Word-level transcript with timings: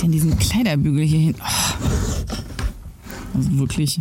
ich 0.00 0.02
denn 0.02 0.12
diesen 0.12 0.38
Kleiderbügel 0.38 1.04
hier 1.04 1.18
hin? 1.18 1.36
Oh. 1.38 1.74
Also 3.34 3.58
wirklich. 3.58 4.00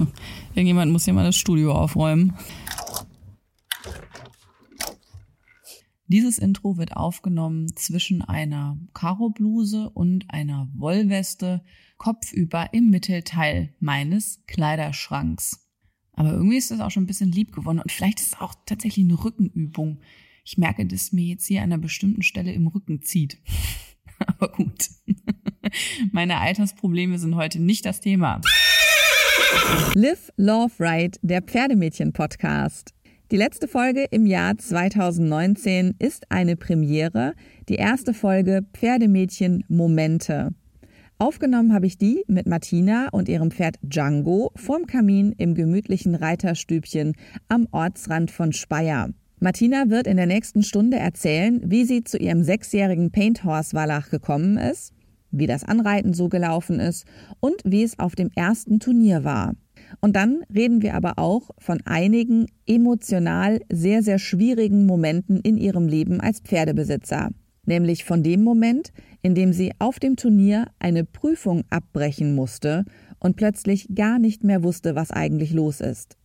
Irgendjemand 0.56 0.90
muss 0.90 1.04
hier 1.04 1.14
mal 1.14 1.24
das 1.24 1.36
Studio 1.36 1.72
aufräumen. 1.72 2.34
Dieses 6.08 6.38
Intro 6.38 6.78
wird 6.78 6.96
aufgenommen 6.96 7.76
zwischen 7.76 8.22
einer 8.22 8.76
Karo-Bluse 8.92 9.90
und 9.90 10.24
einer 10.30 10.68
Wollweste 10.74 11.62
kopfüber 11.96 12.72
im 12.72 12.90
Mittelteil 12.90 13.72
meines 13.78 14.42
Kleiderschranks. 14.48 15.68
Aber 16.12 16.32
irgendwie 16.32 16.56
ist 16.56 16.72
das 16.72 16.80
auch 16.80 16.90
schon 16.90 17.04
ein 17.04 17.08
bisschen 17.08 17.30
lieb 17.30 17.52
geworden 17.52 17.78
und 17.78 17.92
vielleicht 17.92 18.18
ist 18.18 18.34
es 18.34 18.40
auch 18.40 18.54
tatsächlich 18.66 19.04
eine 19.04 19.22
Rückenübung. 19.22 20.00
Ich 20.44 20.58
merke, 20.58 20.86
dass 20.86 21.12
mir 21.12 21.24
jetzt 21.24 21.46
hier 21.46 21.60
an 21.62 21.72
einer 21.72 21.78
bestimmten 21.78 22.22
Stelle 22.22 22.52
im 22.52 22.66
Rücken 22.66 23.02
zieht. 23.02 23.38
Aber 24.38 24.48
gut. 24.52 24.88
Meine 26.12 26.38
Altersprobleme 26.38 27.18
sind 27.18 27.36
heute 27.36 27.60
nicht 27.60 27.86
das 27.86 28.00
Thema. 28.00 28.40
Live, 29.94 30.30
Love, 30.36 30.72
Ride, 30.78 31.18
der 31.22 31.42
Pferdemädchen-Podcast. 31.42 32.92
Die 33.32 33.36
letzte 33.36 33.66
Folge 33.66 34.06
im 34.10 34.26
Jahr 34.26 34.56
2019 34.56 35.94
ist 35.98 36.30
eine 36.30 36.56
Premiere, 36.56 37.34
die 37.68 37.74
erste 37.74 38.14
Folge 38.14 38.64
Pferdemädchen 38.72 39.64
Momente. 39.68 40.50
Aufgenommen 41.18 41.72
habe 41.72 41.86
ich 41.86 41.98
die 41.98 42.22
mit 42.28 42.46
Martina 42.46 43.08
und 43.10 43.28
ihrem 43.28 43.50
Pferd 43.50 43.78
Django 43.82 44.52
vorm 44.54 44.86
Kamin 44.86 45.32
im 45.32 45.54
gemütlichen 45.54 46.14
Reiterstübchen 46.14 47.16
am 47.48 47.66
Ortsrand 47.72 48.30
von 48.30 48.52
Speyer. 48.52 49.08
Martina 49.38 49.90
wird 49.90 50.06
in 50.06 50.16
der 50.16 50.26
nächsten 50.26 50.62
Stunde 50.62 50.96
erzählen, 50.96 51.60
wie 51.64 51.84
sie 51.84 52.02
zu 52.02 52.16
ihrem 52.16 52.42
sechsjährigen 52.42 53.10
Paint 53.10 53.44
Horse 53.44 53.74
Wallach 53.74 54.08
gekommen 54.08 54.56
ist, 54.56 54.94
wie 55.30 55.46
das 55.46 55.62
Anreiten 55.62 56.14
so 56.14 56.30
gelaufen 56.30 56.80
ist 56.80 57.04
und 57.40 57.56
wie 57.64 57.82
es 57.82 57.98
auf 57.98 58.14
dem 58.14 58.30
ersten 58.34 58.80
Turnier 58.80 59.24
war. 59.24 59.54
Und 60.00 60.16
dann 60.16 60.42
reden 60.54 60.80
wir 60.80 60.94
aber 60.94 61.18
auch 61.18 61.50
von 61.58 61.80
einigen 61.84 62.46
emotional 62.66 63.60
sehr, 63.70 64.02
sehr 64.02 64.18
schwierigen 64.18 64.86
Momenten 64.86 65.40
in 65.40 65.58
ihrem 65.58 65.86
Leben 65.86 66.20
als 66.20 66.40
Pferdebesitzer. 66.40 67.30
Nämlich 67.66 68.04
von 68.04 68.22
dem 68.22 68.42
Moment, 68.42 68.90
in 69.20 69.34
dem 69.34 69.52
sie 69.52 69.72
auf 69.78 69.98
dem 69.98 70.16
Turnier 70.16 70.68
eine 70.78 71.04
Prüfung 71.04 71.64
abbrechen 71.68 72.34
musste 72.34 72.84
und 73.18 73.36
plötzlich 73.36 73.88
gar 73.94 74.18
nicht 74.18 74.44
mehr 74.44 74.62
wusste, 74.62 74.94
was 74.94 75.10
eigentlich 75.10 75.52
los 75.52 75.82
ist. 75.82 76.16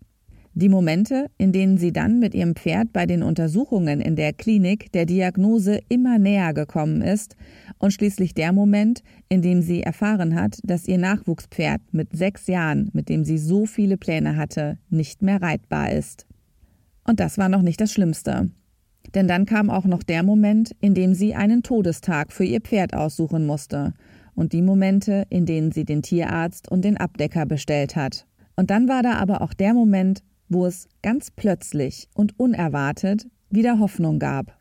Die 0.53 0.67
Momente, 0.67 1.27
in 1.37 1.53
denen 1.53 1.77
sie 1.77 1.93
dann 1.93 2.19
mit 2.19 2.35
ihrem 2.35 2.55
Pferd 2.55 2.91
bei 2.91 3.05
den 3.05 3.23
Untersuchungen 3.23 4.01
in 4.01 4.17
der 4.17 4.33
Klinik 4.33 4.91
der 4.91 5.05
Diagnose 5.05 5.79
immer 5.87 6.19
näher 6.19 6.53
gekommen 6.53 7.01
ist 7.01 7.37
und 7.77 7.93
schließlich 7.93 8.33
der 8.33 8.51
Moment, 8.51 9.01
in 9.29 9.41
dem 9.41 9.61
sie 9.61 9.81
erfahren 9.81 10.35
hat, 10.35 10.59
dass 10.63 10.89
ihr 10.89 10.97
Nachwuchspferd 10.97 11.81
mit 11.93 12.15
sechs 12.15 12.47
Jahren, 12.47 12.89
mit 12.91 13.07
dem 13.07 13.23
sie 13.23 13.37
so 13.37 13.65
viele 13.65 13.95
Pläne 13.95 14.35
hatte, 14.35 14.77
nicht 14.89 15.21
mehr 15.21 15.41
reitbar 15.41 15.93
ist. 15.93 16.25
Und 17.05 17.21
das 17.21 17.37
war 17.37 17.47
noch 17.47 17.61
nicht 17.61 17.79
das 17.79 17.93
Schlimmste. 17.93 18.51
Denn 19.15 19.29
dann 19.29 19.45
kam 19.45 19.69
auch 19.69 19.85
noch 19.85 20.03
der 20.03 20.21
Moment, 20.21 20.75
in 20.81 20.93
dem 20.93 21.13
sie 21.13 21.33
einen 21.33 21.63
Todestag 21.63 22.33
für 22.33 22.43
ihr 22.43 22.61
Pferd 22.61 22.93
aussuchen 22.93 23.45
musste 23.45 23.93
und 24.35 24.51
die 24.51 24.61
Momente, 24.61 25.25
in 25.29 25.45
denen 25.45 25.71
sie 25.71 25.85
den 25.85 26.01
Tierarzt 26.01 26.69
und 26.69 26.83
den 26.83 26.97
Abdecker 26.97 27.45
bestellt 27.45 27.95
hat. 27.95 28.27
Und 28.57 28.69
dann 28.69 28.89
war 28.89 29.01
da 29.01 29.13
aber 29.13 29.41
auch 29.41 29.53
der 29.53 29.73
Moment, 29.73 30.21
wo 30.51 30.65
es 30.65 30.87
ganz 31.01 31.31
plötzlich 31.31 32.09
und 32.13 32.37
unerwartet 32.37 33.27
wieder 33.49 33.79
Hoffnung 33.79 34.19
gab. 34.19 34.57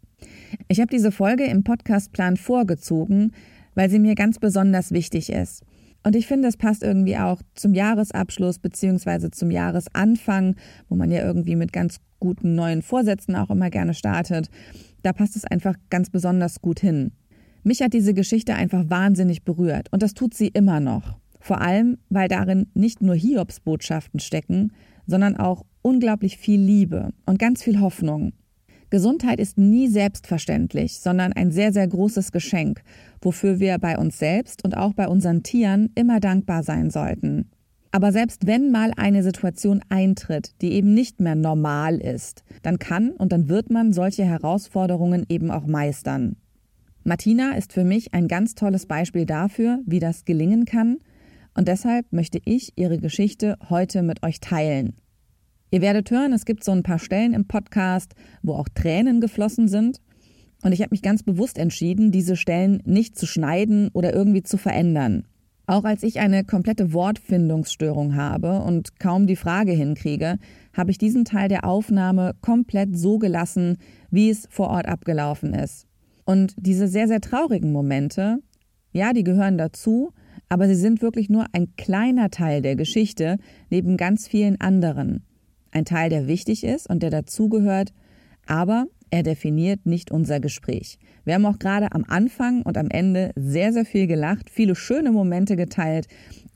Ich 0.69 0.81
habe 0.81 0.91
diese 0.91 1.11
Folge 1.11 1.45
im 1.45 1.65
Podcastplan 1.65 2.37
vorgezogen, 2.37 3.33
weil 3.75 3.91
sie 3.91 3.99
mir 3.99 4.15
ganz 4.15 4.39
besonders 4.39 4.93
wichtig 4.93 5.31
ist. 5.31 5.65
Und 6.05 6.15
ich 6.15 6.27
finde, 6.27 6.49
es 6.49 6.57
passt 6.57 6.83
irgendwie 6.83 7.17
auch 7.17 7.43
zum 7.55 7.75
Jahresabschluss 7.75 8.59
beziehungsweise 8.59 9.31
zum 9.31 9.51
Jahresanfang, 9.51 10.55
wo 10.89 10.95
man 10.95 11.11
ja 11.11 11.25
irgendwie 11.25 11.57
mit 11.57 11.73
ganz 11.73 11.99
guten 12.21 12.55
neuen 12.55 12.83
Vorsätzen 12.83 13.35
auch 13.35 13.51
immer 13.51 13.69
gerne 13.69 13.93
startet. 13.93 14.49
Da 15.03 15.13
passt 15.13 15.35
es 15.35 15.45
einfach 15.45 15.75
ganz 15.91 16.09
besonders 16.09 16.61
gut 16.61 16.81
hin. 16.81 17.13
Mich 17.65 17.83
hat 17.83 17.93
diese 17.93 18.15
Geschichte 18.15 18.55
einfach 18.55 18.85
wahnsinnig 18.89 19.43
berührt 19.45 19.89
und 19.91 20.03
das 20.03 20.15
tut 20.15 20.35
sie 20.35 20.49
immer 20.49 20.79
noch. 20.79 21.19
Vor 21.41 21.61
allem, 21.61 21.99
weil 22.11 22.29
darin 22.29 22.69
nicht 22.75 23.03
nur 23.03 23.15
Hiobsbotschaften 23.15 24.21
stecken, 24.21 24.73
sondern 25.07 25.37
auch 25.37 25.65
unglaublich 25.83 26.39
viel 26.39 26.61
Liebe 26.61 27.11
und 27.27 27.39
ganz 27.39 27.63
viel 27.63 27.81
Hoffnung. 27.81 28.33
Gesundheit 28.91 29.39
ist 29.39 29.57
nie 29.57 29.87
selbstverständlich, 29.87 30.99
sondern 30.99 31.33
ein 31.33 31.53
sehr, 31.53 31.73
sehr 31.73 31.87
großes 31.87 32.33
Geschenk, 32.33 32.83
wofür 33.23 33.61
wir 33.61 33.79
bei 33.79 33.97
uns 33.97 34.19
selbst 34.19 34.65
und 34.65 34.77
auch 34.77 34.95
bei 34.95 35.07
unseren 35.07 35.45
Tieren 35.45 35.91
immer 35.95 36.19
dankbar 36.19 36.65
sein 36.65 36.91
sollten. 36.91 37.51
Aber 37.93 38.13
selbst 38.13 38.47
wenn 38.47 38.71
mal 38.71 38.93
eine 38.97 39.23
Situation 39.23 39.81
eintritt, 39.89 40.61
die 40.61 40.73
eben 40.73 40.95
nicht 40.95 41.21
mehr 41.21 41.35
normal 41.35 41.99
ist, 41.99 42.45
dann 42.63 42.79
kann 42.79 43.11
und 43.11 43.33
dann 43.33 43.49
wird 43.49 43.71
man 43.71 43.93
solche 43.93 44.25
Herausforderungen 44.25 45.25
eben 45.29 45.51
auch 45.51 45.67
meistern. 45.67 46.37
Martina 47.03 47.53
ist 47.53 47.73
für 47.73 47.85
mich 47.85 48.13
ein 48.13 48.29
ganz 48.29 48.55
tolles 48.55 48.87
Beispiel 48.87 49.27
dafür, 49.27 49.81
wie 49.87 50.01
das 50.01 50.25
gelingen 50.25 50.65
kann, 50.65 50.99
und 51.55 51.67
deshalb 51.67 52.13
möchte 52.13 52.41
ich 52.45 52.73
ihre 52.77 52.99
Geschichte 52.99 53.57
heute 53.69 54.03
mit 54.03 54.23
euch 54.23 54.39
teilen. 54.39 54.95
Ihr 55.73 55.83
werdet 55.83 56.11
hören, 56.11 56.33
es 56.33 56.45
gibt 56.45 56.65
so 56.65 56.73
ein 56.73 56.83
paar 56.83 56.99
Stellen 56.99 57.33
im 57.33 57.47
Podcast, 57.47 58.15
wo 58.43 58.55
auch 58.55 58.69
Tränen 58.69 59.21
geflossen 59.21 59.69
sind. 59.69 60.01
Und 60.63 60.73
ich 60.73 60.81
habe 60.81 60.91
mich 60.91 61.03
ganz 61.03 61.23
bewusst 61.23 61.59
entschieden, 61.59 62.11
diese 62.11 62.37
Stellen 62.37 62.83
nicht 62.85 63.17
zu 63.17 63.27
schneiden 63.27 63.89
oder 63.93 64.13
irgendwie 64.13 64.43
zu 64.43 64.59
verändern. 64.59 65.27
Auch 65.67 65.85
als 65.85 66.03
ich 66.03 66.19
eine 66.19 66.45
komplette 66.45 66.93
Wortfindungsstörung 66.93 68.17
habe 68.17 68.61
und 68.61 68.99
kaum 68.99 69.29
die 69.29 69.37
Frage 69.37 69.71
hinkriege, 69.71 70.39
habe 70.77 70.91
ich 70.91 70.99
diesen 70.99 71.25
Teil 71.25 71.49
der 71.49 71.65
Aufnahme 71.65 72.35
komplett 72.41 72.99
so 72.99 73.19
gelassen, 73.19 73.77
wie 74.11 74.31
es 74.31 74.49
vor 74.51 74.69
Ort 74.71 74.87
abgelaufen 74.87 75.55
ist. 75.55 75.87
Und 76.25 76.55
diese 76.59 76.89
sehr, 76.89 77.07
sehr 77.07 77.21
traurigen 77.21 77.71
Momente, 77.71 78.39
ja, 78.93 79.13
die 79.13 79.23
gehören 79.23 79.57
dazu, 79.57 80.13
aber 80.49 80.67
sie 80.67 80.75
sind 80.75 81.03
wirklich 81.03 81.31
nur 81.31 81.47
ein 81.53 81.77
kleiner 81.77 82.31
Teil 82.31 82.61
der 82.61 82.75
Geschichte 82.75 83.39
neben 83.71 83.97
ganz 83.97 84.27
vielen 84.27 84.61
anderen. 84.61 85.25
Ein 85.73 85.85
Teil, 85.85 86.11
der 86.11 86.27
wichtig 86.27 86.65
ist 86.65 86.89
und 86.89 87.03
der 87.03 87.11
dazugehört, 87.11 87.93
aber 88.47 88.87
er 89.11 89.23
definiert 89.23 89.87
nicht 89.87 90.11
unser 90.11 90.41
Gespräch. 90.41 90.99
Wir 91.25 91.35
haben 91.35 91.47
auch 91.47 91.59
gerade 91.59 91.93
am 91.93 92.05
Anfang 92.07 92.63
und 92.63 92.79
am 92.79 92.89
Ende 92.89 93.33
sehr, 93.37 93.73
sehr 93.73 93.85
viel 93.85 94.07
gelacht, 94.07 94.51
viele 94.51 94.75
schöne 94.75 95.11
Momente 95.11 95.57
geteilt 95.57 96.07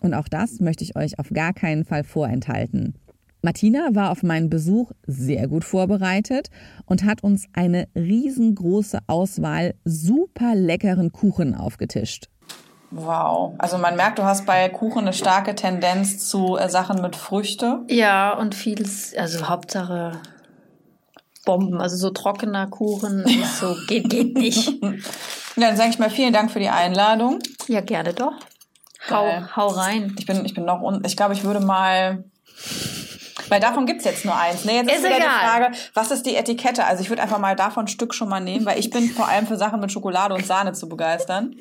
und 0.00 0.14
auch 0.14 0.28
das 0.28 0.60
möchte 0.60 0.84
ich 0.84 0.97
euch 0.97 1.19
auf 1.19 1.30
gar 1.30 1.52
keinen 1.52 1.84
Fall 1.84 2.04
vorenthalten. 2.04 2.94
Martina 3.42 3.91
war 3.92 4.10
auf 4.10 4.22
meinen 4.22 4.48
Besuch 4.48 4.92
sehr 5.06 5.48
gut 5.48 5.64
vorbereitet 5.64 6.48
und 6.86 7.04
hat 7.04 7.22
uns 7.22 7.46
eine 7.52 7.88
riesengroße 7.94 9.00
Auswahl 9.06 9.75
super 9.84 10.54
leckeren 10.54 11.12
Kuchen 11.12 11.54
aufgetischt. 11.54 12.31
Wow. 12.91 13.55
Also 13.59 13.78
man 13.78 13.97
merkt, 13.97 14.19
du 14.19 14.25
hast 14.25 14.47
bei 14.47 14.69
Kuchen 14.69 15.00
eine 15.00 15.12
starke 15.12 15.55
Tendenz 15.55 16.28
zu 16.28 16.56
äh, 16.56 16.69
Sachen 16.69 17.03
mit 17.03 17.17
Früchte. 17.17 17.81
Ja, 17.89 18.33
und 18.34 18.55
vieles, 18.55 19.15
also 19.17 19.49
Hauptsache 19.49 20.21
Bomben, 21.44 21.81
also 21.81 21.97
so 21.97 22.11
trockener 22.11 22.67
Kuchen, 22.69 23.25
ja. 23.27 23.47
so 23.47 23.77
geht, 23.87 24.09
geht 24.09 24.37
nicht. 24.37 24.73
Dann 25.56 25.77
sage 25.77 25.91
ich 25.91 25.99
mal 25.99 26.11
vielen 26.11 26.33
Dank 26.33 26.50
für 26.50 26.61
die 26.61 26.69
Einladung. 26.69 27.39
Ja, 27.69 27.81
gerne 27.81 28.15
doch. 28.15 28.34
Hau, 29.11 29.27
hau 29.55 29.67
rein. 29.69 30.15
Ich 30.19 30.27
bin, 30.27 30.44
ich 30.44 30.55
bin 30.55 30.65
noch, 30.65 30.81
un 30.81 31.03
ich 31.05 31.17
glaube, 31.17 31.34
ich 31.34 31.44
würde 31.44 31.61
mal 31.61 32.25
weil 33.49 33.61
davon 33.61 33.87
gibt's 33.87 34.05
jetzt 34.05 34.25
nur 34.25 34.37
eins. 34.37 34.65
Ne? 34.65 34.77
Jetzt 34.77 34.91
ist, 34.91 34.99
ist 34.99 35.05
wieder 35.05 35.17
egal. 35.17 35.28
die 35.28 35.47
Frage, 35.47 35.77
was 35.93 36.11
ist 36.11 36.25
die 36.25 36.34
Etikette? 36.34 36.84
Also 36.84 37.03
ich 37.03 37.11
würde 37.11 37.23
einfach 37.23 37.39
mal 37.39 37.55
davon 37.56 37.84
ein 37.84 37.89
Stück 37.89 38.15
schon 38.15 38.28
mal 38.28 38.41
nehmen, 38.41 38.65
weil 38.65 38.78
ich 38.78 38.91
bin 38.91 39.11
vor 39.11 39.28
allem 39.28 39.47
für 39.47 39.56
Sachen 39.56 39.81
mit 39.81 39.93
Schokolade 39.93 40.34
und 40.34 40.47
Sahne 40.47 40.73
zu 40.73 40.89
begeistern. 40.89 41.55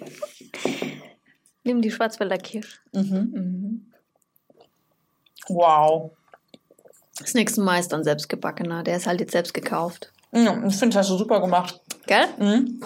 Nimm 1.64 1.82
die 1.82 1.92
Schwarzwälder 1.92 2.38
Kirsch. 2.38 2.82
Mhm. 2.92 3.32
Mhm. 3.34 3.94
Wow. 5.48 6.12
Das 7.20 7.34
nächste 7.34 7.62
Mal 7.62 7.80
ist 7.80 7.94
dann 7.94 8.04
selbstgebackener. 8.04 8.84
Der 8.84 8.98
ist 8.98 9.08
halt 9.08 9.20
jetzt 9.20 9.32
selbst 9.32 9.54
gekauft. 9.54 10.12
Ja, 10.32 10.58
ich 10.66 10.76
finde, 10.76 10.96
das 10.96 11.06
hast 11.06 11.12
du 11.12 11.18
super 11.18 11.42
gemacht. 11.42 11.80
Gell? 12.08 12.26
Mhm. 12.40 12.82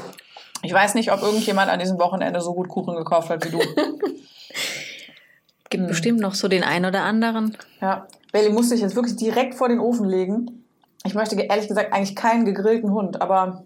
Ich 0.64 0.74
weiß 0.74 0.96
nicht, 0.96 1.12
ob 1.12 1.22
irgendjemand 1.22 1.70
an 1.70 1.80
diesem 1.80 2.00
Wochenende 2.00 2.42
so 2.42 2.54
gut 2.54 2.68
Kuchen 2.68 2.96
gekauft 2.96 3.30
hat 3.30 3.46
wie 3.46 3.52
du. 3.52 3.60
Gibt 5.70 5.84
mhm. 5.84 5.88
bestimmt 5.88 6.20
noch 6.20 6.34
so 6.34 6.48
den 6.48 6.64
einen 6.64 6.86
oder 6.86 7.04
anderen. 7.04 7.58
Ja. 7.80 8.08
Bailey 8.32 8.52
musste 8.52 8.76
ich 8.76 8.82
jetzt 8.82 8.96
wirklich 8.96 9.16
direkt 9.16 9.56
vor 9.56 9.70
den 9.70 9.80
Ofen 9.80 10.08
legen. 10.08 10.66
Ich 11.06 11.14
möchte 11.14 11.40
ehrlich 11.40 11.68
gesagt 11.68 11.94
eigentlich 11.94 12.16
keinen 12.16 12.44
gegrillten 12.44 12.92
Hund, 12.92 13.22
aber 13.22 13.64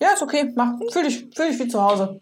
ja, 0.00 0.12
ist 0.12 0.22
okay. 0.22 0.52
Mach, 0.56 0.78
fühl 0.90 1.04
dich, 1.04 1.28
fühl 1.34 1.48
dich 1.48 1.58
wie 1.60 1.68
zu 1.68 1.80
Hause. 1.80 2.20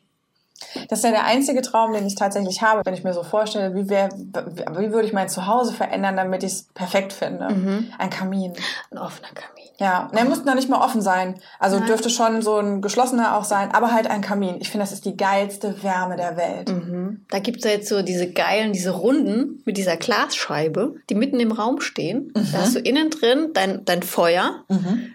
Das 0.88 1.00
ist 1.00 1.04
ja 1.04 1.10
der 1.10 1.24
einzige 1.24 1.62
Traum, 1.62 1.92
den 1.92 2.06
ich 2.06 2.14
tatsächlich 2.14 2.62
habe, 2.62 2.82
wenn 2.84 2.94
ich 2.94 3.04
mir 3.04 3.12
so 3.12 3.22
vorstelle, 3.22 3.74
wie, 3.74 3.88
wär, 3.88 4.08
wie 4.10 4.92
würde 4.92 5.06
ich 5.06 5.12
mein 5.12 5.28
Zuhause 5.28 5.72
verändern, 5.72 6.16
damit 6.16 6.42
ich 6.42 6.52
es 6.52 6.62
perfekt 6.74 7.12
finde. 7.12 7.48
Mhm. 7.50 7.92
Ein 7.98 8.10
Kamin. 8.10 8.52
Ein 8.90 8.98
offener 8.98 9.28
Kamin. 9.34 9.68
Ja, 9.78 10.10
der 10.12 10.24
muss 10.24 10.44
noch 10.44 10.54
nicht 10.54 10.68
mal 10.68 10.84
offen 10.84 11.00
sein. 11.00 11.36
Also 11.60 11.78
Nein. 11.78 11.86
dürfte 11.86 12.10
schon 12.10 12.42
so 12.42 12.56
ein 12.58 12.82
geschlossener 12.82 13.36
auch 13.36 13.44
sein, 13.44 13.70
aber 13.72 13.92
halt 13.92 14.10
ein 14.10 14.22
Kamin. 14.22 14.56
Ich 14.60 14.70
finde, 14.70 14.82
das 14.84 14.92
ist 14.92 15.04
die 15.04 15.16
geilste 15.16 15.82
Wärme 15.84 16.16
der 16.16 16.36
Welt. 16.36 16.68
Mhm. 16.68 17.24
Da 17.30 17.38
gibt's 17.38 17.64
ja 17.64 17.70
jetzt 17.70 17.88
so 17.88 18.02
diese 18.02 18.32
geilen, 18.32 18.72
diese 18.72 18.90
Runden 18.90 19.62
mit 19.64 19.76
dieser 19.76 19.96
Glasscheibe, 19.96 20.96
die 21.08 21.14
mitten 21.14 21.38
im 21.38 21.52
Raum 21.52 21.80
stehen. 21.80 22.32
Da 22.34 22.58
hast 22.58 22.74
du 22.74 22.80
innen 22.80 23.10
drin 23.10 23.50
dein, 23.54 23.84
dein 23.84 24.02
Feuer, 24.02 24.64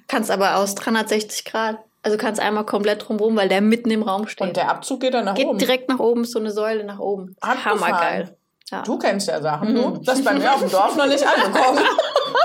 kannst 0.08 0.32
aber 0.32 0.56
aus 0.58 0.76
360 0.76 1.44
Grad, 1.46 1.80
also 2.04 2.18
kannst 2.18 2.40
einmal 2.42 2.66
komplett 2.66 3.08
drumherum, 3.08 3.36
weil 3.36 3.50
der 3.50 3.62
mitten 3.62 3.90
im 3.90 4.04
Raum 4.04 4.28
steht. 4.28 4.48
Und 4.48 4.58
der 4.58 4.70
Abzug 4.70 5.00
geht 5.02 5.14
dann 5.14 5.26
nach 5.26 5.36
Geht 5.36 5.48
oben. 5.48 5.58
direkt 5.58 5.90
nach 5.90 6.00
oben, 6.00 6.26
so 6.26 6.38
eine 6.40 6.52
Säule 6.52 6.84
nach 6.84 7.00
oben. 7.00 7.36
Abgefahren. 7.42 7.82
Hammergeil. 7.82 8.38
Ja. 8.70 8.82
Du 8.84 8.98
kennst 8.98 9.28
ja 9.28 9.42
Sachen, 9.42 9.70
Mhm. 9.74 9.76
du. 9.76 10.02
Das 10.04 10.20
ist 10.20 10.26
bei 10.26 10.34
mir 10.34 10.54
auf 10.54 10.60
dem 10.60 10.70
Dorf 10.72 10.96
noch 10.96 11.08
nicht 11.08 11.26
angekommen. 11.26 11.80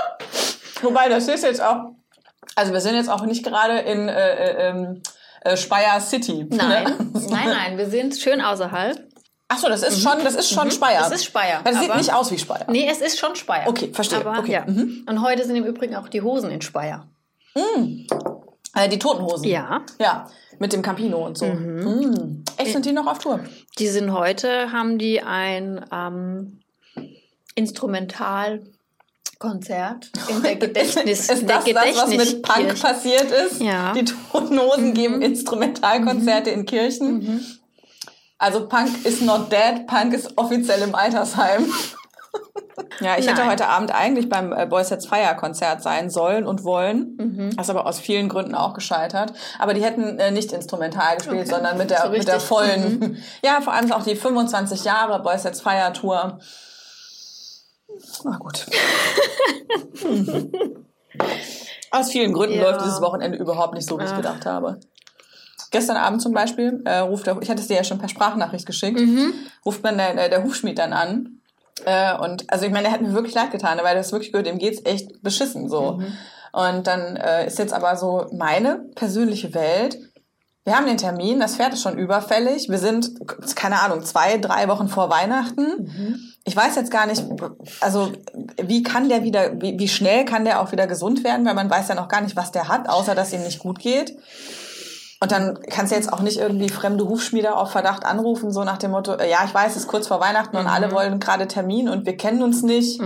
Wobei, 0.81 1.09
das 1.09 1.27
ist 1.27 1.43
jetzt 1.43 1.61
auch, 1.61 1.91
also 2.55 2.71
wir 2.73 2.79
sind 2.81 2.95
jetzt 2.95 3.09
auch 3.09 3.23
nicht 3.25 3.43
gerade 3.43 3.79
in 3.79 4.07
äh, 4.07 4.33
äh, 4.33 4.69
ähm, 4.69 5.01
äh, 5.41 5.57
Speyer 5.57 5.99
City. 5.99 6.45
Nein, 6.49 6.83
Ne? 6.83 6.97
nein, 7.29 7.47
nein, 7.49 7.77
wir 7.77 7.87
sind 7.87 8.15
schön 8.17 8.41
außerhalb. 8.41 8.97
Ach 9.51 9.57
so, 9.57 9.67
das 9.67 9.81
ist 9.81 10.01
schon, 10.03 10.23
das 10.23 10.35
ist 10.35 10.51
schon 10.51 10.69
Speyer. 10.69 10.99
Das 11.01 11.11
ist 11.11 11.25
Speyer. 11.25 11.61
Das 11.63 11.79
sieht 11.79 11.95
nicht 11.95 12.13
aus 12.13 12.31
wie 12.31 12.37
Speyer. 12.37 12.65
Nee, 12.69 12.87
es 12.89 13.01
ist 13.01 13.17
schon 13.17 13.35
Speyer. 13.35 13.67
Okay, 13.67 13.89
verstehe. 13.91 14.19
Aber, 14.19 14.37
Okay, 14.39 14.51
Ja. 14.53 14.65
mhm. 14.65 15.05
Und 15.09 15.23
heute 15.23 15.43
sind 15.43 15.55
im 15.55 15.65
Übrigen 15.65 15.95
auch 15.95 16.07
die 16.07 16.21
Hosen 16.21 16.51
in 16.51 16.61
Speyer. 16.61 17.07
Äh, 18.79 18.89
die 18.89 18.99
Totenhosen. 18.99 19.47
Ja. 19.47 19.81
Ja, 19.99 20.27
mit 20.59 20.73
dem 20.73 20.81
Campino 20.81 21.25
und 21.25 21.37
so. 21.37 21.45
Mm. 21.45 22.43
Echt, 22.57 22.71
sind 22.71 22.85
die 22.85 22.91
noch 22.93 23.07
auf 23.07 23.19
Tour? 23.19 23.41
Die 23.77 23.87
sind 23.87 24.13
heute, 24.13 24.71
haben 24.71 24.97
die 24.97 25.21
ein 25.21 25.85
ähm, 25.91 26.59
Instrumentalkonzert 27.55 30.11
in 30.29 30.43
der 30.43 30.55
Gedächtnis. 30.55 31.29
Ist 31.29 31.41
in 31.41 31.47
der 31.47 31.57
das 31.59 31.65
das, 31.65 31.97
was 31.97 32.09
mit 32.09 32.41
Punk 32.41 32.57
Gedächtniskirche. 32.57 32.81
passiert 32.81 33.31
ist? 33.31 33.61
Ja. 33.61 33.93
Die 33.93 34.05
Totenhosen 34.05 34.93
geben 34.93 35.21
Instrumentalkonzerte 35.21 36.49
in 36.49 36.65
Kirchen. 36.65 37.45
Also 38.37 38.69
Punk 38.69 39.05
is 39.05 39.19
not 39.19 39.51
dead, 39.51 39.85
Punk 39.87 40.13
ist 40.13 40.37
offiziell 40.37 40.81
im 40.81 40.95
Altersheim. 40.95 41.65
Ja, 43.01 43.17
ich 43.17 43.27
hätte 43.27 43.41
Nein. 43.41 43.51
heute 43.51 43.67
Abend 43.67 43.93
eigentlich 43.93 44.29
beim 44.29 44.51
äh, 44.53 44.65
Boys 44.65 44.89
Sets 44.89 45.05
Fire 45.07 45.35
Konzert 45.37 45.81
sein 45.81 46.09
sollen 46.09 46.45
und 46.45 46.63
wollen. 46.63 47.15
Mhm. 47.17 47.55
Das 47.55 47.67
ist 47.67 47.69
aber 47.69 47.85
aus 47.85 47.99
vielen 47.99 48.29
Gründen 48.29 48.55
auch 48.55 48.73
gescheitert. 48.73 49.33
Aber 49.59 49.73
die 49.73 49.83
hätten 49.83 50.19
äh, 50.19 50.31
nicht 50.31 50.51
instrumental 50.51 51.17
gespielt, 51.17 51.41
Okay. 51.41 51.49
sondern 51.49 51.77
mit 51.77 51.89
der, 51.89 52.01
So 52.03 52.09
mit 52.09 52.27
der 52.27 52.35
richtig. 52.35 52.51
Mhm. 52.51 52.55
vollen. 52.55 53.23
Ja, 53.43 53.61
vor 53.61 53.73
allem 53.73 53.91
auch 53.91 54.03
die 54.03 54.15
25 54.15 54.83
Jahre 54.83 55.21
Boys 55.21 55.43
Sets 55.43 55.61
Fire 55.61 55.91
Tour. 55.93 56.39
Na 58.23 58.37
gut. 58.37 58.65
Aus 61.91 62.11
vielen 62.11 62.33
Gründen 62.33 62.55
Ja. 62.57 62.69
läuft 62.69 62.81
dieses 62.85 63.01
Wochenende 63.01 63.37
überhaupt 63.37 63.73
nicht 63.73 63.87
so, 63.87 63.99
wie 63.99 64.03
ich 64.03 64.11
Ach. 64.11 64.17
gedacht 64.17 64.45
habe. 64.45 64.79
Gestern 65.71 65.97
Abend 65.97 66.21
zum 66.21 66.33
Beispiel 66.33 66.81
äh, 66.85 66.99
ruft 66.99 67.27
der, 67.27 67.37
ich 67.41 67.49
hatte 67.49 67.61
es 67.61 67.67
dir 67.67 67.77
ja 67.77 67.83
schon 67.83 67.99
per 67.99 68.09
Sprachnachricht 68.09 68.65
geschickt, 68.65 68.99
Mhm. 68.99 69.33
ruft 69.65 69.83
man 69.83 69.97
der, 69.97 70.15
der, 70.15 70.29
der 70.29 70.43
Hufschmied 70.43 70.77
dann 70.79 70.93
an. 70.93 71.38
Äh, 71.85 72.17
und 72.17 72.51
also 72.51 72.65
ich 72.65 72.71
meine, 72.71 72.83
der 72.83 72.91
hat 72.91 73.01
mir 73.01 73.13
wirklich 73.13 73.35
leid 73.35 73.51
getan, 73.51 73.79
weil 73.81 73.95
das 73.95 74.11
wirklich 74.11 74.31
gehört, 74.31 74.47
dem 74.47 74.57
geht's 74.57 74.81
echt 74.85 75.21
beschissen 75.21 75.69
so. 75.69 75.93
Mhm. 75.93 76.13
Und 76.51 76.87
dann 76.87 77.15
äh, 77.15 77.45
ist 77.45 77.59
jetzt 77.59 77.73
aber 77.73 77.95
so 77.95 78.27
meine 78.31 78.85
persönliche 78.95 79.53
Welt. 79.53 79.97
Wir 80.65 80.75
haben 80.75 80.87
den 80.87 80.97
Termin, 80.97 81.39
das 81.39 81.55
Pferd 81.55 81.73
ist 81.73 81.81
schon 81.81 81.97
überfällig. 81.97 82.69
Wir 82.69 82.77
sind, 82.77 83.11
keine 83.55 83.81
Ahnung, 83.81 84.03
zwei, 84.03 84.37
drei 84.37 84.67
Wochen 84.67 84.87
vor 84.87 85.09
Weihnachten. 85.09 86.31
Ich 86.43 86.55
weiß 86.55 86.75
jetzt 86.75 86.91
gar 86.91 87.05
nicht, 87.07 87.23
also 87.81 88.11
wie 88.61 88.83
kann 88.83 89.09
der 89.09 89.23
wieder, 89.23 89.61
wie, 89.61 89.79
wie 89.79 89.87
schnell 89.87 90.25
kann 90.25 90.45
der 90.45 90.61
auch 90.61 90.71
wieder 90.71 90.85
gesund 90.85 91.23
werden, 91.23 91.45
weil 91.45 91.55
man 91.55 91.69
weiß 91.69 91.87
ja 91.87 91.95
noch 91.95 92.07
gar 92.07 92.21
nicht, 92.21 92.35
was 92.35 92.51
der 92.51 92.67
hat, 92.67 92.89
außer 92.89 93.15
dass 93.15 93.33
ihm 93.33 93.41
nicht 93.41 93.59
gut 93.59 93.79
geht. 93.79 94.15
Und 95.21 95.31
dann 95.33 95.59
kannst 95.69 95.91
du 95.91 95.95
jetzt 95.97 96.13
auch 96.13 96.21
nicht 96.21 96.37
irgendwie 96.37 96.69
fremde 96.69 97.07
Hufschmiede 97.07 97.55
auf 97.55 97.71
Verdacht 97.71 98.05
anrufen, 98.05 98.51
so 98.53 98.63
nach 98.63 98.77
dem 98.77 98.91
Motto, 98.91 99.13
äh, 99.15 99.29
ja, 99.29 99.39
ich 99.45 99.53
weiß, 99.53 99.71
es 99.71 99.83
ist 99.83 99.87
kurz 99.87 100.07
vor 100.07 100.21
Weihnachten 100.21 100.55
und 100.55 100.67
alle 100.67 100.91
wollen 100.91 101.19
gerade 101.19 101.47
Termin 101.47 101.89
und 101.89 102.05
wir 102.05 102.15
kennen 102.15 102.41
uns 102.41 102.63
nicht. 102.63 103.01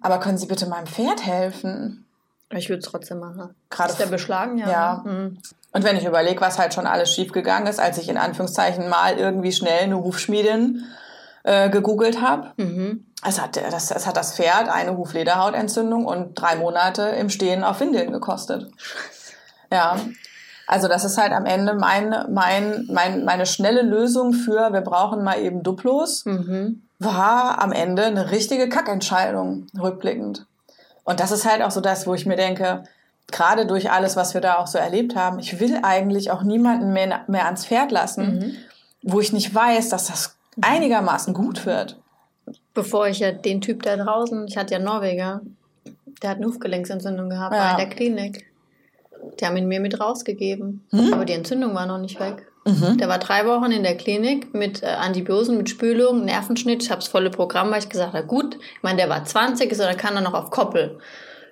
Aber 0.00 0.20
können 0.20 0.38
Sie 0.38 0.46
bitte 0.46 0.66
meinem 0.66 0.86
Pferd 0.86 1.26
helfen? 1.26 2.06
Ich 2.50 2.68
würde 2.68 2.78
es 2.80 2.86
trotzdem 2.86 3.18
machen. 3.18 3.54
Gerade 3.70 3.90
ist 3.90 4.00
der 4.00 4.06
beschlagen? 4.06 4.58
Ja. 4.58 4.70
Ja. 4.70 5.02
Mhm. 5.04 5.38
Und 5.72 5.84
wenn 5.84 5.96
ich 5.96 6.06
überlege, 6.06 6.40
was 6.40 6.58
halt 6.58 6.72
schon 6.72 6.86
alles 6.86 7.12
schiefgegangen 7.12 7.66
ist, 7.66 7.80
als 7.80 7.98
ich 7.98 8.08
in 8.08 8.16
Anführungszeichen 8.16 8.88
mal 8.88 9.18
irgendwie 9.18 9.52
schnell 9.52 9.80
eine 9.80 9.98
Hufschmiedin 9.98 10.84
äh, 11.42 11.68
gegoogelt 11.70 12.20
habe. 12.20 12.52
Mhm. 12.56 13.06
Es 13.26 13.40
hat, 13.40 13.56
das, 13.56 13.90
es 13.90 14.06
hat 14.06 14.16
das 14.16 14.36
Pferd 14.36 14.68
eine 14.68 14.96
Huflederhautentzündung 14.96 16.04
und 16.04 16.34
drei 16.34 16.54
Monate 16.56 17.02
im 17.02 17.28
Stehen 17.28 17.64
auf 17.64 17.80
Windeln 17.80 18.12
gekostet. 18.12 18.70
Ja. 19.72 19.96
Also 20.66 20.88
das 20.88 21.04
ist 21.04 21.16
halt 21.18 21.32
am 21.32 21.46
Ende 21.46 21.74
mein, 21.74 22.14
mein, 22.30 22.86
mein, 22.90 23.24
meine 23.24 23.46
schnelle 23.46 23.82
Lösung 23.82 24.32
für, 24.32 24.72
wir 24.72 24.80
brauchen 24.80 25.22
mal 25.22 25.38
eben 25.40 25.62
Duplos, 25.62 26.24
Mhm. 26.24 26.82
war 26.98 27.62
am 27.62 27.72
Ende 27.72 28.04
eine 28.06 28.30
richtige 28.30 28.68
Kackentscheidung, 28.68 29.66
rückblickend. 29.80 30.46
Und 31.04 31.20
das 31.20 31.30
ist 31.30 31.48
halt 31.48 31.62
auch 31.62 31.70
so 31.70 31.80
das, 31.80 32.06
wo 32.06 32.14
ich 32.14 32.26
mir 32.26 32.36
denke, 32.36 32.82
gerade 33.30 33.66
durch 33.66 33.90
alles, 33.92 34.16
was 34.16 34.34
wir 34.34 34.40
da 34.40 34.56
auch 34.56 34.66
so 34.66 34.78
erlebt 34.78 35.14
haben, 35.14 35.38
ich 35.38 35.60
will 35.60 35.78
eigentlich 35.82 36.30
auch 36.32 36.42
niemanden 36.42 36.92
mehr, 36.92 37.20
mehr 37.28 37.44
ans 37.46 37.64
Pferd 37.66 37.92
lassen, 37.92 38.56
wo 39.02 39.20
ich 39.20 39.32
nicht 39.32 39.54
weiß, 39.54 39.88
dass 39.88 40.06
das 40.08 40.36
einigermaßen 40.60 41.32
gut 41.34 41.64
wird. 41.66 41.96
Bevor 42.74 43.06
ich 43.08 43.20
ja 43.20 43.30
den 43.32 43.60
Typ 43.60 43.82
da 43.82 43.96
draußen, 43.96 44.46
ich 44.48 44.56
hatte 44.56 44.74
ja 44.74 44.80
Norweger, 44.80 45.40
der 46.22 46.30
hat 46.30 46.36
eine 46.38 46.46
Hufgelenksentzündung 46.46 47.28
gehabt, 47.30 47.54
Ja. 47.54 47.72
in 47.72 47.76
der 47.76 47.88
Klinik. 47.88 48.46
Die 49.38 49.46
haben 49.46 49.56
ihn 49.56 49.68
mir 49.68 49.80
mit 49.80 50.00
rausgegeben. 50.00 50.86
Aber 51.12 51.24
die 51.24 51.32
Entzündung 51.32 51.74
war 51.74 51.86
noch 51.86 51.98
nicht 51.98 52.18
weg. 52.20 52.46
Der 52.96 53.08
war 53.08 53.18
drei 53.18 53.46
Wochen 53.46 53.70
in 53.70 53.84
der 53.84 53.96
Klinik 53.96 54.52
mit 54.52 54.82
äh, 54.82 54.86
Antibiosen, 54.86 55.56
mit 55.56 55.70
Spülung, 55.70 56.24
Nervenschnitt. 56.24 56.82
Ich 56.82 56.90
habe 56.90 57.00
das 57.00 57.08
volle 57.08 57.30
Programm, 57.30 57.70
weil 57.70 57.78
ich 57.78 57.88
gesagt 57.88 58.12
habe, 58.12 58.26
gut, 58.26 58.56
ich 58.56 58.82
meine, 58.82 58.96
der 58.96 59.08
war 59.08 59.24
20, 59.24 59.72
so 59.72 59.84
dann 59.84 59.96
kann 59.96 60.16
er 60.16 60.20
noch 60.20 60.34
auf 60.34 60.50
Koppel. 60.50 60.98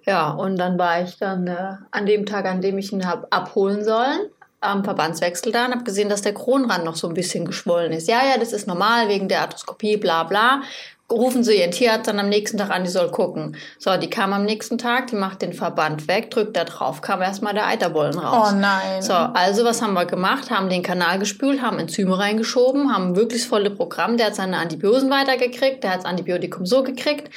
Ja, 0.05 0.31
und 0.31 0.57
dann 0.59 0.77
war 0.77 1.03
ich 1.03 1.17
dann 1.19 1.47
äh, 1.47 1.77
an 1.93 2.07
dem 2.07 2.27
Tag, 2.27 2.47
an 2.47 2.61
dem 2.61 2.79
ich 2.79 2.93
ihn 2.93 3.07
habe 3.07 3.29
abholen 3.31 3.85
sollen, 3.85 4.29
am 4.61 4.83
Verbandswechsel 4.83 5.53
da 5.53 5.67
und 5.67 5.73
habe 5.73 5.85
gesehen, 5.85 6.09
dass 6.09 6.23
der 6.23 6.35
Kronrand 6.35 6.85
noch 6.85 6.97
so 6.97 7.07
ein 7.07 7.15
bisschen 7.15 7.45
geschwollen 7.45 7.93
ist. 7.93 8.09
Ja, 8.09 8.27
ja, 8.29 8.37
das 8.37 8.53
ist 8.53 8.67
normal 8.67 9.09
wegen 9.09 9.29
der 9.29 9.43
Arthroskopie, 9.43 9.97
bla 9.97 10.25
bla. 10.25 10.63
Rufen 11.11 11.45
Sie 11.45 11.59
Ihren 11.59 11.71
Tierarzt 11.71 12.09
dann 12.09 12.19
am 12.19 12.31
nächsten 12.31 12.57
Tag 12.57 12.71
an, 12.71 12.83
die 12.83 12.91
soll 12.91 13.11
gucken. 13.11 13.57
So, 13.79 13.95
die 13.97 14.09
kam 14.09 14.33
am 14.33 14.45
nächsten 14.45 14.79
Tag, 14.79 15.09
die 15.09 15.17
macht 15.17 15.43
den 15.43 15.53
Verband 15.53 16.09
weg, 16.09 16.31
drückt 16.31 16.57
da 16.57 16.65
drauf, 16.65 17.03
kam 17.03 17.21
erstmal 17.21 17.53
der 17.53 17.67
Eiterbollen 17.67 18.19
raus. 18.19 18.53
Oh 18.53 18.57
nein. 18.57 19.03
So, 19.03 19.13
also 19.13 19.65
was 19.65 19.83
haben 19.83 19.93
wir 19.93 20.07
gemacht? 20.07 20.51
Haben 20.51 20.71
den 20.71 20.83
Kanal 20.83 21.19
gespült, 21.19 21.61
haben 21.61 21.79
Enzyme 21.79 22.19
reingeschoben, 22.19 22.95
haben 22.95 23.17
wirklich 23.17 23.47
volle 23.47 23.71
Programm. 23.71 24.17
Der 24.17 24.29
hat 24.29 24.35
seine 24.35 24.57
Antibiosen 24.57 25.11
weitergekriegt, 25.11 25.85
der 25.85 25.91
hat 25.91 25.99
das 25.99 26.07
Antibiotikum 26.07 26.65
so 26.65 26.83
gekriegt. 26.83 27.31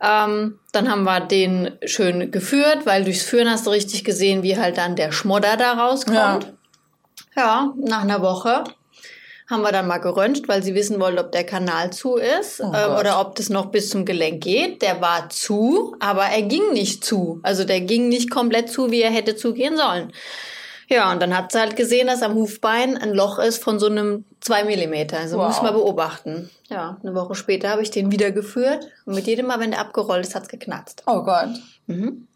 Ähm, 0.00 0.58
dann 0.72 0.90
haben 0.90 1.04
wir 1.04 1.20
den 1.20 1.72
schön 1.84 2.30
geführt, 2.30 2.86
weil 2.86 3.04
durchs 3.04 3.22
Führen 3.22 3.48
hast 3.48 3.66
du 3.66 3.70
richtig 3.70 4.04
gesehen, 4.04 4.42
wie 4.42 4.58
halt 4.58 4.78
dann 4.78 4.96
der 4.96 5.12
Schmodder 5.12 5.56
da 5.56 5.74
rauskommt. 5.74 6.16
Ja. 6.16 6.40
Ja, 7.34 7.72
nach 7.76 8.02
einer 8.02 8.20
Woche 8.20 8.64
haben 9.50 9.62
wir 9.62 9.72
dann 9.72 9.86
mal 9.86 9.98
geröntgt, 9.98 10.48
weil 10.48 10.62
sie 10.62 10.74
wissen 10.74 10.98
wollten, 11.00 11.18
ob 11.18 11.32
der 11.32 11.44
Kanal 11.44 11.92
zu 11.92 12.16
ist 12.16 12.60
Oh 12.60 12.70
Gott. 12.70 13.00
oder 13.00 13.20
ob 13.20 13.34
das 13.34 13.48
noch 13.50 13.66
bis 13.66 13.90
zum 13.90 14.04
Gelenk 14.04 14.42
geht. 14.42 14.82
Der 14.82 15.00
war 15.00 15.28
zu, 15.30 15.94
aber 16.00 16.24
er 16.26 16.42
ging 16.42 16.72
nicht 16.72 17.04
zu. 17.04 17.40
Also 17.42 17.64
der 17.64 17.80
ging 17.80 18.08
nicht 18.08 18.30
komplett 18.30 18.70
zu, 18.70 18.90
wie 18.90 19.02
er 19.02 19.10
hätte 19.10 19.36
zugehen 19.36 19.76
sollen. 19.76 20.12
Ja, 20.88 21.10
und 21.10 21.22
dann 21.22 21.34
hat 21.36 21.52
sie 21.52 21.58
halt 21.58 21.74
gesehen, 21.76 22.06
dass 22.06 22.22
am 22.22 22.34
Hufbein 22.34 22.98
ein 22.98 23.12
Loch 23.14 23.38
ist 23.38 23.62
von 23.62 23.78
so 23.78 23.86
einem 23.86 24.24
zwei 24.40 24.64
Millimeter. 24.64 25.18
Also 25.18 25.38
Wow. 25.38 25.46
muss 25.48 25.62
man 25.62 25.72
beobachten. 25.72 26.50
Ja, 26.68 26.98
eine 27.02 27.14
Woche 27.14 27.34
später 27.34 27.70
habe 27.70 27.82
ich 27.82 27.90
den 27.90 28.10
wieder 28.12 28.30
geführt 28.30 28.86
und 29.06 29.14
mit 29.14 29.26
jedem 29.26 29.46
Mal, 29.46 29.58
wenn 29.60 29.70
der 29.70 29.80
abgerollt 29.80 30.26
ist, 30.26 30.34
hat's 30.34 30.48
geknatzt. 30.48 31.02
Oh 31.06 31.22
Gott. 31.22 31.48
Mhm. 31.86 32.26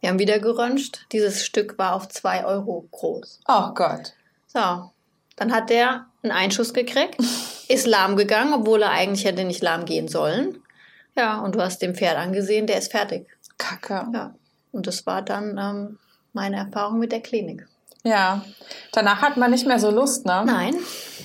Wir 0.00 0.10
haben 0.10 0.18
wieder 0.18 0.40
geröntgt. 0.40 1.06
Dieses 1.12 1.44
Stück 1.44 1.78
war 1.78 1.94
auf 1.94 2.08
zwei 2.08 2.44
Euro 2.44 2.86
groß. 2.90 3.40
Oh 3.48 3.68
Gott. 3.74 4.12
So, 4.48 4.90
dann 5.36 5.52
hat 5.52 5.70
der 5.70 6.06
einen 6.22 6.32
Einschuss 6.32 6.74
gekriegt, 6.74 7.16
ist 7.68 7.86
lahm 7.86 8.16
gegangen, 8.16 8.54
obwohl 8.54 8.82
er 8.82 8.90
eigentlich 8.90 9.24
hätte 9.24 9.44
nicht 9.44 9.62
lahm 9.62 9.84
gehen 9.84 10.08
sollen. 10.08 10.58
Ja, 11.16 11.40
und 11.40 11.54
du 11.54 11.60
hast 11.60 11.82
dem 11.82 11.94
Pferd 11.94 12.16
angesehen, 12.16 12.66
der 12.66 12.78
ist 12.78 12.90
fertig. 12.90 13.26
Kacke. 13.58 14.06
Ja, 14.14 14.34
und 14.72 14.86
das 14.86 15.06
war 15.06 15.22
dann 15.22 15.58
ähm, 15.58 15.98
meine 16.32 16.56
Erfahrung 16.56 16.98
mit 16.98 17.12
der 17.12 17.20
Klinik. 17.20 17.66
Ja. 18.02 18.44
Danach 18.92 19.22
hat 19.22 19.36
man 19.36 19.50
nicht 19.50 19.66
mehr 19.66 19.78
so 19.78 19.90
Lust, 19.90 20.26
ne? 20.26 20.42
Nein, 20.44 20.74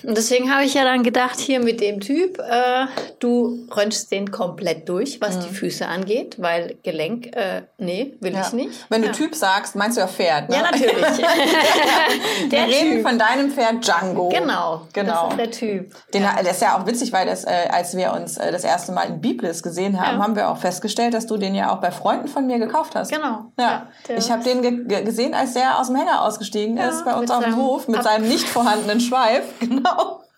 Und 0.04 0.18
deswegen 0.18 0.54
habe 0.54 0.64
ich 0.66 0.74
ja 0.74 0.84
dann 0.84 1.04
gedacht, 1.04 1.40
hier 1.40 1.60
mit 1.60 1.82
dem 1.82 2.00
Typ, 2.00 2.40
äh, 2.40 2.86
du 3.20 3.68
röntgst 3.76 4.12
den 4.12 4.32
komplett 4.32 4.88
durch, 4.90 5.20
was 5.22 5.40
die 5.40 5.54
Füße 5.54 5.88
angeht, 5.88 6.36
weil 6.40 6.76
Gelenk, 6.84 7.36
äh, 7.36 7.64
nee, 7.78 8.16
will 8.20 8.34
Ja. 8.34 8.42
ich 8.48 8.54
nicht. 8.54 8.86
Wenn 8.90 9.02
du 9.02 9.08
ja. 9.08 9.14
Typ 9.14 9.36
sagst, 9.36 9.76
meinst 9.76 9.98
du 9.98 10.02
ja 10.02 10.08
Pferd, 10.08 10.50
ne? 10.50 10.56
Ja, 10.58 10.62
natürlich. 10.64 10.94
Wir 12.42 12.50
der 12.50 12.68
reden 12.68 12.92
Typ. 12.98 13.08
von 13.08 13.18
deinem 13.20 13.52
Pferd 13.52 13.86
Django. 13.86 14.30
Genau, 14.30 14.82
Genau. 14.94 15.24
das 15.24 15.32
ist 15.32 15.38
der 15.40 15.52
Typ. 15.52 15.96
Den, 16.14 16.24
Das 16.24 16.52
ist 16.52 16.62
ja 16.62 16.78
auch 16.78 16.86
witzig, 16.86 17.12
weil 17.14 17.26
das, 17.26 17.44
äh, 17.46 17.68
als 17.72 17.96
wir 17.96 18.14
uns 18.14 18.38
äh, 18.38 18.52
das 18.52 18.64
erste 18.64 18.92
Mal 18.92 19.04
in 19.04 19.22
Biblis 19.22 19.64
gesehen 19.64 20.00
haben, 20.02 20.18
Ja. 20.18 20.24
haben 20.24 20.36
wir 20.36 20.50
auch 20.50 20.58
festgestellt, 20.58 21.14
dass 21.14 21.26
du 21.28 21.38
den 21.38 21.56
ja 21.56 21.72
auch 21.74 21.78
bei 21.82 21.92
Freunden 21.92 22.28
von 22.28 22.46
mir 22.48 22.60
gekauft 22.60 22.96
hast. 22.96 23.12
Genau. 23.12 23.52
Ja, 23.60 23.88
Ja, 24.08 24.16
ich 24.18 24.32
habe 24.32 24.44
den 24.44 24.62
ge 24.62 24.86
ge 24.86 25.04
gesehen, 25.04 25.34
als 25.34 25.54
der 25.54 25.80
aus 25.80 25.88
dem 25.88 25.96
Hänger 25.96 26.24
ausgestiegen 26.24 26.78
Ja, 26.78 26.90
ist 26.90 27.06
bei 27.06 27.14
uns 27.14 27.32
auf 27.32 27.44
dem 27.44 27.56
Hof 27.56 27.88
mit 27.88 28.04
seinem 28.04 28.28
nicht 28.28 28.48
vorhandenen 28.48 29.00
Schweif. 29.08 29.44
Genau. 29.60 29.87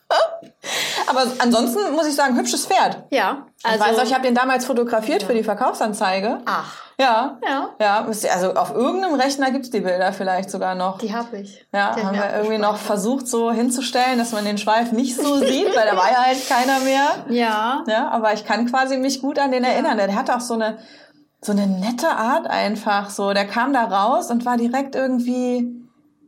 Aber 1.07 1.23
ansonsten 1.39 1.93
muss 1.93 2.07
ich 2.07 2.15
sagen, 2.15 2.35
hübsches 2.35 2.65
Pferd. 2.65 3.03
Ja, 3.11 3.45
Also, 3.63 3.75
ich 3.83 3.89
weiß 3.91 3.99
auch, 3.99 4.03
ich 4.03 4.13
habe 4.13 4.23
den 4.23 4.35
damals 4.35 4.65
fotografiert 4.65 5.23
für 5.23 5.33
die 5.33 5.43
Verkaufsanzeige. 5.43 6.39
ach, 6.45 6.75
Ja. 6.99 7.37
Ja. 7.47 7.69
Ja, 7.79 8.05
also 8.33 8.53
auf 8.55 8.73
irgendeinem 8.73 9.15
Rechner 9.15 9.51
gibt's 9.51 9.69
die 9.69 9.79
Bilder 9.81 10.11
vielleicht 10.11 10.49
sogar 10.51 10.75
noch. 10.75 10.97
die 10.97 11.13
habe 11.13 11.37
ich. 11.37 11.65
Ja, 11.71 11.93
Die 11.95 12.03
haben 12.03 12.15
wir 12.15 12.35
irgendwie 12.35 12.57
noch 12.57 12.77
versucht 12.77 13.27
so 13.27 13.51
hinzustellen, 13.51 14.17
dass 14.19 14.31
man 14.31 14.45
den 14.45 14.57
Schweif 14.57 14.91
nicht 14.91 15.15
so 15.15 15.37
sieht, 15.37 15.75
weil 15.75 15.87
da 15.87 15.95
war 15.95 16.11
ja 16.11 16.23
halt 16.25 16.47
keiner 16.49 16.79
mehr. 16.79 17.07
Ja, 17.29 17.83
Ja, 17.87 18.09
aber 18.09 18.33
ich 18.33 18.45
kann 18.45 18.65
quasi 18.69 18.97
mich 18.97 19.21
gut 19.21 19.39
an 19.39 19.51
den 19.51 19.63
erinnern. 19.63 19.97
Der 19.97 20.13
hatte 20.15 20.35
auch 20.35 20.41
so 20.41 20.55
eine, 20.55 20.79
so 21.41 21.51
eine 21.51 21.67
nette 21.67 22.09
Art 22.09 22.47
einfach 22.47 23.09
so. 23.09 23.33
Der 23.33 23.45
kam 23.47 23.73
da 23.73 23.83
raus 23.85 24.29
und 24.29 24.45
war 24.45 24.57
direkt 24.57 24.95
irgendwie 24.95 25.78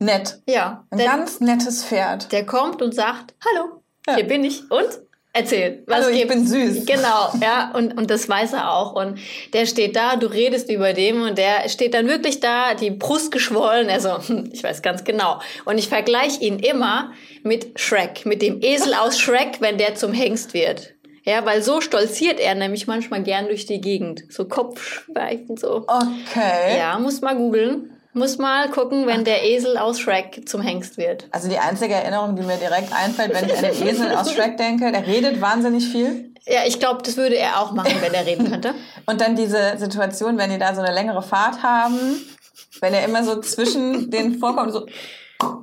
nett. 0.01 0.39
ja. 0.47 0.85
Ein 0.89 0.99
ganz 0.99 1.39
nettes 1.39 1.83
Pferd. 1.85 2.31
der 2.31 2.45
kommt 2.45 2.81
und 2.81 2.93
sagt, 2.93 3.33
hallo, 3.45 3.81
Ja. 4.07 4.15
hier 4.15 4.27
bin 4.27 4.43
ich. 4.43 4.69
Und? 4.69 4.87
Erzähl, 5.33 5.83
was 5.87 6.03
Hallo, 6.03 6.09
ich 6.09 6.27
bin 6.27 6.45
süß. 6.45 6.85
Genau, 6.85 7.31
ja, 7.41 7.71
und, 7.73 7.97
und 7.97 8.09
das 8.11 8.27
weiß 8.27 8.51
er 8.51 8.73
auch. 8.73 8.91
Und 8.93 9.17
der 9.53 9.65
steht 9.65 9.95
da, 9.95 10.17
du 10.17 10.27
redest 10.27 10.69
über 10.69 10.91
dem 10.91 11.21
und 11.21 11.37
der 11.37 11.69
steht 11.69 11.93
dann 11.93 12.09
wirklich 12.09 12.41
da, 12.41 12.73
die 12.73 12.91
Brust 12.91 13.31
geschwollen. 13.31 13.89
Also, 13.89 14.17
hm, 14.27 14.49
ich 14.51 14.61
weiß 14.61 14.81
ganz 14.81 15.05
genau. 15.05 15.39
Und 15.63 15.77
ich 15.77 15.87
vergleiche 15.87 16.41
ihn 16.41 16.59
immer 16.59 17.13
mit 17.43 17.79
Shrek, 17.79 18.25
mit 18.25 18.41
dem 18.41 18.61
Esel 18.61 18.93
aus 18.93 19.17
Shrek, 19.21 19.61
wenn 19.61 19.77
der 19.77 19.95
zum 19.95 20.11
Hengst 20.11 20.53
wird. 20.53 20.95
Ja, 21.23 21.45
weil 21.45 21.61
so 21.61 21.79
stolziert 21.79 22.41
er 22.41 22.55
nämlich 22.55 22.87
manchmal 22.87 23.23
gern 23.23 23.45
durch 23.45 23.65
die 23.65 23.79
Gegend. 23.79 24.23
So 24.29 24.43
Kopfschweifen, 24.49 25.55
so. 25.55 25.85
Okay. 25.87 26.77
Ja, 26.77 26.99
muss 26.99 27.21
mal 27.21 27.37
googeln. 27.37 27.95
Muss 28.13 28.37
mal 28.37 28.69
gucken, 28.69 29.07
wenn 29.07 29.23
der 29.23 29.43
Esel 29.45 29.77
aus 29.77 29.99
Shrek 29.99 30.47
zum 30.47 30.61
Hengst 30.61 30.97
wird. 30.97 31.27
Also 31.31 31.47
die 31.47 31.57
einzige 31.59 31.93
Erinnerung, 31.93 32.35
die 32.35 32.41
mir 32.41 32.57
direkt 32.57 32.91
einfällt, 32.93 33.33
wenn 33.33 33.45
ich 33.45 33.55
an 33.57 33.63
den 33.63 33.87
Esel 33.87 34.11
aus 34.15 34.33
Shrek 34.33 34.57
denke, 34.57 34.91
der 34.91 35.07
redet 35.07 35.39
wahnsinnig 35.39 35.87
viel. 35.87 36.33
Ja, 36.45 36.61
ich 36.67 36.79
glaube, 36.79 37.01
das 37.03 37.15
würde 37.15 37.37
er 37.37 37.61
auch 37.61 37.71
machen, 37.71 37.93
wenn 38.01 38.13
er 38.13 38.25
reden 38.25 38.49
könnte. 38.49 38.73
Und 39.05 39.21
dann 39.21 39.35
diese 39.37 39.77
Situation, 39.77 40.37
wenn 40.37 40.49
die 40.49 40.57
da 40.57 40.75
so 40.75 40.81
eine 40.81 40.93
längere 40.93 41.21
Fahrt 41.21 41.63
haben, 41.63 41.97
wenn 42.81 42.93
er 42.93 43.05
immer 43.05 43.23
so 43.23 43.39
zwischen 43.39 44.11
den 44.11 44.39
vorkommt, 44.39 44.73
so. 44.73 44.85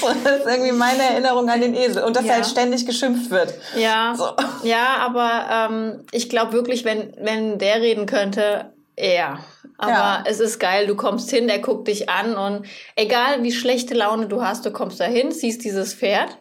so. 0.00 0.06
Das 0.24 0.38
ist 0.40 0.46
irgendwie 0.46 0.72
meine 0.72 1.02
Erinnerung 1.02 1.50
an 1.50 1.60
den 1.60 1.74
Esel. 1.74 2.02
Und 2.04 2.16
dass 2.16 2.24
Ja. 2.24 2.30
er 2.30 2.36
halt 2.36 2.46
ständig 2.46 2.86
geschimpft 2.86 3.30
wird. 3.30 3.52
Ja, 3.76 4.14
So. 4.16 4.28
ja, 4.62 4.96
aber 5.00 5.68
ähm, 5.70 6.04
ich 6.12 6.30
glaube 6.30 6.52
wirklich, 6.52 6.84
wenn, 6.84 7.12
wenn 7.20 7.58
der 7.58 7.82
reden 7.82 8.06
könnte, 8.06 8.72
ja. 8.98 9.38
Aber 9.78 9.90
Ja. 9.90 10.24
es 10.26 10.40
ist 10.40 10.58
geil, 10.58 10.86
du 10.86 10.96
kommst 10.96 11.30
hin, 11.30 11.46
der 11.48 11.58
guckt 11.58 11.88
dich 11.88 12.08
an 12.08 12.34
und 12.36 12.66
egal 12.96 13.42
wie 13.42 13.52
schlechte 13.52 13.94
Laune 13.94 14.26
du 14.28 14.42
hast, 14.42 14.64
du 14.64 14.70
kommst 14.72 15.00
da 15.00 15.04
hin, 15.04 15.32
siehst 15.32 15.64
dieses 15.64 15.94
Pferd 15.94 16.38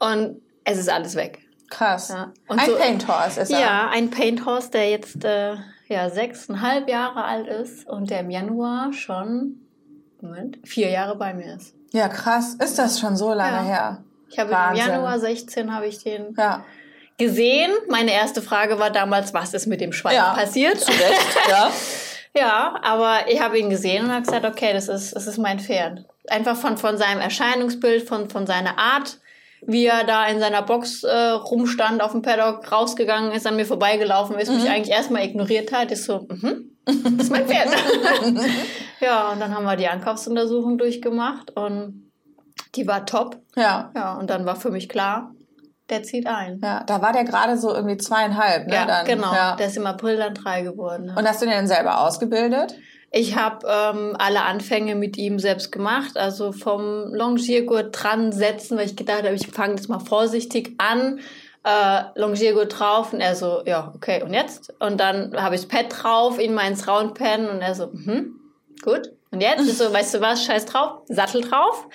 und 0.00 0.40
es 0.64 0.78
ist 0.78 0.88
alles 0.90 1.14
weg. 1.14 1.38
Krass. 1.70 2.08
Ja. 2.08 2.32
Und 2.48 2.58
Ein 2.60 2.66
so- 2.70 2.76
Paint 2.76 3.08
Horse 3.08 3.40
ist 3.40 3.50
er. 3.50 3.60
Ja, 3.60 3.90
ein 3.90 4.10
Paint 4.10 4.44
Horse, 4.46 4.70
der 4.70 4.90
jetzt 4.90 5.24
äh, 5.24 5.54
ja, 5.88 6.10
sechseinhalb 6.10 6.88
Jahre 6.88 7.24
alt 7.24 7.46
ist 7.46 7.88
und 7.88 8.10
der 8.10 8.20
im 8.20 8.30
Januar 8.30 8.92
schon, 8.92 9.60
Moment, 10.20 10.58
vier 10.64 10.90
Jahre 10.90 11.16
bei 11.16 11.34
mir 11.34 11.54
ist. 11.54 11.74
Ja, 11.92 12.08
krass. 12.08 12.54
Ist 12.54 12.78
das 12.78 12.98
schon 12.98 13.16
so 13.16 13.32
lange 13.32 13.56
Ja. 13.58 13.62
her? 13.62 14.04
Ich 14.30 14.38
habe 14.38 14.50
im. 14.50 14.76
Januar 14.76 15.18
16 15.20 15.72
habe 15.74 15.86
ich 15.86 16.02
den 16.02 16.34
Ja. 16.36 16.64
Gesehen. 17.18 17.70
Meine 17.88 18.12
erste 18.12 18.42
Frage 18.42 18.78
war 18.78 18.90
damals, 18.90 19.32
was 19.34 19.54
ist 19.54 19.66
mit 19.66 19.80
dem 19.80 19.92
Schwein 19.92 20.14
Ja. 20.16 20.34
passiert? 20.34 20.80
Zu 20.80 20.90
Recht, 20.90 21.48
ja. 21.48 21.70
Ja, 22.36 22.74
aber 22.82 23.30
ich 23.30 23.40
habe 23.40 23.60
ihn 23.60 23.70
gesehen 23.70 24.06
und 24.06 24.10
habe 24.12 24.22
gesagt, 24.24 24.44
okay, 24.44 24.72
das 24.72 24.88
ist, 24.88 25.14
das 25.14 25.28
ist 25.28 25.38
mein 25.38 25.60
Pferd. 25.60 26.04
Einfach 26.28 26.56
von, 26.56 26.76
von 26.76 26.98
seinem 26.98 27.20
Erscheinungsbild, 27.20 28.08
von, 28.08 28.28
von 28.28 28.44
seiner 28.44 28.76
Art, 28.76 29.20
wie 29.64 29.86
er 29.86 30.02
da 30.02 30.26
in 30.26 30.40
seiner 30.40 30.62
Box 30.62 31.04
äh, 31.04 31.14
rumstand, 31.16 32.02
auf 32.02 32.10
dem 32.10 32.22
Paddock 32.22 32.72
rausgegangen 32.72 33.30
ist, 33.30 33.46
an 33.46 33.54
mir 33.54 33.64
vorbeigelaufen 33.64 34.36
ist, 34.36 34.50
mich 34.50 34.68
eigentlich 34.68 34.90
erstmal 34.90 35.24
ignoriert 35.24 35.70
hat, 35.72 35.92
ist 35.92 36.06
so, 36.06 36.26
mhm, 36.28 36.72
das 36.86 37.26
ist 37.26 37.30
mein 37.30 37.46
Pferd. 37.46 37.68
ja, 39.00 39.30
und 39.30 39.38
dann 39.38 39.54
haben 39.54 39.64
wir 39.64 39.76
die 39.76 39.86
Ankaufsuntersuchung 39.86 40.76
durchgemacht 40.76 41.52
und 41.52 42.10
die 42.74 42.88
war 42.88 43.06
top. 43.06 43.36
Ja. 43.54 43.92
Ja, 43.94 44.14
und 44.18 44.28
dann 44.28 44.44
war 44.44 44.56
für 44.56 44.72
mich 44.72 44.88
klar, 44.88 45.33
der 45.90 46.02
zieht 46.02 46.26
ein. 46.26 46.60
Ja, 46.62 46.82
da 46.84 47.02
war 47.02 47.12
der 47.12 47.24
gerade 47.24 47.58
so 47.58 47.74
irgendwie 47.74 47.96
zweieinhalb, 47.96 48.66
ne? 48.66 48.74
Ja, 48.74 48.86
dann. 48.86 49.06
genau. 49.06 49.32
Ja. 49.34 49.56
Der 49.56 49.66
ist 49.66 49.76
im 49.76 49.86
April 49.86 50.16
dann 50.16 50.34
drei 50.34 50.62
geworden. 50.62 51.08
ja. 51.08 51.16
Und 51.16 51.28
hast 51.28 51.42
du 51.42 51.46
den 51.46 51.54
denn 51.54 51.66
selber 51.66 52.00
ausgebildet? 52.00 52.74
Ich 53.10 53.36
habe 53.36 53.66
ähm, 53.68 54.16
alle 54.18 54.42
Anfänge 54.42 54.96
mit 54.96 55.16
ihm 55.16 55.38
selbst 55.38 55.70
gemacht, 55.70 56.16
also 56.16 56.50
vom 56.50 57.14
Longiergurt 57.14 57.90
dran 57.92 58.32
setzen, 58.32 58.76
weil 58.76 58.86
ich 58.86 58.96
gedacht 58.96 59.22
habe, 59.22 59.34
ich 59.34 59.46
fange 59.46 59.74
jetzt 59.76 59.88
mal 59.88 60.00
vorsichtig 60.00 60.74
an, 60.78 61.20
äh, 61.64 62.02
Longiergurt 62.16 62.78
drauf 62.78 63.12
und 63.12 63.20
er 63.20 63.36
so, 63.36 63.62
ja, 63.66 63.92
okay, 63.94 64.22
und 64.22 64.34
jetzt? 64.34 64.74
Und 64.80 64.98
dann 64.98 65.34
habe 65.40 65.54
ich 65.54 65.62
das 65.62 65.70
Pad 65.70 65.86
drauf, 65.90 66.40
ihn 66.40 66.54
mal 66.54 66.68
ins 66.68 66.88
Roundpen 66.88 67.48
und 67.48 67.60
er 67.62 67.74
so, 67.74 67.86
mhm, 67.92 68.40
gut. 68.82 69.12
Und 69.34 69.40
jetzt? 69.40 69.66
Ich 69.68 69.76
so, 69.76 69.92
weißt 69.92 70.14
du 70.14 70.20
was, 70.20 70.44
scheiß 70.44 70.66
drauf, 70.66 71.02
Sattel 71.06 71.42
drauf, 71.42 71.86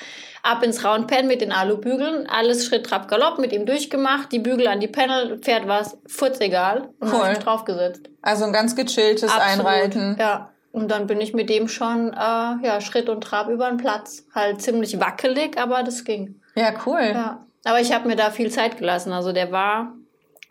ab 0.44 0.64
ins 0.64 0.84
Roundpen 0.86 1.28
mit 1.28 1.42
den 1.42 1.52
Alubügeln, 1.52 2.28
alles 2.28 2.66
Schritt, 2.66 2.86
Trab, 2.86 3.08
Galopp 3.08 3.40
mit 3.40 3.52
ihm 3.52 3.66
durchgemacht, 3.66 4.32
die 4.32 4.40
Bügel 4.40 4.68
an 4.68 4.80
die 4.80 4.88
Panel, 4.88 5.40
Pferd 5.40 5.68
war 5.68 5.82
es 5.82 5.98
furzegal 6.08 6.90
und 7.00 7.14
Cool. 7.14 7.34
draufgesetzt. 7.36 8.10
Also 8.22 8.46
ein 8.46 8.54
ganz 8.54 8.76
gechilltes 8.76 9.32
Absolut, 9.32 9.66
Einreiten. 9.66 10.18
Ja. 10.20 10.52
Und 10.72 10.92
dann 10.92 11.08
bin 11.08 11.20
ich 11.20 11.34
mit 11.34 11.50
dem 11.50 11.68
schon 11.68 12.14
äh, 12.14 12.16
ja, 12.18 12.80
Schritt 12.80 13.10
und 13.10 13.22
Trab 13.24 13.50
über 13.50 13.68
den 13.70 13.78
Platz. 13.78 14.26
Halt 14.36 14.62
ziemlich 14.62 15.00
wackelig, 15.00 15.58
aber 15.58 15.82
das 15.82 16.04
ging. 16.04 16.42
Ja, 16.56 16.74
cool. 16.86 17.02
Ja. 17.02 17.46
Aber 17.66 17.82
ich 17.82 17.92
habe 17.92 18.08
mir 18.08 18.16
da 18.16 18.30
viel 18.30 18.52
Zeit 18.52 18.78
gelassen. 18.78 19.12
Also 19.12 19.34
der 19.34 19.52
war 19.52 19.94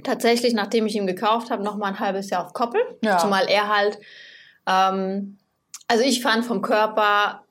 tatsächlich, 0.02 0.54
nachdem 0.54 0.87
ich 0.87 0.97
ihn 0.97 1.07
gekauft 1.07 1.50
habe, 1.50 1.62
noch 1.62 1.76
mal 1.76 1.87
ein 1.87 2.00
halbes 2.00 2.30
Jahr 2.30 2.45
auf 2.45 2.52
Koppel. 2.52 2.80
Ja. 3.02 3.18
Zumal 3.18 3.47
er 3.49 3.68
halt, 3.68 3.99
ähm, 4.66 5.38
also 5.88 6.04
ich 6.04 6.23
fand 6.23 6.45
vom 6.45 6.62
Körper 6.62 7.42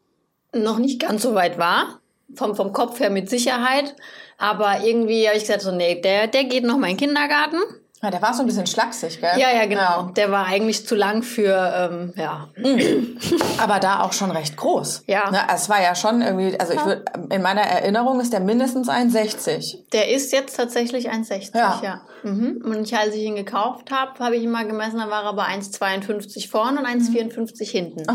noch 0.53 0.79
nicht 0.79 1.01
ganz 1.01 1.23
so 1.23 1.35
weit 1.35 1.57
war. 1.57 1.99
Vom, 2.35 2.55
vom 2.55 2.73
Kopf 2.73 2.99
her 2.99 3.09
mit 3.09 3.29
Sicherheit. 3.29 3.95
Aber 4.37 4.83
irgendwie 4.83 5.27
habe 5.27 5.37
ich 5.37 5.43
gesagt, 5.43 5.61
so, 5.61 5.71
nee, 5.71 5.99
der, 6.01 6.27
der 6.27 6.43
geht 6.43 6.63
noch 6.63 6.77
mal 6.77 6.89
in 6.89 6.97
den 6.97 7.07
Kindergarten. 7.07 7.57
Ja, 8.03 8.11
der 8.11 8.21
war 8.21 8.33
so 8.33 8.41
ein 8.41 8.45
bisschen 8.45 8.67
schlaksig, 8.67 9.19
gell? 9.19 9.39
Ja, 9.39 9.51
ja, 9.51 9.65
genau. 9.65 10.11
Der 10.15 10.31
war 10.31 10.45
eigentlich 10.45 10.85
zu 10.85 10.93
lang 10.93 11.23
für, 11.23 11.89
ähm, 11.91 12.13
ja, 12.15 12.49
Aber 13.57 13.79
da 13.79 14.03
auch 14.03 14.13
schon 14.13 14.29
recht 14.29 14.55
groß. 14.55 15.03
Ja. 15.07 15.31
Ne, 15.31 15.39
es 15.53 15.67
war 15.67 15.81
ja 15.81 15.95
schon 15.95 16.21
irgendwie, 16.21 16.59
also 16.59 16.73
ich 16.73 16.85
würd, 16.85 17.09
in 17.31 17.41
meiner 17.41 17.61
Erinnerung 17.61 18.19
ist 18.19 18.33
der 18.33 18.39
mindestens 18.39 18.87
1,60. 18.87 19.89
Der 19.93 20.09
ist 20.09 20.31
jetzt 20.31 20.55
tatsächlich 20.55 21.09
1,60, 21.09 21.57
Ja. 21.57 21.81
ja. 21.83 22.01
Mhm. 22.21 22.61
Und 22.63 22.83
ich, 22.83 22.95
als 22.95 23.15
ich 23.15 23.23
ihn 23.23 23.35
gekauft 23.35 23.89
habe, 23.91 24.19
habe 24.23 24.35
ich 24.35 24.43
ihn 24.43 24.51
mal 24.51 24.67
gemessen, 24.67 24.99
da 24.99 25.09
war 25.09 25.23
er 25.23 25.33
bei 25.33 25.45
1,52 25.45 26.49
vorne 26.49 26.79
und 26.79 26.85
1,54 26.85 27.69
hinten. 27.69 28.05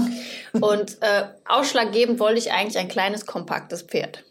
Und 0.61 1.03
äh, 1.03 1.25
ausschlaggebend 1.49 2.21
wollte 2.21 2.39
ich 2.39 2.53
eigentlich 2.53 2.79
ein 2.79 2.89
kleines, 2.89 3.27
kompaktes 3.27 3.83
Pferd. 3.83 4.23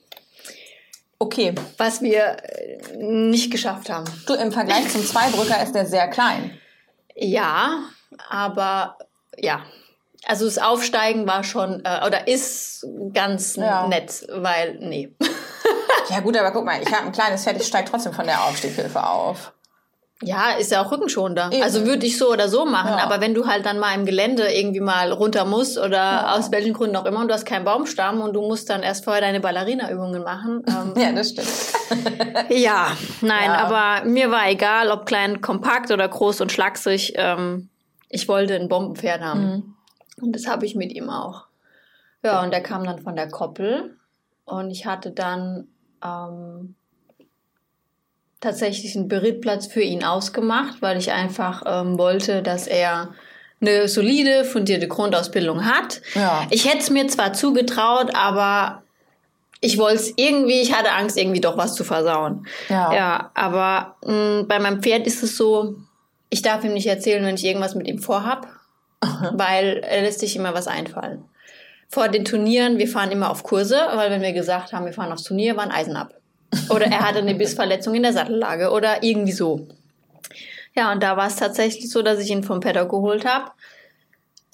Okay. 1.22 1.54
Was 1.78 2.02
wir 2.02 2.38
äh, 2.42 2.98
nicht 2.98 3.52
geschafft 3.52 3.92
haben. 3.92 4.06
Du, 4.26 4.34
im 4.34 4.52
Vergleich 4.52 4.90
zum 4.90 5.06
Zweibrücker 5.06 5.62
ist 5.62 5.76
der 5.76 5.86
sehr 5.86 6.08
klein. 6.08 6.58
Ja, 7.16 7.84
aber 8.28 8.98
ja. 9.38 9.62
Also 10.26 10.46
das 10.46 10.58
Aufsteigen 10.58 11.28
war 11.28 11.44
schon, 11.44 11.86
äh, 11.86 12.04
oder 12.08 12.28
ist 12.28 12.88
ganz 13.14 13.56
Ja. 13.56 13.88
nett, 13.88 14.26
weil, 14.32 14.80
nee. 14.80 15.14
Ja 16.10 16.22
gut, 16.22 16.36
aber 16.38 16.50
guck 16.52 16.66
mal, 16.66 16.82
ich 16.82 16.92
habe 16.92 17.06
ein 17.06 17.12
kleines 17.12 17.44
Pferd, 17.44 17.58
ich 17.62 17.68
steige 17.68 17.88
trotzdem 17.92 18.14
von 18.14 18.26
der 18.26 18.44
Aufstieghilfe 18.46 19.04
auf. 19.08 19.54
Ja, 20.24 20.52
ist 20.52 20.72
ja 20.72 20.84
auch 20.86 20.92
rückenschonender. 20.92 21.50
Eben. 21.52 21.64
Also 21.64 21.86
würde 21.86 22.06
ich 22.06 22.18
so 22.18 22.32
oder 22.32 22.48
so 22.48 22.66
machen. 22.66 22.92
Ja. 22.98 23.04
Aber 23.04 23.22
wenn 23.22 23.34
du 23.34 23.48
halt 23.48 23.66
dann 23.66 23.80
mal 23.80 23.96
im 23.96 24.06
Gelände 24.06 24.52
irgendwie 24.54 24.80
mal 24.80 25.12
runter 25.12 25.46
musst 25.46 25.78
oder 25.80 26.36
aus 26.36 26.52
welchen 26.52 26.74
Gründen 26.74 26.96
auch 26.96 27.06
immer 27.06 27.20
und 27.22 27.28
du 27.28 27.34
hast 27.34 27.46
keinen 27.46 27.66
Baumstamm 27.66 28.22
und 28.22 28.34
du 28.34 28.42
musst 28.42 28.70
dann 28.70 28.84
erst 28.84 29.04
vorher 29.04 29.22
deine 29.22 29.40
Ballerina-Übungen 29.40 30.24
machen. 30.24 30.64
Ähm, 30.68 30.94
Ja, 31.02 31.12
das 31.12 31.30
stimmt. 31.30 31.50
ja, 32.50 32.88
nein, 33.22 33.46
Ja. 33.50 33.66
aber 33.66 34.06
mir 34.08 34.30
war 34.30 34.48
egal, 34.48 34.92
ob 34.92 35.06
klein, 35.08 35.42
kompakt 35.42 35.90
oder 35.92 36.08
groß 36.08 36.42
und 36.42 36.52
schlaksig. 36.52 37.14
Ähm, 37.16 37.70
ich 38.10 38.28
wollte 38.28 38.56
ein 38.56 38.68
Bombenpferd 38.70 39.22
haben. 39.22 39.42
Mhm. 39.46 39.76
Und 40.22 40.36
das 40.36 40.48
habe 40.48 40.66
ich 40.68 40.76
mit 40.76 40.92
ihm 40.94 41.10
auch. 41.10 41.46
Ja, 42.24 42.44
und 42.44 42.52
der 42.52 42.62
kam 42.62 42.84
dann 42.84 43.00
von 43.00 43.16
der 43.16 43.30
Koppel. 43.30 43.98
und 44.46 44.70
ich 44.70 44.86
hatte 44.86 45.10
dann 45.12 45.68
ähm, 46.06 46.76
tatsächlich 48.42 48.96
einen 48.96 49.08
Berittplatz 49.08 49.68
für 49.68 49.82
ihn 49.82 50.04
ausgemacht, 50.04 50.82
weil 50.82 50.98
ich 50.98 51.12
einfach 51.12 51.64
ähm, 51.66 51.98
wollte, 51.98 52.42
dass 52.42 52.68
er 52.68 53.14
eine 53.62 53.88
solide, 53.88 54.44
fundierte 54.44 54.88
Grundausbildung 54.88 55.66
hat. 55.66 56.02
Ja. 56.16 56.48
Ich 56.50 56.68
hätte 56.68 56.80
es 56.80 56.90
mir 56.90 57.08
zwar 57.08 57.34
zugetraut, 57.34 58.16
aber 58.16 58.82
ich 59.62 59.78
wollte 59.78 59.98
es 59.98 60.14
irgendwie, 60.16 60.60
ich 60.60 60.74
hatte 60.76 60.92
Angst, 60.92 61.18
irgendwie 61.18 61.40
doch 61.40 61.56
was 61.56 61.76
zu 61.76 61.84
versauen. 61.84 62.48
Ja. 62.68 62.92
Ja, 62.94 63.32
aber 63.36 63.98
mh, 64.04 64.46
bei 64.48 64.58
meinem 64.58 64.82
Pferd 64.82 65.06
ist 65.06 65.22
es 65.22 65.38
so, 65.38 65.76
ich 66.32 66.42
darf 66.42 66.64
ihm 66.64 66.74
nicht 66.74 66.88
erzählen, 66.88 67.24
wenn 67.24 67.36
ich 67.36 67.46
irgendwas 67.46 67.76
mit 67.76 67.88
ihm 67.88 68.00
vorhab, 68.00 68.48
weil 69.34 69.84
er 69.88 70.02
lässt 70.02 70.20
sich 70.20 70.36
immer 70.36 70.56
was 70.56 70.68
einfallen. 70.68 71.26
Vor 71.90 72.08
den 72.08 72.26
Turnieren, 72.26 72.80
wir 72.80 72.88
fahren 72.88 73.12
immer 73.12 73.30
auf 73.30 73.44
Kurse, 73.44 73.80
weil 73.94 74.10
wenn 74.10 74.22
wir 74.22 74.34
gesagt 74.34 74.74
haben, 74.74 74.86
wir 74.86 74.94
fahren 74.94 75.12
aufs 75.12 75.24
Turnier, 75.24 75.56
war 75.58 75.64
ein 75.64 75.72
Eisen 75.72 75.96
ab. 75.96 76.16
Oder 76.70 76.88
er 76.88 77.02
hatte 77.02 77.20
eine 77.20 77.36
Bissverletzung 77.36 77.96
in 77.96 78.04
der 78.04 78.14
Sattellage 78.14 78.72
oder 78.72 79.04
irgendwie 79.04 79.32
so. 79.32 79.68
Ja, 80.76 80.92
und 80.92 81.04
da 81.04 81.18
war 81.18 81.28
es 81.28 81.36
tatsächlich 81.36 81.90
so, 81.90 82.02
dass 82.02 82.20
ich 82.20 82.30
ihn 82.30 82.44
vom 82.44 82.60
Paddock 82.60 82.90
geholt 82.90 83.26
habe 83.26 83.52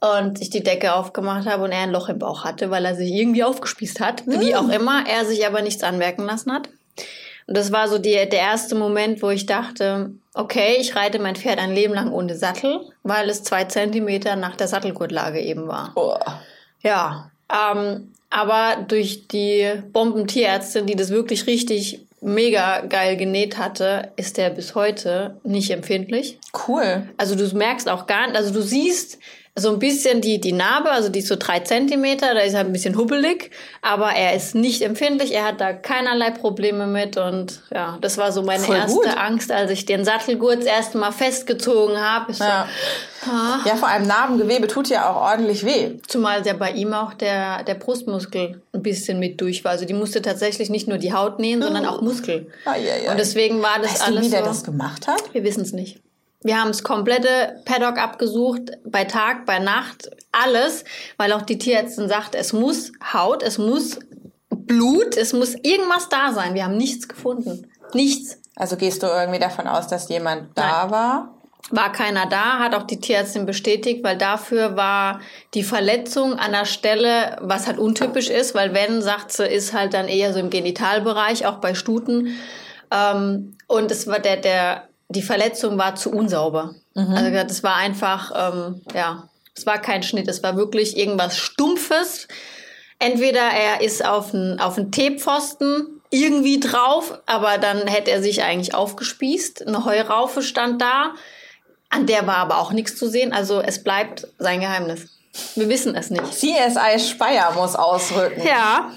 und 0.02 0.42
ich 0.42 0.50
die 0.50 0.64
Decke 0.64 0.94
aufgemacht 0.94 1.48
habe 1.48 1.64
und 1.64 1.72
er 1.72 1.82
ein 1.82 1.92
Loch 1.92 2.10
im 2.10 2.20
Bauch 2.20 2.44
hatte, 2.44 2.70
weil 2.70 2.86
er 2.86 2.96
sich 2.96 3.12
irgendwie 3.12 3.44
aufgespießt 3.44 4.00
hat. 4.00 4.28
Wie 4.28 4.56
auch 4.56 4.70
immer, 4.70 5.06
er 5.08 5.26
sich 5.26 5.46
aber 5.46 5.62
nichts 5.62 5.84
anmerken 5.84 6.26
lassen 6.26 6.52
hat. 6.52 6.70
Und 7.48 7.56
das 7.56 7.72
war 7.72 7.88
so 7.88 7.98
die, 7.98 8.12
der 8.12 8.40
erste 8.40 8.76
Moment, 8.76 9.22
wo 9.22 9.30
ich 9.30 9.46
dachte, 9.46 10.12
okay, 10.34 10.78
ich 10.80 10.96
reite 10.96 11.18
mein 11.20 11.36
Pferd 11.36 11.60
ein 11.60 11.74
Leben 11.74 11.94
lang 11.94 12.12
ohne 12.12 12.36
Sattel, 12.36 12.82
weil 13.04 13.30
es 13.30 13.44
zwei 13.44 13.64
Zentimeter 13.64 14.36
nach 14.36 14.56
der 14.56 14.68
Sattelgurtlage 14.68 15.40
eben 15.40 15.68
war. 15.68 15.94
Oh. 15.96 16.18
Ja, 16.82 17.32
ähm, 17.50 18.12
aber 18.30 18.84
durch 18.88 19.28
die 19.28 19.72
Bombentierärztin, 19.92 20.86
die 20.86 20.96
das 20.96 21.10
wirklich 21.10 21.48
richtig 21.48 22.02
mega 22.20 22.82
geil 22.82 23.16
genäht 23.16 23.58
hatte, 23.58 24.12
ist 24.16 24.38
der 24.38 24.50
bis 24.50 24.76
heute 24.76 25.40
nicht 25.44 25.70
empfindlich. 25.70 26.40
Cool. 26.68 27.08
Also 27.18 27.36
du 27.36 27.48
merkst 27.56 27.88
auch 27.90 28.08
gar 28.08 28.28
nicht, 28.28 28.36
also 28.36 28.52
du 28.52 28.62
siehst 28.62 29.20
so 29.60 29.70
ein 29.72 29.80
bisschen 29.80 30.22
die, 30.22 30.40
die 30.40 30.52
Narbe, 30.54 30.92
also 30.92 31.10
die 31.10 31.20
ist 31.20 31.28
so 31.28 31.36
drei 31.36 31.60
Zentimeter, 31.62 32.34
da 32.36 32.42
ist 32.42 32.54
er 32.54 32.60
ein 32.62 32.72
bisschen 32.72 32.96
hubbelig, 32.96 33.50
aber 33.82 34.12
er 34.12 34.36
ist 34.36 34.54
nicht 34.54 34.84
empfindlich, 34.84 35.34
er 35.34 35.46
hat 35.46 35.60
da 35.60 35.74
keinerlei 35.74 36.30
Probleme 36.30 36.86
mit 36.86 37.18
und 37.18 37.62
ja, 37.74 37.98
das 38.02 38.18
war 38.18 38.32
so 38.32 38.44
meine 38.44 38.64
Voll 38.64 38.76
erste 38.76 38.94
gut. 38.96 39.08
Angst, 39.18 39.52
als 39.52 39.72
ich 39.72 39.86
den 39.86 40.06
Sattelgurt 40.06 40.60
das 40.60 40.66
erste 40.66 40.98
Mal 41.00 41.12
festgezogen 41.12 42.00
habe. 42.00 42.32
Ich 42.32 42.38
so, 42.38 42.44
Ja. 42.44 42.68
ah. 43.26 43.60
ja, 43.66 43.76
vor 43.76 43.88
allem 43.88 44.06
Narbengewebe 44.06 44.68
tut 44.68 44.90
ja 44.90 45.10
auch 45.10 45.16
ordentlich 45.32 45.66
weh. 45.66 45.94
Zumal 46.08 46.46
ja 46.46 46.54
bei 46.54 46.72
ihm 46.72 46.94
auch 46.94 47.14
der, 47.16 47.64
der 47.64 47.76
Brustmuskel 47.76 48.62
ein 48.74 48.84
bisschen 48.84 49.18
mit 49.20 49.42
durch 49.42 49.64
war. 49.64 49.72
Also 49.72 49.86
die 49.86 49.94
musste 49.94 50.22
tatsächlich 50.22 50.70
nicht 50.70 50.88
nur 50.88 51.00
die 51.00 51.14
Haut 51.14 51.40
nähen, 51.40 51.62
sondern 51.64 51.86
auch 51.88 52.02
Muskel. 52.02 52.48
Ai, 52.66 52.80
ai, 52.80 53.08
ai. 53.08 53.12
Und 53.12 53.18
deswegen 53.20 53.62
war 53.64 53.80
das 53.82 53.94
Weißt 53.94 54.08
alles 54.08 54.20
du, 54.22 54.26
wie 54.28 54.30
der 54.30 54.40
so. 54.42 54.46
das 54.46 54.64
gemacht 54.64 55.08
hat? 55.08 55.34
Wir 55.34 55.44
wissen 55.44 55.62
es 55.62 55.74
nicht. 55.74 56.00
Wir 56.44 56.60
haben 56.60 56.68
das 56.68 56.84
komplette 56.84 57.62
Paddock 57.66 57.98
abgesucht, 57.98 58.72
bei 58.86 59.06
Tag, 59.06 59.46
bei 59.46 59.60
Nacht, 59.60 60.10
alles, 60.32 60.84
weil 61.18 61.34
auch 61.34 61.42
die 61.42 61.58
Tierärztin 61.58 62.08
sagt, 62.08 62.36
es 62.36 62.54
muss 62.54 62.92
Haut, 63.14 63.42
es 63.42 63.58
muss 63.58 64.00
Blut, 64.50 65.18
es 65.18 65.34
muss 65.34 65.56
irgendwas 65.56 66.10
da 66.10 66.32
sein. 66.34 66.54
Wir 66.54 66.66
haben 66.66 66.78
nichts 66.78 67.08
gefunden. 67.08 67.72
Nichts. 67.94 68.38
Also 68.56 68.76
gehst 68.76 69.02
du 69.02 69.08
irgendwie 69.08 69.40
davon 69.40 69.68
aus, 69.68 69.88
dass 69.88 70.10
jemand 70.10 70.58
da 70.58 70.84
Nein. 70.84 70.92
war? 70.92 71.34
War 71.70 71.92
keiner 71.92 72.28
da, 72.28 72.60
hat 72.60 72.76
auch 72.76 72.84
die 72.84 73.00
Tierärztin 73.00 73.46
bestätigt, 73.46 74.04
weil 74.04 74.18
dafür 74.18 74.78
war 74.78 75.20
die 75.54 75.64
Verletzung 75.64 76.34
an 76.34 76.52
der 76.52 76.66
Stelle, 76.66 77.38
was 77.42 77.68
halt 77.68 77.78
untypisch 77.78 78.30
ist, 78.30 78.56
weil 78.56 78.74
wenn, 78.74 79.02
sagt 79.02 79.34
sie, 79.34 79.46
ist 79.46 79.74
halt 79.74 79.94
dann 79.94 80.08
eher 80.08 80.34
so 80.34 80.40
im 80.40 80.50
Genitalbereich, 80.50 81.46
auch 81.46 81.58
bei 81.58 81.74
Stuten. 81.74 82.38
Ähm, 82.90 83.58
und 83.68 83.92
es 83.92 84.08
war 84.08 84.20
der, 84.20 84.38
der, 84.38 84.88
die 85.10 85.22
Verletzung 85.22 85.78
war 85.78 85.96
zu 85.96 86.12
unsauber. 86.12 86.76
Also 87.16 87.32
das 87.32 87.64
war 87.64 87.76
einfach, 87.76 88.32
ähm, 88.36 88.82
ja, 88.94 89.30
es 89.56 89.66
war 89.66 89.80
kein 89.80 90.04
Schnitt, 90.04 90.28
es 90.28 90.44
war 90.44 90.58
wirklich 90.58 90.98
irgendwas 90.98 91.38
Stumpfes. 91.38 92.28
Entweder 93.00 93.42
er 93.42 93.82
ist 93.82 94.04
auf 94.04 94.34
einen 94.34 94.60
auf 94.60 94.78
einen 94.78 94.92
T-Pfosten 94.92 96.02
irgendwie 96.10 96.60
drauf, 96.60 97.20
aber 97.26 97.58
dann 97.58 97.88
hätte 97.88 98.12
er 98.12 98.22
sich 98.22 98.44
eigentlich 98.44 98.74
aufgespießt. 98.74 99.68
Eine 99.68 99.86
Heuraufe 99.86 100.42
stand 100.42 100.82
da, 100.82 101.14
an 101.90 102.08
der 102.08 102.26
war 102.28 102.38
aber 102.38 102.60
auch 102.60 102.72
nichts 102.72 102.96
zu 102.96 103.08
sehen. 103.08 103.34
Also 103.34 103.62
es 103.62 103.84
bleibt 103.84 104.28
sein 104.40 104.60
Geheimnis. 104.60 105.08
Wir 105.56 105.70
wissen 105.70 105.96
es 105.96 106.10
nicht. 106.10 106.26
CSI 106.34 107.00
Speyer 107.00 107.54
muss 107.56 107.76
ausrücken. 107.76 108.42
Ja, 108.46 108.92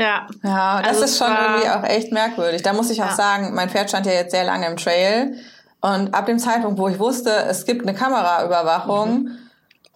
ja. 0.00 0.26
Ja, 0.42 0.78
das 0.82 0.88
Also 0.88 1.04
ist 1.04 1.18
schon 1.18 1.28
irgendwie 1.36 1.68
auch 1.68 1.84
echt 1.84 2.10
merkwürdig. 2.12 2.62
Da 2.62 2.72
muss 2.72 2.90
ich 2.90 3.02
auch 3.02 3.10
Ja. 3.10 3.14
sagen, 3.14 3.54
mein 3.54 3.68
Pferd 3.70 3.88
stand 3.90 4.06
ja 4.06 4.12
jetzt 4.12 4.32
sehr 4.32 4.44
lange 4.44 4.66
im 4.66 4.76
Trail. 4.76 5.34
Und 5.80 6.14
ab 6.14 6.26
dem 6.26 6.38
Zeitpunkt, 6.38 6.78
wo 6.78 6.88
ich 6.88 6.98
wusste, 6.98 7.30
es 7.48 7.64
gibt 7.64 7.82
eine 7.86 7.94
Kameraüberwachung, 7.96 9.30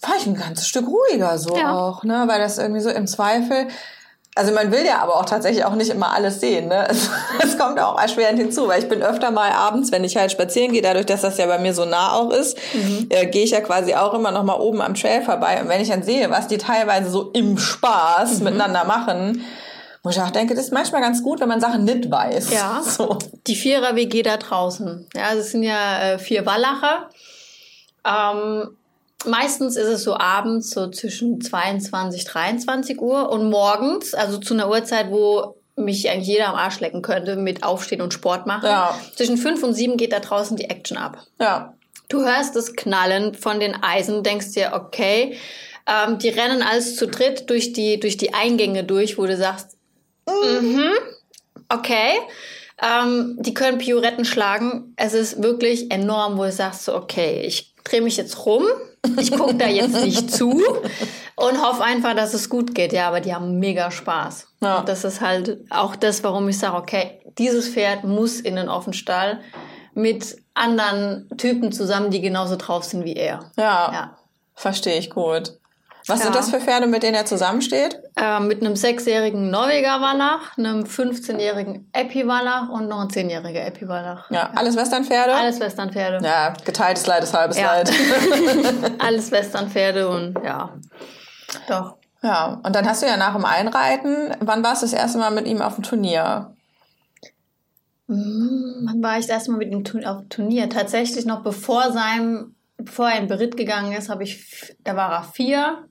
war 0.03 0.17
ich 0.19 0.27
ein 0.27 0.35
ganzes 0.35 0.69
Stück 0.69 0.87
ruhiger 0.87 1.39
so 1.39 1.55
Mhm. 1.55 1.61
Ja. 1.61 1.73
auch, 1.73 2.05
ne? 2.05 2.25
Weil 2.27 2.41
das 2.41 2.59
irgendwie 2.59 2.81
so 2.81 2.91
im 2.91 3.07
Zweifel. 3.07 3.69
Also 4.37 4.53
man 4.53 4.73
will 4.73 4.85
ja 4.85 4.99
aber 5.01 5.15
auch 5.17 5.27
tatsächlich 5.27 5.65
auch 5.65 5.75
nicht 5.77 5.91
immer 5.91 6.13
alles 6.13 6.41
sehen, 6.41 6.67
ne? 6.69 6.87
Es, 6.91 7.09
es 7.43 7.57
kommt 7.59 7.79
auch 7.79 8.01
erschwerend 8.01 8.39
hinzu, 8.39 8.67
weil 8.67 8.83
ich 8.83 8.89
bin 8.89 9.01
öfter 9.03 9.31
mal 9.31 9.51
abends, 9.53 9.93
wenn 9.93 10.03
ich 10.05 10.17
halt 10.17 10.33
spazieren 10.33 10.73
gehe, 10.73 10.83
dadurch, 10.83 11.07
dass 11.07 11.21
das 11.23 11.39
ja 11.39 11.47
bei 11.47 11.59
mir 11.59 11.73
so 11.73 11.85
nah 11.85 12.15
auch 12.15 12.31
ist, 12.31 12.59
Mhm. 12.75 13.07
äh, 13.11 13.27
gehe 13.27 13.45
ich 13.45 13.53
ja 13.53 13.61
quasi 13.61 13.95
auch 13.95 14.13
immer 14.13 14.33
noch 14.33 14.43
mal 14.43 14.59
oben 14.59 14.83
am 14.83 14.95
Trail 14.95 15.23
vorbei. 15.23 15.61
Und 15.63 15.69
wenn 15.69 15.81
ich 15.81 15.89
dann 15.89 16.03
sehe, 16.03 16.29
was 16.31 16.49
die 16.49 16.59
teilweise 16.59 17.11
so 17.11 17.31
im 17.33 17.57
Spaß 17.59 18.39
Mhm. 18.39 18.45
miteinander 18.45 18.85
machen, 18.85 19.45
wo 20.05 20.11
ich 20.11 20.21
auch 20.21 20.31
denke, 20.31 20.55
das 20.55 20.67
ist 20.67 20.73
manchmal 20.73 21.01
ganz 21.01 21.23
gut, 21.23 21.41
wenn 21.41 21.49
man 21.49 21.61
Sachen 21.61 21.85
nicht 21.85 22.11
weiß. 22.11 22.53
Ja. 22.53 22.83
So. 22.85 23.19
Die 23.47 23.57
Vierer-WG 23.57 24.23
da 24.23 24.37
draußen. 24.37 25.09
Ja, 25.17 25.29
also 25.29 25.41
es 25.41 25.51
sind 25.51 25.63
ja 25.63 26.13
äh, 26.13 26.19
vier 26.19 26.45
Wallacher. 26.45 27.09
Ähm, 28.07 28.77
meistens 29.25 29.77
ist 29.77 29.89
es 29.89 30.05
so 30.05 30.17
abends, 30.17 30.71
so 30.71 30.91
zwischen 30.91 31.41
22, 31.41 32.25
23 32.25 33.01
Uhr 33.01 33.31
und 33.31 33.49
morgens, 33.49 34.13
also 34.13 34.37
zu 34.37 34.53
einer 34.53 34.69
Uhrzeit, 34.69 35.11
wo 35.11 35.57
mich 35.75 36.09
eigentlich 36.11 36.29
jeder 36.29 36.49
am 36.49 36.55
Arsch 36.55 36.81
lecken 36.81 37.01
könnte 37.01 37.37
mit 37.37 37.65
Aufstehen 37.65 38.03
und 38.03 38.13
Sport 38.13 38.47
machen. 38.47 38.67
Ja. 38.67 38.97
Zwischen 39.17 39.39
fünf 39.39 39.63
und 39.63 39.73
sieben 39.73 39.97
geht 39.97 40.13
da 40.13 40.21
draußen 40.21 40.57
die 40.57 40.69
Action 40.69 40.99
ab. 40.99 41.27
Ja. 41.41 41.75
Du 42.11 42.23
hörst 42.23 42.55
das 42.55 42.75
Knallen 42.75 43.35
von 43.35 43.59
den 43.59 43.83
Eisen, 43.83 44.23
denkst 44.23 44.53
dir, 44.53 44.73
okay, 44.75 45.39
ähm, 45.87 46.19
die 46.19 46.29
rennen 46.29 46.63
alles 46.63 46.97
zu 46.97 47.07
dritt 47.07 47.49
durch 47.49 47.73
die, 47.73 47.99
durch 47.99 48.19
die 48.19 48.35
Eingänge 48.35 48.85
durch, 48.85 49.17
wo 49.17 49.25
du 49.25 49.37
sagst, 49.37 49.75
mhm, 50.27 50.93
okay, 51.69 52.13
ähm, 52.83 53.37
die 53.39 53.55
können 53.55 53.79
Pioretten 53.79 54.25
schlagen. 54.25 54.95
Es 54.97 55.15
ist 55.15 55.43
wirklich 55.43 55.91
enorm, 55.91 56.39
wo 56.39 56.45
du 56.45 56.53
sagst, 56.53 56.85
so, 56.85 56.95
okay, 56.95 57.43
ich 57.47 57.75
drehe 57.85 58.01
mich 58.01 58.17
jetzt 58.17 58.47
rum, 58.47 58.65
ich 59.19 59.31
gucke 59.33 59.55
da 59.55 59.69
jetzt 59.69 60.05
nicht 60.05 60.31
zu 60.31 60.63
und 61.37 61.63
hoffe 61.63 61.85
einfach, 61.85 62.15
dass 62.15 62.35
es 62.35 62.49
gut 62.49 62.75
geht. 62.75 62.93
Ja, 62.93 63.09
aber 63.09 63.21
die 63.21 63.35
haben 63.35 63.59
mega 63.59 63.91
Spaß. 63.91 64.49
Ja. 64.63 64.83
Das 64.83 65.05
ist 65.05 65.21
halt 65.21 65.59
auch 65.71 65.97
das, 65.97 66.25
warum 66.25 66.49
ich 66.49 66.59
sage, 66.59 66.77
okay, 66.77 67.21
dieses 67.39 67.69
Pferd 67.69 68.05
muss 68.05 68.41
in 68.41 68.57
den 68.57 68.69
Offenstall 68.69 69.41
mit 69.95 70.37
anderen 70.55 71.29
Typen 71.37 71.73
zusammen, 71.73 72.11
die 72.11 72.21
genauso 72.21 72.57
drauf 72.57 72.85
sind 72.85 73.05
wie 73.05 73.15
er. 73.15 73.51
Ja. 73.57 73.93
Ja. 73.93 74.19
Verstehe 74.55 74.99
ich 74.99 75.11
gut. 75.11 75.59
Was 76.07 76.19
Ja. 76.19 76.25
sind 76.27 76.35
das 76.37 76.51
für 76.51 76.61
Pferde, 76.61 76.87
mit 76.87 77.03
denen 77.03 77.15
er 77.15 77.25
zusammensteht? 77.25 77.99
Äh, 78.17 78.39
mit 78.41 78.61
einem 78.61 78.77
sechsjährigen 78.77 79.51
Norweger 79.51 80.01
Wallach, 80.03 80.57
einem 80.59 80.85
15-jährigen 80.85 81.89
Epi-Wallach 81.95 82.69
und 82.69 82.89
noch 82.89 83.01
ein 83.01 83.09
10-jähriger 83.09 83.61
Epi-Wallach. 83.65 84.31
Ja, 84.31 84.51
alles 84.55 84.77
Westernpferde? 84.77 85.35
Alles 85.35 85.61
Westernpferde. 85.61 86.25
Ja, 86.25 86.53
geteiltes 86.65 87.07
Leid 87.07 87.23
ist 87.25 87.33
halbes 87.33 87.59
Ja. 87.59 87.75
Leid. 87.77 87.91
Alles 88.99 89.31
Westernpferde 89.31 90.09
und 90.09 90.39
ja. 90.45 90.75
Doch. 91.69 91.97
Ja, 92.23 92.61
und 92.63 92.75
dann 92.75 92.87
hast 92.89 93.03
du 93.03 93.07
ja 93.07 93.17
nach 93.17 93.35
dem 93.35 93.45
Einreiten, 93.45 94.35
wann 94.41 94.63
warst 94.65 94.83
du 94.83 94.87
das 94.87 94.93
erste 94.95 95.19
Mal 95.19 95.31
mit 95.31 95.47
ihm 95.47 95.61
auf 95.63 95.75
dem 95.77 95.85
Turnier? 95.85 96.55
Hm, 98.09 98.87
Wann 98.87 99.03
war 99.03 99.15
ich 99.19 99.27
das 99.27 99.35
erste 99.37 99.51
Mal 99.53 99.59
mit 99.59 99.71
ihm 99.73 99.85
auf 100.07 100.19
dem 100.19 100.29
Turnier? 100.29 100.69
Tatsächlich 100.69 101.25
noch 101.25 101.43
bevor 101.43 101.93
seinem, 101.93 102.55
bevor 102.77 103.09
er 103.09 103.19
in 103.19 103.29
Beritt 103.29 103.57
gegangen 103.57 103.93
ist, 103.93 104.09
habe 104.11 104.23
ich, 104.25 104.75
da 104.85 104.97
war 104.97 105.11
er 105.13 105.23
vier, 105.25 105.85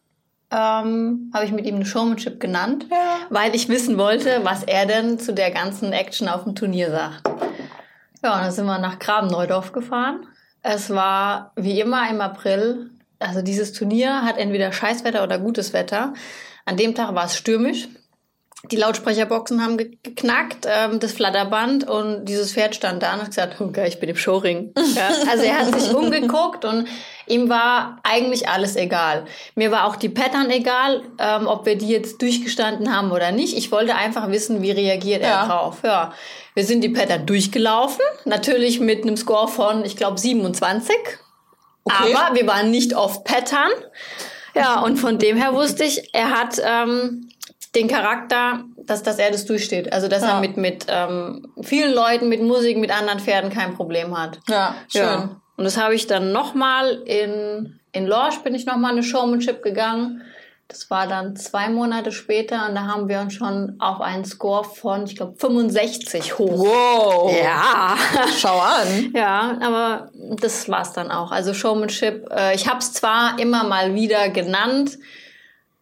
ähm, 0.53 1.31
habe 1.33 1.45
ich 1.45 1.51
mit 1.51 1.65
ihm 1.65 1.75
eine 1.75 1.85
Showmanship 1.85 2.39
genannt, 2.39 2.85
Ja. 2.91 2.97
weil 3.29 3.55
ich 3.55 3.69
wissen 3.69 3.97
wollte, 3.97 4.41
was 4.43 4.63
er 4.63 4.85
denn 4.85 5.17
zu 5.19 5.33
der 5.33 5.51
ganzen 5.51 5.91
Action 5.93 6.27
auf 6.29 6.43
dem 6.43 6.55
Turnier 6.55 6.91
sagt. 6.91 7.27
Ja, 8.23 8.35
und 8.35 8.41
dann 8.43 8.51
sind 8.51 8.65
wir 8.65 8.77
nach 8.77 8.99
Graben-Neudorf 8.99 9.71
gefahren. 9.73 10.27
Es 10.61 10.89
war 10.89 11.51
wie 11.55 11.79
immer 11.79 12.09
im 12.09 12.21
April. 12.21 12.89
Also 13.19 13.41
dieses 13.41 13.73
Turnier 13.73 14.21
hat 14.23 14.37
entweder 14.37 14.71
Scheißwetter 14.71 15.23
oder 15.23 15.39
gutes 15.39 15.73
Wetter. 15.73 16.13
An 16.65 16.77
dem 16.77 16.95
Tag 16.95 17.15
war 17.15 17.25
es 17.25 17.35
stürmisch. 17.35 17.89
Die 18.71 18.77
Lautsprecherboxen 18.77 19.61
haben 19.61 19.77
ge 19.77 19.97
geknackt, 20.03 20.65
ähm, 20.69 21.01
das 21.01 21.11
Flatterband 21.11 21.85
und 21.85 22.23
dieses 22.25 22.53
Pferd 22.53 22.75
stand 22.75 23.03
da 23.03 23.13
und 23.13 23.19
hat 23.19 23.27
gesagt, 23.27 23.59
okay, 23.59 23.87
ich 23.89 23.99
bin 23.99 24.07
im 24.09 24.15
Showring. 24.15 24.71
Ja, 24.95 25.09
also 25.29 25.43
er 25.43 25.59
hat 25.59 25.77
sich 25.81 25.93
umgeguckt 25.93 26.63
und 26.63 26.87
ihm 27.27 27.49
war 27.49 27.99
eigentlich 28.03 28.47
alles 28.49 28.75
egal. 28.75 29.25
Mir 29.55 29.71
war 29.71 29.85
auch 29.85 29.95
die 29.95 30.09
Pattern 30.09 30.49
egal, 30.49 31.01
ähm, 31.19 31.47
ob 31.47 31.65
wir 31.65 31.77
die 31.77 31.87
jetzt 31.87 32.21
durchgestanden 32.21 32.95
haben 32.95 33.11
oder 33.11 33.31
nicht. 33.31 33.57
Ich 33.57 33.71
wollte 33.71 33.95
einfach 33.95 34.29
wissen, 34.29 34.61
wie 34.61 34.71
reagiert 34.71 35.21
er 35.21 35.29
Ja. 35.29 35.45
drauf. 35.47 35.77
Ja, 35.83 36.13
wir 36.53 36.65
sind 36.65 36.81
die 36.81 36.89
Pattern 36.89 37.25
durchgelaufen, 37.25 38.03
natürlich 38.25 38.79
mit 38.79 39.03
einem 39.03 39.17
Score 39.17 39.47
von, 39.47 39.83
ich 39.85 39.97
glaube, 39.97 40.17
27. 40.19 40.95
Okay. 41.85 42.15
Aber 42.15 42.35
wir 42.35 42.47
waren 42.47 42.71
nicht 42.71 42.95
off 42.95 43.23
Pattern. 43.23 43.69
Ja, 44.55 44.81
und 44.81 44.97
von 44.97 45.17
dem 45.17 45.35
her 45.37 45.53
wusste 45.53 45.83
ich, 45.83 46.13
er 46.13 46.29
hat 46.29 46.61
ähm, 46.63 47.27
den 47.75 47.87
Charakter, 47.87 48.63
dass, 48.77 49.01
dass 49.01 49.17
er 49.17 49.31
das 49.31 49.45
durchsteht. 49.45 49.91
Also, 49.91 50.07
dass 50.07 50.21
Ja. 50.21 50.35
er 50.35 50.39
mit, 50.41 50.57
mit 50.57 50.85
ähm, 50.87 51.51
vielen 51.61 51.91
Leuten, 51.93 52.29
mit 52.29 52.41
Musik, 52.41 52.77
mit 52.77 52.91
anderen 52.95 53.19
Pferden 53.19 53.49
kein 53.51 53.73
Problem 53.75 54.15
hat. 54.17 54.39
Ja, 54.47 54.75
schön. 54.87 55.01
Ja. 55.01 55.41
Und 55.55 55.65
das 55.65 55.77
habe 55.77 55.95
ich 55.95 56.07
dann 56.07 56.31
nochmal 56.31 57.01
in, 57.05 57.79
in 57.91 58.05
Lorsch 58.05 58.39
bin 58.39 58.55
ich 58.55 58.65
nochmal 58.65 58.91
eine 58.91 59.03
Showmanship 59.03 59.61
gegangen. 59.61 60.23
Das 60.67 60.89
war 60.89 61.05
dann 61.05 61.35
zwei 61.35 61.69
Monate 61.69 62.11
später 62.11 62.67
und 62.67 62.73
da 62.73 62.87
haben 62.87 63.07
wir 63.07 63.19
uns 63.19 63.35
schon 63.35 63.75
auf 63.79 64.01
einen 64.01 64.25
Score 64.25 64.63
von, 64.63 65.05
ich 65.05 65.15
glaube, 65.15 65.35
65 65.37 66.39
hoch. 66.39 66.57
Wow. 66.57 67.35
Ja. 67.37 67.95
Schau 68.37 68.59
an. 68.59 69.11
Ja, 69.13 69.57
aber 69.61 70.09
das 70.15 70.67
war's 70.69 70.93
dann 70.93 71.11
auch. 71.11 71.31
Also 71.31 71.53
Showmanship, 71.53 72.27
äh, 72.31 72.55
ich 72.55 72.67
habe 72.67 72.79
es 72.79 72.93
zwar 72.93 73.37
immer 73.39 73.63
mal 73.65 73.93
wieder 73.93 74.29
genannt, 74.29 74.97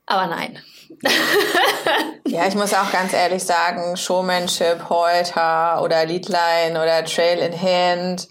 aber 0.05 0.27
nein. 0.27 0.59
Ja, 2.31 2.47
ich 2.47 2.55
muss 2.55 2.73
auch 2.73 2.89
ganz 2.93 3.11
ehrlich 3.11 3.43
sagen, 3.43 3.97
Showmanship, 3.97 4.89
Holter 4.89 5.81
oder 5.83 6.05
Leadline 6.05 6.77
oder 6.77 7.03
Trail 7.03 7.39
in 7.39 7.61
Hand. 7.61 8.29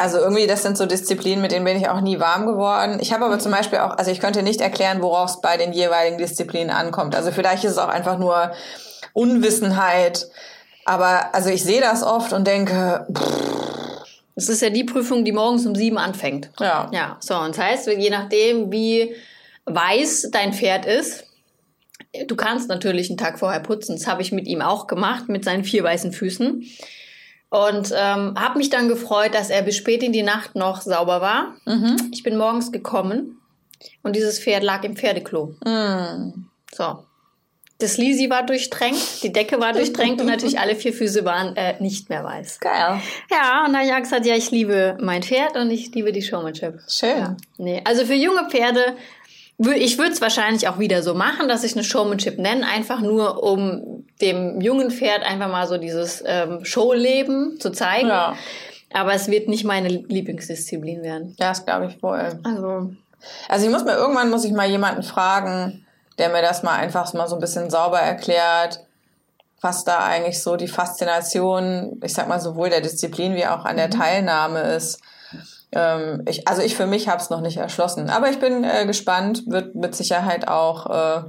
Also 0.00 0.18
irgendwie, 0.18 0.46
das 0.46 0.62
sind 0.62 0.76
so 0.78 0.86
Disziplinen, 0.86 1.42
mit 1.42 1.52
denen 1.52 1.64
bin 1.64 1.76
ich 1.76 1.88
auch 1.88 2.00
nie 2.00 2.18
warm 2.18 2.46
geworden. 2.46 2.98
Ich 3.00 3.12
habe 3.12 3.24
aber 3.24 3.38
zum 3.38 3.52
Beispiel 3.52 3.78
auch, 3.78 3.96
also 3.98 4.10
ich 4.10 4.20
könnte 4.20 4.42
nicht 4.42 4.60
erklären, 4.60 5.02
worauf 5.02 5.30
es 5.30 5.40
bei 5.40 5.56
den 5.56 5.72
jeweiligen 5.72 6.18
Disziplinen 6.18 6.70
ankommt. 6.70 7.14
Also 7.14 7.30
vielleicht 7.32 7.64
ist 7.64 7.72
es 7.72 7.78
auch 7.78 7.88
einfach 7.88 8.18
nur 8.18 8.52
Unwissenheit. 9.12 10.28
Aber 10.84 11.34
also 11.34 11.50
ich 11.50 11.62
sehe 11.62 11.80
das 11.80 12.02
oft 12.02 12.32
und 12.32 12.46
denke, 12.46 13.06
Das 14.34 14.48
ist 14.48 14.62
ja 14.62 14.70
die 14.70 14.84
Prüfung, 14.84 15.24
die 15.24 15.32
morgens 15.32 15.66
um 15.66 15.74
sieben 15.74 15.98
anfängt. 15.98 16.50
ja, 16.58 16.88
Ja, 16.92 17.16
so, 17.20 17.36
und 17.36 17.56
das 17.56 17.64
heißt, 17.64 17.86
je 17.88 18.10
nachdem, 18.10 18.72
wie 18.72 19.14
weiß 19.66 20.30
dein 20.32 20.54
Pferd 20.54 20.86
ist, 20.86 21.24
du 22.26 22.36
kannst 22.36 22.68
natürlich 22.68 23.10
einen 23.10 23.18
Tag 23.18 23.38
vorher 23.38 23.60
putzen. 23.60 23.96
Das 23.96 24.06
habe 24.06 24.22
ich 24.22 24.32
mit 24.32 24.46
ihm 24.46 24.62
auch 24.62 24.86
gemacht, 24.86 25.28
mit 25.28 25.44
seinen 25.44 25.64
vier 25.64 25.84
weißen 25.84 26.12
Füßen. 26.12 26.64
Und 27.50 27.92
ähm, 27.94 28.34
habe 28.38 28.58
mich 28.58 28.70
dann 28.70 28.88
gefreut, 28.88 29.34
dass 29.34 29.50
er 29.50 29.62
bis 29.62 29.76
spät 29.76 30.02
in 30.02 30.12
die 30.12 30.22
Nacht 30.22 30.54
noch 30.54 30.80
sauber 30.80 31.20
war. 31.20 31.54
Ich 32.12 32.22
bin 32.22 32.36
morgens 32.36 32.70
gekommen 32.72 33.40
und 34.02 34.14
dieses 34.14 34.38
Pferd 34.38 34.62
lag 34.62 34.84
im 34.84 34.96
Pferdeklo. 34.96 35.54
So. 36.72 37.04
Das 37.78 37.96
Lisi 37.96 38.28
war 38.28 38.44
durchtränkt, 38.44 39.22
die 39.22 39.32
Decke 39.32 39.58
war 39.58 39.72
durchtränkt 39.72 40.20
und 40.20 40.26
natürlich 40.26 40.58
alle 40.58 40.76
vier 40.76 40.92
Füße 40.92 41.24
waren 41.24 41.56
äh, 41.56 41.80
nicht 41.80 42.10
mehr 42.10 42.22
weiß. 42.22 42.60
geil. 42.60 43.00
Ja, 43.30 43.64
und 43.64 43.72
da 43.72 43.78
habe 43.78 43.88
ich 43.88 44.02
gesagt, 44.02 44.26
ja, 44.26 44.36
ich 44.36 44.50
liebe 44.50 44.98
mein 45.00 45.22
Pferd 45.22 45.56
und 45.56 45.70
ich 45.70 45.92
liebe 45.94 46.12
die 46.12 46.20
Showmanship. 46.20 46.78
Schön. 46.88 47.18
Ja. 47.18 47.36
Nee, 47.56 47.80
also 47.84 48.04
für 48.04 48.14
junge 48.14 48.48
Pferde, 48.50 48.96
ich 49.68 49.98
würde 49.98 50.12
es 50.12 50.20
wahrscheinlich 50.20 50.68
auch 50.68 50.78
wieder 50.78 51.02
so 51.02 51.14
machen, 51.14 51.48
dass 51.48 51.64
ich 51.64 51.74
eine 51.74 51.84
Showmanship 51.84 52.38
nenne, 52.38 52.66
einfach 52.66 53.00
nur 53.00 53.42
um 53.42 54.04
dem 54.20 54.60
jungen 54.60 54.90
Pferd 54.90 55.22
einfach 55.22 55.48
mal 55.48 55.66
so 55.66 55.76
dieses 55.76 56.22
ähm, 56.26 56.64
Showleben 56.64 57.58
zu 57.60 57.70
zeigen. 57.70 58.08
Ja, 58.08 58.34
Aber 58.92 59.14
es 59.14 59.28
wird 59.28 59.48
nicht 59.48 59.64
meine 59.64 59.88
Lieblingsdisziplin 59.88 61.02
werden. 61.02 61.36
ja 61.38 61.48
das 61.50 61.64
glaube 61.64 61.86
ich 61.86 62.02
wohl. 62.02 62.38
Also, 62.42 62.90
Also 63.48 63.66
ich 63.66 63.70
muss 63.72 63.84
mir 63.84 63.94
irgendwann 63.94 64.30
muss 64.30 64.44
ich 64.44 64.52
mal 64.52 64.68
jemanden 64.68 65.02
fragen, 65.02 65.84
der 66.18 66.30
mir 66.30 66.42
das 66.42 66.62
mal 66.62 66.76
einfach 66.76 67.12
mal 67.14 67.28
so 67.28 67.36
ein 67.36 67.40
bisschen 67.40 67.70
sauber 67.70 67.98
erklärt, 68.00 68.80
was 69.60 69.84
da 69.84 69.98
eigentlich 69.98 70.42
so 70.42 70.56
die 70.56 70.68
Faszination, 70.68 72.00
ich 72.02 72.14
sag 72.14 72.28
mal 72.28 72.40
sowohl 72.40 72.70
der 72.70 72.80
Disziplin 72.80 73.34
wie 73.34 73.46
auch 73.46 73.64
an 73.64 73.76
der 73.76 73.90
Teilnahme 73.90 74.60
ist. 74.74 75.00
Ähm, 75.72 76.24
ich, 76.28 76.46
also 76.48 76.62
ich 76.62 76.76
für 76.76 76.86
mich 76.86 77.08
habe 77.08 77.20
es 77.22 77.30
noch 77.30 77.40
nicht 77.40 77.56
erschlossen, 77.56 78.10
aber 78.10 78.30
ich 78.30 78.38
bin 78.40 78.64
äh, 78.64 78.86
gespannt, 78.86 79.44
wird 79.46 79.74
mit 79.74 79.94
Sicherheit 79.94 80.48
auch 80.48 80.86
äh, 80.86 81.22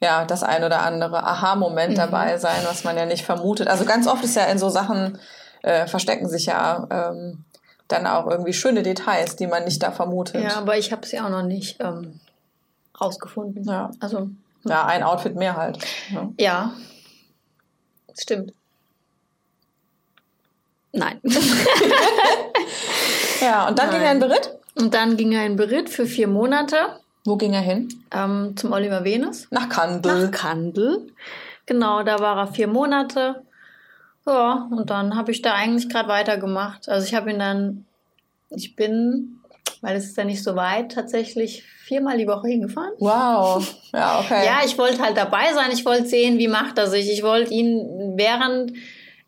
ja 0.00 0.24
das 0.24 0.42
ein 0.42 0.64
oder 0.64 0.82
andere 0.82 1.22
Aha-Moment 1.24 1.98
dabei 1.98 2.38
sein, 2.38 2.60
was 2.64 2.84
man 2.84 2.96
ja 2.96 3.04
nicht 3.06 3.24
vermutet. 3.24 3.68
Also 3.68 3.84
ganz 3.84 4.06
oft 4.06 4.24
ist 4.24 4.36
ja 4.36 4.44
in 4.44 4.58
so 4.58 4.68
Sachen 4.70 5.18
äh, 5.62 5.86
verstecken 5.86 6.28
sich 6.28 6.46
ja 6.46 6.86
ähm, 6.90 7.44
dann 7.88 8.06
auch 8.06 8.26
irgendwie 8.26 8.54
schöne 8.54 8.82
Details, 8.82 9.36
die 9.36 9.46
man 9.46 9.64
nicht 9.64 9.82
da 9.82 9.92
vermutet. 9.92 10.42
ja, 10.42 10.56
aber 10.56 10.78
ich 10.78 10.92
habe 10.92 11.02
es 11.02 11.12
ja 11.12 11.26
auch 11.26 11.30
noch 11.30 11.42
nicht 11.42 11.78
ähm, 11.80 12.20
rausgefunden. 12.98 13.64
Ja. 13.64 13.90
Also, 14.00 14.28
Ja, 14.64 14.86
ein 14.86 15.02
Outfit 15.02 15.36
mehr 15.36 15.56
halt. 15.56 15.78
Ja. 16.10 16.28
ja, 16.38 16.72
stimmt. 18.18 18.54
Nein. 20.92 21.20
Ja, 23.42 23.68
und 23.68 23.78
dann 23.78 23.90
ging 23.90 24.00
er 24.00 24.12
in 24.12 24.20
Beritt. 24.20 24.50
Und 24.74 24.94
dann 24.94 25.16
ging 25.16 25.32
er 25.32 25.44
in 25.44 25.56
Beritt 25.56 25.90
für 25.90 26.06
vier 26.06 26.28
Monate 26.28 26.76
Wo 27.24 27.36
ging 27.36 27.52
er 27.52 27.60
hin? 27.60 27.88
ähm, 28.10 28.54
zum 28.56 28.72
Oliver 28.72 29.04
Venus. 29.04 29.46
Nach 29.50 29.68
Kandel. 29.68 30.24
Nach 30.26 30.30
Kandel. 30.30 31.08
Genau, 31.66 32.02
da 32.02 32.18
war 32.18 32.38
er 32.38 32.46
vier 32.46 32.66
Monate. 32.68 33.42
Ja, 34.26 34.68
und 34.70 34.88
dann 34.90 35.16
habe 35.16 35.30
ich 35.32 35.42
da 35.42 35.54
eigentlich 35.54 35.88
gerade 35.88 36.08
weitergemacht. 36.08 36.88
Also 36.88 37.06
ich 37.06 37.14
habe 37.14 37.30
ihn 37.30 37.38
dann, 37.38 37.84
ich 38.50 38.76
bin, 38.76 39.40
weil 39.80 39.96
es 39.96 40.06
ist 40.06 40.16
ja 40.16 40.24
nicht 40.24 40.42
so 40.42 40.54
weit, 40.56 40.92
tatsächlich 40.92 41.64
viermal 41.84 42.16
die 42.18 42.26
Woche 42.26 42.48
hingefahren. 42.48 42.92
Wow. 42.98 43.74
Ja, 43.92 44.20
okay. 44.20 44.42
Ja, 44.46 44.60
ich 44.64 44.78
wollte 44.78 45.02
halt 45.02 45.16
dabei 45.16 45.52
sein. 45.52 45.70
Ich 45.72 45.84
wollte 45.84 46.06
sehen, 46.06 46.38
wie 46.38 46.48
macht 46.48 46.78
er 46.78 46.86
sich. 46.86 47.10
Ich 47.12 47.22
wollte 47.22 47.52
ihn 47.52 48.14
während 48.16 48.72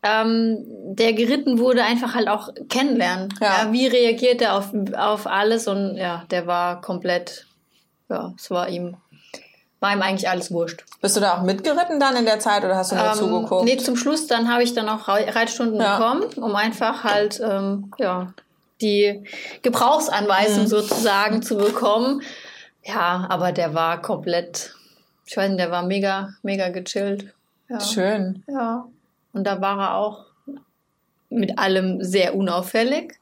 ähm, 0.07 0.59
der 0.95 1.13
geritten 1.13 1.57
wurde 1.59 1.83
einfach 1.83 2.13
halt 2.15 2.27
auch 2.27 2.49
kennenlernen. 2.69 3.33
Ja. 3.41 3.63
Ja. 3.65 3.71
wie 3.73 3.87
reagiert 3.87 4.41
er 4.41 4.55
auf, 4.55 4.71
auf 4.95 5.25
alles? 5.27 5.67
Und 5.67 5.95
ja, 5.97 6.23
der 6.29 6.45
war 6.47 6.79
komplett, 6.81 7.45
ja, 8.09 8.33
es 8.37 8.51
war 8.51 8.69
ihm, 8.69 8.97
war 9.79 9.93
ihm 9.93 10.01
eigentlich 10.01 10.29
alles 10.29 10.51
wurscht. 10.51 10.83
Bist 11.01 11.15
du 11.17 11.21
da 11.21 11.37
auch 11.37 11.41
mitgeritten 11.43 11.99
dann 11.99 12.15
in 12.15 12.25
der 12.25 12.39
Zeit 12.39 12.63
oder 12.63 12.75
hast 12.77 12.91
du 12.91 12.95
nur 12.95 13.05
Ähm, 13.07 13.13
zugeguckt? 13.15 13.65
nee, 13.65 13.77
zum 13.77 13.95
Schluss 13.95 14.27
dann 14.27 14.51
habe 14.51 14.63
ich 14.63 14.73
dann 14.73 14.87
auch 14.89 15.07
Rei- 15.07 15.29
Reitstunden 15.29 15.79
Ja. 15.81 15.97
bekommen, 15.97 16.23
um 16.37 16.55
einfach 16.55 17.03
halt 17.03 17.39
ähm, 17.43 17.91
ja 17.97 18.33
die 18.81 19.23
Gebrauchsanweisung 19.61 20.63
Mhm. 20.63 20.67
sozusagen 20.67 21.41
zu 21.41 21.57
bekommen. 21.57 22.21
Ja, 22.83 23.25
aber 23.29 23.51
der 23.51 23.73
war 23.73 24.01
komplett, 24.01 24.75
ich 25.25 25.35
weiß 25.37 25.49
nicht, 25.49 25.59
der 25.59 25.71
war 25.71 25.83
mega, 25.83 26.29
mega 26.43 26.69
gechillt. 26.69 27.33
Ja. 27.69 27.79
Schön. 27.79 28.43
Ja. 28.47 28.85
Und 29.35 29.43
da 29.43 29.59
war 29.59 29.77
er 29.79 29.95
auch 29.95 30.25
mit 31.29 31.59
allem 31.59 32.01
sehr 32.01 32.35
unauffällig. 32.35 33.19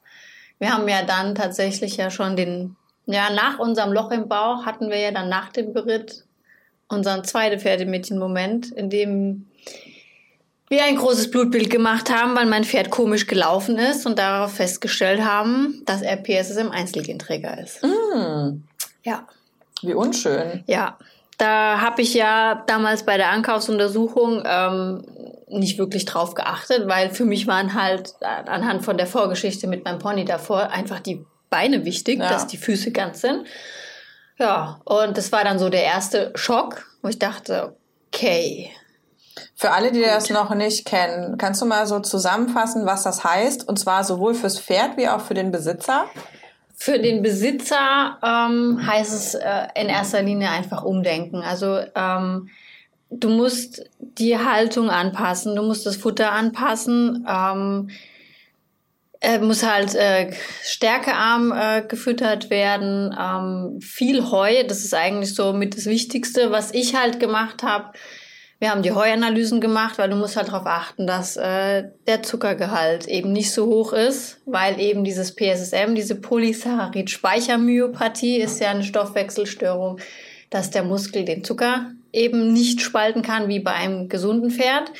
Wir 0.60 0.71
haben 0.71 0.88
ja 0.88 1.02
dann 1.02 1.34
tatsächlich 1.34 1.97
ja 1.97 2.12
schon 2.12 2.36
den, 2.36 2.76
ja, 3.08 3.32
nach 3.32 3.58
unserem 3.58 3.91
Loch 3.91 4.12
im 4.12 4.30
Bauch 4.30 4.65
hatten 4.65 4.89
wir 4.89 4.99
ja 4.99 5.12
dann 5.12 5.28
nach 5.28 5.52
dem 5.52 5.73
Beritt 5.73 6.23
unseren 6.88 7.23
zweiten 7.23 7.60
Pferdemädchen-Moment, 7.60 8.71
in 8.71 8.91
dem 8.91 9.47
wir 10.69 10.84
ein 10.84 10.95
großes 10.97 11.32
Blutbild 11.32 11.71
gemacht 11.71 12.12
haben, 12.12 12.36
weil 12.36 12.45
mein 12.45 12.63
Pferd 12.63 12.91
komisch 12.91 13.26
gelaufen 13.26 13.78
ist 13.80 14.06
und 14.06 14.19
darauf 14.19 14.54
festgestellt 14.54 15.26
haben, 15.26 15.82
dass 15.86 16.04
er 16.04 16.17
PSS 16.17 16.58
im 16.58 16.71
Einzelgenträger 16.71 17.60
ist. 17.60 17.82
Hm, 17.82 18.63
Ja. 19.04 19.28
wie 19.82 19.93
unschön. 19.95 20.63
Ja, 20.67 20.97
da 21.39 21.82
habe 21.82 22.04
ich 22.04 22.13
ja 22.13 22.63
damals 22.67 23.04
bei 23.04 23.17
der 23.17 23.32
Ankaufsuntersuchung 23.32 24.43
ähm, 24.45 25.04
nicht 25.60 25.78
wirklich 25.78 26.06
drauf 26.06 26.34
geachtet, 26.36 26.88
weil 26.88 27.10
für 27.10 27.26
mich 27.26 27.48
waren 27.48 27.74
halt 27.74 28.13
äh, 28.22 28.50
anhand 28.50 28.84
von 28.86 28.98
der 28.98 29.08
Vorgeschichte 29.08 29.68
mit 29.68 29.86
meinem 29.86 30.00
Pony 30.00 30.26
davor 30.26 30.70
einfach 30.72 31.00
die 31.00 31.26
Beine 31.50 31.86
wichtig, 31.86 32.20
Ja. 32.20 32.30
dass 32.30 32.48
die 32.48 32.58
Füße 32.58 32.92
ganz 32.92 33.22
sind. 33.22 33.46
Ja, 34.38 34.82
und 34.86 35.18
das 35.18 35.32
war 35.32 35.44
dann 35.44 35.60
so 35.60 35.70
der 35.70 35.84
erste 35.84 36.32
Schock, 36.36 36.86
wo 37.02 37.10
ich 37.10 37.20
dachte, 37.20 37.76
okay, 38.13 38.72
Für 39.56 39.72
alle, 39.72 39.92
die 39.92 40.02
das 40.02 40.30
noch 40.30 40.54
nicht 40.54 40.86
kennen, 40.86 41.38
kannst 41.38 41.62
du 41.62 41.66
mal 41.66 41.88
so 41.88 42.00
zusammenfassen, 42.00 42.86
was 42.86 43.04
das 43.04 43.24
heißt? 43.24 43.68
Und 43.68 43.80
zwar 43.80 44.04
sowohl 44.04 44.34
fürs 44.36 44.60
Pferd 44.60 44.98
wie 44.98 45.08
auch 45.10 45.22
für 45.22 45.34
den 45.34 45.52
Besitzer. 45.52 46.06
Für 46.76 47.00
den 47.00 47.22
Besitzer 47.22 48.18
ähm, 48.24 48.86
heißt 48.86 49.13
es 49.13 49.36
äh, 49.36 49.68
in 49.76 49.88
erster 49.89 50.22
Linie 50.22 50.50
einfach 50.50 50.84
umdenken. 50.84 51.42
Also 51.42 51.80
ähm, 51.96 52.50
du 53.19 53.30
musst 53.30 53.89
die 53.99 54.38
Haltung 54.38 54.89
anpassen, 54.89 55.56
du 55.56 55.63
musst 55.63 55.86
das 55.86 55.95
Futter 55.97 56.32
anpassen. 56.32 57.28
Ähm, 57.30 57.89
er 59.19 59.39
muss 59.39 59.62
halt 59.63 59.93
äh, 59.95 60.32
stärkearm 60.63 61.52
äh, 61.54 61.84
gefüttert 61.88 62.49
werden, 62.49 63.15
ähm, 63.17 63.80
viel 63.80 64.30
Heu. 64.30 64.63
Das 64.67 64.84
ist 64.84 64.93
eigentlich 64.93 65.34
so 65.34 65.54
mit 65.54 65.78
das 65.78 65.86
Wichtigste, 65.86 66.52
was 66.52 66.73
ich 66.73 66.95
halt 66.95 67.21
gemacht 67.21 67.63
habe. 67.63 67.93
Wir 68.60 68.69
haben 68.71 68.82
die 68.82 68.91
Heuanalysen 68.91 69.62
gemacht, 69.62 69.97
weil 69.97 70.10
du 70.10 70.17
musst 70.17 70.36
halt 70.38 70.49
darauf 70.49 70.65
achten, 70.65 71.08
dass 71.08 71.38
äh, 71.38 71.86
der 72.08 72.23
Zuckergehalt 72.23 73.08
eben 73.08 73.32
nicht 73.32 73.52
so 73.52 73.65
hoch 73.65 73.93
ist, 73.93 74.41
weil 74.45 74.80
eben 74.80 75.04
dieses 75.04 75.36
PSSM, 75.36 75.95
diese 75.95 76.15
Polysaccharid-Speichermyopathie, 76.15 78.38
ist 78.38 78.60
ja 78.60 78.71
eine 78.71 78.84
Stoffwechselstörung, 78.84 79.99
dass 80.49 80.69
der 80.69 80.84
Muskel 80.84 81.26
den 81.26 81.43
Zucker 81.43 81.91
eben 82.13 82.54
nicht 82.54 82.82
spalten 82.82 83.21
kann 83.21 83.49
wie 83.49 83.60
bei 83.60 83.73
einem 83.73 84.08
gesunden 84.08 84.52
Pferd. 84.52 84.91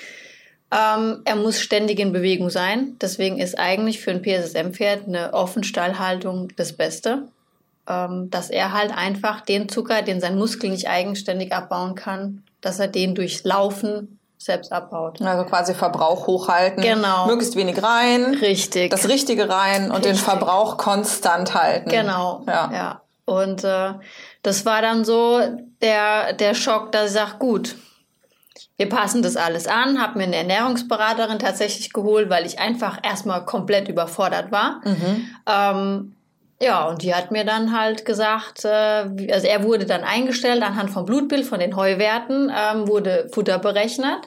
Ähm, 0.71 1.21
er 1.23 1.36
muss 1.36 1.60
ständig 1.60 1.99
in 1.99 2.12
Bewegung 2.12 2.49
sein. 2.49 2.97
Deswegen 2.99 3.38
ist 3.38 3.58
eigentlich 3.60 4.02
für 4.02 4.12
ein 4.12 4.23
PSSM-Pferd 4.23 5.08
eine 5.08 5.34
Offenstallhaltung 5.34 6.49
das 6.58 6.73
Beste. 6.73 7.28
Ähm, 7.88 8.30
dass 8.30 8.49
er 8.49 8.71
halt 8.71 8.97
einfach 8.97 9.41
den 9.41 9.67
Zucker, 9.67 10.02
den 10.02 10.21
sein 10.21 10.38
Muskel 10.38 10.69
nicht 10.69 10.88
eigenständig 10.88 11.54
abbauen 11.54 11.95
kann, 11.95 12.43
dass 12.62 12.80
er 12.80 12.88
den 12.88 13.13
durch 13.13 13.43
Laufen 13.43 14.19
selbst 14.38 14.71
abbaut. 14.71 15.21
Also 15.21 15.43
quasi 15.45 15.73
Verbrauch 15.73 16.28
hochhalten. 16.28 16.82
Genau. 16.82 17.28
Möglichst 17.28 17.56
wenig 17.56 17.82
rein. 17.84 18.36
Richtig. 18.36 18.89
Das 18.89 19.08
Richtige 19.08 19.49
rein 19.49 19.86
und 19.86 19.97
Richtig. 19.97 20.13
den 20.13 20.15
Verbrauch 20.15 20.78
konstant 20.78 21.54
halten. 21.54 21.89
Genau. 21.89 22.43
Ja. 22.47 22.71
ja. 22.73 23.02
Und 23.26 23.64
äh, 23.64 23.94
das 24.42 24.66
war 24.66 24.82
dann 24.82 25.06
so 25.06 25.40
der, 25.82 26.34
der 26.34 26.54
Schock, 26.54 26.92
dass 26.92 27.08
ich 27.08 27.14
sage, 27.14 27.38
gut, 27.40 27.76
wir 28.78 28.90
passen 28.90 29.22
das 29.22 29.38
alles 29.38 29.68
an, 29.68 30.02
habe 30.02 30.18
mir 30.18 30.26
eine 30.26 30.36
Ernährungsberaterin 30.38 31.40
tatsächlich 31.40 31.94
geholt, 31.94 32.30
weil 32.30 32.46
ich 32.46 32.60
einfach 32.60 33.00
erstmal 33.04 33.46
komplett 33.46 33.88
überfordert 33.88 34.52
war. 34.52 34.82
Ähm, 35.48 36.16
ja, 36.62 36.86
und 36.86 37.02
die 37.02 37.14
hat 37.14 37.32
mir 37.32 37.44
dann 37.44 37.78
halt 37.78 38.06
gesagt, 38.06 38.66
äh, 38.66 39.06
also 39.32 39.48
er 39.48 39.64
wurde 39.64 39.86
dann 39.86 40.04
eingestellt 40.04 40.64
anhand 40.64 40.90
vom 40.92 41.06
Blutbild, 41.06 41.46
von 41.46 41.60
den 41.60 41.76
Heuwerten, 41.76 42.52
ähm, 42.56 42.88
wurde 42.88 43.30
Futter 43.34 43.60
berechnet. 43.60 44.20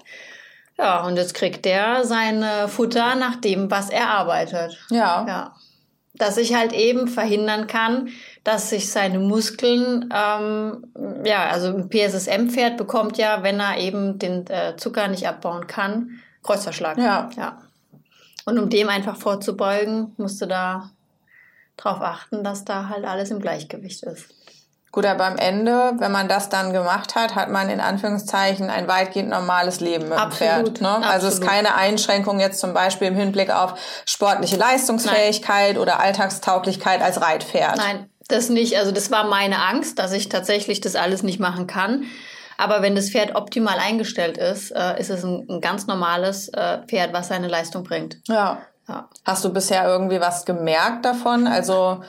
Ja, 0.78 1.04
und 1.06 1.16
jetzt 1.16 1.34
kriegt 1.34 1.64
der 1.64 2.04
sein 2.04 2.42
äh, 2.42 2.68
Futter 2.68 3.14
nach 3.14 3.36
dem, 3.36 3.70
was 3.70 3.88
er 3.88 4.10
arbeitet. 4.10 4.78
Ja. 4.90 5.24
Ja. 5.26 5.54
Dass 6.14 6.36
ich 6.36 6.54
halt 6.54 6.72
eben 6.72 7.08
verhindern 7.08 7.66
kann, 7.66 8.08
dass 8.46 8.70
sich 8.70 8.92
seine 8.92 9.18
Muskeln, 9.18 10.08
ähm, 10.14 10.84
ja, 11.24 11.48
also 11.48 11.66
ein 11.66 11.88
PSSM-Pferd 11.88 12.76
bekommt 12.76 13.18
ja, 13.18 13.42
wenn 13.42 13.58
er 13.58 13.78
eben 13.78 14.20
den 14.20 14.46
äh, 14.46 14.76
Zucker 14.76 15.08
nicht 15.08 15.26
abbauen 15.26 15.66
kann, 15.66 16.20
Kreuzverschlag. 16.44 16.96
Ja. 16.96 17.28
ja. 17.36 17.60
Und 18.44 18.60
um 18.60 18.70
dem 18.70 18.88
einfach 18.88 19.16
vorzubeugen, 19.16 20.14
musst 20.16 20.40
du 20.40 20.46
da 20.46 20.92
drauf 21.76 22.00
achten, 22.00 22.44
dass 22.44 22.64
da 22.64 22.88
halt 22.88 23.04
alles 23.04 23.32
im 23.32 23.40
Gleichgewicht 23.40 24.04
ist. 24.04 24.28
Gut, 24.96 25.04
aber 25.04 25.26
am 25.26 25.36
Ende, 25.36 25.92
wenn 25.98 26.10
man 26.10 26.26
das 26.26 26.48
dann 26.48 26.72
gemacht 26.72 27.16
hat, 27.16 27.34
hat 27.34 27.50
man 27.50 27.68
in 27.68 27.80
Anführungszeichen 27.80 28.70
ein 28.70 28.88
weitgehend 28.88 29.28
normales 29.28 29.80
Leben 29.80 30.08
mit 30.08 30.16
Absolut, 30.16 30.68
dem 30.68 30.76
Pferd. 30.76 30.80
Ne? 30.80 31.06
Also 31.06 31.26
es 31.26 31.34
ist 31.34 31.42
absolut. 31.42 31.50
keine 31.50 31.74
Einschränkung 31.74 32.40
jetzt 32.40 32.60
zum 32.60 32.72
Beispiel 32.72 33.08
im 33.08 33.14
Hinblick 33.14 33.50
auf 33.50 33.74
sportliche 34.06 34.56
Leistungsfähigkeit 34.56 35.76
oder 35.76 36.00
Alltagstauglichkeit 36.00 37.02
als 37.02 37.20
Reitpferd. 37.20 37.76
Nein, 37.76 38.08
das 38.28 38.48
nicht. 38.48 38.78
Also 38.78 38.90
das 38.90 39.10
war 39.10 39.24
meine 39.24 39.58
Angst, 39.58 39.98
dass 39.98 40.12
ich 40.12 40.30
tatsächlich 40.30 40.80
das 40.80 40.96
alles 40.96 41.22
nicht 41.22 41.40
machen 41.40 41.66
kann. 41.66 42.04
Aber 42.56 42.80
wenn 42.80 42.94
das 42.94 43.10
Pferd 43.10 43.34
optimal 43.34 43.78
eingestellt 43.78 44.38
ist, 44.38 44.70
äh, 44.70 44.98
ist 44.98 45.10
es 45.10 45.22
ein, 45.24 45.46
ein 45.50 45.60
ganz 45.60 45.86
normales 45.86 46.48
äh, 46.48 46.78
Pferd, 46.86 47.12
was 47.12 47.28
seine 47.28 47.48
Leistung 47.48 47.84
bringt. 47.84 48.16
Ja. 48.28 48.62
Ja. 48.88 49.10
Hast 49.26 49.44
du 49.44 49.52
bisher 49.52 49.86
irgendwie 49.86 50.22
was 50.22 50.46
gemerkt 50.46 51.04
davon? 51.04 51.46
Also 51.46 52.00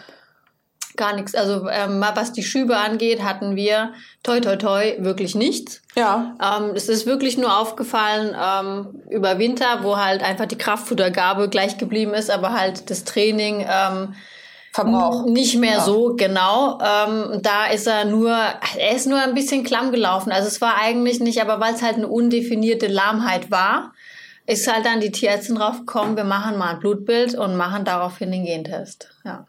Gar 0.97 1.15
nichts. 1.15 1.33
Also 1.33 1.69
ähm, 1.69 2.03
was 2.15 2.33
die 2.33 2.43
Schübe 2.43 2.75
angeht, 2.75 3.23
hatten 3.23 3.55
wir 3.55 3.93
toi 4.23 4.41
toi 4.41 4.57
toi 4.57 4.95
wirklich 4.99 5.35
nichts. 5.35 5.81
ja, 5.95 6.35
Ähm, 6.41 6.71
es 6.75 6.89
ist 6.89 7.05
wirklich 7.05 7.37
nur 7.37 7.57
aufgefallen 7.57 8.35
ähm, 8.35 9.01
über 9.09 9.39
Winter, 9.39 9.83
wo 9.83 9.97
halt 9.97 10.21
einfach 10.21 10.47
die 10.47 10.57
Kraftfuttergabe 10.57 11.47
gleich 11.47 11.77
geblieben 11.77 12.13
ist, 12.13 12.29
aber 12.29 12.53
halt 12.53 12.89
das 12.89 13.05
Training 13.05 13.65
ähm, 13.69 14.15
Verbrauch. 14.73 15.25
Nicht 15.25 15.57
mehr 15.57 15.81
so, 15.81 16.15
genau. 16.15 16.79
Ähm, 16.79 17.41
da 17.41 17.65
ist 17.65 17.87
er 17.87 18.05
nur, 18.05 18.31
er 18.31 18.95
ist 18.95 19.07
nur 19.07 19.19
ein 19.19 19.33
bisschen 19.33 19.63
klamm 19.63 19.91
gelaufen. 19.91 20.31
Also 20.31 20.47
es 20.47 20.61
war 20.61 20.75
eigentlich 20.79 21.19
nicht, 21.19 21.41
aber 21.41 21.59
weil 21.59 21.73
es 21.73 21.81
halt 21.81 21.95
eine 21.95 22.07
undefinierte 22.07 22.87
Lahmheit 22.87 23.49
war, 23.49 23.93
ist 24.45 24.71
halt 24.71 24.85
dann 24.85 24.99
die 24.99 25.11
Tierärztin 25.11 25.55
drauf 25.55 25.79
gekommen, 25.79 26.15
wir 26.15 26.23
machen 26.23 26.57
mal 26.57 26.75
ein 26.75 26.79
Blutbild 26.79 27.35
und 27.35 27.55
machen 27.55 27.85
daraufhin 27.85 28.31
den 28.31 28.45
Gentest. 28.45 29.09
Ja. 29.25 29.47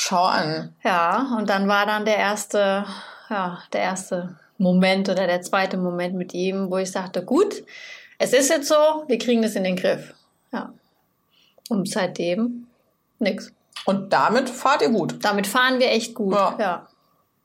Schau 0.00 0.26
an. 0.26 0.76
Ja, 0.84 1.34
und 1.36 1.50
dann 1.50 1.66
war 1.66 1.84
dann 1.84 2.04
der 2.04 2.16
erste, 2.18 2.84
ja, 3.28 3.58
der 3.72 3.80
erste 3.80 4.36
Moment 4.56 5.08
oder 5.08 5.26
der 5.26 5.42
zweite 5.42 5.76
Moment 5.76 6.14
mit 6.14 6.34
ihm, 6.34 6.70
wo 6.70 6.76
ich 6.76 6.92
sagte, 6.92 7.24
gut, 7.24 7.64
es 8.18 8.32
ist 8.32 8.48
jetzt 8.48 8.68
so, 8.68 8.76
wir 9.08 9.18
kriegen 9.18 9.42
das 9.42 9.56
in 9.56 9.64
den 9.64 9.74
Griff. 9.74 10.14
Ja. 10.52 10.72
Und 11.68 11.88
seitdem 11.90 12.68
nix. 13.18 13.52
Und 13.86 14.12
damit 14.12 14.48
fahrt 14.48 14.82
ihr 14.82 14.90
gut. 14.90 15.16
Damit 15.24 15.48
fahren 15.48 15.80
wir 15.80 15.90
echt 15.90 16.14
gut. 16.14 16.32
Ja. 16.32 16.56
Ja. 16.60 16.86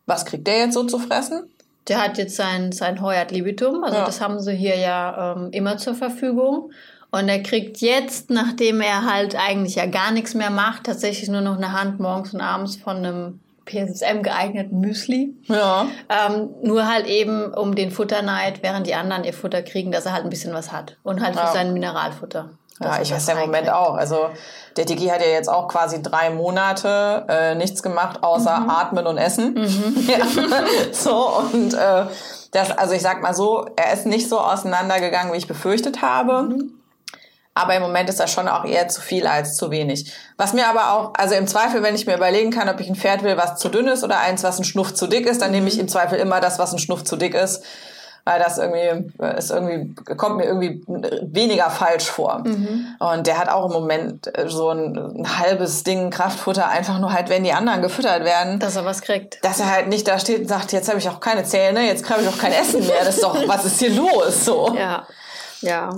Was 0.06 0.24
kriegt 0.24 0.46
der 0.46 0.60
jetzt 0.60 0.76
so 0.76 0.84
zu 0.84 1.00
fressen? 1.00 1.50
Der 1.88 2.04
hat 2.04 2.20
jetzt 2.20 2.36
sein, 2.36 2.72
sein 2.72 3.02
Heuert 3.02 3.32
Libitum, 3.32 3.84
also 3.84 3.98
Ja. 3.98 4.06
das 4.06 4.22
haben 4.22 4.40
sie 4.40 4.54
hier 4.56 4.78
ja 4.78 5.34
ähm, 5.36 5.50
immer 5.52 5.78
zur 5.80 5.96
Verfügung. 5.96 6.72
Und 7.14 7.30
er 7.30 7.44
kriegt 7.44 7.78
jetzt, 7.78 8.32
nachdem 8.32 8.82
er 8.82 9.06
halt 9.06 9.36
eigentlich 9.36 9.76
ja 9.76 9.86
gar 9.86 10.12
nichts 10.12 10.34
mehr 10.34 10.50
macht, 10.50 10.86
tatsächlich 10.86 11.30
nur 11.30 11.42
noch 11.42 11.58
eine 11.58 11.72
Hand 11.72 12.00
morgens 12.00 12.34
und 12.34 12.42
abends 12.42 12.76
von 12.76 12.98
einem 12.98 13.40
PSSM 13.66 14.24
geeigneten 14.24 14.80
Müsli. 14.80 15.34
Ja. 15.46 15.86
Ähm, 16.10 16.50
nur 16.64 16.88
halt 16.88 17.06
eben 17.06 17.54
um 17.54 17.76
den 17.76 17.92
Futterneid, 17.92 18.64
während 18.64 18.88
die 18.88 18.96
anderen 18.96 19.24
ihr 19.26 19.34
Futter 19.34 19.62
kriegen, 19.62 19.92
dass 19.92 20.08
er 20.08 20.14
halt 20.14 20.24
ein 20.24 20.32
bisschen 20.32 20.54
was 20.56 20.72
hat. 20.72 20.98
Und 21.04 21.22
halt 21.24 21.36
für 21.36 21.42
Ja. 21.46 21.52
sein 21.54 21.72
Mineralfutter. 21.74 22.50
Ja, 22.82 23.00
ich 23.00 23.12
weiß 23.14 23.28
ja 23.28 23.34
im 23.36 23.42
Moment 23.42 23.68
reinkriegt. 23.68 23.76
auch. 23.76 23.94
Also 23.94 24.30
der 24.76 24.86
Digi 24.86 25.06
hat 25.06 25.22
ja 25.22 25.28
jetzt 25.28 25.48
auch 25.50 25.68
quasi 25.68 26.02
drei 26.02 26.32
Monate 26.32 27.26
äh, 27.30 27.54
nichts 27.54 27.84
gemacht, 27.84 28.24
außer 28.24 28.62
Mhm. 28.62 28.70
atmen 28.72 29.06
und 29.06 29.18
essen. 29.20 29.56
Ja. 30.08 30.26
so 30.92 31.16
und 31.54 31.76
äh, 31.76 32.06
das, 32.52 32.72
also 32.72 32.94
ich 32.96 33.02
sag 33.04 33.22
mal 33.22 33.36
so, 33.36 33.68
er 33.76 33.94
ist 33.94 34.08
nicht 34.08 34.28
so 34.28 34.40
auseinandergegangen, 34.40 35.32
wie 35.32 35.38
ich 35.38 35.48
befürchtet 35.48 36.02
habe. 36.02 36.44
Mhm. 36.44 36.74
Aber 37.56 37.76
im 37.76 37.82
Moment 37.84 38.10
ist 38.10 38.20
das 38.20 38.32
schon 38.32 38.48
auch 38.48 38.66
eher 38.66 38.88
zu 38.88 39.00
viel 39.02 39.28
als 39.28 39.56
zu 39.56 39.70
wenig. 39.70 40.12
Was 40.38 40.54
mir 40.54 40.68
aber 40.68 40.94
auch, 40.94 41.14
also 41.16 41.36
im 41.36 41.48
Zweifel, 41.48 41.84
wenn 41.84 41.94
ich 41.94 42.08
mir 42.08 42.16
überlegen 42.16 42.50
kann, 42.50 42.68
ob 42.68 42.80
ich 42.80 42.90
ein 42.90 42.96
Pferd 42.96 43.24
will, 43.24 43.38
was 43.38 43.58
zu 43.58 43.70
dünn 43.70 43.88
ist 43.88 44.04
oder 44.04 44.20
eins, 44.20 44.44
was 44.44 44.58
ein 44.60 44.64
Schnuff 44.64 44.94
zu 44.94 45.06
dick 45.06 45.28
ist, 45.28 45.42
dann 45.42 45.52
nehme 45.52 45.68
ich 45.68 45.78
im 45.78 45.88
Zweifel 45.88 46.18
immer 46.18 46.40
das, 46.40 46.58
was 46.58 46.74
ein 46.74 46.80
Schnuff 46.80 47.04
zu 47.04 47.16
dick 47.16 47.36
ist. 47.36 47.64
Weil 48.26 48.40
das 48.40 48.58
irgendwie 48.58 49.12
äh, 49.22 49.38
ist 49.38 49.52
irgendwie, 49.52 49.94
kommt 50.16 50.38
mir 50.38 50.46
irgendwie 50.46 50.82
weniger 50.88 51.70
falsch 51.70 52.06
vor. 52.06 52.42
Und 53.00 53.28
der 53.28 53.38
hat 53.38 53.50
auch 53.50 53.66
im 53.66 53.74
Moment 53.74 54.36
äh, 54.38 54.48
so 54.48 54.70
ein, 54.70 54.96
ein 54.96 55.40
halbes 55.40 55.84
Ding 55.84 56.10
Kraftfutter, 56.10 56.70
einfach 56.70 57.00
nur 57.00 57.12
halt, 57.12 57.28
wenn 57.28 57.44
die 57.44 57.52
anderen 57.52 57.82
gefüttert 57.82 58.24
werden 58.24 58.60
Dass 58.60 58.78
er 58.78 58.86
was 58.86 59.02
kriegt. 59.02 59.44
dass 59.44 59.60
er 59.60 59.70
halt 59.70 59.90
nicht 59.90 60.08
da 60.08 60.20
steht 60.20 60.40
und 60.40 60.48
sagt, 60.48 60.72
jetzt 60.72 60.88
habe 60.88 61.00
ich 61.00 61.10
auch 61.10 61.20
keine 61.20 61.44
Zähne, 61.44 61.86
jetzt 61.86 62.10
habe 62.10 62.22
ich 62.22 62.28
auch 62.30 62.38
kein 62.38 62.54
Essen 62.54 62.80
mehr. 62.88 63.04
Das 63.04 63.16
ist 63.16 63.24
doch, 63.24 63.38
was 63.46 63.66
ist 63.66 63.80
hier 63.80 63.92
los? 63.92 64.46
So. 64.46 64.74
Ja. 64.74 65.06
Ja. 65.60 65.90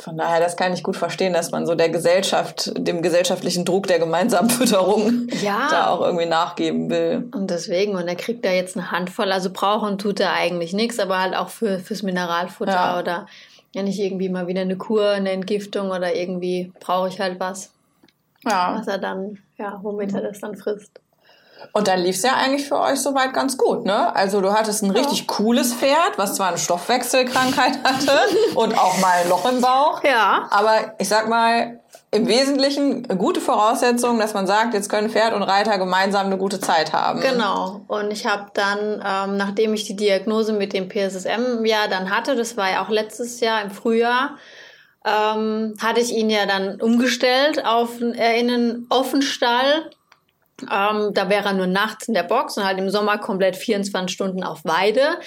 Von 0.00 0.16
daher, 0.16 0.38
das 0.40 0.56
kann 0.56 0.72
ich 0.72 0.82
gut 0.84 0.96
verstehen, 0.96 1.32
dass 1.32 1.50
man 1.50 1.66
so 1.66 1.74
der 1.74 1.88
Gesellschaft, 1.88 2.72
dem 2.76 3.02
gesellschaftlichen 3.02 3.64
Druck 3.64 3.88
der 3.88 3.98
gemeinsamen 3.98 4.48
Fütterung 4.58 5.26
Ja. 5.42 5.66
da 5.70 5.86
auch 5.88 6.00
irgendwie 6.02 6.26
nachgeben 6.26 6.88
will. 6.88 7.28
Und 7.34 7.50
deswegen, 7.50 7.96
und 7.96 8.06
er 8.06 8.14
kriegt 8.16 8.44
da 8.44 8.50
jetzt 8.50 8.76
eine 8.76 8.92
Handvoll, 8.92 9.32
also 9.32 9.50
brauchen 9.52 9.98
tut 9.98 10.20
er 10.20 10.32
eigentlich 10.34 10.72
nichts, 10.72 10.98
aber 11.00 11.20
halt 11.20 11.34
auch 11.36 11.48
für, 11.48 11.80
fürs 11.80 12.02
Mineralfutter 12.02 12.72
Ja. 12.72 12.98
oder 13.00 13.26
wenn 13.74 13.86
ich 13.86 13.98
irgendwie 14.00 14.28
mal 14.28 14.46
wieder 14.46 14.60
eine 14.62 14.76
Kur, 14.76 15.08
eine 15.10 15.30
Entgiftung 15.32 15.90
oder 15.90 16.14
irgendwie 16.14 16.72
brauche 16.80 17.08
ich 17.08 17.20
halt 17.20 17.38
was, 17.40 17.70
Ja. 18.44 18.76
was 18.78 18.86
er 18.86 18.98
dann, 18.98 19.38
ja, 19.58 19.78
womit 19.82 20.14
er 20.14 20.22
das 20.22 20.40
dann 20.40 20.56
frisst. 20.56 21.00
Und 21.72 21.88
dann 21.88 22.00
lief 22.00 22.16
es 22.16 22.22
ja 22.22 22.34
eigentlich 22.34 22.68
für 22.68 22.78
euch 22.78 23.00
soweit 23.00 23.32
ganz 23.32 23.56
gut, 23.56 23.84
ne? 23.84 24.14
Also 24.14 24.40
du 24.40 24.52
hattest 24.52 24.82
ein 24.82 24.90
richtig 24.90 25.26
cooles 25.26 25.74
Pferd, 25.74 26.16
was 26.16 26.34
zwar 26.34 26.48
eine 26.48 26.58
Stoffwechselkrankheit 26.58 27.78
hatte 27.84 28.18
und 28.54 28.76
auch 28.76 28.98
mal 28.98 29.22
ein 29.22 29.28
Loch 29.28 29.50
im 29.50 29.60
Bauch. 29.60 30.02
Ja. 30.04 30.46
Aber 30.50 30.94
ich 30.98 31.08
sag 31.08 31.28
mal, 31.28 31.80
im 32.10 32.26
Wesentlichen 32.26 33.04
eine 33.04 33.18
gute 33.18 33.40
Voraussetzung, 33.40 34.18
dass 34.18 34.32
man 34.32 34.46
sagt, 34.46 34.72
jetzt 34.72 34.88
können 34.88 35.10
Pferd 35.10 35.34
und 35.34 35.42
Reiter 35.42 35.76
gemeinsam 35.76 36.26
eine 36.26 36.38
gute 36.38 36.58
Zeit 36.58 36.92
haben. 36.94 37.20
Genau. 37.20 37.82
Und 37.86 38.10
ich 38.10 38.26
habe 38.26 38.46
dann, 38.54 39.02
ähm, 39.06 39.36
nachdem 39.36 39.74
ich 39.74 39.84
die 39.84 39.96
Diagnose 39.96 40.54
mit 40.54 40.72
dem 40.72 40.88
PSSM 40.88 41.64
ja 41.64 41.86
dann 41.86 42.10
hatte, 42.10 42.34
das 42.34 42.56
war 42.56 42.70
ja 42.70 42.84
auch 42.84 42.88
letztes 42.88 43.40
Jahr 43.40 43.62
im 43.62 43.70
Frühjahr, 43.70 44.38
ähm, 45.04 45.74
hatte 45.80 46.00
ich 46.00 46.14
ihn 46.14 46.30
ja 46.30 46.46
dann 46.46 46.80
umgestellt 46.80 47.64
auf 47.66 48.00
äh, 48.00 48.40
in 48.40 48.50
einen 48.50 48.86
Offenstall. 48.88 49.90
Ähm, 50.62 51.10
da 51.14 51.28
wäre 51.28 51.46
er 51.48 51.52
nur 51.54 51.66
nachts 51.66 52.08
in 52.08 52.14
der 52.14 52.22
Box 52.24 52.56
und 52.56 52.64
halt 52.64 52.78
im 52.78 52.90
Sommer 52.90 53.18
komplett 53.18 53.56
24 53.56 54.12
Stunden 54.14 54.42
auf 54.42 54.60
Weide. 54.64 55.18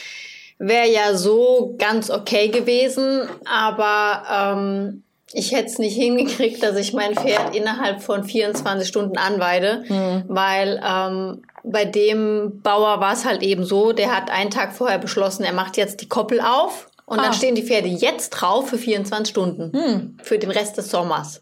Wäre 0.57 0.87
ja 0.89 1.15
so 1.15 1.75
ganz 1.79 2.09
okay 2.11 2.49
gewesen, 2.49 3.27
aber 3.45 4.23
ähm, 4.57 5.03
ich 5.33 5.53
hätte 5.53 5.67
es 5.67 5.79
nicht 5.79 5.95
hingekriegt, 5.95 6.61
dass 6.61 6.75
ich 6.75 6.93
mein 6.93 7.15
Pferd 7.15 7.55
innerhalb 7.55 8.01
von 8.03 8.23
24 8.23 8.87
Stunden 8.87 9.17
anweide, 9.17 9.83
weil 10.27 10.81
ähm, 10.85 11.41
bei 11.63 11.85
dem 11.85 12.59
Bauer 12.61 12.99
war 12.99 13.13
es 13.13 13.23
halt 13.25 13.41
eben 13.41 13.63
so, 13.63 13.91
der 13.93 14.15
hat 14.15 14.29
einen 14.29 14.51
Tag 14.51 14.73
vorher 14.73 14.97
beschlossen, 14.99 15.43
er 15.43 15.53
macht 15.53 15.77
jetzt 15.77 16.01
die 16.01 16.09
Koppel 16.09 16.41
auf 16.41 16.87
Und 17.05 17.19
Ah. 17.19 17.23
dann 17.23 17.33
stehen 17.33 17.55
die 17.55 17.63
Pferde 17.63 17.87
jetzt 17.87 18.29
drauf 18.31 18.69
für 18.69 18.77
24 18.77 19.29
Stunden. 19.29 19.71
Hm. 19.77 20.17
Für 20.23 20.37
den 20.37 20.51
Rest 20.51 20.77
des 20.77 20.89
Sommers. 20.91 21.41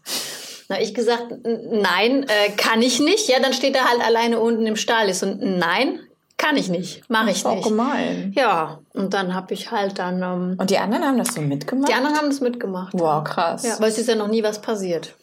Na, 0.70 0.80
ich 0.80 0.94
gesagt, 0.94 1.32
"N- 1.32 1.80
nein, 1.82 2.22
äh, 2.28 2.50
kann 2.56 2.80
ich 2.80 3.00
nicht. 3.00 3.28
Ja, 3.28 3.40
dann 3.40 3.52
steht 3.52 3.74
er 3.74 3.90
halt 3.90 4.00
alleine 4.06 4.38
unten 4.38 4.64
im 4.66 4.76
Stall. 4.76 5.08
Ich 5.10 5.18
so, 5.18 5.26
nein, 5.26 5.98
kann 6.38 6.56
ich 6.56 6.68
nicht. 6.68 7.02
Mache 7.10 7.30
ich 7.30 7.38
Ist 7.38 7.46
auch 7.46 7.56
nicht. 7.56 7.66
gemein. 7.66 8.32
Ja, 8.36 8.78
und 8.94 9.12
dann 9.12 9.34
habe 9.34 9.52
ich 9.52 9.72
halt 9.72 9.98
dann, 9.98 10.22
ähm, 10.22 10.54
Und 10.58 10.70
die 10.70 10.78
anderen 10.78 11.04
haben 11.04 11.18
das 11.18 11.34
so 11.34 11.40
mitgemacht? 11.40 11.88
die 11.90 11.94
anderen 11.94 12.16
haben 12.16 12.28
das 12.28 12.40
mitgemacht. 12.40 12.92
Wow, 12.94 13.24
krass. 13.24 13.64
Ja, 13.64 13.80
weil 13.80 13.88
es 13.90 13.98
ist 13.98 14.08
ja 14.08 14.14
noch 14.14 14.28
nie 14.28 14.44
was 14.44 14.62
passiert. 14.62 15.16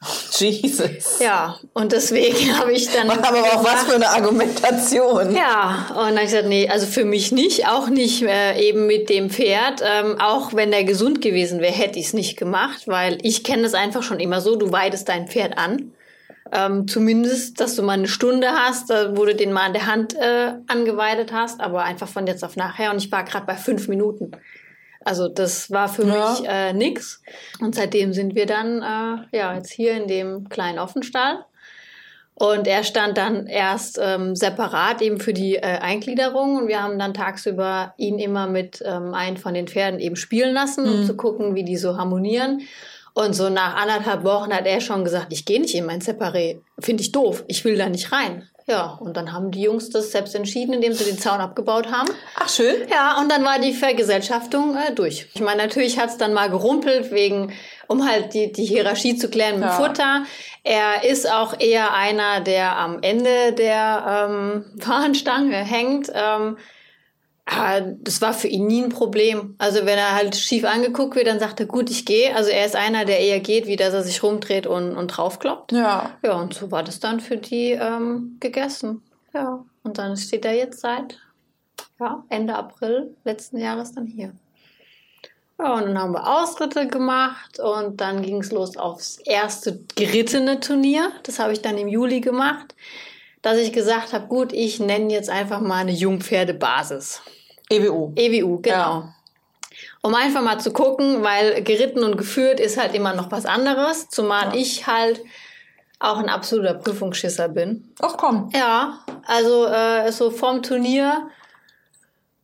Jesus. 0.32 1.18
Ja, 1.20 1.58
und 1.72 1.92
deswegen 1.92 2.58
habe 2.58 2.72
ich 2.72 2.88
dann. 2.90 3.10
Aber 3.10 3.38
auch 3.38 3.64
was 3.64 3.84
für 3.84 3.94
eine 3.94 4.08
Argumentation. 4.08 5.34
Ja, 5.34 5.86
und 5.90 5.96
dann 5.96 6.06
habe 6.08 6.24
ich 6.24 6.30
gesagt, 6.30 6.48
nee, 6.48 6.68
also 6.68 6.86
für 6.86 7.04
mich 7.04 7.32
nicht, 7.32 7.66
auch 7.68 7.88
nicht 7.88 8.22
äh, 8.22 8.58
eben 8.60 8.86
mit 8.86 9.08
dem 9.08 9.30
Pferd. 9.30 9.82
Ähm, 9.84 10.20
auch 10.20 10.54
wenn 10.54 10.70
der 10.70 10.84
gesund 10.84 11.22
gewesen 11.22 11.60
wäre, 11.60 11.72
hätte 11.72 11.98
ich 11.98 12.06
es 12.06 12.12
nicht 12.12 12.36
gemacht, 12.36 12.86
weil 12.86 13.18
ich 13.22 13.44
kenne 13.44 13.64
es 13.64 13.74
einfach 13.74 14.02
schon 14.02 14.20
immer 14.20 14.40
so, 14.40 14.56
du 14.56 14.72
weidest 14.72 15.08
dein 15.08 15.28
Pferd 15.28 15.58
an. 15.58 15.92
Ähm, 16.52 16.86
zumindest, 16.86 17.60
dass 17.60 17.74
du 17.74 17.82
mal 17.82 17.94
eine 17.94 18.06
Stunde 18.06 18.48
hast, 18.48 18.90
äh, 18.90 19.16
wo 19.16 19.24
du 19.24 19.34
den 19.34 19.52
mal 19.52 19.66
an 19.66 19.72
der 19.72 19.86
Hand 19.86 20.14
äh, 20.14 20.52
angeweidet 20.68 21.32
hast, 21.32 21.60
aber 21.60 21.82
einfach 21.82 22.08
von 22.08 22.26
jetzt 22.26 22.44
auf 22.44 22.54
nachher. 22.54 22.92
Und 22.92 22.98
ich 22.98 23.10
war 23.10 23.24
gerade 23.24 23.46
bei 23.46 23.56
fünf 23.56 23.88
Minuten. 23.88 24.30
Also 25.06 25.28
das 25.28 25.70
war 25.70 25.88
für 25.88 26.04
Ja. 26.04 26.30
mich 26.30 26.48
äh, 26.48 26.72
nix. 26.72 27.22
Und 27.60 27.76
seitdem 27.76 28.12
sind 28.12 28.34
wir 28.34 28.46
dann 28.46 28.82
äh, 28.82 29.36
ja 29.36 29.54
jetzt 29.54 29.70
hier 29.70 29.92
in 29.92 30.08
dem 30.08 30.48
kleinen 30.48 30.80
Offenstall. 30.80 31.44
Und 32.34 32.66
er 32.66 32.82
stand 32.84 33.16
dann 33.16 33.46
erst 33.46 33.98
ähm, 34.02 34.34
separat 34.34 35.00
eben 35.00 35.20
für 35.20 35.32
die 35.32 35.56
äh, 35.56 35.60
Eingliederung 35.62 36.56
und 36.56 36.68
wir 36.68 36.82
haben 36.82 36.98
dann 36.98 37.14
tagsüber 37.14 37.94
ihn 37.96 38.18
immer 38.18 38.46
mit 38.46 38.82
ähm, 38.84 39.14
einem 39.14 39.36
von 39.38 39.54
den 39.54 39.68
Pferden 39.68 40.00
eben 40.00 40.16
spielen 40.16 40.52
lassen, 40.52 40.86
um 40.86 41.06
zu 41.06 41.16
gucken, 41.16 41.54
wie 41.54 41.64
die 41.64 41.76
so 41.78 41.96
harmonieren. 41.96 42.62
Und 43.14 43.32
so 43.34 43.48
nach 43.48 43.76
anderthalb 43.76 44.24
Wochen 44.24 44.52
hat 44.52 44.66
er 44.66 44.82
schon 44.82 45.04
gesagt, 45.04 45.28
ich 45.32 45.46
gehe 45.46 45.60
nicht 45.60 45.74
in 45.74 45.86
mein 45.86 46.00
Separé. 46.02 46.58
Finde 46.78 47.02
ich 47.02 47.12
doof. 47.12 47.44
Ich 47.46 47.64
will 47.64 47.78
da 47.78 47.88
nicht 47.88 48.12
rein. 48.12 48.46
Ja, 48.68 48.96
und 49.00 49.16
dann 49.16 49.32
haben 49.32 49.52
die 49.52 49.62
Jungs 49.62 49.90
das 49.90 50.10
selbst 50.10 50.34
entschieden, 50.34 50.72
indem 50.74 50.92
sie 50.92 51.04
den 51.04 51.18
Zaun 51.18 51.40
abgebaut 51.40 51.90
haben. 51.92 52.08
Ach, 52.34 52.48
schön. 52.48 52.88
Ja, 52.90 53.16
und 53.20 53.30
dann 53.30 53.44
war 53.44 53.60
die 53.60 53.72
Vergesellschaftung 53.72 54.76
äh, 54.76 54.92
durch. 54.92 55.28
Ich 55.34 55.40
meine, 55.40 55.62
natürlich 55.62 56.00
hat's 56.00 56.16
dann 56.16 56.34
mal 56.34 56.50
gerumpelt, 56.50 57.12
wegen, 57.12 57.52
um 57.86 58.08
halt 58.08 58.34
die, 58.34 58.50
die 58.50 58.64
Hierarchie 58.64 59.16
zu 59.16 59.30
klären 59.30 59.60
mit 59.60 59.68
Ja. 59.68 59.74
Futter. 59.76 60.24
Er 60.64 61.04
ist 61.08 61.30
auch 61.30 61.60
eher 61.60 61.94
einer, 61.94 62.40
der 62.40 62.76
am 62.76 62.98
Ende 63.02 63.52
der 63.52 64.26
ähm, 64.28 64.64
Fahnenstange 64.80 65.54
hängt. 65.56 66.10
Ähm, 66.12 66.58
das 67.46 68.20
war 68.20 68.32
für 68.32 68.48
ihn 68.48 68.66
nie 68.66 68.82
ein 68.82 68.88
Problem. 68.88 69.54
Also 69.58 69.86
wenn 69.86 69.98
er 69.98 70.16
halt 70.16 70.34
schief 70.34 70.64
angeguckt 70.64 71.14
wird, 71.14 71.28
dann 71.28 71.38
sagt 71.38 71.60
er, 71.60 71.66
gut, 71.66 71.90
ich 71.90 72.04
gehe. 72.04 72.34
Also 72.34 72.50
er 72.50 72.66
ist 72.66 72.74
einer, 72.74 73.04
der 73.04 73.20
eher 73.20 73.38
geht, 73.38 73.66
wie 73.66 73.76
dass 73.76 73.94
er 73.94 74.02
sich 74.02 74.22
rumdreht 74.22 74.66
und, 74.66 74.96
und 74.96 75.08
draufkloppt. 75.08 75.72
Ja. 75.72 76.10
Ja, 76.24 76.40
und 76.40 76.54
so 76.54 76.72
war 76.72 76.82
das 76.82 76.98
dann 76.98 77.20
für 77.20 77.36
die 77.36 77.70
ähm, 77.70 78.36
gegessen. 78.40 79.02
Ja, 79.32 79.64
und 79.84 79.98
dann 79.98 80.16
steht 80.16 80.44
er 80.44 80.54
jetzt 80.54 80.80
seit 80.80 81.18
ja, 82.00 82.24
Ende 82.28 82.56
April 82.56 83.14
letzten 83.24 83.58
Jahres 83.58 83.92
dann 83.92 84.06
hier. 84.06 84.32
Ja, 85.58 85.74
und 85.74 85.86
dann 85.86 85.98
haben 85.98 86.12
wir 86.12 86.26
Ausritte 86.26 86.86
gemacht 86.86 87.60
und 87.60 88.00
dann 88.00 88.22
ging 88.22 88.40
es 88.40 88.50
los 88.50 88.76
aufs 88.76 89.18
erste 89.18 89.80
gerittene 89.94 90.60
Turnier. 90.60 91.12
Das 91.22 91.38
habe 91.38 91.52
ich 91.52 91.62
dann 91.62 91.78
im 91.78 91.88
Juli 91.88 92.20
gemacht, 92.20 92.74
dass 93.46 93.58
ich 93.58 93.72
gesagt 93.72 94.12
habe, 94.12 94.26
gut, 94.26 94.52
ich 94.52 94.80
nenne 94.80 95.12
jetzt 95.12 95.30
einfach 95.30 95.60
mal 95.60 95.76
eine 95.76 95.92
Jungpferdebasis. 95.92 97.22
EWU. 97.70 98.12
EWU, 98.16 98.60
genau. 98.60 98.74
Ja. 98.76 99.14
Um 100.02 100.16
einfach 100.16 100.42
mal 100.42 100.58
zu 100.58 100.72
gucken, 100.72 101.22
weil 101.22 101.62
geritten 101.62 102.02
und 102.02 102.18
geführt 102.18 102.58
ist 102.58 102.76
halt 102.76 102.92
immer 102.92 103.14
noch 103.14 103.30
was 103.30 103.46
anderes, 103.46 104.08
zumal 104.08 104.56
ich 104.56 104.88
halt 104.88 105.22
auch 106.00 106.18
ein 106.18 106.28
absoluter 106.28 106.74
Prüfungsschisser 106.74 107.48
bin. 107.48 107.88
Ach 108.00 108.16
komm. 108.16 108.50
Ja, 108.52 108.98
also 109.24 109.66
äh, 109.66 110.10
so 110.10 110.32
vom 110.32 110.64
Turnier 110.64 111.28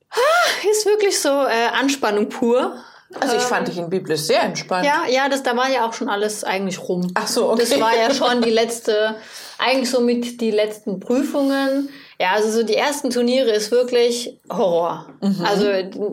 ah, 0.09 0.69
ist 0.71 0.87
wirklich 0.87 1.19
so 1.19 1.31
äh, 1.31 1.67
Anspannung 1.73 2.29
pur. 2.29 2.77
Also 3.21 3.37
ich 3.37 3.43
fand 3.43 3.69
dich 3.69 3.79
in 3.79 3.91
biblisch 3.91 4.23
sehr 4.23 4.43
entspannt. 4.43 4.87
Ja, 4.87 5.05
ja, 5.09 5.29
das 5.29 5.43
da 5.43 5.57
war 5.57 5.69
ja 5.69 5.87
auch 5.87 5.93
schon 5.93 6.09
alles 6.09 6.45
eigentlich 6.45 6.79
rum. 6.81 7.11
Ach 7.15 7.27
so, 7.27 7.51
okay. 7.51 7.61
Das 7.61 7.81
war 7.81 7.97
ja 7.97 8.15
schon 8.15 8.41
die 8.43 8.51
letzte, 8.51 9.17
eigentlich 9.65 9.91
so 9.91 10.01
mit 10.01 10.41
die 10.41 10.51
letzten 10.51 11.01
Prüfungen. 11.01 11.89
Ja, 12.21 12.33
also 12.35 12.51
so 12.51 12.63
die 12.63 12.77
ersten 12.77 13.11
Turniere 13.11 13.51
ist 13.51 13.73
wirklich 13.73 14.39
Horror. 14.49 15.07
Mhm. 15.21 15.45
Also 15.45 15.67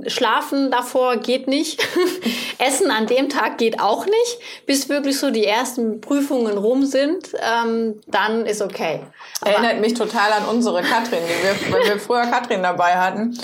schlafen 0.07 0.71
davor 0.71 1.17
geht 1.17 1.47
nicht. 1.47 1.85
Essen 2.57 2.89
an 2.89 3.05
dem 3.05 3.29
Tag 3.29 3.57
geht 3.59 3.79
auch 3.79 4.05
nicht. 4.05 4.39
Bis 4.65 4.89
wirklich 4.89 5.19
so 5.19 5.29
die 5.29 5.45
ersten 5.45 6.01
Prüfungen 6.01 6.57
rum 6.57 6.85
sind, 6.85 7.29
ähm, 7.39 7.99
dann 8.07 8.45
ist 8.47 8.61
okay. 8.61 9.01
Aber- 9.41 9.51
Erinnert 9.51 9.81
mich 9.81 9.93
total 9.93 10.31
an 10.33 10.45
unsere 10.45 10.81
Katrin, 10.81 11.19
die 11.27 11.43
wir, 11.69 11.73
weil 11.73 11.87
wir 11.89 11.99
früher 11.99 12.25
Katrin 12.25 12.63
dabei 12.63 12.95
hatten. 12.97 13.37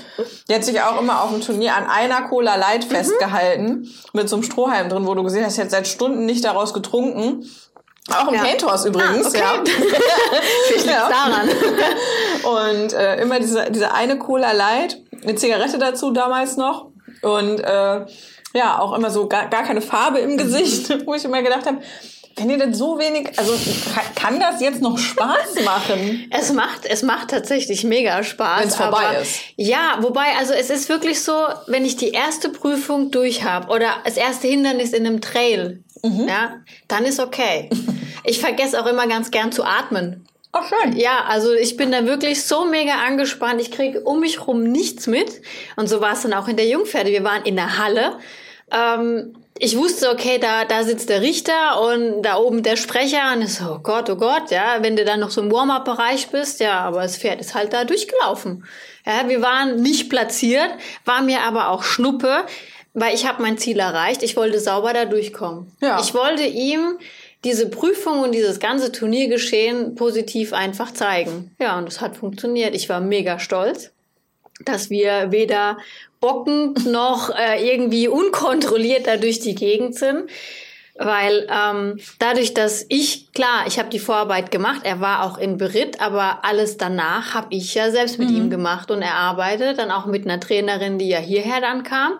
Die 0.49 0.55
hat 0.55 0.63
sich 0.63 0.81
auch 0.81 0.99
immer 0.99 1.23
auf 1.23 1.31
dem 1.31 1.41
Turnier 1.41 1.75
an 1.75 1.87
einer 1.87 2.23
Cola 2.23 2.55
Light 2.55 2.85
Mhm. 2.89 2.95
festgehalten, 2.95 3.93
mit 4.13 4.27
so 4.27 4.37
einem 4.37 4.43
Strohhalm 4.43 4.89
drin, 4.89 5.05
wo 5.05 5.13
du 5.13 5.23
gesehen 5.23 5.45
hast, 5.45 5.55
sie 5.55 5.61
hat 5.61 5.71
seit 5.71 5.87
Stunden 5.87 6.25
nicht 6.25 6.43
daraus 6.45 6.73
getrunken. 6.73 7.47
Auch 8.13 8.27
im 8.27 8.35
Ja. 8.35 8.41
Painthouse 8.43 8.85
übrigens, 8.85 9.25
Ah, 9.25 9.29
okay. 9.29 9.39
ja. 9.39 9.63
Vielleicht 10.67 10.85
Ja. 10.85 11.09
daran. 11.09 11.49
Und 12.83 12.93
äh, 12.93 13.21
immer 13.21 13.39
diese, 13.39 13.71
diese 13.71 13.93
eine 13.93 14.17
Cola 14.19 14.51
Light, 14.51 14.97
eine 15.23 15.35
Zigarette 15.35 15.77
dazu 15.77 16.11
damals 16.11 16.57
noch. 16.57 16.87
Und 17.21 17.59
äh, 17.61 18.05
ja, 18.53 18.79
auch 18.79 18.93
immer 18.93 19.09
so 19.09 19.27
gar, 19.27 19.47
gar 19.47 19.63
keine 19.63 19.81
Farbe 19.81 20.19
im 20.19 20.37
Gesicht, 20.37 20.89
wo 21.07 21.15
ich 21.15 21.25
immer 21.25 21.41
gedacht 21.41 21.65
habe, 21.65 21.79
wenn 22.37 22.49
ihr 22.49 22.57
denn 22.57 22.73
so 22.73 22.99
wenig, 22.99 23.29
also 23.39 23.53
kann, 24.15 24.41
das 24.41 24.59
jetzt 24.59 24.81
noch 24.81 24.97
Spaß 24.97 25.63
machen? 25.63 26.29
Es 26.31 26.51
macht, 26.51 26.85
es 26.85 27.01
macht 27.01 27.29
tatsächlich 27.29 27.85
mega 27.85 28.23
Spaß. 28.23 28.61
Wenn's 28.61 28.75
vorbei 28.75 29.05
aber- 29.07 29.19
ist. 29.19 29.39
Ja, 29.55 29.97
wobei, 30.01 30.25
also 30.37 30.51
es 30.53 30.69
ist 30.69 30.89
wirklich 30.89 31.23
so, 31.23 31.33
wenn 31.67 31.85
ich 31.85 31.95
die 31.95 32.09
erste 32.11 32.49
Prüfung 32.49 33.09
durch 33.09 33.45
habe 33.45 33.69
oder 33.73 33.87
das 34.03 34.17
erste 34.17 34.47
Hindernis 34.49 34.91
in 34.91 35.07
einem 35.07 35.21
Trail, 35.21 35.84
Mhm. 36.09 36.27
ja, 36.27 36.61
dann 36.87 37.05
ist 37.05 37.19
okay. 37.19 37.69
Ich 38.27 38.39
vergesse 38.39 38.81
auch 38.81 38.87
immer 38.87 39.05
ganz 39.05 39.29
gern 39.29 39.51
zu 39.51 39.63
atmen. 39.63 40.25
Ach 40.51 40.67
schön. 40.67 40.97
Ja, 40.97 41.25
also 41.27 41.53
ich 41.53 41.77
bin 41.77 41.91
da 41.91 42.07
wirklich 42.07 42.43
so 42.43 42.65
mega 42.65 42.93
angespannt. 43.05 43.61
Ich 43.61 43.71
kriege 43.71 44.01
um 44.01 44.19
mich 44.19 44.47
rum 44.47 44.63
nichts 44.63 45.05
mit. 45.05 45.43
Und 45.75 45.87
so 45.87 46.01
war 46.01 46.13
es 46.13 46.23
dann 46.23 46.33
auch 46.33 46.47
in 46.47 46.55
der 46.57 46.67
Jungpferde. 46.67 47.11
Wir 47.11 47.23
waren 47.23 47.43
in 47.43 47.55
der 47.55 47.77
Halle. 47.77 48.17
Ähm, 48.71 49.35
ich 49.57 49.77
wusste, 49.77 50.09
okay, 50.09 50.37
da, 50.37 50.65
da 50.65 50.83
sitzt 50.83 51.09
der 51.09 51.21
Richter 51.21 51.81
und 51.81 52.21
da 52.23 52.37
oben 52.37 52.63
der 52.63 52.77
Sprecher. 52.77 53.33
Und 53.33 53.43
ich 53.43 53.53
so, 53.53 53.75
oh 53.75 53.79
Gott, 53.79 54.09
oh 54.09 54.15
Gott, 54.15 54.49
ja, 54.51 54.77
wenn 54.81 54.95
du 54.95 55.05
dann 55.05 55.19
noch 55.19 55.29
so 55.29 55.41
im 55.41 55.51
Warm-up-Bereich 55.51 56.29
bist, 56.29 56.59
ja, 56.59 56.79
aber 56.79 57.03
das 57.03 57.17
Pferd 57.17 57.39
ist 57.39 57.53
halt 57.53 57.73
da 57.73 57.85
durchgelaufen. 57.85 58.65
Ja, 59.05 59.29
wir 59.29 59.41
waren 59.41 59.81
nicht 59.81 60.09
platziert, 60.09 60.71
war 61.05 61.21
mir 61.21 61.41
aber 61.41 61.69
auch 61.69 61.83
Schnuppe, 61.83 62.45
weil 62.95 63.13
ich 63.13 63.27
habe 63.27 63.41
mein 63.41 63.57
Ziel 63.57 63.77
erreicht. 63.79 64.23
Ich 64.23 64.35
wollte 64.35 64.59
sauber 64.59 64.93
da 64.93 65.05
durchkommen. 65.05 65.71
Ja. 65.81 65.99
Ich 66.01 66.13
wollte 66.13 66.43
ihm 66.43 66.97
diese 67.43 67.69
Prüfung 67.69 68.21
und 68.21 68.31
dieses 68.31 68.59
ganze 68.59 68.91
Turniergeschehen 68.91 69.95
positiv 69.95 70.53
einfach 70.53 70.91
zeigen. 70.91 71.51
Ja, 71.59 71.77
und 71.77 71.87
es 71.87 72.01
hat 72.01 72.17
funktioniert. 72.17 72.73
Ich 72.73 72.89
war 72.89 73.01
mega 73.01 73.37
stolz, 73.37 73.91
dass 74.63 74.89
wir 74.89 75.31
weder 75.31 75.77
bockend 76.21 76.85
noch 76.91 77.29
äh, 77.29 77.69
irgendwie 77.69 78.07
unkontrolliert 78.07 79.05
da 79.07 79.17
durch 79.17 79.41
die 79.41 79.55
Gegend 79.55 79.95
sind. 79.95 80.29
Weil 80.97 81.45
ähm, 81.51 81.99
dadurch, 82.19 82.53
dass 82.53 82.85
ich, 82.87 83.33
klar, 83.33 83.65
ich 83.67 83.77
habe 83.77 83.89
die 83.89 83.99
Vorarbeit 83.99 84.49
gemacht, 84.49 84.83
er 84.85 85.01
war 85.01 85.25
auch 85.25 85.37
in 85.37 85.57
Beritt, 85.57 85.99
aber 85.99 86.45
alles 86.45 86.77
danach 86.77 87.33
habe 87.33 87.47
ich 87.49 87.75
ja 87.75 87.91
selbst 87.91 88.17
mit 88.17 88.31
ihm 88.31 88.49
gemacht 88.49 88.89
und 88.89 89.01
erarbeitet, 89.01 89.77
dann 89.77 89.91
auch 89.91 90.05
mit 90.05 90.23
einer 90.23 90.39
Trainerin, 90.39 90.97
die 90.97 91.09
ja 91.09 91.19
hierher 91.19 91.59
dann 91.59 91.83
kam. 91.83 92.13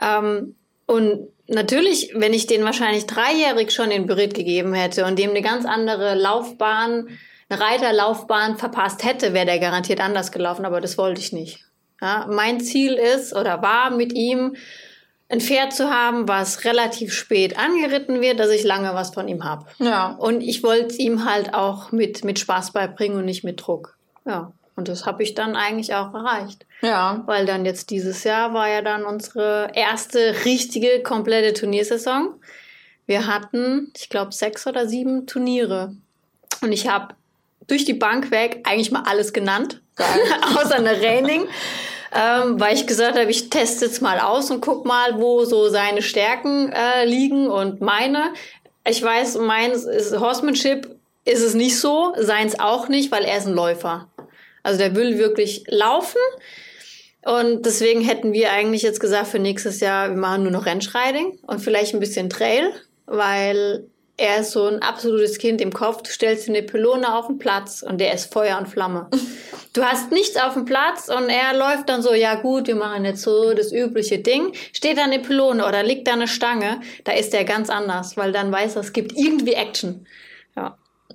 Ähm, 0.00 0.54
und 0.86 1.28
natürlich, 1.46 2.12
wenn 2.14 2.32
ich 2.32 2.46
den 2.46 2.64
wahrscheinlich 2.64 3.06
dreijährig 3.06 3.72
schon 3.72 3.90
in 3.90 4.06
Beritt 4.06 4.34
gegeben 4.34 4.74
hätte 4.74 5.04
und 5.04 5.18
dem 5.18 5.30
eine 5.30 5.42
ganz 5.42 5.64
andere 5.66 6.14
Laufbahn, 6.14 7.08
eine 7.48 7.60
Reiterlaufbahn 7.60 8.56
verpasst 8.56 9.04
hätte, 9.04 9.32
wäre 9.32 9.46
der 9.46 9.58
garantiert 9.58 10.00
anders 10.00 10.32
gelaufen, 10.32 10.64
aber 10.64 10.80
das 10.80 10.98
wollte 10.98 11.20
ich 11.20 11.32
nicht. 11.32 11.64
Ja, 12.00 12.26
mein 12.30 12.60
Ziel 12.60 12.94
ist 12.94 13.34
oder 13.34 13.60
war 13.62 13.90
mit 13.90 14.12
ihm 14.12 14.56
ein 15.28 15.40
Pferd 15.40 15.72
zu 15.74 15.90
haben, 15.90 16.26
was 16.26 16.64
relativ 16.64 17.12
spät 17.12 17.58
angeritten 17.58 18.20
wird, 18.20 18.40
dass 18.40 18.50
ich 18.50 18.64
lange 18.64 18.94
was 18.94 19.10
von 19.10 19.28
ihm 19.28 19.44
habe. 19.44 19.66
Ja. 19.78 20.12
Und 20.12 20.40
ich 20.40 20.62
wollte 20.62 20.86
es 20.86 20.98
ihm 20.98 21.24
halt 21.24 21.54
auch 21.54 21.92
mit, 21.92 22.24
mit 22.24 22.38
Spaß 22.38 22.72
beibringen 22.72 23.18
und 23.18 23.24
nicht 23.26 23.44
mit 23.44 23.66
Druck. 23.66 23.98
Ja. 24.24 24.52
Und 24.78 24.86
das 24.86 25.06
habe 25.06 25.24
ich 25.24 25.34
dann 25.34 25.56
eigentlich 25.56 25.92
auch 25.94 26.14
erreicht. 26.14 26.64
Ja. 26.82 27.24
Weil 27.26 27.46
dann 27.46 27.64
jetzt 27.64 27.90
dieses 27.90 28.22
Jahr 28.22 28.54
war 28.54 28.68
ja 28.68 28.80
dann 28.80 29.04
unsere 29.04 29.72
erste 29.74 30.44
richtige, 30.44 31.02
komplette 31.02 31.52
Turniersaison. 31.52 32.34
Wir 33.04 33.26
hatten, 33.26 33.92
ich 33.96 34.08
glaube, 34.08 34.30
sechs 34.30 34.68
oder 34.68 34.86
sieben 34.86 35.26
Turniere. 35.26 35.96
Und 36.62 36.70
ich 36.70 36.88
habe 36.88 37.16
durch 37.66 37.86
die 37.86 37.94
Bank 37.94 38.30
weg 38.30 38.60
eigentlich 38.68 38.92
mal 38.92 39.02
alles 39.04 39.32
genannt, 39.32 39.82
außer 40.56 40.76
eine 40.76 41.02
Raining. 41.02 41.48
ähm, 42.14 42.60
weil 42.60 42.76
ich 42.76 42.86
gesagt 42.86 43.18
habe, 43.18 43.28
ich 43.32 43.50
teste 43.50 43.86
jetzt 43.86 44.00
mal 44.00 44.20
aus 44.20 44.48
und 44.52 44.60
guck 44.60 44.86
mal, 44.86 45.20
wo 45.20 45.44
so 45.44 45.68
seine 45.70 46.02
Stärken 46.02 46.70
äh, 46.70 47.04
liegen 47.04 47.48
und 47.48 47.80
meine. 47.80 48.32
Ich 48.86 49.02
weiß, 49.02 49.38
meins 49.38 49.82
ist 49.82 50.20
Horsemanship 50.20 50.88
ist 51.24 51.42
es 51.42 51.54
nicht 51.54 51.80
so, 51.80 52.14
seins 52.16 52.60
auch 52.60 52.86
nicht, 52.88 53.10
weil 53.10 53.24
er 53.24 53.38
ist 53.38 53.48
ein 53.48 53.54
Läufer. 53.54 54.06
Also 54.62 54.78
der 54.78 54.94
will 54.94 55.18
wirklich 55.18 55.64
laufen. 55.68 56.20
Und 57.24 57.66
deswegen 57.66 58.00
hätten 58.00 58.32
wir 58.32 58.52
eigentlich 58.52 58.82
jetzt 58.82 59.00
gesagt 59.00 59.28
für 59.28 59.38
nächstes 59.38 59.80
Jahr, 59.80 60.10
wir 60.10 60.16
machen 60.16 60.44
nur 60.44 60.52
noch 60.52 60.66
Rennschriding 60.66 61.38
und 61.42 61.60
vielleicht 61.60 61.94
ein 61.94 62.00
bisschen 62.00 62.30
Trail, 62.30 62.72
weil 63.06 63.88
er 64.16 64.40
ist 64.40 64.50
so 64.50 64.66
ein 64.66 64.82
absolutes 64.82 65.38
Kind 65.38 65.60
im 65.60 65.72
Kopf. 65.72 66.02
Du 66.02 66.10
stellst 66.10 66.48
ihm 66.48 66.54
eine 66.54 66.64
Pylone 66.64 67.14
auf 67.14 67.28
den 67.28 67.38
Platz 67.38 67.82
und 67.82 67.98
der 68.00 68.12
ist 68.12 68.32
Feuer 68.32 68.58
und 68.58 68.68
Flamme. 68.68 69.08
Du 69.74 69.84
hast 69.84 70.10
nichts 70.10 70.36
auf 70.36 70.54
dem 70.54 70.64
Platz 70.64 71.08
und 71.08 71.28
er 71.28 71.54
läuft 71.54 71.88
dann 71.88 72.02
so, 72.02 72.12
ja 72.12 72.36
gut, 72.36 72.66
wir 72.66 72.74
machen 72.74 73.04
jetzt 73.04 73.22
so 73.22 73.52
das 73.52 73.70
übliche 73.70 74.18
Ding. 74.18 74.52
Steht 74.72 74.96
da 74.96 75.04
eine 75.04 75.20
Pylone 75.20 75.64
oder 75.64 75.84
liegt 75.84 76.08
da 76.08 76.14
eine 76.14 76.26
Stange, 76.26 76.80
da 77.04 77.12
ist 77.12 77.32
er 77.32 77.44
ganz 77.44 77.70
anders, 77.70 78.16
weil 78.16 78.32
dann 78.32 78.50
weiß 78.50 78.74
er, 78.74 78.80
es 78.80 78.92
gibt 78.92 79.12
irgendwie 79.12 79.52
Action. 79.52 80.06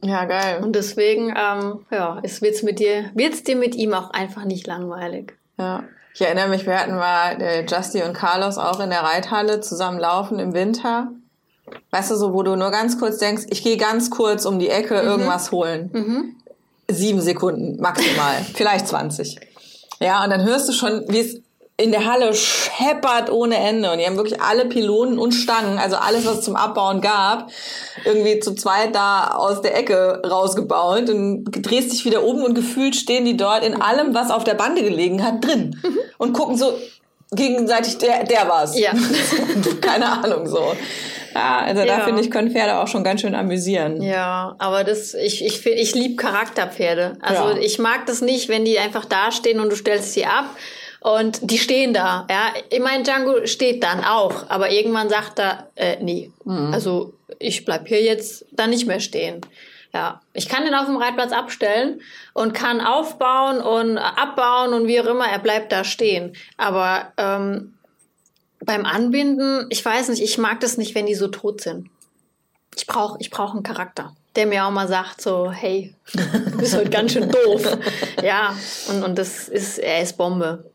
Ja. 0.04 0.26
Geil. 0.26 0.64
Und 0.64 0.76
deswegen, 0.76 1.30
ähm, 1.30 1.86
ja, 1.92 2.20
es 2.24 2.42
wird's 2.42 2.64
mit 2.64 2.80
dir, 2.80 3.12
wird's 3.14 3.44
dir 3.44 3.56
mit 3.56 3.76
ihm 3.76 3.94
auch 3.94 4.12
einfach 4.12 4.46
nicht 4.46 4.68
langweilig. 4.68 5.34
Ja. 5.58 5.84
Ich 6.14 6.22
erinnere 6.22 6.48
mich, 6.48 6.66
wir 6.66 6.80
hatten 6.80 6.96
mal 6.96 7.38
der 7.38 7.66
Justy 7.66 8.04
und 8.04 8.14
Carlos 8.14 8.58
auch 8.58 8.80
in 8.80 8.92
der 8.92 9.02
Reithalle 9.02 9.62
zusammen 9.62 10.00
laufen 10.00 10.38
im 10.38 10.54
Winter. 10.54 11.12
Weißt 11.90 12.12
du, 12.12 12.16
so, 12.16 12.34
wo 12.34 12.44
du 12.44 12.56
nur 12.56 12.70
ganz 12.70 13.00
kurz 13.00 13.18
denkst, 13.18 13.46
ich 13.50 13.64
gehe 13.64 13.78
ganz 13.78 14.12
kurz 14.12 14.46
um 14.46 14.60
die 14.60 14.70
Ecke 14.70 15.02
mhm. 15.02 15.08
irgendwas 15.08 15.52
holen. 15.52 15.90
Mhm. 15.92 16.36
Sieben 16.88 17.22
Sekunden 17.22 17.82
maximal, 17.82 18.36
vielleicht 18.54 18.88
20. 18.88 19.40
Ja, 20.00 20.24
und 20.24 20.30
dann 20.30 20.44
hörst 20.44 20.68
du 20.68 20.74
schon, 20.74 21.06
wie 21.08 21.20
es 21.20 21.42
in 21.76 21.92
der 21.92 22.06
Halle 22.06 22.34
scheppert 22.36 23.32
ohne 23.32 23.58
Ende. 23.58 23.92
Und 23.92 23.98
die 23.98 24.06
haben 24.06 24.16
wirklich 24.16 24.40
alle 24.42 24.66
Pylonen 24.66 25.18
und 25.18 25.32
Stangen, 25.32 25.80
also 25.80 25.96
alles, 25.96 26.26
was 26.26 26.40
es 26.40 26.46
zum 26.46 26.56
Abbauen 26.56 27.02
gab, 27.02 27.50
irgendwie 28.06 28.40
zu 28.40 28.54
zweit 28.54 28.94
da 28.94 29.32
aus 29.36 29.62
der 29.62 29.76
Ecke 29.76 30.22
rausgebaut. 30.24 31.10
Und 31.10 31.46
drehst 31.46 31.92
dich 31.92 32.06
wieder 32.06 32.24
um 32.24 32.44
und 32.44 32.54
gefühlt 32.54 32.96
stehen 32.96 33.26
die 33.26 33.38
dort 33.38 33.66
in 33.66 33.82
allem, 33.82 34.14
was 34.14 34.30
auf 34.30 34.44
der 34.44 34.54
Bande 34.54 34.84
gelegen 34.84 35.24
hat, 35.24 35.44
drin. 35.44 35.80
Mhm. 35.82 36.00
Und 36.20 36.34
gucken 36.34 36.58
so 36.58 36.74
gegenseitig, 37.32 37.98
der, 37.98 38.24
der 38.24 38.48
war's. 38.48 38.78
Ja. 38.78 38.92
Keine 39.82 40.24
Ahnung 40.24 40.46
so. 40.46 40.76
Ja, 41.34 41.64
also 41.66 41.82
ja. 41.82 41.88
da 41.88 42.06
finde 42.06 42.22
ich, 42.22 42.30
können 42.30 42.52
Pferde 42.52 42.78
auch 42.78 42.88
schon 42.88 43.04
ganz 43.04 43.22
schön 43.22 43.34
amüsieren. 43.34 44.04
Ja, 44.04 44.56
aber 44.60 44.84
das, 44.84 45.16
ich, 45.16 45.44
ich, 45.44 45.66
ich 45.66 45.96
liebe 45.96 46.16
Charakterpferde. 46.16 47.18
Also 47.22 47.50
ja. 47.50 47.58
ich 47.58 47.80
mag 47.80 48.06
das 48.06 48.22
nicht, 48.22 48.50
wenn 48.50 48.66
die 48.66 48.78
einfach 48.78 49.06
dastehen 49.06 49.60
und 49.60 49.72
du 49.72 49.76
stellst 49.76 50.14
sie 50.14 50.26
ab 50.26 50.46
und 51.04 51.52
die 51.52 51.58
stehen 51.58 51.94
da. 51.94 52.26
Ja, 52.30 52.54
ich 52.70 52.80
meine, 52.80 53.04
Django 53.04 53.46
steht 53.46 53.84
dann 53.84 54.06
auch, 54.06 54.50
aber 54.50 54.72
irgendwann 54.72 55.10
sagt 55.10 55.38
er, 55.38 55.70
äh, 55.76 55.98
nee, 56.02 56.32
mhm. 56.46 56.74
also 56.74 57.14
ich 57.40 57.66
bleib 57.66 57.90
hier 57.90 58.02
jetzt 58.02 58.46
dann 58.52 58.70
nicht 58.70 58.88
mehr 58.88 59.02
stehen. 59.02 59.42
Ja, 59.94 60.22
ich 60.32 60.48
kann 60.48 60.64
den 60.64 60.74
auf 60.74 60.86
dem 60.86 60.96
Reitplatz 60.96 61.34
abstellen 61.34 62.02
und 62.34 62.54
kann 62.54 62.80
aufbauen 62.80 63.60
und 63.60 63.98
abbauen 63.98 64.74
und 64.74 64.88
wie 64.88 65.02
auch 65.02 65.06
immer, 65.06 65.28
er 65.28 65.40
bleibt 65.40 65.74
da 65.74 65.84
stehen. 65.84 66.38
Aber 66.56 67.12
ähm, 67.18 67.74
beim 68.62 68.86
Anbinden, 68.86 69.68
ich 69.70 69.84
weiß 69.84 70.08
nicht, 70.08 70.24
ich 70.24 70.38
mag 70.38 70.62
das 70.62 70.78
nicht, 70.78 70.96
wenn 70.96 71.06
die 71.06 71.16
so 71.16 71.28
tot 71.28 71.60
sind. 71.60 71.90
Ich 72.78 72.88
brauche 72.88 73.18
ich 73.20 73.30
brauch 73.30 73.54
einen 73.54 73.64
Charakter, 73.64 74.16
der 74.38 74.48
mir 74.48 74.66
auch 74.66 74.72
mal 74.72 74.88
sagt, 74.88 75.22
so, 75.22 75.52
hey, 75.52 75.94
du 76.14 76.58
bist 76.58 76.78
heute 76.78 76.90
ganz 76.90 77.12
schön 77.12 77.30
doof. 77.30 77.78
Ja, 78.24 78.56
und, 78.88 79.04
und 79.04 79.18
das 79.18 79.50
ist, 79.50 79.80
er 79.80 80.02
ist 80.02 80.16
Bombe. 80.18 80.72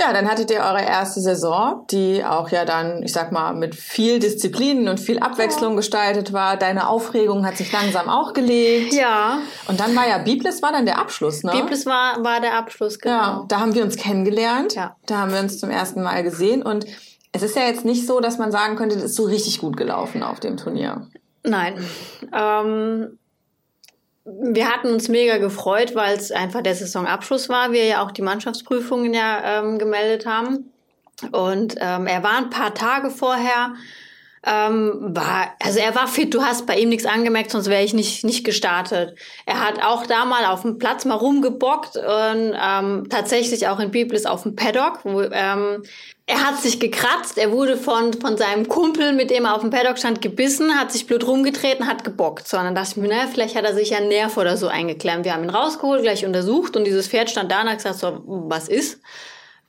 Ja, 0.00 0.14
dann 0.14 0.30
hattet 0.30 0.50
ihr 0.50 0.60
eure 0.60 0.82
erste 0.82 1.20
Saison, 1.20 1.84
die 1.90 2.24
auch 2.24 2.48
ja 2.48 2.64
dann, 2.64 3.02
ich 3.02 3.12
sag 3.12 3.32
mal, 3.32 3.52
mit 3.52 3.74
viel 3.74 4.18
Disziplin 4.18 4.88
und 4.88 4.98
viel 4.98 5.18
Abwechslung 5.18 5.72
ja. 5.72 5.76
gestaltet 5.76 6.32
war. 6.32 6.56
Deine 6.56 6.88
Aufregung 6.88 7.44
hat 7.44 7.58
sich 7.58 7.70
langsam 7.70 8.08
auch 8.08 8.32
gelegt. 8.32 8.94
Ja. 8.94 9.38
Und 9.68 9.78
dann 9.78 9.94
war 9.94 10.08
ja 10.08 10.16
Biblis 10.18 10.62
war 10.62 10.72
dann 10.72 10.86
der 10.86 10.98
Abschluss, 10.98 11.42
ne? 11.42 11.52
Biblis 11.52 11.84
war, 11.84 12.24
war 12.24 12.40
der 12.40 12.54
Abschluss, 12.54 12.98
genau. 12.98 13.14
Ja, 13.14 13.44
da 13.46 13.60
haben 13.60 13.74
wir 13.74 13.82
uns 13.82 13.96
kennengelernt. 13.96 14.74
Ja. 14.74 14.96
Da 15.04 15.18
haben 15.18 15.32
wir 15.32 15.40
uns 15.40 15.58
zum 15.58 15.68
ersten 15.68 16.02
Mal 16.02 16.22
gesehen 16.22 16.62
und 16.62 16.86
es 17.32 17.42
ist 17.42 17.54
ja 17.54 17.62
jetzt 17.62 17.84
nicht 17.84 18.06
so, 18.06 18.20
dass 18.20 18.38
man 18.38 18.50
sagen 18.50 18.76
könnte, 18.76 18.96
das 18.96 19.04
ist 19.04 19.16
so 19.16 19.24
richtig 19.24 19.60
gut 19.60 19.76
gelaufen 19.76 20.22
auf 20.22 20.40
dem 20.40 20.56
Turnier. 20.56 21.08
Nein. 21.42 21.74
Ähm, 22.34 23.18
wir 24.24 24.68
hatten 24.68 24.92
uns 24.92 25.08
mega 25.08 25.38
gefreut, 25.38 25.94
weil 25.94 26.16
es 26.16 26.30
einfach 26.30 26.62
der 26.62 26.74
Saisonabschluss 26.74 27.48
war. 27.48 27.72
Wir 27.72 27.84
ja 27.86 28.02
auch 28.02 28.10
die 28.10 28.22
Mannschaftsprüfungen 28.22 29.14
ja 29.14 29.60
ähm, 29.60 29.78
gemeldet 29.78 30.26
haben. 30.26 30.72
Und 31.32 31.76
ähm, 31.80 32.06
er 32.06 32.22
war 32.22 32.36
ein 32.36 32.50
paar 32.50 32.74
Tage 32.74 33.10
vorher 33.10 33.74
ähm, 34.46 35.14
war, 35.14 35.54
also 35.62 35.80
er 35.80 35.94
war 35.94 36.08
fit, 36.08 36.32
du 36.32 36.42
hast 36.42 36.66
bei 36.66 36.78
ihm 36.78 36.88
nichts 36.88 37.04
angemerkt, 37.04 37.50
sonst 37.50 37.68
wäre 37.68 37.82
ich 37.82 37.92
nicht, 37.92 38.24
nicht 38.24 38.44
gestartet. 38.44 39.14
Er 39.44 39.60
hat 39.60 39.82
auch 39.82 40.06
da 40.06 40.24
mal 40.24 40.46
auf 40.46 40.62
dem 40.62 40.78
Platz 40.78 41.04
mal 41.04 41.16
rumgebockt 41.16 41.96
und 41.96 42.56
ähm, 42.58 43.06
tatsächlich 43.10 43.68
auch 43.68 43.80
in 43.80 43.90
Biblis 43.90 44.24
auf 44.24 44.44
dem 44.44 44.56
Paddock, 44.56 45.00
wo, 45.04 45.20
ähm, 45.20 45.82
er 46.30 46.46
hat 46.46 46.58
sich 46.58 46.78
gekratzt, 46.78 47.38
er 47.38 47.50
wurde 47.50 47.76
von, 47.76 48.14
von 48.14 48.36
seinem 48.36 48.68
Kumpel, 48.68 49.12
mit 49.12 49.30
dem 49.30 49.44
er 49.44 49.54
auf 49.56 49.62
dem 49.62 49.70
Paddock 49.70 49.98
stand, 49.98 50.22
gebissen, 50.22 50.78
hat 50.78 50.92
sich 50.92 51.06
blöd 51.06 51.26
rumgetreten, 51.26 51.86
hat 51.88 52.04
gebockt. 52.04 52.46
So, 52.46 52.56
und 52.56 52.64
dann 52.64 52.74
dachte 52.74 52.92
ich 52.92 52.96
mir, 52.98 53.08
naja, 53.08 53.26
vielleicht 53.26 53.56
hat 53.56 53.64
er 53.64 53.74
sich 53.74 53.90
ja 53.90 53.98
einen 53.98 54.08
Nerv 54.08 54.36
oder 54.36 54.56
so 54.56 54.68
eingeklemmt. 54.68 55.24
Wir 55.24 55.34
haben 55.34 55.42
ihn 55.42 55.50
rausgeholt, 55.50 56.02
gleich 56.02 56.24
untersucht 56.24 56.76
und 56.76 56.84
dieses 56.84 57.08
Pferd 57.08 57.30
stand 57.30 57.50
da 57.50 57.62
und 57.62 57.68
hat 57.68 57.78
gesagt, 57.78 57.98
so, 57.98 58.22
was 58.24 58.68
ist? 58.68 59.00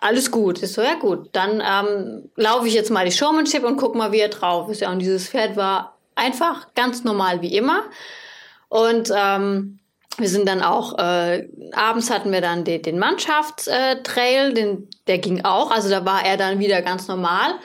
Alles 0.01 0.31
gut. 0.31 0.59
Ist 0.59 0.73
so, 0.73 0.81
ja 0.81 0.95
gut, 0.95 1.29
dann 1.31 1.63
ähm, 1.65 2.29
laufe 2.35 2.67
ich 2.67 2.73
jetzt 2.73 2.91
mal 2.91 3.05
die 3.05 3.11
Showmanship 3.11 3.63
und 3.63 3.77
guck 3.77 3.95
mal, 3.95 4.11
wie 4.11 4.19
er 4.19 4.29
drauf 4.29 4.69
ist. 4.69 4.81
Ja, 4.81 4.91
und 4.91 4.99
dieses 4.99 5.29
Pferd 5.29 5.55
war 5.55 5.97
einfach 6.15 6.73
ganz 6.75 7.03
normal 7.05 7.41
wie 7.41 7.55
immer. 7.55 7.83
Und 8.67 9.11
ähm, 9.15 9.79
wir 10.17 10.27
sind 10.27 10.47
dann 10.47 10.61
auch, 10.61 10.97
äh, 10.97 11.47
abends 11.73 12.09
hatten 12.09 12.31
wir 12.31 12.41
dann 12.41 12.63
den, 12.63 12.81
den 12.81 12.99
Mannschaftstrail, 12.99 14.53
den, 14.53 14.89
der 15.07 15.19
ging 15.19 15.45
auch, 15.45 15.71
also 15.71 15.89
da 15.89 16.05
war 16.05 16.25
er 16.25 16.35
dann 16.35 16.59
wieder 16.59 16.81
ganz 16.81 17.07
normal. 17.07 17.55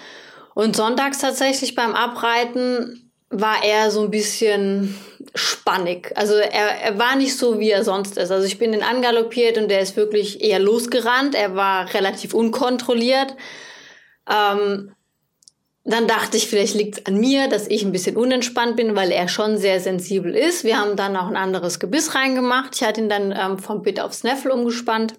Und 0.55 0.77
sonntags 0.77 1.19
tatsächlich 1.19 1.75
beim 1.75 1.95
Abreiten 1.95 3.06
war 3.31 3.65
er 3.65 3.91
so 3.91 4.03
ein 4.03 4.11
bisschen 4.11 4.97
spannig. 5.35 6.13
Also 6.15 6.35
er, 6.35 6.81
er 6.81 6.99
war 6.99 7.17
nicht 7.17 7.37
so, 7.37 7.59
wie 7.59 7.71
er 7.71 7.85
sonst 7.85 8.17
ist. 8.17 8.31
Also 8.31 8.47
ich 8.47 8.59
bin 8.59 8.73
den 8.73 8.83
angaloppiert 8.83 9.59
und 9.59 9.69
der 9.69 9.81
ist 9.81 9.97
wirklich 9.97 10.43
eher 10.43 10.59
losgerannt. 10.59 11.35
Er 11.35 11.57
war 11.57 11.93
relativ 11.93 12.35
unkontrolliert. 12.35 13.35
Ähm, 14.29 14.93
dann 15.85 16.09
dachte 16.09 16.37
ich, 16.37 16.49
vielleicht 16.49 16.75
liegt 16.75 16.99
es 16.99 17.07
an 17.07 17.19
mir, 17.19 17.49
dass 17.49 17.69
ich 17.69 17.85
ein 17.85 17.93
bisschen 17.93 18.17
unentspannt 18.17 18.77
bin, 18.77 18.97
weil 18.97 19.13
er 19.13 19.29
schon 19.29 19.57
sehr 19.57 19.81
sensibel 19.81 20.35
ist. 20.35 20.65
Wir 20.65 20.79
haben 20.79 20.97
dann 20.97 21.17
auch 21.17 21.29
ein 21.29 21.37
anderes 21.37 21.79
Gebiss 21.79 22.15
reingemacht. 22.15 22.75
Ich 22.75 22.83
hatte 22.83 23.01
ihn 23.01 23.09
dann 23.09 23.33
ähm, 23.33 23.59
vom 23.59 23.83
Bit 23.83 24.01
auf 24.01 24.13
Snaffle 24.13 24.53
umgespannt. 24.53 25.15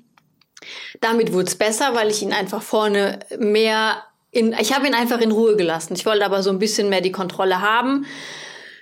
Damit 1.00 1.32
wurde 1.32 1.48
es 1.48 1.56
besser, 1.56 1.94
weil 1.94 2.10
ich 2.10 2.22
ihn 2.22 2.34
einfach 2.34 2.62
vorne 2.62 3.20
mehr 3.38 4.04
in, 4.32 4.54
ich 4.60 4.74
habe 4.74 4.88
ihn 4.88 4.94
einfach 4.94 5.20
in 5.22 5.32
Ruhe 5.32 5.56
gelassen. 5.56 5.94
Ich 5.96 6.06
wollte 6.06 6.26
aber 6.26 6.44
so 6.44 6.50
ein 6.50 6.60
bisschen 6.60 6.90
mehr 6.90 7.02
die 7.02 7.12
Kontrolle 7.12 7.62
haben. 7.62 8.06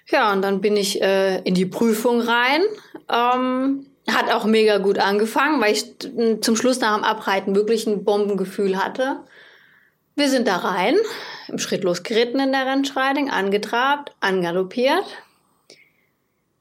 Ja, 0.08 0.32
und 0.32 0.42
dann 0.42 0.62
bin 0.62 0.78
ich 0.78 1.02
äh, 1.02 1.42
in 1.42 1.56
die 1.56 1.66
Prüfung 1.66 2.22
rein. 2.22 2.62
Ähm, 3.10 3.86
hat 4.08 4.32
auch 4.32 4.46
mega 4.46 4.78
gut 4.78 5.00
angefangen, 5.00 5.62
weil 5.62 5.74
ich 5.74 5.96
zum 6.42 6.56
Schluss 6.56 6.80
nach 6.80 6.96
dem 6.96 7.04
Abreiten 7.04 7.56
wirklich 7.56 7.88
ein 7.88 8.04
Bombengefühl 8.04 8.78
hatte. 8.78 9.18
Wir 10.16 10.30
sind 10.30 10.48
da 10.48 10.58
rein, 10.58 10.96
im 11.48 11.58
Schritt 11.58 11.84
losgeritten 11.84 12.40
in 12.40 12.52
der 12.52 12.66
Rennschreiding, 12.66 13.30
angetrabt, 13.30 14.14
angaloppiert. 14.20 15.06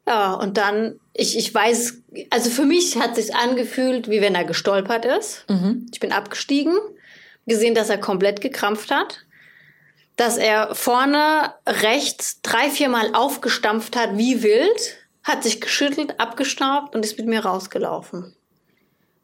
Ja, 0.06 0.34
und 0.34 0.56
dann, 0.56 0.98
ich, 1.12 1.38
ich 1.38 1.54
weiß, 1.54 2.02
also 2.30 2.50
für 2.50 2.64
mich 2.64 2.98
hat 2.98 3.16
es 3.16 3.26
sich 3.26 3.36
angefühlt, 3.36 4.10
wie 4.10 4.20
wenn 4.20 4.34
er 4.34 4.44
gestolpert 4.44 5.04
ist. 5.04 5.44
Mhm. 5.48 5.86
Ich 5.92 6.00
bin 6.00 6.12
abgestiegen, 6.12 6.76
gesehen, 7.46 7.74
dass 7.74 7.90
er 7.90 7.98
komplett 7.98 8.40
gekrampft 8.40 8.90
hat, 8.90 9.24
dass 10.16 10.36
er 10.36 10.74
vorne 10.74 11.54
rechts 11.66 12.40
drei, 12.42 12.70
viermal 12.70 13.14
aufgestampft 13.14 13.96
hat 13.96 14.16
wie 14.16 14.42
wild, 14.42 14.96
hat 15.22 15.42
sich 15.42 15.60
geschüttelt, 15.60 16.20
abgestaubt 16.20 16.94
und 16.94 17.04
ist 17.04 17.18
mit 17.18 17.26
mir 17.26 17.44
rausgelaufen. 17.44 18.34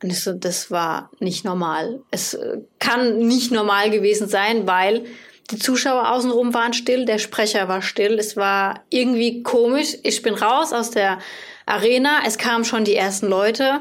Und 0.03 0.11
ich 0.11 0.23
so, 0.23 0.33
das 0.33 0.71
war 0.71 1.11
nicht 1.18 1.45
normal. 1.45 2.01
Es 2.11 2.35
äh, 2.35 2.59
kann 2.79 3.18
nicht 3.18 3.53
normal 3.53 3.91
gewesen 3.91 4.29
sein, 4.29 4.66
weil 4.66 5.05
die 5.51 5.59
Zuschauer 5.59 6.11
außenrum 6.11 6.55
waren 6.55 6.73
still, 6.73 7.05
der 7.05 7.18
Sprecher 7.18 7.68
war 7.68 7.83
still. 7.83 8.18
Es 8.18 8.37
war 8.37 8.85
irgendwie 8.89 9.43
komisch. 9.43 9.97
Ich 10.03 10.23
bin 10.23 10.35
raus 10.35 10.73
aus 10.73 10.91
der 10.91 11.18
Arena. 11.66 12.21
Es 12.25 12.39
kamen 12.39 12.64
schon 12.64 12.85
die 12.85 12.95
ersten 12.95 13.27
Leute 13.27 13.81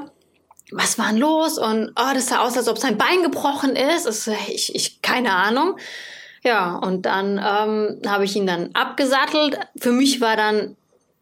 was 0.72 0.98
war 0.98 1.10
denn 1.10 1.18
los? 1.18 1.58
Und 1.58 1.92
oh, 1.96 2.14
das 2.14 2.28
sah 2.28 2.40
aus, 2.40 2.58
als 2.58 2.68
ob 2.68 2.78
sein 2.78 2.98
Bein 2.98 3.24
gebrochen 3.24 3.76
ist. 3.76 4.06
Das, 4.06 4.28
ich, 4.48 4.74
ich, 4.76 5.02
keine 5.02 5.34
Ahnung. 5.34 5.78
Ja, 6.44 6.76
und 6.76 7.06
dann 7.06 7.38
ähm, 7.38 8.02
habe 8.08 8.26
ich 8.26 8.36
ihn 8.36 8.48
dann 8.48 8.70
abgesattelt. 8.74 9.60
Für 9.78 9.92
mich 9.92 10.22
war 10.22 10.36
dann 10.36 10.76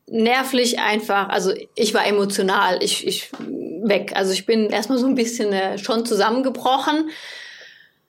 nervlich 0.10 0.80
einfach, 0.80 1.30
also 1.30 1.54
ich 1.76 1.94
war 1.94 2.06
emotional. 2.06 2.82
Ich, 2.84 3.06
ich 3.08 3.32
weg. 3.40 4.14
Also 4.16 4.34
ich 4.34 4.46
bin 4.46 4.70
erstmal 4.70 4.98
so 4.98 5.08
ein 5.08 5.16
bisschen 5.16 5.52
äh, 5.54 5.78
schon 5.78 6.06
zusammengebrochen, 6.06 7.10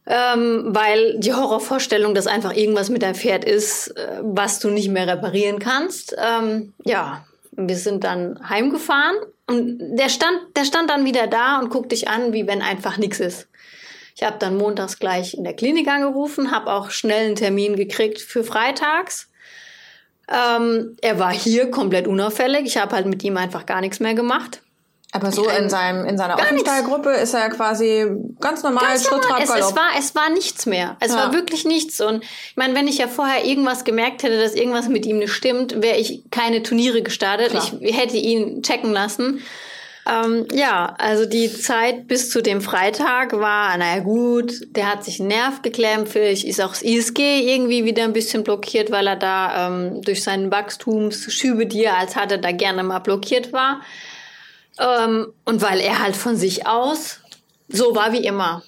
ähm, 0.07 0.65
weil 0.69 1.19
die 1.19 1.35
Horrorvorstellung, 1.35 2.15
dass 2.15 2.27
einfach 2.27 2.55
irgendwas 2.55 2.89
mit 2.89 3.03
deinem 3.03 3.15
Pferd 3.15 3.45
ist, 3.45 3.89
äh, 3.89 4.21
was 4.23 4.59
du 4.59 4.71
nicht 4.71 4.89
mehr 4.89 5.07
reparieren 5.07 5.59
kannst. 5.59 6.17
Ähm, 6.19 6.73
ja, 6.85 7.25
wir 7.53 7.77
sind 7.77 8.05
dann 8.05 8.49
heimgefahren 8.49 9.17
und 9.49 9.79
der 9.97 10.09
stand, 10.11 10.39
der 10.57 10.65
stand 10.65 10.91
dann 10.91 11.05
wieder 11.05 11.27
da 11.27 11.59
und 11.59 11.71
guckt 11.71 11.93
dich 11.93 12.09
an, 12.09 12.33
wie 12.33 12.47
wenn 12.47 12.63
einfach 12.63 12.99
nichts 12.99 13.19
ist. 13.19 13.49
Ich 14.15 14.23
habe 14.23 14.37
dann 14.39 14.57
montags 14.57 14.99
gleich 14.99 15.35
in 15.35 15.45
der 15.45 15.55
Klinik 15.55 15.89
angerufen, 15.89 16.51
habe 16.51 16.73
auch 16.73 16.91
schnell 16.91 17.27
einen 17.27 17.37
Termin 17.37 17.77
gekriegt 17.77 18.21
für 18.21 18.45
freitags. 18.45 19.31
Ähm, 20.29 20.97
er 21.01 21.19
war 21.19 21.33
hier 21.33 21.71
komplett 21.71 22.07
unauffällig. 22.07 22.67
Ich 22.67 22.77
habe 22.77 22.95
halt 22.95 23.07
mit 23.07 23.25
ihm 23.25 23.37
einfach 23.37 23.65
gar 23.65 23.81
nichts 23.81 24.01
mehr 24.01 24.15
gemacht. 24.15 24.61
Aber 25.13 25.33
so 25.33 25.49
in, 25.49 25.71
seinem, 25.71 26.05
in 26.05 26.19
seiner 26.19 26.35
Offenstallgruppe 26.35 27.11
ist 27.11 27.33
er 27.33 27.49
quasi 27.49 28.07
ganz 28.41 28.63
normal, 28.63 28.85
ganz 28.85 29.07
Schritt, 29.07 29.23
normal. 29.23 29.43
Es, 29.43 29.51
es, 29.51 29.75
war, 29.75 29.89
es 29.99 30.15
war 30.15 30.29
nichts 30.29 30.67
mehr. 30.67 30.99
Es 31.01 31.13
ja. 31.13 31.17
war 31.17 31.33
wirklich 31.33 31.65
nichts. 31.65 32.01
Und 32.03 32.23
ich 32.23 32.57
meine, 32.57 32.75
wenn 32.75 32.87
ich 32.87 32.99
ja 32.99 33.09
vorher 33.09 33.45
irgendwas 33.47 33.85
gemerkt 33.85 34.23
hätte, 34.23 34.39
dass 34.39 34.55
irgendwas 34.55 34.89
mit 34.89 35.07
ihm 35.07 35.19
nicht 35.19 35.33
stimmt, 35.33 35.81
wäre 35.83 35.97
ich 35.97 36.25
keine 36.31 36.63
Turniere 36.63 37.03
gestartet. 37.03 37.51
Klar. 37.51 37.73
Ich 37.81 37.97
hätte 37.97 38.19
ihn 38.19 38.63
checken 38.63 38.93
lassen. 38.93 39.43
Ähm, 40.09 40.47
ja, 40.53 40.95
also 40.99 41.27
die 41.27 41.53
Zeit 41.53 42.07
bis 42.07 42.31
zu 42.31 42.43
dem 42.43 42.61
Freitag 42.61 43.33
war, 43.33 43.77
naja 43.77 44.03
gut, 44.03 44.53
der 44.75 44.91
hat 44.91 45.05
sich 45.05 45.21
einen 45.21 45.29
Nerv 45.29 45.61
geklemmt, 45.61 46.09
vielleicht 46.09 46.45
ist 46.45 46.63
auch 46.63 46.71
das 46.71 46.83
ISG 46.83 47.41
irgendwie 47.41 47.85
wieder 47.85 48.05
ein 48.05 48.15
bisschen 48.15 48.43
blockiert, 48.43 48.91
weil 48.91 49.07
er 49.07 49.17
da 49.17 49.69
ähm, 49.69 50.01
durch 50.03 50.23
seinen 50.23 50.51
Wachstumsschübe, 50.51 51.67
die 51.67 51.85
er 51.85 51.99
als 51.99 52.17
hatte, 52.17 52.39
da 52.39 52.53
gerne 52.53 52.83
mal 52.85 53.01
blockiert 53.01 53.53
war. 53.53 53.83
Ähm, 54.79 55.33
und 55.45 55.63
weil 55.63 55.81
er 55.81 55.99
halt 56.01 56.17
von 56.17 56.37
sich 56.37 56.67
aus 56.67 57.21
so 57.69 57.95
war 57.95 58.13
wie 58.13 58.25
immer. 58.25 58.63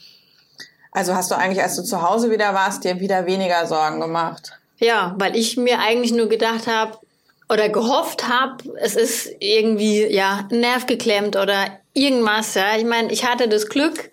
Also 0.93 1.15
hast 1.15 1.31
du 1.31 1.37
eigentlich, 1.37 1.63
als 1.63 1.77
du 1.77 1.83
zu 1.83 2.03
Hause 2.03 2.31
wieder 2.31 2.53
warst, 2.53 2.85
dir 2.85 3.01
wieder 3.01 3.27
weniger 3.27 3.67
Sorgen 3.67 4.01
gemacht? 4.01 4.53
Ja, 4.79 5.15
weil 5.19 5.37
ich 5.37 5.57
mir 5.57 5.79
eigentlich 5.79 6.13
nur 6.13 6.29
gedacht 6.29 6.67
habe, 6.67 6.99
oder 7.51 7.69
gehofft 7.69 8.29
habe, 8.29 8.63
es 8.81 8.95
ist 8.95 9.29
irgendwie 9.41 10.07
ja 10.07 10.49
Nerv 10.51 10.87
geklemmt 10.87 11.35
oder 11.35 11.67
irgendwas. 11.95 12.55
Ja, 12.55 12.77
ich 12.77 12.85
meine, 12.85 13.11
ich 13.13 13.27
hatte 13.27 13.49
das 13.49 13.67
Glück, 13.67 14.13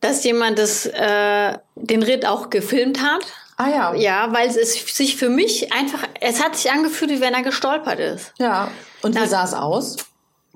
dass 0.00 0.22
jemand 0.22 0.58
das 0.58 0.84
äh, 0.84 1.58
den 1.76 2.02
Ritt 2.02 2.26
auch 2.26 2.50
gefilmt 2.50 3.02
hat. 3.02 3.24
Ah 3.56 3.68
ja. 3.70 3.94
Ja, 3.94 4.32
weil 4.34 4.48
es 4.48 4.74
sich 4.94 5.16
für 5.16 5.30
mich 5.30 5.72
einfach, 5.72 6.06
es 6.20 6.42
hat 6.42 6.56
sich 6.56 6.70
angefühlt, 6.70 7.10
wie 7.10 7.20
wenn 7.20 7.32
er 7.32 7.42
gestolpert 7.42 7.98
ist. 7.98 8.34
Ja. 8.38 8.70
Und 9.00 9.18
wie 9.18 9.26
sah 9.26 9.44
es 9.44 9.54
aus? 9.54 9.96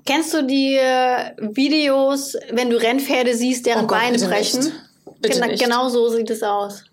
Kennst 0.07 0.33
du 0.33 0.41
die 0.41 0.75
äh, 0.75 1.33
Videos, 1.37 2.37
wenn 2.51 2.69
du 2.69 2.77
Rennpferde 2.77 3.35
siehst, 3.35 3.65
deren 3.65 3.83
oh 3.83 3.87
Gott, 3.87 3.99
Beine 3.99 4.17
brechen? 4.17 4.71
Bitte 5.19 5.39
Gen 5.39 5.49
nicht. 5.49 5.61
Genau 5.61 5.89
so 5.89 6.07
sieht 6.07 6.29
es 6.29 6.43
aus. 6.43 6.85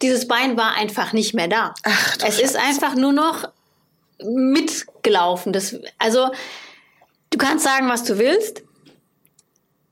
Dieses 0.00 0.26
Bein 0.26 0.56
war 0.56 0.74
einfach 0.74 1.12
nicht 1.12 1.34
mehr 1.34 1.48
da. 1.48 1.74
Ach, 1.82 2.16
es 2.16 2.22
Scheiße. 2.22 2.42
ist 2.42 2.56
einfach 2.56 2.94
nur 2.94 3.12
noch 3.12 3.50
mitgelaufen. 4.24 5.52
Das, 5.52 5.76
also, 5.98 6.30
du 7.28 7.36
kannst 7.36 7.64
sagen, 7.64 7.86
was 7.90 8.04
du 8.04 8.18
willst. 8.18 8.62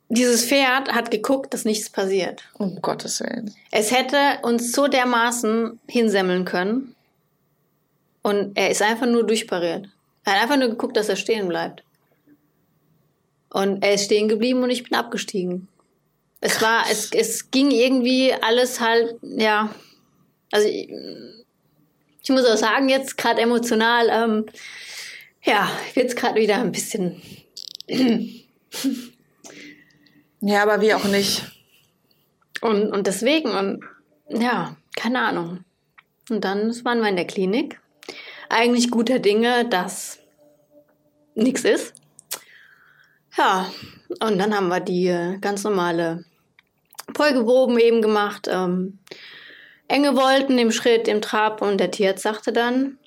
Dieses 0.09 0.47
Pferd 0.47 0.93
hat 0.93 1.11
geguckt, 1.11 1.53
dass 1.53 1.67
nichts 1.67 1.91
passiert. 1.91 2.43
Um 2.55 2.81
Gottes 2.81 3.21
Willen. 3.21 3.55
Es 3.71 3.91
hätte 3.91 4.39
uns 4.43 4.73
so 4.73 4.89
dermaßen 4.89 5.79
hinsemmeln 5.89 6.47
können. 6.47 6.95
Und 8.23 8.57
er 8.57 8.71
ist 8.71 8.81
einfach 8.81 9.07
nur 9.07 9.27
durchpariert. 9.27 9.89
Er 10.25 10.35
hat 10.35 10.43
einfach 10.43 10.57
nur 10.57 10.69
geguckt, 10.69 10.97
dass 10.97 11.11
er 11.11 11.17
stehen 11.17 11.49
bleibt. 11.49 11.83
Und 13.51 13.83
er 13.83 13.95
ist 13.95 14.05
stehen 14.07 14.29
geblieben 14.29 14.63
und 14.63 14.71
ich 14.71 14.83
bin 14.83 14.95
abgestiegen. 14.95 15.69
Es 16.41 16.61
war, 16.61 16.85
es, 16.91 17.11
es 17.13 17.51
ging 17.51 17.71
irgendwie 17.71 18.33
alles 18.33 18.81
halt, 18.81 19.17
ja. 19.23 19.75
Also, 20.53 20.69
ich 20.69 22.29
muss 22.29 22.45
auch 22.45 22.57
sagen, 22.57 22.89
jetzt 22.89 23.17
gerade 23.17 23.41
emotional, 23.41 24.09
ähm, 24.11 24.47
ja, 25.45 25.71
jetzt 25.95 26.17
gerade 26.17 26.41
wieder 26.41 26.57
ein 26.57 26.73
bisschen. 26.73 27.23
ja, 30.41 30.63
aber 30.63 30.81
wie 30.81 30.95
auch 30.95 31.05
nicht. 31.05 31.43
Und, 32.61 32.91
und 32.91 33.07
deswegen, 33.07 33.51
und 33.51 33.85
ja, 34.29 34.77
keine 34.97 35.21
Ahnung. 35.21 35.65
Und 36.29 36.45
dann 36.45 36.75
waren 36.85 37.01
wir 37.01 37.09
in 37.09 37.17
der 37.17 37.27
Klinik. 37.27 37.81
Eigentlich 38.49 38.91
guter 38.91 39.19
Dinge, 39.19 39.69
dass 39.69 40.19
nichts 41.35 41.65
ist. 41.65 41.95
Ja, 43.37 43.71
und 44.21 44.39
dann 44.39 44.55
haben 44.55 44.69
wir 44.69 44.81
die 44.81 45.09
äh, 45.09 45.39
ganz 45.39 45.65
normale 45.65 46.25
Folgeproben 47.15 47.79
eben 47.79 48.03
gemacht. 48.03 48.49
Ähm, 48.51 48.99
enge 49.89 50.17
Wolten 50.17 50.59
im 50.59 50.73
Schritt, 50.73 51.09
im 51.09 51.21
Trab 51.21 51.63
und 51.63 51.79
der 51.79 51.91
Tierarzt 51.91 52.23
sagte 52.23 52.53
dann, 52.53 52.99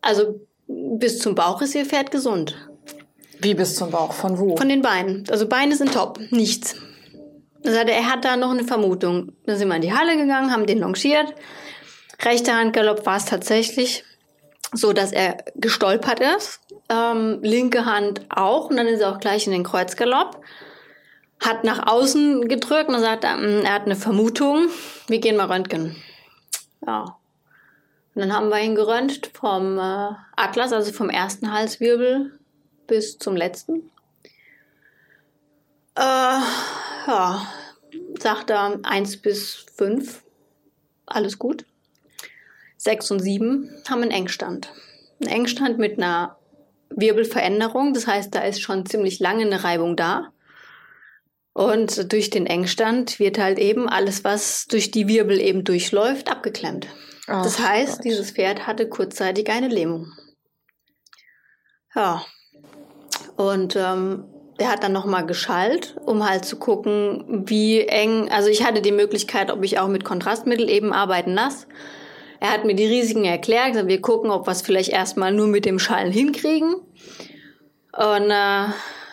also 0.00 0.40
bis 0.66 1.18
zum 1.18 1.34
Bauch 1.34 1.62
ist 1.62 1.74
ihr 1.74 1.86
Pferd 1.86 2.10
gesund. 2.10 2.56
Wie 3.40 3.54
bis 3.54 3.76
zum 3.76 3.90
Bauch? 3.90 4.12
Von 4.12 4.38
wo? 4.38 4.56
Von 4.56 4.68
den 4.68 4.82
Beinen. 4.82 5.24
Also 5.30 5.48
Beine 5.48 5.76
sind 5.76 5.94
top, 5.94 6.20
nichts. 6.30 6.76
Er 7.62 7.72
sagte, 7.72 7.92
er 7.92 8.10
hat 8.10 8.24
da 8.24 8.36
noch 8.36 8.50
eine 8.50 8.64
Vermutung. 8.64 9.32
Dann 9.46 9.56
sind 9.56 9.68
wir 9.68 9.76
in 9.76 9.82
die 9.82 9.92
Halle 9.92 10.16
gegangen, 10.16 10.52
haben 10.52 10.66
den 10.66 10.78
longiert. 10.78 11.34
Rechter 12.22 12.56
Handgalopp 12.56 13.06
war 13.06 13.16
es 13.16 13.26
tatsächlich 13.26 14.04
so, 14.72 14.92
dass 14.92 15.12
er 15.12 15.38
gestolpert 15.54 16.20
ist. 16.20 16.60
Ähm, 16.90 17.40
linke 17.42 17.84
Hand 17.84 18.22
auch 18.30 18.70
und 18.70 18.76
dann 18.76 18.86
ist 18.86 19.00
er 19.00 19.12
auch 19.12 19.20
gleich 19.20 19.46
in 19.46 19.52
den 19.52 19.64
Kreuzgalopp 19.64 20.40
hat 21.40 21.64
nach 21.64 21.86
außen 21.86 22.48
gedrückt 22.48 22.88
und 22.88 23.00
sagt, 23.00 23.24
ähm, 23.24 23.62
er 23.64 23.74
hat 23.74 23.84
eine 23.84 23.96
Vermutung, 23.96 24.68
wir 25.06 25.20
gehen 25.20 25.36
mal 25.36 25.50
röntgen. 25.50 25.96
Ja. 26.86 27.16
Und 28.14 28.22
dann 28.22 28.32
haben 28.32 28.48
wir 28.48 28.60
ihn 28.60 28.74
geröntgt 28.74 29.30
vom 29.34 29.78
äh, 29.78 30.10
Atlas, 30.36 30.72
also 30.72 30.92
vom 30.92 31.10
ersten 31.10 31.52
Halswirbel 31.52 32.38
bis 32.86 33.18
zum 33.18 33.36
letzten. 33.36 33.90
Äh, 35.94 36.40
ja, 37.06 37.46
sagt 38.18 38.50
er 38.50 38.80
1 38.82 39.18
bis 39.18 39.66
5, 39.76 40.22
alles 41.06 41.38
gut. 41.38 41.64
6 42.78 43.10
und 43.12 43.20
7 43.20 43.70
haben 43.88 44.02
einen 44.02 44.10
Engstand. 44.10 44.72
Ein 45.20 45.28
Engstand 45.28 45.78
mit 45.78 45.98
einer 45.98 46.37
Wirbelveränderung, 46.90 47.94
das 47.94 48.06
heißt, 48.06 48.34
da 48.34 48.40
ist 48.40 48.60
schon 48.60 48.86
ziemlich 48.86 49.20
lange 49.20 49.44
eine 49.44 49.64
Reibung 49.64 49.96
da. 49.96 50.32
Und 51.52 52.12
durch 52.12 52.30
den 52.30 52.46
Engstand 52.46 53.18
wird 53.18 53.38
halt 53.38 53.58
eben 53.58 53.88
alles, 53.88 54.22
was 54.22 54.66
durch 54.66 54.90
die 54.90 55.08
Wirbel 55.08 55.40
eben 55.40 55.64
durchläuft, 55.64 56.30
abgeklemmt. 56.30 56.86
Ach 57.26 57.42
das 57.42 57.58
heißt, 57.58 57.96
Gott. 57.96 58.04
dieses 58.04 58.30
Pferd 58.30 58.66
hatte 58.66 58.88
kurzzeitig 58.88 59.50
eine 59.50 59.68
Lähmung. 59.68 60.12
Ja. 61.94 62.24
Und 63.36 63.76
ähm, 63.76 64.24
der 64.58 64.70
hat 64.70 64.82
dann 64.82 64.92
nochmal 64.92 65.26
geschallt, 65.26 65.96
um 66.04 66.28
halt 66.28 66.44
zu 66.44 66.56
gucken, 66.56 67.44
wie 67.48 67.80
eng. 67.80 68.30
Also 68.30 68.48
ich 68.48 68.64
hatte 68.64 68.82
die 68.82 68.92
Möglichkeit, 68.92 69.50
ob 69.50 69.64
ich 69.64 69.78
auch 69.78 69.88
mit 69.88 70.04
Kontrastmittel 70.04 70.68
eben 70.68 70.92
arbeiten 70.92 71.34
lasse. 71.34 71.66
Er 72.40 72.52
hat 72.52 72.64
mir 72.64 72.74
die 72.74 72.86
Risiken 72.86 73.24
erklärt. 73.24 73.86
Wir 73.86 74.00
gucken, 74.00 74.30
ob 74.30 74.46
wir 74.46 74.52
es 74.52 74.62
vielleicht 74.62 74.90
erstmal 74.90 75.32
nur 75.32 75.48
mit 75.48 75.64
dem 75.64 75.78
Schallen 75.78 76.12
hinkriegen. 76.12 76.74
Und 77.92 78.30
äh, 78.30 78.66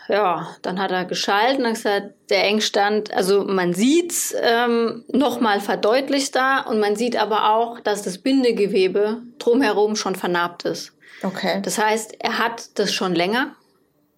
ja, 0.07 0.55
dann 0.61 0.80
hat 0.80 0.91
er 0.91 1.05
geschalten 1.05 1.65
und 1.65 1.73
gesagt, 1.73 2.11
der 2.30 2.43
Engstand, 2.43 3.13
also 3.13 3.43
man 3.43 3.73
sieht's 3.73 4.36
ähm, 4.39 5.03
nochmal 5.11 5.59
verdeutlicht 5.59 6.36
da 6.36 6.59
und 6.61 6.80
man 6.80 6.95
sieht 6.95 7.17
aber 7.17 7.51
auch, 7.51 7.80
dass 7.80 8.03
das 8.03 8.19
Bindegewebe 8.19 9.21
drumherum 9.39 9.95
schon 9.95 10.15
vernarbt 10.15 10.65
ist. 10.65 10.93
Okay. 11.23 11.61
Das 11.63 11.78
heißt, 11.78 12.15
er 12.19 12.38
hat 12.38 12.78
das 12.78 12.93
schon 12.93 13.15
länger. 13.15 13.55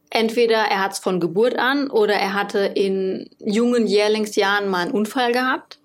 Entweder 0.09 0.57
er 0.57 0.83
hat 0.83 0.93
es 0.93 0.99
von 0.99 1.19
Geburt 1.19 1.57
an 1.57 1.89
oder 1.89 2.13
er 2.13 2.33
hatte 2.33 2.59
in 2.59 3.29
jungen 3.39 3.87
Jährlingsjahren 3.87 4.67
mal 4.67 4.83
einen 4.83 4.91
Unfall 4.91 5.31
gehabt. 5.31 5.79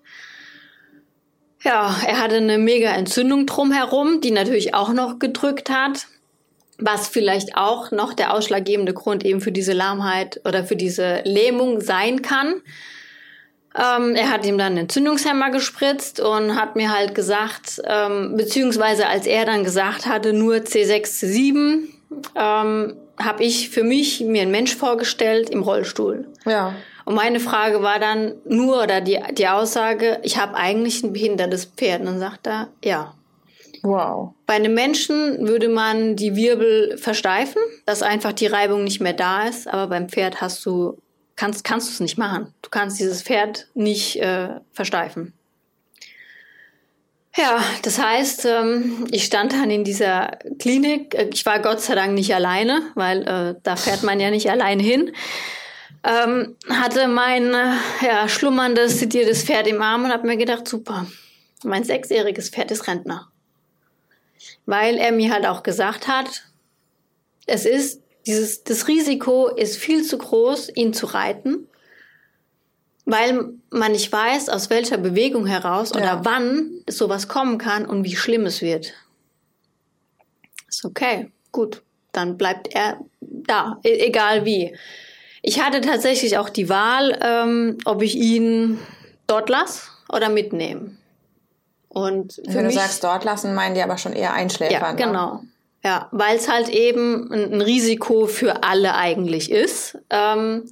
Ja, 1.63 1.95
er 2.05 2.19
hatte 2.19 2.35
eine 2.35 2.57
mega 2.57 2.91
Entzündung 2.91 3.45
drumherum, 3.45 4.21
die 4.21 4.31
natürlich 4.31 4.73
auch 4.73 4.91
noch 4.93 5.19
gedrückt 5.19 5.69
hat 5.69 6.07
was 6.77 7.07
vielleicht 7.07 7.55
auch 7.55 7.91
noch 7.91 8.13
der 8.13 8.33
ausschlaggebende 8.33 8.93
Grund 8.93 9.23
eben 9.25 9.41
für 9.41 9.51
diese 9.51 9.73
Lahmheit 9.73 10.41
oder 10.45 10.63
für 10.63 10.75
diese 10.75 11.21
Lähmung 11.23 11.81
sein 11.81 12.21
kann. 12.21 12.61
Ähm, 13.75 14.15
er 14.15 14.29
hat 14.29 14.45
ihm 14.45 14.57
dann 14.57 14.73
einen 14.73 14.77
Entzündungshemmer 14.79 15.49
gespritzt 15.49 16.19
und 16.19 16.55
hat 16.55 16.75
mir 16.75 16.91
halt 16.95 17.15
gesagt, 17.15 17.81
ähm, 17.87 18.35
beziehungsweise 18.37 19.07
als 19.07 19.25
er 19.25 19.45
dann 19.45 19.63
gesagt 19.63 20.05
hatte, 20.05 20.33
nur 20.33 20.55
C6, 20.57 21.01
C7, 21.05 21.87
ähm, 22.35 22.95
habe 23.17 23.43
ich 23.43 23.69
für 23.69 23.83
mich 23.83 24.21
mir 24.21 24.43
einen 24.43 24.51
Mensch 24.51 24.75
vorgestellt 24.75 25.49
im 25.49 25.63
Rollstuhl. 25.63 26.27
Ja. 26.45 26.75
Und 27.05 27.15
meine 27.15 27.39
Frage 27.39 27.81
war 27.81 27.99
dann 27.99 28.35
nur, 28.45 28.83
oder 28.83 29.01
die, 29.01 29.19
die 29.33 29.47
Aussage, 29.47 30.19
ich 30.23 30.37
habe 30.37 30.55
eigentlich 30.55 31.03
ein 31.03 31.13
behindertes 31.13 31.65
Pferd. 31.65 32.01
Und 32.01 32.07
dann 32.07 32.19
sagt 32.19 32.47
er, 32.47 32.69
ja. 32.83 33.13
Wow. 33.81 34.33
Bei 34.45 34.53
einem 34.53 34.73
Menschen 34.73 35.45
würde 35.45 35.67
man 35.67 36.15
die 36.15 36.35
Wirbel 36.35 36.97
versteifen, 36.97 37.61
dass 37.85 38.01
einfach 38.01 38.31
die 38.31 38.47
Reibung 38.47 38.83
nicht 38.85 39.01
mehr 39.01 39.13
da 39.13 39.47
ist. 39.47 39.67
Aber 39.67 39.87
beim 39.87 40.07
Pferd 40.07 40.39
hast 40.39 40.65
du, 40.65 40.97
kannst, 41.35 41.63
kannst 41.65 41.89
du 41.89 41.91
es 41.93 41.99
nicht 41.99 42.17
machen. 42.17 42.53
Du 42.61 42.69
kannst 42.69 42.99
dieses 42.99 43.21
Pferd 43.21 43.67
nicht 43.73 44.21
äh, 44.21 44.49
versteifen. 44.71 45.33
Ja, 47.35 47.63
das 47.81 47.97
heißt, 47.97 48.45
ähm, 48.45 49.07
ich 49.09 49.25
stand 49.25 49.53
dann 49.53 49.71
in 49.71 49.83
dieser 49.83 50.37
Klinik. 50.59 51.15
Ich 51.33 51.45
war 51.45 51.59
Gott 51.59 51.81
sei 51.81 51.95
Dank 51.95 52.13
nicht 52.13 52.33
alleine, 52.33 52.83
weil 52.93 53.23
äh, 53.23 53.55
da 53.63 53.75
fährt 53.75 54.03
man 54.03 54.19
ja 54.19 54.29
nicht 54.29 54.51
alleine 54.51 54.83
hin. 54.83 55.11
Ähm, 56.03 56.57
hatte 56.69 57.07
mein 57.07 57.53
äh, 57.53 57.75
ja, 58.01 58.27
schlummerndes, 58.27 58.99
sediertes 58.99 59.43
Pferd 59.43 59.67
im 59.67 59.81
Arm 59.81 60.03
und 60.03 60.11
habe 60.11 60.27
mir 60.27 60.37
gedacht, 60.37 60.67
super, 60.67 61.07
mein 61.63 61.83
sechsjähriges 61.83 62.49
Pferd 62.49 62.71
ist 62.71 62.87
Rentner. 62.87 63.31
Weil 64.65 64.97
er 64.97 65.13
mir 65.13 65.31
halt 65.31 65.45
auch 65.45 65.63
gesagt 65.63 66.07
hat, 66.07 66.43
es 67.45 67.65
ist 67.65 68.01
dieses, 68.25 68.63
das 68.63 68.87
Risiko 68.87 69.47
ist 69.47 69.77
viel 69.77 70.03
zu 70.03 70.17
groß, 70.17 70.69
ihn 70.75 70.93
zu 70.93 71.05
reiten 71.05 71.67
weil 73.05 73.53
man 73.69 73.91
nicht 73.91 74.11
weiß, 74.11 74.49
aus 74.49 74.69
welcher 74.69 74.97
Bewegung 74.97 75.45
heraus 75.45 75.91
ja. 75.93 75.99
oder 75.99 76.25
wann 76.25 76.81
sowas 76.89 77.27
kommen 77.27 77.57
kann 77.57 77.85
und 77.85 78.03
wie 78.03 78.15
schlimm 78.15 78.45
es 78.45 78.61
wird. 78.61 78.93
Ist 80.67 80.85
okay, 80.85 81.31
gut, 81.51 81.83
dann 82.11 82.37
bleibt 82.37 82.73
er 82.73 82.99
da, 83.19 83.79
e 83.83 84.07
egal 84.07 84.45
wie. 84.45 84.75
Ich 85.45 85.61
hatte 85.61 85.81
tatsächlich 85.81 86.37
auch 86.37 86.49
die 86.49 86.69
Wahl, 86.69 87.19
ähm, 87.21 87.77
ob 87.83 88.01
ich 88.01 88.15
ihn 88.15 88.79
dort 89.27 89.49
lasse 89.49 89.89
oder 90.07 90.29
mitnehme. 90.29 90.91
Und 91.89 92.41
wenn 92.45 92.65
du 92.65 92.71
sagst 92.71 93.03
dort 93.03 93.25
lassen, 93.25 93.53
meinen 93.53 93.75
die 93.75 93.81
aber 93.81 93.97
schon 93.97 94.13
eher 94.13 94.33
einschläfern. 94.33 94.81
Ja, 94.81 94.91
ne? 94.91 94.97
genau. 94.97 95.33
Ne? 95.33 95.47
Ja, 95.83 96.07
weil 96.11 96.37
es 96.37 96.49
halt 96.49 96.69
eben 96.69 97.29
ein 97.31 97.61
Risiko 97.61 98.25
für 98.25 98.63
alle 98.63 98.95
eigentlich 98.95 99.51
ist. 99.51 99.97
Ähm, 100.09 100.71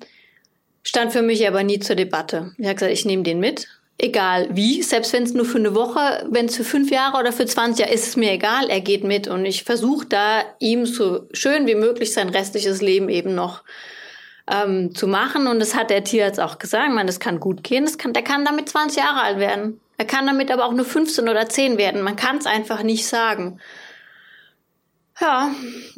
Stand 0.84 1.12
für 1.12 1.22
mich 1.22 1.46
aber 1.46 1.64
nie 1.64 1.80
zur 1.80 1.98
Debatte. 1.98 2.54
Ich 2.58 2.66
habe 2.66 2.76
gesagt, 2.76 2.94
ich 2.94 3.06
nehme 3.06 3.24
den 3.24 3.40
mit. 3.42 3.68
Egal 3.98 4.48
wie, 4.54 4.82
selbst 4.82 5.12
wenn 5.12 5.24
es 5.24 5.34
nur 5.34 5.46
für 5.46 5.60
eine 5.60 5.76
Woche, 5.76 6.26
wenn 6.32 6.46
es 6.46 6.56
für 6.56 6.64
fünf 6.64 6.90
Jahre 6.90 7.20
oder 7.20 7.34
für 7.34 7.46
20 7.46 7.82
Jahre 7.82 7.94
ist 7.94 8.08
es 8.08 8.16
mir 8.16 8.32
egal, 8.32 8.70
er 8.70 8.80
geht 8.80 9.04
mit 9.04 9.28
und 9.28 9.46
ich 9.46 9.64
versuche 9.64 10.08
da 10.08 10.44
ihm 10.60 10.86
so 10.86 11.28
schön 11.34 11.68
wie 11.68 11.76
möglich 11.76 12.14
sein 12.14 12.30
restliches 12.30 12.82
Leben 12.82 13.10
eben 13.10 13.36
noch 13.36 13.64
ähm, 14.52 14.94
zu 14.94 15.08
machen. 15.08 15.48
Und 15.48 15.60
das 15.60 15.76
hat 15.76 15.90
der 15.90 16.04
Tierarzt 16.04 16.40
auch 16.40 16.60
gesagt. 16.60 16.92
Meine, 16.92 17.08
das 17.08 17.20
kann 17.20 17.40
gut 17.40 17.64
gehen. 17.64 17.86
Das 17.86 17.98
kann, 17.98 18.14
der 18.14 18.24
kann 18.24 18.46
damit 18.46 18.70
20 18.70 18.98
Jahre 18.98 19.22
alt 19.22 19.40
werden. 19.40 19.80
Er 19.98 20.06
kann 20.06 20.26
damit 20.26 20.52
aber 20.52 20.66
auch 20.66 20.74
nur 20.74 20.86
15 20.86 21.30
oder 21.30 21.48
10 21.48 21.78
werden. 21.78 22.02
Man 22.02 22.16
kann 22.16 22.38
es 22.38 22.46
einfach 22.46 22.84
nicht 22.84 23.08
sagen. 23.08 23.60
Ja, 25.20 25.52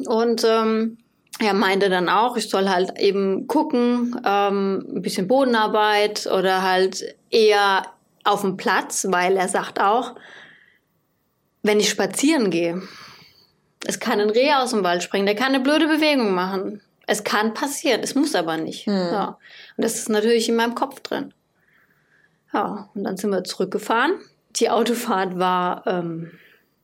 und 0.06 0.44
ähm, 0.44 0.98
er 1.40 1.54
meinte 1.54 1.88
dann 1.88 2.08
auch, 2.08 2.36
ich 2.36 2.48
soll 2.48 2.68
halt 2.68 2.98
eben 2.98 3.46
gucken, 3.46 4.20
ähm, 4.24 4.84
ein 4.96 5.02
bisschen 5.02 5.26
Bodenarbeit 5.26 6.26
oder 6.26 6.62
halt 6.62 7.02
eher 7.30 7.86
auf 8.22 8.42
dem 8.42 8.56
Platz, 8.56 9.06
weil 9.08 9.36
er 9.36 9.48
sagt 9.48 9.80
auch, 9.80 10.14
wenn 11.62 11.80
ich 11.80 11.88
spazieren 11.88 12.50
gehe, 12.50 12.82
es 13.86 13.98
kann 13.98 14.20
ein 14.20 14.30
Reh 14.30 14.52
aus 14.52 14.70
dem 14.70 14.84
Wald 14.84 15.02
springen, 15.02 15.26
der 15.26 15.34
kann 15.34 15.54
eine 15.54 15.60
blöde 15.60 15.88
Bewegung 15.88 16.34
machen. 16.34 16.82
Es 17.06 17.24
kann 17.24 17.54
passieren, 17.54 18.00
es 18.02 18.14
muss 18.14 18.34
aber 18.34 18.56
nicht. 18.56 18.86
Hm. 18.86 18.94
Ja. 18.94 19.38
Und 19.76 19.84
das 19.84 19.96
ist 19.96 20.08
natürlich 20.08 20.48
in 20.48 20.56
meinem 20.56 20.74
Kopf 20.74 21.00
drin. 21.00 21.32
Ja, 22.52 22.88
und 22.94 23.04
dann 23.04 23.16
sind 23.16 23.30
wir 23.30 23.44
zurückgefahren. 23.44 24.12
Die 24.56 24.70
Autofahrt 24.70 25.38
war 25.38 25.86
ähm, 25.86 26.30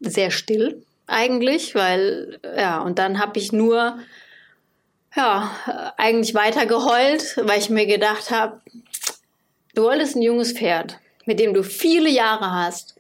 sehr 0.00 0.30
still 0.30 0.82
eigentlich, 1.06 1.74
weil, 1.74 2.38
ja, 2.56 2.80
und 2.80 2.98
dann 2.98 3.18
habe 3.18 3.38
ich 3.38 3.52
nur 3.52 3.98
ja, 5.16 5.50
eigentlich 5.96 6.34
weiter 6.34 6.66
geheult, 6.66 7.36
weil 7.42 7.58
ich 7.58 7.70
mir 7.70 7.86
gedacht 7.86 8.30
habe, 8.30 8.60
du 9.74 9.82
wolltest 9.82 10.16
ein 10.16 10.22
junges 10.22 10.52
Pferd, 10.52 10.98
mit 11.24 11.40
dem 11.40 11.54
du 11.54 11.62
viele 11.62 12.08
Jahre 12.08 12.52
hast 12.52 12.94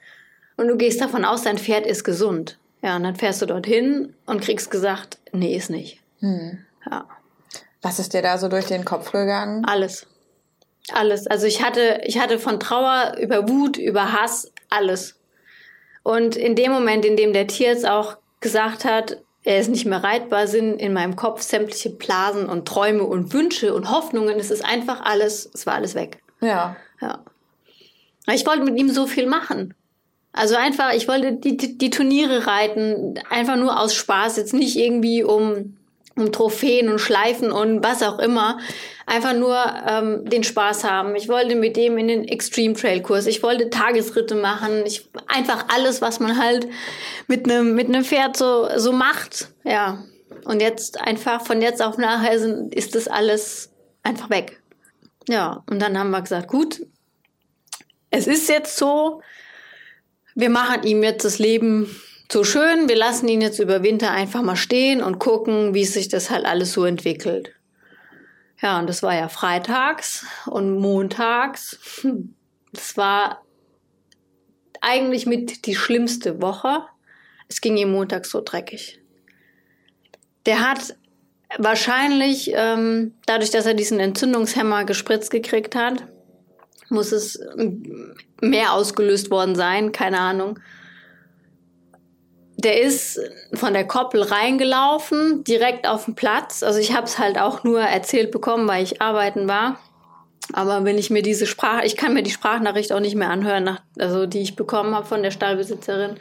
und 0.56 0.68
du 0.68 0.76
gehst 0.76 1.00
davon 1.00 1.24
aus, 1.24 1.42
dein 1.42 1.58
Pferd 1.58 1.86
ist 1.86 2.04
gesund. 2.04 2.58
Ja, 2.82 2.96
und 2.96 3.04
dann 3.04 3.16
fährst 3.16 3.42
du 3.42 3.46
dorthin 3.46 4.14
und 4.26 4.40
kriegst 4.40 4.70
gesagt, 4.70 5.18
nee, 5.32 5.56
ist 5.56 5.70
nicht. 5.70 6.00
Hm. 6.20 6.64
Ja. 6.90 7.06
Was 7.82 7.98
ist 7.98 8.12
dir 8.12 8.22
da 8.22 8.36
so 8.38 8.48
durch 8.48 8.66
den 8.66 8.84
Kopf 8.84 9.12
gegangen? 9.12 9.64
Alles. 9.64 10.06
Alles. 10.92 11.26
Also 11.26 11.46
ich 11.46 11.62
hatte, 11.62 12.00
ich 12.04 12.18
hatte 12.18 12.38
von 12.38 12.60
Trauer 12.60 13.16
über 13.20 13.48
Wut, 13.48 13.76
über 13.76 14.12
Hass, 14.12 14.52
alles. 14.68 15.18
Und 16.02 16.36
in 16.36 16.56
dem 16.56 16.72
Moment, 16.72 17.04
in 17.04 17.16
dem 17.16 17.32
der 17.32 17.46
Tierarzt 17.46 17.86
auch 17.86 18.16
gesagt 18.40 18.84
hat, 18.84 19.18
er 19.42 19.58
ist 19.58 19.68
nicht 19.68 19.86
mehr 19.86 20.02
reitbar, 20.02 20.46
sind 20.46 20.78
in 20.78 20.92
meinem 20.92 21.16
Kopf 21.16 21.42
sämtliche 21.42 21.90
Blasen 21.90 22.46
und 22.46 22.68
Träume 22.68 23.04
und 23.04 23.32
Wünsche 23.32 23.74
und 23.74 23.90
Hoffnungen. 23.90 24.38
Es 24.38 24.50
ist 24.50 24.64
einfach 24.64 25.00
alles, 25.00 25.50
es 25.54 25.66
war 25.66 25.74
alles 25.74 25.94
weg. 25.94 26.22
Ja. 26.40 26.76
Ja. 27.00 27.24
Ich 28.32 28.46
wollte 28.46 28.64
mit 28.64 28.78
ihm 28.78 28.90
so 28.90 29.06
viel 29.06 29.26
machen. 29.26 29.74
Also 30.32 30.56
einfach, 30.56 30.92
ich 30.92 31.08
wollte 31.08 31.32
die, 31.32 31.56
die, 31.56 31.78
die 31.78 31.90
Turniere 31.90 32.46
reiten, 32.46 33.18
einfach 33.30 33.56
nur 33.56 33.80
aus 33.80 33.94
Spaß, 33.94 34.36
jetzt 34.36 34.54
nicht 34.54 34.76
irgendwie 34.76 35.24
um 35.24 35.76
um 36.16 36.32
Trophäen 36.32 36.88
und 36.88 36.98
Schleifen 36.98 37.50
und 37.50 37.82
was 37.82 38.02
auch 38.02 38.18
immer. 38.18 38.58
Einfach 39.06 39.34
nur 39.34 39.56
ähm, 39.88 40.24
den 40.28 40.44
Spaß 40.44 40.84
haben. 40.84 41.16
Ich 41.16 41.28
wollte 41.28 41.54
mit 41.56 41.76
dem 41.76 41.98
in 41.98 42.08
den 42.08 42.24
Extreme 42.28 42.74
Trail 42.74 43.02
Kurs. 43.02 43.26
Ich 43.26 43.42
wollte 43.42 43.70
Tagesritte 43.70 44.34
machen. 44.34 44.84
Ich 44.86 45.08
einfach 45.26 45.66
alles, 45.68 46.00
was 46.00 46.20
man 46.20 46.40
halt 46.40 46.68
mit 47.26 47.50
einem 47.50 47.74
mit 47.74 47.88
Pferd 48.06 48.36
so 48.36 48.68
so 48.76 48.92
macht. 48.92 49.48
Ja. 49.64 50.04
Und 50.44 50.60
jetzt 50.60 51.00
einfach 51.00 51.44
von 51.44 51.60
jetzt 51.60 51.82
auf 51.82 51.98
nachher 51.98 52.38
sind, 52.38 52.74
ist 52.74 52.94
das 52.94 53.08
alles 53.08 53.70
einfach 54.02 54.30
weg. 54.30 54.60
Ja. 55.28 55.62
Und 55.68 55.80
dann 55.80 55.98
haben 55.98 56.10
wir 56.10 56.22
gesagt, 56.22 56.48
gut, 56.48 56.86
es 58.10 58.26
ist 58.26 58.48
jetzt 58.48 58.76
so. 58.76 59.22
Wir 60.34 60.50
machen 60.50 60.84
ihm 60.84 61.02
jetzt 61.02 61.24
das 61.24 61.38
Leben 61.38 61.90
so 62.32 62.44
schön, 62.44 62.88
wir 62.88 62.96
lassen 62.96 63.28
ihn 63.28 63.40
jetzt 63.40 63.58
über 63.58 63.82
Winter 63.82 64.10
einfach 64.10 64.42
mal 64.42 64.56
stehen 64.56 65.02
und 65.02 65.18
gucken, 65.18 65.74
wie 65.74 65.84
sich 65.84 66.08
das 66.08 66.30
halt 66.30 66.44
alles 66.46 66.72
so 66.72 66.84
entwickelt. 66.84 67.54
Ja, 68.62 68.78
und 68.78 68.88
das 68.88 69.02
war 69.02 69.14
ja 69.14 69.28
freitags 69.28 70.26
und 70.46 70.78
montags. 70.78 71.78
Das 72.72 72.96
war 72.96 73.44
eigentlich 74.80 75.26
mit 75.26 75.66
die 75.66 75.74
schlimmste 75.74 76.40
Woche. 76.40 76.84
Es 77.48 77.60
ging 77.60 77.76
ihm 77.76 77.90
montags 77.90 78.30
so 78.30 78.40
dreckig. 78.40 79.00
Der 80.46 80.60
hat 80.60 80.94
wahrscheinlich, 81.58 82.52
ähm, 82.54 83.14
dadurch, 83.26 83.50
dass 83.50 83.66
er 83.66 83.74
diesen 83.74 83.98
Entzündungshemmer 83.98 84.84
gespritzt 84.84 85.32
gekriegt 85.32 85.74
hat, 85.74 86.06
muss 86.90 87.10
es 87.10 87.40
mehr 88.40 88.72
ausgelöst 88.72 89.32
worden 89.32 89.56
sein, 89.56 89.90
keine 89.90 90.20
Ahnung. 90.20 90.60
Der 92.62 92.82
ist 92.82 93.18
von 93.54 93.72
der 93.72 93.86
Koppel 93.86 94.22
reingelaufen, 94.22 95.44
direkt 95.44 95.88
auf 95.88 96.04
den 96.04 96.14
Platz. 96.14 96.62
Also 96.62 96.78
ich 96.78 96.94
habe 96.94 97.06
es 97.06 97.18
halt 97.18 97.38
auch 97.38 97.64
nur 97.64 97.80
erzählt 97.80 98.30
bekommen, 98.30 98.68
weil 98.68 98.82
ich 98.82 99.00
arbeiten 99.00 99.48
war. 99.48 99.80
Aber 100.52 100.84
wenn 100.84 100.98
ich 100.98 101.10
mir 101.10 101.22
diese 101.22 101.46
Sprache, 101.46 101.86
ich 101.86 101.96
kann 101.96 102.12
mir 102.12 102.22
die 102.22 102.30
Sprachnachricht 102.30 102.92
auch 102.92 103.00
nicht 103.00 103.14
mehr 103.14 103.30
anhören, 103.30 103.64
nach, 103.64 103.80
also 103.98 104.26
die 104.26 104.40
ich 104.40 104.56
bekommen 104.56 104.94
habe 104.94 105.06
von 105.06 105.22
der 105.22 105.30
Stallbesitzerin. 105.30 106.16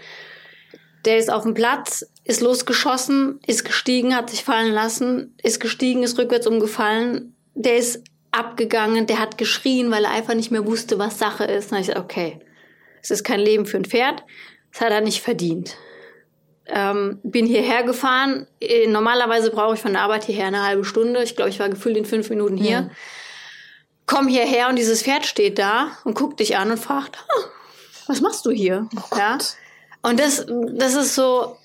Der 1.05 1.17
ist 1.17 1.31
auf 1.31 1.43
dem 1.43 1.55
Platz, 1.55 2.05
ist 2.23 2.41
losgeschossen, 2.41 3.39
ist 3.45 3.65
gestiegen, 3.65 4.15
hat 4.15 4.29
sich 4.29 4.43
fallen 4.43 4.71
lassen, 4.71 5.35
ist 5.41 5.59
gestiegen, 5.59 6.03
ist 6.03 6.17
rückwärts 6.17 6.47
umgefallen. 6.47 7.35
Der 7.55 7.77
ist 7.77 8.03
abgegangen, 8.31 9.07
der 9.07 9.19
hat 9.19 9.37
geschrien, 9.37 9.91
weil 9.91 10.05
er 10.05 10.11
einfach 10.11 10.35
nicht 10.35 10.51
mehr 10.51 10.65
wusste, 10.65 10.99
was 10.99 11.19
Sache 11.19 11.45
ist. 11.45 11.71
Habe 11.71 11.81
ich 11.81 11.97
okay, 11.97 12.39
es 13.01 13.11
ist 13.11 13.23
kein 13.23 13.39
Leben 13.39 13.65
für 13.65 13.77
ein 13.77 13.85
Pferd, 13.85 14.23
das 14.71 14.81
hat 14.81 14.91
er 14.91 15.01
nicht 15.01 15.21
verdient. 15.21 15.75
Ähm, 16.71 17.19
bin 17.23 17.45
hierher 17.45 17.83
gefahren. 17.83 18.47
Äh, 18.61 18.87
normalerweise 18.87 19.49
brauche 19.49 19.73
ich 19.75 19.79
von 19.79 19.93
der 19.93 20.03
Arbeit 20.03 20.25
hierher 20.25 20.47
eine 20.47 20.65
halbe 20.65 20.85
Stunde. 20.85 21.23
Ich 21.23 21.35
glaube, 21.35 21.49
ich 21.49 21.59
war 21.59 21.69
gefühlt 21.69 21.97
in 21.97 22.05
fünf 22.05 22.29
Minuten 22.29 22.57
hier. 22.57 22.69
Ja. 22.69 22.89
Komm 24.05 24.27
hierher 24.27 24.69
und 24.69 24.75
dieses 24.75 25.03
Pferd 25.03 25.25
steht 25.25 25.59
da 25.59 25.91
und 26.03 26.15
guckt 26.15 26.39
dich 26.39 26.57
an 26.57 26.71
und 26.71 26.77
fragt, 26.77 27.17
oh, 27.35 27.43
was 28.07 28.21
machst 28.21 28.45
du 28.45 28.51
hier? 28.51 28.87
Oh 28.95 29.17
ja. 29.17 29.37
Und 30.01 30.19
das, 30.19 30.45
das 30.47 30.95
ist 30.95 31.15
so 31.15 31.57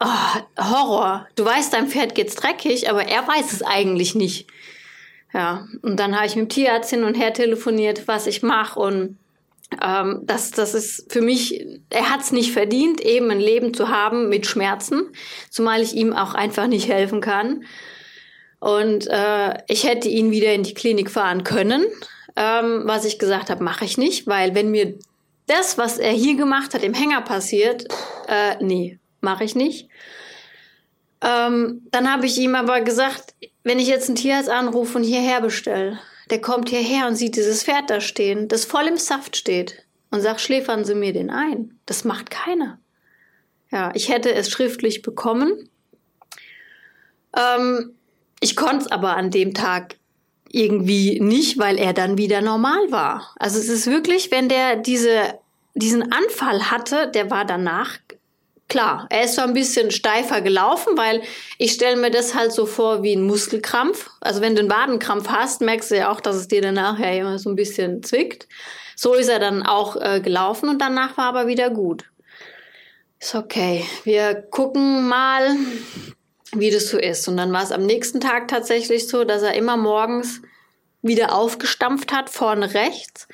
oh, 0.00 0.40
Horror. 0.58 1.26
Du 1.34 1.44
weißt, 1.44 1.72
deinem 1.72 1.88
Pferd 1.88 2.14
geht's 2.14 2.34
dreckig, 2.34 2.90
aber 2.90 3.06
er 3.06 3.26
weiß 3.26 3.52
es 3.52 3.62
eigentlich 3.62 4.14
nicht. 4.14 4.48
Ja. 5.32 5.66
Und 5.82 6.00
dann 6.00 6.16
habe 6.16 6.26
ich 6.26 6.36
mit 6.36 6.46
dem 6.46 6.48
Tierarzt 6.48 6.90
hin 6.90 7.04
und 7.04 7.14
her 7.14 7.32
telefoniert, 7.32 8.08
was 8.08 8.26
ich 8.26 8.42
mache 8.42 8.78
und 8.80 9.18
ähm, 9.82 10.20
das, 10.24 10.50
das 10.50 10.74
ist 10.74 11.12
für 11.12 11.20
mich, 11.20 11.64
er 11.90 12.10
hat 12.10 12.20
es 12.20 12.32
nicht 12.32 12.52
verdient, 12.52 13.00
eben 13.00 13.30
ein 13.30 13.40
Leben 13.40 13.74
zu 13.74 13.88
haben 13.88 14.28
mit 14.28 14.46
Schmerzen, 14.46 15.10
zumal 15.50 15.82
ich 15.82 15.94
ihm 15.94 16.12
auch 16.12 16.34
einfach 16.34 16.66
nicht 16.66 16.88
helfen 16.88 17.20
kann. 17.20 17.64
Und 18.60 19.06
äh, 19.08 19.54
ich 19.68 19.84
hätte 19.84 20.08
ihn 20.08 20.30
wieder 20.30 20.52
in 20.52 20.64
die 20.64 20.74
Klinik 20.74 21.10
fahren 21.10 21.44
können, 21.44 21.84
ähm, 22.34 22.82
was 22.84 23.04
ich 23.04 23.18
gesagt 23.18 23.50
habe, 23.50 23.62
mache 23.62 23.84
ich 23.84 23.98
nicht, 23.98 24.26
weil 24.26 24.54
wenn 24.54 24.70
mir 24.70 24.98
das, 25.46 25.78
was 25.78 25.98
er 25.98 26.12
hier 26.12 26.36
gemacht 26.36 26.74
hat, 26.74 26.82
im 26.82 26.94
Hänger 26.94 27.22
passiert, 27.22 27.84
äh, 28.26 28.62
nee, 28.62 28.98
mache 29.20 29.44
ich 29.44 29.54
nicht. 29.54 29.88
Ähm, 31.20 31.82
dann 31.90 32.12
habe 32.12 32.26
ich 32.26 32.38
ihm 32.38 32.54
aber 32.54 32.80
gesagt, 32.80 33.34
wenn 33.64 33.78
ich 33.78 33.88
jetzt 33.88 34.08
einen 34.08 34.16
Tierarzt 34.16 34.50
anrufe 34.50 34.98
und 34.98 35.04
hierher 35.04 35.40
bestelle, 35.40 35.98
der 36.30 36.40
kommt 36.40 36.68
hierher 36.68 37.06
und 37.06 37.16
sieht 37.16 37.36
dieses 37.36 37.64
Pferd 37.64 37.90
da 37.90 38.00
stehen, 38.00 38.48
das 38.48 38.64
voll 38.64 38.86
im 38.86 38.96
Saft 38.96 39.36
steht 39.36 39.84
und 40.10 40.20
sagt, 40.20 40.40
schläfern 40.40 40.84
Sie 40.84 40.94
mir 40.94 41.12
den 41.12 41.30
ein. 41.30 41.78
Das 41.86 42.04
macht 42.04 42.30
keiner. 42.30 42.78
Ja, 43.70 43.92
ich 43.94 44.08
hätte 44.08 44.32
es 44.32 44.50
schriftlich 44.50 45.02
bekommen. 45.02 45.68
Ähm, 47.36 47.94
ich 48.40 48.56
konnte 48.56 48.86
es 48.86 48.90
aber 48.90 49.16
an 49.16 49.30
dem 49.30 49.54
Tag 49.54 49.96
irgendwie 50.50 51.20
nicht, 51.20 51.58
weil 51.58 51.78
er 51.78 51.92
dann 51.92 52.16
wieder 52.16 52.40
normal 52.40 52.90
war. 52.90 53.34
Also 53.38 53.58
es 53.58 53.68
ist 53.68 53.86
wirklich, 53.86 54.30
wenn 54.30 54.48
der 54.48 54.76
diese, 54.76 55.38
diesen 55.74 56.12
Anfall 56.12 56.70
hatte, 56.70 57.10
der 57.10 57.30
war 57.30 57.44
danach 57.44 57.98
klar. 58.68 59.06
Er 59.10 59.24
ist 59.24 59.34
so 59.34 59.42
ein 59.42 59.54
bisschen 59.54 59.90
steifer 59.90 60.40
gelaufen, 60.40 60.96
weil 60.96 61.22
ich 61.58 61.72
stelle 61.72 61.96
mir 61.96 62.10
das 62.10 62.34
halt 62.34 62.52
so 62.52 62.66
vor 62.66 63.02
wie 63.02 63.14
ein 63.14 63.22
Muskelkrampf. 63.22 64.10
Also 64.20 64.40
wenn 64.40 64.54
du 64.54 64.60
einen 64.60 64.70
Wadenkrampf 64.70 65.28
hast, 65.28 65.60
merkst 65.60 65.90
du 65.90 65.96
ja 65.96 66.10
auch, 66.10 66.20
dass 66.20 66.36
es 66.36 66.48
dir 66.48 66.62
danach 66.62 66.98
ja 66.98 67.10
immer 67.10 67.38
so 67.38 67.50
ein 67.50 67.56
bisschen 67.56 68.02
zwickt. 68.02 68.46
So 68.96 69.14
ist 69.14 69.28
er 69.28 69.38
dann 69.38 69.62
auch 69.64 69.96
äh, 69.96 70.20
gelaufen 70.20 70.68
und 70.68 70.80
danach 70.80 71.16
war 71.16 71.26
aber 71.26 71.46
wieder 71.46 71.70
gut. 71.70 72.04
Ist 73.20 73.34
okay. 73.34 73.84
Wir 74.04 74.34
gucken 74.34 75.08
mal, 75.08 75.56
wie 76.52 76.70
das 76.70 76.88
so 76.88 76.98
ist. 76.98 77.28
Und 77.28 77.36
dann 77.36 77.52
war 77.52 77.62
es 77.62 77.72
am 77.72 77.84
nächsten 77.84 78.20
Tag 78.20 78.48
tatsächlich 78.48 79.08
so, 79.08 79.24
dass 79.24 79.42
er 79.42 79.54
immer 79.54 79.76
morgens 79.76 80.40
wieder 81.02 81.34
aufgestampft 81.34 82.12
hat, 82.12 82.30
vorne 82.30 82.74
rechts. 82.74 83.28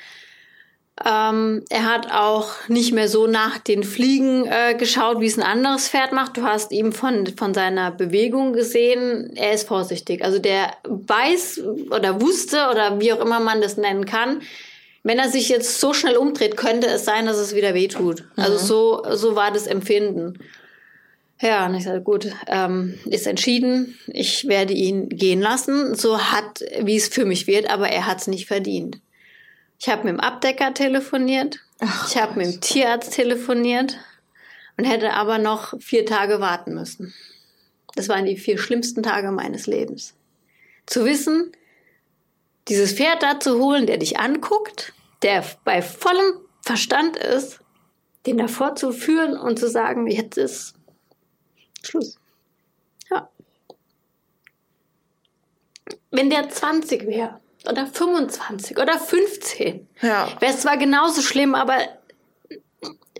Ähm, 1.03 1.65
er 1.69 1.91
hat 1.91 2.09
auch 2.09 2.69
nicht 2.69 2.93
mehr 2.93 3.09
so 3.09 3.27
nach 3.27 3.57
den 3.57 3.83
Fliegen 3.83 4.45
äh, 4.45 4.75
geschaut, 4.75 5.19
wie 5.19 5.25
es 5.25 5.37
ein 5.37 5.43
anderes 5.43 5.89
Pferd 5.89 6.13
macht. 6.13 6.37
Du 6.37 6.43
hast 6.43 6.71
ihm 6.71 6.93
von, 6.93 7.27
von 7.35 7.53
seiner 7.53 7.91
Bewegung 7.91 8.53
gesehen, 8.53 9.31
er 9.35 9.51
ist 9.51 9.67
vorsichtig. 9.67 10.23
Also 10.23 10.39
der 10.39 10.71
weiß 10.83 11.61
oder 11.91 12.21
wusste 12.21 12.69
oder 12.71 13.01
wie 13.01 13.11
auch 13.11 13.19
immer 13.19 13.41
man 13.41 13.61
das 13.61 13.75
nennen 13.75 14.05
kann, 14.05 14.41
wenn 15.03 15.19
er 15.19 15.29
sich 15.29 15.49
jetzt 15.49 15.81
so 15.81 15.93
schnell 15.93 16.15
umdreht, 16.15 16.55
könnte 16.55 16.87
es 16.87 17.03
sein, 17.03 17.25
dass 17.25 17.37
es 17.37 17.53
wieder 17.53 17.73
wehtut. 17.73 18.23
Also 18.37 18.53
mhm. 18.53 18.65
so, 18.65 19.03
so 19.15 19.35
war 19.35 19.51
das 19.51 19.67
Empfinden. 19.67 20.39
Ja, 21.41 21.65
und 21.65 21.75
ich 21.75 21.83
sagte, 21.83 22.01
gut, 22.01 22.31
ähm, 22.47 22.97
ist 23.05 23.27
entschieden, 23.27 23.99
ich 24.07 24.47
werde 24.47 24.73
ihn 24.73 25.09
gehen 25.09 25.41
lassen, 25.41 25.93
so 25.93 26.17
hat, 26.19 26.63
wie 26.81 26.95
es 26.95 27.09
für 27.09 27.25
mich 27.25 27.45
wird, 27.45 27.69
aber 27.69 27.89
er 27.89 28.07
hat 28.07 28.21
es 28.21 28.27
nicht 28.27 28.47
verdient. 28.47 28.99
Ich 29.79 29.89
habe 29.89 30.03
mit 30.03 30.13
dem 30.13 30.19
Abdecker 30.19 30.73
telefoniert, 30.73 31.59
Ach, 31.79 32.09
ich 32.09 32.17
habe 32.21 32.37
mit 32.37 32.47
dem 32.47 32.61
Tierarzt 32.61 33.13
telefoniert 33.13 33.97
und 34.77 34.85
hätte 34.85 35.13
aber 35.13 35.37
noch 35.37 35.79
vier 35.81 36.05
Tage 36.05 36.39
warten 36.39 36.73
müssen. 36.73 37.13
Das 37.95 38.09
waren 38.09 38.25
die 38.25 38.37
vier 38.37 38.57
schlimmsten 38.57 39.03
Tage 39.03 39.31
meines 39.31 39.67
Lebens. 39.67 40.15
Zu 40.85 41.05
wissen, 41.05 41.51
dieses 42.67 42.93
Pferd 42.93 43.23
da 43.23 43.39
zu 43.39 43.59
holen, 43.59 43.87
der 43.87 43.97
dich 43.97 44.19
anguckt, 44.19 44.93
der 45.21 45.43
bei 45.63 45.81
vollem 45.81 46.39
Verstand 46.61 47.17
ist, 47.17 47.59
den 48.25 48.37
davor 48.37 48.75
zu 48.75 48.91
führen 48.91 49.37
und 49.37 49.59
zu 49.59 49.69
sagen, 49.69 50.07
jetzt 50.07 50.37
ist 50.37 50.73
Schluss. 51.83 52.17
Ja. 53.09 53.29
Wenn 56.09 56.29
der 56.29 56.49
20 56.49 57.05
wäre 57.05 57.39
oder 57.69 57.87
25 57.87 58.77
oder 58.77 58.99
15, 58.99 59.87
ja. 60.01 60.27
wäre 60.39 60.53
es 60.53 60.61
zwar 60.61 60.77
genauso 60.77 61.21
schlimm, 61.21 61.55
aber 61.55 61.77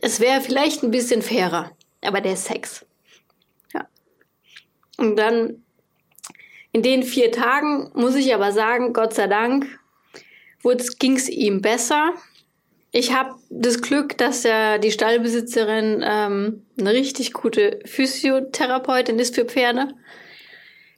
es 0.01 0.19
wäre 0.19 0.41
vielleicht 0.41 0.83
ein 0.83 0.91
bisschen 0.91 1.21
fairer. 1.21 1.71
Aber 2.01 2.21
der 2.21 2.35
Sex. 2.35 2.85
Ja. 3.73 3.87
Und 4.97 5.15
dann 5.15 5.63
in 6.71 6.83
den 6.83 7.03
vier 7.03 7.31
Tagen 7.31 7.89
muss 7.93 8.15
ich 8.15 8.33
aber 8.33 8.51
sagen, 8.51 8.93
Gott 8.93 9.13
sei 9.13 9.27
Dank, 9.27 9.65
ging 10.99 11.15
es 11.15 11.29
ihm 11.29 11.61
besser. 11.61 12.13
Ich 12.91 13.13
habe 13.13 13.35
das 13.49 13.81
Glück, 13.81 14.17
dass 14.17 14.43
ja 14.43 14.77
die 14.77 14.91
Stallbesitzerin 14.91 16.03
ähm, 16.03 16.65
eine 16.79 16.91
richtig 16.91 17.33
gute 17.33 17.79
Physiotherapeutin 17.85 19.19
ist 19.19 19.35
für 19.35 19.45
Pferde. 19.45 19.89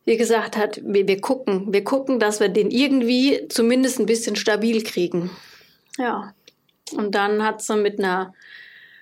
Wie 0.08 0.16
gesagt 0.16 0.56
hat, 0.56 0.80
wir, 0.86 1.06
wir 1.06 1.20
gucken, 1.20 1.74
wir 1.74 1.84
gucken, 1.84 2.18
dass 2.18 2.40
wir 2.40 2.48
den 2.48 2.72
irgendwie 2.72 3.46
zumindest 3.50 4.00
ein 4.00 4.06
bisschen 4.06 4.38
stabil 4.38 4.82
kriegen. 4.82 5.30
Ja. 5.98 6.34
Und 6.94 7.14
dann 7.14 7.44
hat 7.44 7.62
sie 7.62 7.76
mit 7.76 8.00
einer 8.00 8.34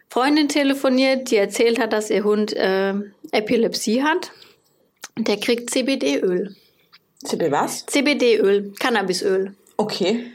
Freundin 0.10 0.50
telefoniert, 0.50 1.30
die 1.30 1.36
erzählt 1.36 1.78
hat, 1.78 1.94
dass 1.94 2.10
ihr 2.10 2.24
Hund 2.24 2.54
äh, 2.54 2.96
Epilepsie 3.32 4.02
hat. 4.02 4.32
Und 5.16 5.28
der 5.28 5.38
kriegt 5.38 5.70
CBD-Öl. 5.70 6.56
CBD 7.24 7.52
was? 7.52 7.86
CBD-Öl, 7.86 8.74
Cannabisöl. 8.80 9.54
Okay. 9.78 10.32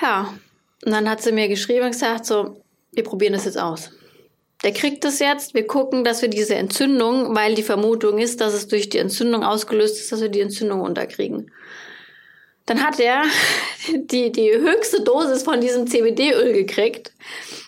Ja, 0.00 0.34
und 0.84 0.90
dann 0.90 1.08
hat 1.08 1.22
sie 1.22 1.30
mir 1.30 1.46
geschrieben 1.46 1.84
und 1.84 1.92
gesagt, 1.92 2.26
so, 2.26 2.60
wir 2.90 3.04
probieren 3.04 3.34
das 3.34 3.44
jetzt 3.44 3.58
aus. 3.58 3.92
Der 4.64 4.72
kriegt 4.72 5.04
das 5.04 5.18
jetzt, 5.18 5.54
wir 5.54 5.66
gucken, 5.66 6.04
dass 6.04 6.22
wir 6.22 6.28
diese 6.28 6.54
Entzündung, 6.54 7.34
weil 7.34 7.54
die 7.54 7.64
Vermutung 7.64 8.18
ist, 8.18 8.40
dass 8.40 8.54
es 8.54 8.68
durch 8.68 8.88
die 8.88 8.98
Entzündung 8.98 9.42
ausgelöst 9.44 9.98
ist, 9.98 10.12
dass 10.12 10.20
wir 10.20 10.28
die 10.28 10.40
Entzündung 10.40 10.80
unterkriegen. 10.80 11.50
Dann 12.66 12.84
hat 12.84 13.00
er 13.00 13.24
die, 13.94 14.30
die 14.30 14.52
höchste 14.52 15.02
Dosis 15.02 15.42
von 15.42 15.60
diesem 15.60 15.86
CBD-Öl 15.86 16.52
gekriegt. 16.52 17.12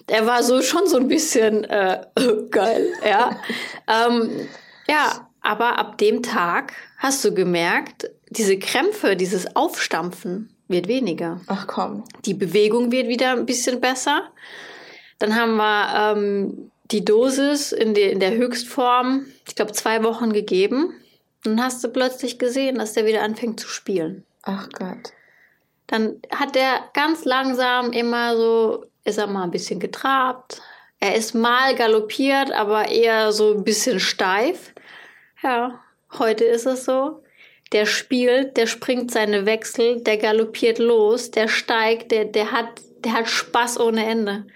Der 0.08 0.26
war 0.26 0.42
so 0.42 0.62
schon 0.62 0.86
so 0.86 0.98
ein 0.98 1.08
bisschen 1.08 1.64
äh, 1.64 2.04
geil, 2.50 2.92
ja. 3.04 3.40
ähm, 3.88 4.48
ja, 4.86 5.28
aber 5.40 5.78
ab 5.78 5.98
dem 5.98 6.22
Tag 6.22 6.74
hast 6.98 7.24
du 7.24 7.34
gemerkt, 7.34 8.10
diese 8.30 8.58
Krämpfe, 8.58 9.16
dieses 9.16 9.56
Aufstampfen, 9.56 10.50
wird 10.68 10.88
weniger. 10.88 11.40
Ach 11.46 11.66
komm. 11.66 12.04
Die 12.24 12.34
Bewegung 12.34 12.90
wird 12.90 13.08
wieder 13.08 13.32
ein 13.32 13.46
bisschen 13.46 13.80
besser. 13.80 14.30
Dann 15.18 15.36
haben 15.36 15.56
wir 15.56 16.16
ähm, 16.16 16.70
die 16.84 17.04
Dosis 17.04 17.72
in, 17.72 17.94
die, 17.94 18.02
in 18.02 18.20
der 18.20 18.34
Höchstform, 18.34 19.26
ich 19.46 19.54
glaube, 19.54 19.72
zwei 19.72 20.02
Wochen 20.04 20.32
gegeben. 20.32 20.94
Dann 21.42 21.62
hast 21.62 21.82
du 21.84 21.88
plötzlich 21.88 22.38
gesehen, 22.38 22.78
dass 22.78 22.92
der 22.94 23.06
wieder 23.06 23.22
anfängt 23.22 23.60
zu 23.60 23.68
spielen. 23.68 24.24
Ach 24.42 24.68
Gott. 24.70 25.12
Dann 25.86 26.20
hat 26.30 26.56
er 26.56 26.90
ganz 26.94 27.24
langsam 27.24 27.92
immer 27.92 28.36
so, 28.36 28.86
ist 29.04 29.18
er 29.18 29.26
mal 29.26 29.44
ein 29.44 29.50
bisschen 29.50 29.80
getrabt. 29.80 30.62
Er 31.00 31.14
ist 31.14 31.34
mal 31.34 31.74
galoppiert, 31.74 32.52
aber 32.52 32.88
eher 32.88 33.32
so 33.32 33.54
ein 33.54 33.64
bisschen 33.64 34.00
steif. 34.00 34.72
Ja, 35.42 35.80
heute 36.18 36.44
ist 36.44 36.66
es 36.66 36.84
so 36.84 37.22
der 37.74 37.86
spielt, 37.86 38.56
der 38.56 38.68
springt 38.68 39.10
seine 39.10 39.46
Wechsel, 39.46 40.00
der 40.00 40.16
galoppiert 40.16 40.78
los, 40.78 41.32
der 41.32 41.48
steigt, 41.48 42.12
der, 42.12 42.24
der 42.24 42.52
hat, 42.52 42.68
der 42.98 43.14
hat 43.14 43.28
Spaß 43.28 43.80
ohne 43.80 44.06
Ende. 44.06 44.46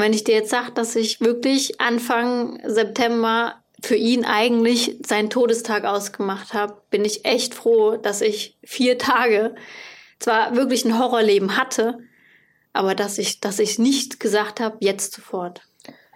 Und 0.00 0.06
wenn 0.06 0.14
ich 0.14 0.24
dir 0.24 0.36
jetzt 0.36 0.48
sage, 0.48 0.72
dass 0.72 0.96
ich 0.96 1.20
wirklich 1.20 1.78
Anfang 1.78 2.58
September 2.64 3.56
für 3.82 3.96
ihn 3.96 4.24
eigentlich 4.24 4.96
seinen 5.06 5.28
Todestag 5.28 5.84
ausgemacht 5.84 6.54
habe, 6.54 6.80
bin 6.88 7.04
ich 7.04 7.26
echt 7.26 7.54
froh, 7.54 7.98
dass 7.98 8.22
ich 8.22 8.56
vier 8.64 8.96
Tage 8.96 9.54
zwar 10.18 10.56
wirklich 10.56 10.86
ein 10.86 10.98
Horrorleben 10.98 11.58
hatte, 11.58 11.98
aber 12.72 12.94
dass 12.94 13.18
ich, 13.18 13.40
dass 13.40 13.58
ich 13.58 13.78
nicht 13.78 14.20
gesagt 14.20 14.58
habe, 14.58 14.78
jetzt 14.80 15.12
sofort. 15.12 15.60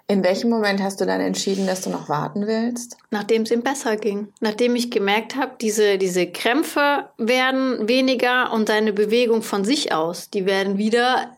In 0.06 0.24
welchem 0.24 0.48
Moment 0.48 0.82
hast 0.82 1.02
du 1.02 1.04
dann 1.04 1.20
entschieden, 1.20 1.66
dass 1.66 1.82
du 1.82 1.90
noch 1.90 2.08
warten 2.08 2.46
willst? 2.46 2.96
Nachdem 3.10 3.42
es 3.42 3.50
ihm 3.50 3.62
besser 3.62 3.98
ging. 3.98 4.28
Nachdem 4.40 4.76
ich 4.76 4.90
gemerkt 4.90 5.36
habe, 5.36 5.56
diese, 5.60 5.98
diese 5.98 6.26
Krämpfe 6.26 7.10
werden 7.18 7.86
weniger 7.86 8.50
und 8.50 8.66
seine 8.66 8.94
Bewegung 8.94 9.42
von 9.42 9.62
sich 9.62 9.92
aus, 9.92 10.30
die 10.30 10.46
werden 10.46 10.78
wieder 10.78 11.36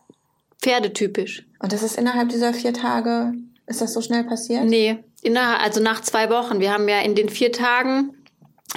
pferdetypisch. 0.61 1.46
Und 1.59 1.73
das 1.73 1.83
ist 1.83 1.97
innerhalb 1.97 2.29
dieser 2.29 2.53
vier 2.53 2.73
Tage, 2.73 3.33
ist 3.65 3.81
das 3.81 3.93
so 3.93 4.01
schnell 4.01 4.23
passiert? 4.23 4.65
Nee, 4.65 5.03
innerhalb, 5.21 5.61
also 5.61 5.81
nach 5.81 6.01
zwei 6.01 6.29
Wochen. 6.29 6.59
Wir 6.59 6.71
haben 6.71 6.87
ja 6.87 7.01
in 7.01 7.15
den 7.15 7.29
vier 7.29 7.51
Tagen, 7.51 8.15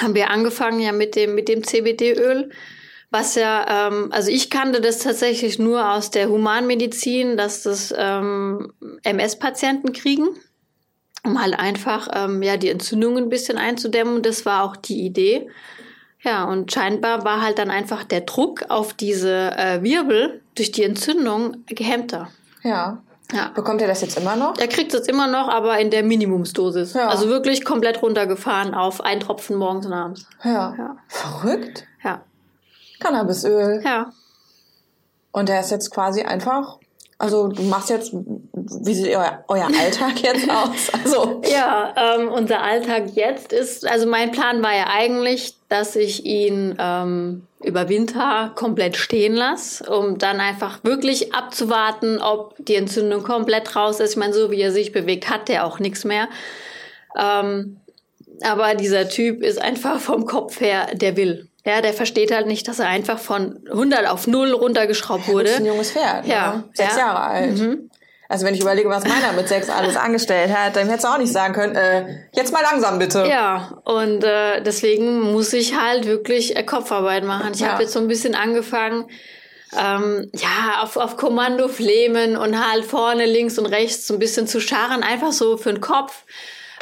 haben 0.00 0.14
wir 0.14 0.30
angefangen 0.30 0.80
ja 0.80 0.92
mit 0.92 1.16
dem, 1.16 1.34
mit 1.34 1.48
dem 1.48 1.62
CBD-Öl 1.64 2.50
was 3.10 3.34
ja, 3.34 3.88
ähm, 3.88 4.08
also 4.12 4.30
ich 4.30 4.50
kannte 4.50 4.80
das 4.80 5.00
tatsächlich 5.00 5.58
nur 5.58 5.92
aus 5.92 6.10
der 6.10 6.28
Humanmedizin, 6.28 7.36
dass 7.36 7.64
das 7.64 7.92
ähm, 7.96 8.72
MS-Patienten 9.02 9.92
kriegen, 9.92 10.28
um 11.24 11.42
halt 11.42 11.58
einfach 11.58 12.08
ähm, 12.14 12.42
ja 12.42 12.56
die 12.56 12.68
Entzündungen 12.68 13.24
ein 13.24 13.28
bisschen 13.28 13.58
einzudämmen. 13.58 14.22
Das 14.22 14.46
war 14.46 14.62
auch 14.62 14.76
die 14.76 15.02
Idee. 15.02 15.48
Ja, 16.22 16.44
und 16.44 16.70
scheinbar 16.70 17.24
war 17.24 17.42
halt 17.42 17.58
dann 17.58 17.70
einfach 17.70 18.04
der 18.04 18.20
Druck 18.20 18.66
auf 18.68 18.92
diese 18.92 19.56
äh, 19.56 19.82
Wirbel 19.82 20.40
durch 20.54 20.70
die 20.70 20.84
Entzündung 20.84 21.64
gehemmter. 21.66 22.30
Ja. 22.62 23.02
Ja. 23.32 23.50
Bekommt 23.54 23.80
er 23.80 23.88
das 23.88 24.00
jetzt 24.00 24.18
immer 24.18 24.36
noch? 24.36 24.58
Er 24.58 24.68
kriegt 24.68 24.92
es 24.92 25.06
immer 25.06 25.28
noch, 25.28 25.48
aber 25.48 25.78
in 25.78 25.90
der 25.90 26.02
Minimumsdosis. 26.02 26.94
Ja. 26.94 27.08
Also 27.08 27.28
wirklich 27.28 27.64
komplett 27.64 28.02
runtergefahren 28.02 28.74
auf 28.74 29.00
ein 29.00 29.20
Tropfen 29.20 29.56
morgens 29.56 29.86
und 29.86 29.92
abends. 29.92 30.26
Ja. 30.42 30.74
ja. 30.76 30.96
Verrückt. 31.08 31.86
Ja. 32.02 32.22
Cannabisöl. 32.98 33.82
Ja. 33.84 34.12
Und 35.32 35.48
der 35.48 35.60
ist 35.60 35.70
jetzt 35.70 35.90
quasi 35.90 36.22
einfach, 36.22 36.78
also 37.18 37.48
du 37.48 37.62
machst 37.62 37.90
jetzt 37.90 38.12
wie 38.70 38.94
sieht 38.94 39.08
euer, 39.08 39.44
euer 39.48 39.66
Alltag 39.66 40.22
jetzt 40.22 40.48
aus? 40.50 40.90
Also. 41.04 41.42
Ja, 41.50 41.94
ähm, 41.96 42.28
unser 42.28 42.62
Alltag 42.62 43.10
jetzt 43.14 43.52
ist, 43.52 43.86
also 43.86 44.06
mein 44.06 44.30
Plan 44.30 44.62
war 44.62 44.74
ja 44.74 44.86
eigentlich, 44.88 45.54
dass 45.68 45.96
ich 45.96 46.24
ihn 46.24 46.76
ähm, 46.78 47.46
über 47.62 47.88
Winter 47.88 48.52
komplett 48.54 48.96
stehen 48.96 49.34
lasse, 49.34 49.84
um 49.84 50.18
dann 50.18 50.40
einfach 50.40 50.82
wirklich 50.84 51.34
abzuwarten, 51.34 52.20
ob 52.20 52.54
die 52.58 52.76
Entzündung 52.76 53.22
komplett 53.22 53.76
raus 53.76 54.00
ist. 54.00 54.12
Ich 54.12 54.16
meine, 54.16 54.32
so 54.32 54.50
wie 54.50 54.60
er 54.60 54.72
sich 54.72 54.92
bewegt, 54.92 55.28
hat 55.28 55.48
der 55.48 55.66
auch 55.66 55.78
nichts 55.78 56.04
mehr. 56.04 56.28
Ähm, 57.18 57.80
aber 58.42 58.74
dieser 58.74 59.08
Typ 59.08 59.42
ist 59.42 59.60
einfach 59.60 60.00
vom 60.00 60.24
Kopf 60.24 60.60
her, 60.60 60.88
der 60.94 61.16
will. 61.16 61.48
Ja, 61.66 61.82
der 61.82 61.92
versteht 61.92 62.32
halt 62.32 62.46
nicht, 62.46 62.66
dass 62.68 62.78
er 62.78 62.88
einfach 62.88 63.18
von 63.18 63.58
100 63.70 64.08
auf 64.08 64.26
0 64.26 64.52
runtergeschraubt 64.52 65.28
wurde. 65.28 65.44
Das 65.44 65.52
ist 65.52 65.60
ein 65.60 65.66
junges 65.66 65.90
Pferd. 65.92 66.26
Ja. 66.26 66.54
Ne? 66.54 66.64
Sechs 66.72 66.96
ja. 66.96 66.98
Jahre 66.98 67.20
alt. 67.20 67.58
Mhm. 67.58 67.89
Also 68.30 68.46
wenn 68.46 68.54
ich 68.54 68.60
überlege, 68.60 68.88
was 68.88 69.02
meiner 69.02 69.32
mit 69.32 69.48
sechs 69.48 69.68
alles 69.68 69.96
angestellt 69.96 70.56
hat, 70.56 70.76
dann 70.76 70.86
hättest 70.86 71.04
du 71.04 71.08
auch 71.08 71.18
nicht 71.18 71.32
sagen 71.32 71.52
können, 71.52 71.74
äh, 71.74 72.28
jetzt 72.32 72.52
mal 72.52 72.62
langsam 72.62 73.00
bitte. 73.00 73.26
Ja, 73.28 73.80
und 73.84 74.22
äh, 74.22 74.62
deswegen 74.62 75.32
muss 75.32 75.52
ich 75.52 75.76
halt 75.76 76.06
wirklich 76.06 76.54
äh, 76.56 76.62
Kopfarbeit 76.62 77.24
machen. 77.24 77.50
Ich 77.54 77.60
ja. 77.60 77.72
habe 77.72 77.82
jetzt 77.82 77.92
so 77.92 77.98
ein 77.98 78.06
bisschen 78.06 78.36
angefangen, 78.36 79.06
ähm, 79.76 80.30
ja, 80.32 80.80
auf, 80.80 80.96
auf 80.96 81.16
Kommando 81.16 81.66
flemen 81.66 82.36
und 82.36 82.64
halt 82.64 82.84
vorne, 82.84 83.26
links 83.26 83.58
und 83.58 83.66
rechts 83.66 84.06
so 84.06 84.14
ein 84.14 84.20
bisschen 84.20 84.46
zu 84.46 84.60
scharren, 84.60 85.02
einfach 85.02 85.32
so 85.32 85.56
für 85.56 85.72
den 85.72 85.80
Kopf. 85.80 86.22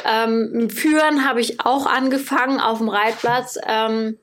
Ähm, 0.05 0.69
Führen 0.69 1.27
habe 1.27 1.41
ich 1.41 1.65
auch 1.65 1.87
angefangen 1.87 2.59
auf 2.59 2.77
dem 2.77 2.89
Reitplatz. 2.89 3.57
Ähm, 3.67 4.19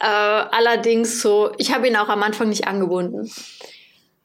äh, 0.00 0.06
allerdings 0.06 1.22
so, 1.22 1.52
ich 1.58 1.72
habe 1.72 1.86
ihn 1.86 1.94
auch 1.94 2.08
am 2.08 2.24
Anfang 2.24 2.48
nicht 2.48 2.66
angebunden. 2.66 3.30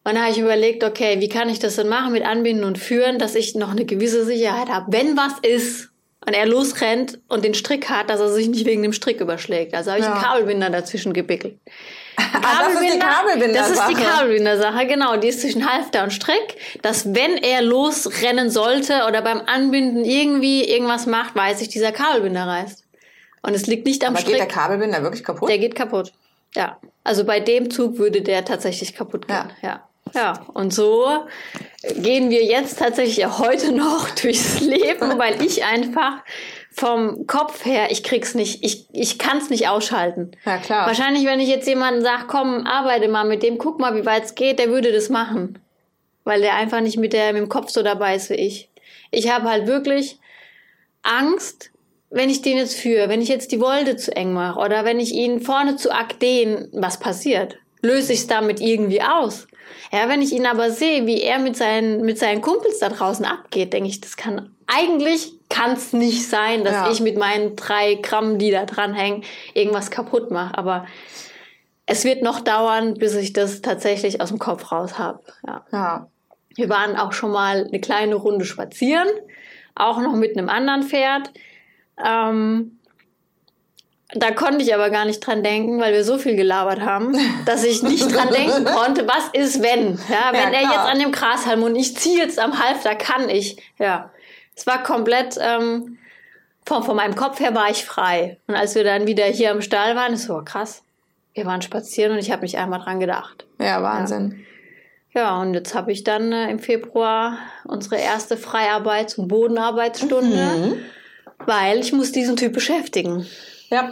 Und 0.09 0.15
da 0.15 0.21
habe 0.21 0.31
ich 0.31 0.39
überlegt, 0.39 0.83
okay, 0.83 1.17
wie 1.19 1.29
kann 1.29 1.49
ich 1.49 1.59
das 1.59 1.75
denn 1.75 1.87
machen 1.87 2.11
mit 2.11 2.25
Anbinden 2.25 2.63
und 2.63 2.79
Führen, 2.79 3.19
dass 3.19 3.35
ich 3.35 3.53
noch 3.53 3.69
eine 3.69 3.85
gewisse 3.85 4.25
Sicherheit 4.25 4.67
habe. 4.67 4.91
Wenn 4.91 5.15
was 5.15 5.33
ist 5.43 5.89
und 6.25 6.33
er 6.33 6.47
losrennt 6.47 7.19
und 7.27 7.45
den 7.45 7.53
Strick 7.53 7.89
hat, 7.89 8.09
dass 8.09 8.19
er 8.19 8.29
sich 8.29 8.49
nicht 8.49 8.65
wegen 8.65 8.81
dem 8.81 8.91
Strick 8.91 9.21
überschlägt. 9.21 9.75
Also 9.75 9.91
habe 9.91 9.99
ich 9.99 10.07
ja. 10.07 10.13
einen 10.13 10.23
Kabelbinder 10.23 10.71
dazwischen 10.71 11.13
gebickelt. 11.13 11.59
Ah, 12.41 12.63
das 12.65 12.81
ist 12.81 12.93
die 12.93 12.99
Kabelbinder-Sache. 12.99 13.73
Das 13.75 13.89
ist 13.89 13.97
die 13.97 14.03
Kabelbinder-Sache, 14.03 14.87
genau. 14.87 15.15
Die 15.15 15.29
ist 15.29 15.39
zwischen 15.39 15.71
Halfter 15.71 16.03
und 16.03 16.11
Strick, 16.11 16.57
dass 16.81 17.13
wenn 17.15 17.37
er 17.37 17.61
losrennen 17.61 18.49
sollte 18.49 19.05
oder 19.07 19.21
beim 19.21 19.41
Anbinden 19.45 20.03
irgendwie 20.03 20.65
irgendwas 20.65 21.05
macht, 21.05 21.35
weiß 21.35 21.61
ich, 21.61 21.69
dieser 21.69 21.93
Kabelbinder 21.93 22.45
reißt. 22.45 22.83
Und 23.41 23.53
es 23.53 23.67
liegt 23.67 23.85
nicht 23.85 24.03
am 24.03 24.13
Aber 24.13 24.19
Strick. 24.19 24.35
geht 24.35 24.41
der 24.41 24.47
Kabelbinder 24.47 25.01
wirklich 25.01 25.23
kaputt? 25.23 25.47
Der 25.47 25.59
geht 25.59 25.75
kaputt. 25.75 26.11
Ja. 26.55 26.77
Also 27.05 27.23
bei 27.23 27.39
dem 27.39 27.71
Zug 27.71 27.97
würde 27.97 28.21
der 28.21 28.43
tatsächlich 28.43 28.95
kaputt 28.95 29.27
gehen. 29.27 29.51
Ja. 29.61 29.69
ja. 29.69 29.88
Ja, 30.13 30.45
und 30.53 30.73
so 30.73 31.07
gehen 31.95 32.29
wir 32.29 32.43
jetzt 32.43 32.79
tatsächlich 32.79 33.25
heute 33.25 33.71
noch 33.75 34.09
durchs 34.09 34.61
Leben, 34.61 35.17
weil 35.17 35.41
ich 35.43 35.63
einfach 35.63 36.23
vom 36.71 37.27
Kopf 37.27 37.65
her, 37.65 37.91
ich 37.91 38.03
krieg's 38.03 38.35
nicht, 38.35 38.63
ich, 38.63 38.85
ich 38.91 39.17
kann's 39.17 39.49
nicht 39.49 39.67
ausschalten. 39.67 40.31
Ja, 40.45 40.57
klar. 40.57 40.87
Wahrscheinlich, 40.87 41.25
wenn 41.25 41.39
ich 41.39 41.49
jetzt 41.49 41.67
jemanden 41.67 42.01
sage, 42.01 42.25
komm, 42.27 42.65
arbeite 42.65 43.07
mal 43.07 43.25
mit 43.25 43.43
dem, 43.43 43.57
guck 43.57 43.79
mal, 43.79 43.95
wie 43.95 44.05
weit 44.05 44.25
es 44.25 44.35
geht, 44.35 44.59
der 44.59 44.69
würde 44.69 44.91
das 44.91 45.09
machen. 45.09 45.59
Weil 46.23 46.41
der 46.41 46.55
einfach 46.55 46.81
nicht 46.81 46.97
mit, 46.97 47.13
der, 47.13 47.33
mit 47.33 47.41
dem 47.41 47.49
Kopf 47.49 47.69
so 47.69 47.81
dabei 47.81 48.15
ist 48.15 48.29
wie 48.29 48.35
ich. 48.35 48.69
Ich 49.11 49.31
habe 49.31 49.49
halt 49.49 49.67
wirklich 49.67 50.19
Angst, 51.01 51.71
wenn 52.09 52.29
ich 52.29 52.41
den 52.41 52.57
jetzt 52.57 52.75
führe, 52.75 53.09
wenn 53.09 53.21
ich 53.21 53.29
jetzt 53.29 53.51
die 53.51 53.59
Wolde 53.59 53.95
zu 53.95 54.15
eng 54.15 54.33
mache 54.33 54.59
oder 54.59 54.85
wenn 54.85 54.99
ich 54.99 55.13
ihn 55.13 55.41
vorne 55.41 55.75
zu 55.75 55.91
arg 55.91 56.19
dehne, 56.19 56.69
was 56.71 56.99
passiert? 56.99 57.57
Löse 57.81 58.13
ich 58.13 58.19
es 58.19 58.27
damit 58.27 58.59
irgendwie 58.59 59.01
aus? 59.01 59.47
Ja, 59.91 60.07
wenn 60.09 60.21
ich 60.21 60.31
ihn 60.33 60.45
aber 60.45 60.71
sehe, 60.71 61.05
wie 61.05 61.21
er 61.21 61.39
mit 61.39 61.55
seinen, 61.55 62.01
mit 62.01 62.17
seinen 62.17 62.41
Kumpels 62.41 62.79
da 62.79 62.89
draußen 62.89 63.25
abgeht, 63.25 63.73
denke 63.73 63.89
ich, 63.89 64.01
das 64.01 64.17
kann, 64.17 64.55
eigentlich 64.67 65.33
kann 65.49 65.73
es 65.73 65.93
nicht 65.93 66.27
sein, 66.27 66.63
dass 66.63 66.73
ja. 66.73 66.91
ich 66.91 67.01
mit 67.01 67.17
meinen 67.17 67.55
drei 67.55 67.95
Gramm, 67.95 68.37
die 68.37 68.51
da 68.51 68.65
dranhängen, 68.65 69.23
irgendwas 69.53 69.89
kaputt 69.91 70.31
mache. 70.31 70.57
Aber 70.57 70.85
es 71.85 72.05
wird 72.05 72.21
noch 72.21 72.41
dauern, 72.41 72.93
bis 72.93 73.15
ich 73.15 73.33
das 73.33 73.61
tatsächlich 73.61 74.21
aus 74.21 74.29
dem 74.29 74.39
Kopf 74.39 74.71
raus 74.71 74.99
habe. 74.99 75.21
Ja. 75.45 75.65
ja. 75.71 76.07
Wir 76.55 76.69
waren 76.69 76.95
auch 76.95 77.13
schon 77.13 77.31
mal 77.31 77.65
eine 77.65 77.79
kleine 77.79 78.15
Runde 78.15 78.45
spazieren, 78.45 79.07
auch 79.75 79.99
noch 79.99 80.13
mit 80.13 80.37
einem 80.37 80.49
anderen 80.49 80.83
Pferd. 80.83 81.31
Ähm, 82.03 82.78
da 84.15 84.31
konnte 84.31 84.63
ich 84.63 84.73
aber 84.73 84.89
gar 84.89 85.05
nicht 85.05 85.19
dran 85.19 85.43
denken, 85.43 85.79
weil 85.79 85.93
wir 85.93 86.03
so 86.03 86.17
viel 86.17 86.35
gelabert 86.35 86.81
haben, 86.81 87.15
dass 87.45 87.63
ich 87.63 87.83
nicht 87.83 88.13
dran 88.13 88.29
denken 88.29 88.65
konnte, 88.75 89.07
was 89.07 89.29
ist 89.33 89.61
wenn? 89.61 89.99
Ja, 90.09 90.31
wenn 90.31 90.51
ja, 90.53 90.59
er 90.59 90.61
jetzt 90.61 90.77
an 90.77 90.99
dem 90.99 91.11
Grashalm 91.11 91.61
und 91.61 91.75
ich 91.75 91.95
ziehe 91.95 92.17
jetzt 92.17 92.39
am 92.39 92.59
Half, 92.59 92.83
da 92.83 92.95
kann 92.95 93.29
ich. 93.29 93.57
Ja, 93.77 94.09
es 94.55 94.65
war 94.65 94.81
komplett 94.81 95.37
ähm, 95.39 95.99
von, 96.65 96.83
von 96.83 96.95
meinem 96.95 97.15
Kopf 97.15 97.39
her 97.39 97.53
war 97.53 97.69
ich 97.69 97.85
frei. 97.85 98.37
Und 98.47 98.55
als 98.55 98.73
wir 98.73 98.83
dann 98.83 99.05
wieder 99.05 99.25
hier 99.25 99.51
am 99.51 99.61
Stall 99.61 99.95
waren, 99.95 100.13
ist 100.13 100.25
so 100.25 100.41
krass. 100.43 100.81
Wir 101.35 101.45
waren 101.45 101.61
spazieren 101.61 102.13
und 102.13 102.17
ich 102.17 102.31
habe 102.31 102.41
nicht 102.41 102.57
einmal 102.57 102.79
dran 102.79 102.99
gedacht. 102.99 103.45
Ja, 103.59 103.83
Wahnsinn. 103.83 104.43
Ja, 105.13 105.21
ja 105.21 105.41
und 105.41 105.53
jetzt 105.53 105.75
habe 105.75 105.91
ich 105.91 106.03
dann 106.03 106.31
äh, 106.31 106.49
im 106.49 106.57
Februar 106.57 107.37
unsere 107.63 107.97
erste 107.97 108.37
Freiarbeits- 108.37 109.19
und 109.19 109.27
Bodenarbeitsstunde, 109.27 110.35
mhm. 110.35 110.75
weil 111.45 111.79
ich 111.79 111.93
muss 111.93 112.11
diesen 112.11 112.37
Typ 112.37 112.53
beschäftigen. 112.53 113.27
Ja. 113.69 113.89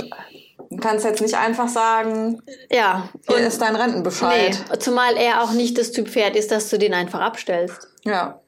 Du 0.70 0.78
kannst 0.78 1.06
jetzt 1.06 1.22
nicht 1.22 1.36
einfach 1.36 1.70
sagen, 1.70 2.42
ja, 2.70 3.08
hier 3.28 3.38
ist 3.38 3.62
dein 3.62 3.76
Rentenbescheid. 3.76 4.60
Nee, 4.70 4.78
zumal 4.80 5.16
er 5.16 5.44
auch 5.44 5.52
nicht 5.52 5.78
das 5.78 5.92
Typ 5.92 6.10
Pferd 6.10 6.36
ist, 6.36 6.52
dass 6.52 6.70
du 6.70 6.78
den 6.78 6.94
einfach 6.94 7.22
abstellst. 7.22 7.88
Ja. 8.04 8.42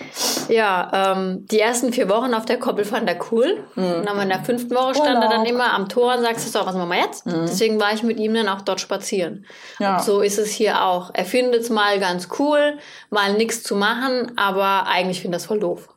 Ja, 0.48 1.14
ähm, 1.14 1.46
die 1.50 1.60
ersten 1.60 1.94
vier 1.94 2.10
Wochen 2.10 2.34
auf 2.34 2.46
der 2.46 2.58
Koppel 2.58 2.84
fand 2.84 3.10
er 3.10 3.20
cool. 3.32 3.64
Mhm. 3.76 4.04
dann 4.06 4.20
in 4.20 4.30
der 4.30 4.44
fünften 4.44 4.74
Woche 4.74 4.96
stand 4.96 5.10
Urlaub. 5.10 5.24
er 5.24 5.30
dann 5.30 5.46
immer 5.46 5.74
am 5.74 5.88
Tor 5.88 6.16
und 6.16 6.22
sagst, 6.22 6.52
so, 6.52 6.60
was 6.66 6.76
machen 6.76 6.90
wir 6.90 7.00
jetzt? 7.00 7.26
Mhm. 7.26 7.46
Deswegen 7.46 7.80
war 7.80 7.94
ich 7.94 8.04
mit 8.04 8.20
ihm 8.20 8.34
dann 8.34 8.50
auch 8.50 8.62
dort 8.62 8.82
spazieren. 8.82 9.46
Ja. 9.80 9.98
Und 9.98 10.04
so 10.04 10.22
ist 10.22 10.40
es 10.40 10.50
hier 10.50 10.84
auch. 10.84 11.12
Er 11.14 11.26
findet 11.26 11.62
es 11.62 11.70
mal 11.70 12.00
ganz 12.00 12.30
cool, 12.40 12.78
mal 13.10 13.34
nichts 13.34 13.64
zu 13.64 13.76
machen, 13.76 14.34
aber 14.38 14.88
eigentlich 14.88 15.22
findet 15.22 15.42
das 15.42 15.46
voll 15.46 15.60
doof. 15.60 15.90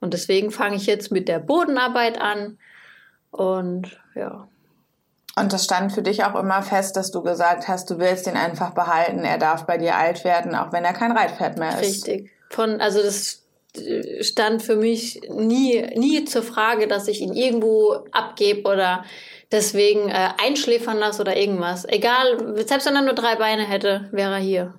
Und 0.00 0.14
deswegen 0.14 0.50
fange 0.50 0.76
ich 0.76 0.86
jetzt 0.86 1.12
mit 1.12 1.28
der 1.28 1.38
Bodenarbeit 1.38 2.20
an 2.20 2.58
und 3.30 4.01
ja. 4.14 4.48
Und 5.34 5.52
das 5.52 5.64
stand 5.64 5.92
für 5.92 6.02
dich 6.02 6.24
auch 6.24 6.34
immer 6.34 6.62
fest, 6.62 6.96
dass 6.96 7.10
du 7.10 7.22
gesagt 7.22 7.66
hast, 7.66 7.88
du 7.90 7.98
willst 7.98 8.26
ihn 8.26 8.36
einfach 8.36 8.74
behalten, 8.74 9.20
er 9.20 9.38
darf 9.38 9.64
bei 9.64 9.78
dir 9.78 9.96
alt 9.96 10.24
werden, 10.24 10.54
auch 10.54 10.72
wenn 10.72 10.84
er 10.84 10.92
kein 10.92 11.12
Reitpferd 11.12 11.58
mehr 11.58 11.80
ist. 11.80 12.06
Richtig. 12.06 12.30
Von, 12.50 12.82
also 12.82 13.02
das 13.02 13.42
stand 14.20 14.62
für 14.62 14.76
mich 14.76 15.22
nie, 15.30 15.80
nie 15.96 16.24
zur 16.26 16.42
Frage, 16.42 16.86
dass 16.86 17.08
ich 17.08 17.22
ihn 17.22 17.32
irgendwo 17.32 18.04
abgebe 18.12 18.68
oder 18.68 19.04
deswegen 19.50 20.10
äh, 20.10 20.28
einschläfern 20.42 20.98
lasse 20.98 21.22
oder 21.22 21.36
irgendwas. 21.36 21.86
Egal, 21.88 22.64
selbst 22.66 22.86
wenn 22.86 22.96
er 22.96 23.02
nur 23.02 23.14
drei 23.14 23.36
Beine 23.36 23.64
hätte, 23.64 24.08
wäre 24.12 24.34
er 24.34 24.40
hier. 24.40 24.74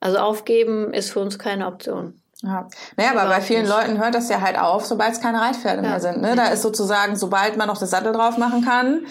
Also 0.00 0.18
aufgeben 0.18 0.92
ist 0.92 1.10
für 1.10 1.20
uns 1.20 1.38
keine 1.38 1.66
Option. 1.66 2.20
Ja. 2.44 2.68
Naja, 2.96 3.10
aber 3.12 3.28
bei 3.28 3.40
vielen. 3.40 3.66
Leuten 3.66 3.98
hört 3.98 4.14
das 4.14 4.28
ja 4.28 4.40
halt 4.40 4.58
auf, 4.58 4.84
sobald 4.84 5.12
es 5.12 5.20
keine 5.20 5.40
Reitpferde 5.40 5.82
ja. 5.82 5.90
mehr 5.90 6.00
sind. 6.00 6.20
Ne? 6.20 6.34
Da 6.36 6.48
ist 6.48 6.62
sozusagen, 6.62 7.16
sobald 7.16 7.56
man 7.56 7.68
noch 7.68 7.78
das 7.78 7.90
Sattel 7.90 8.12
drauf 8.12 8.36
machen 8.36 8.64
kann, 8.64 9.06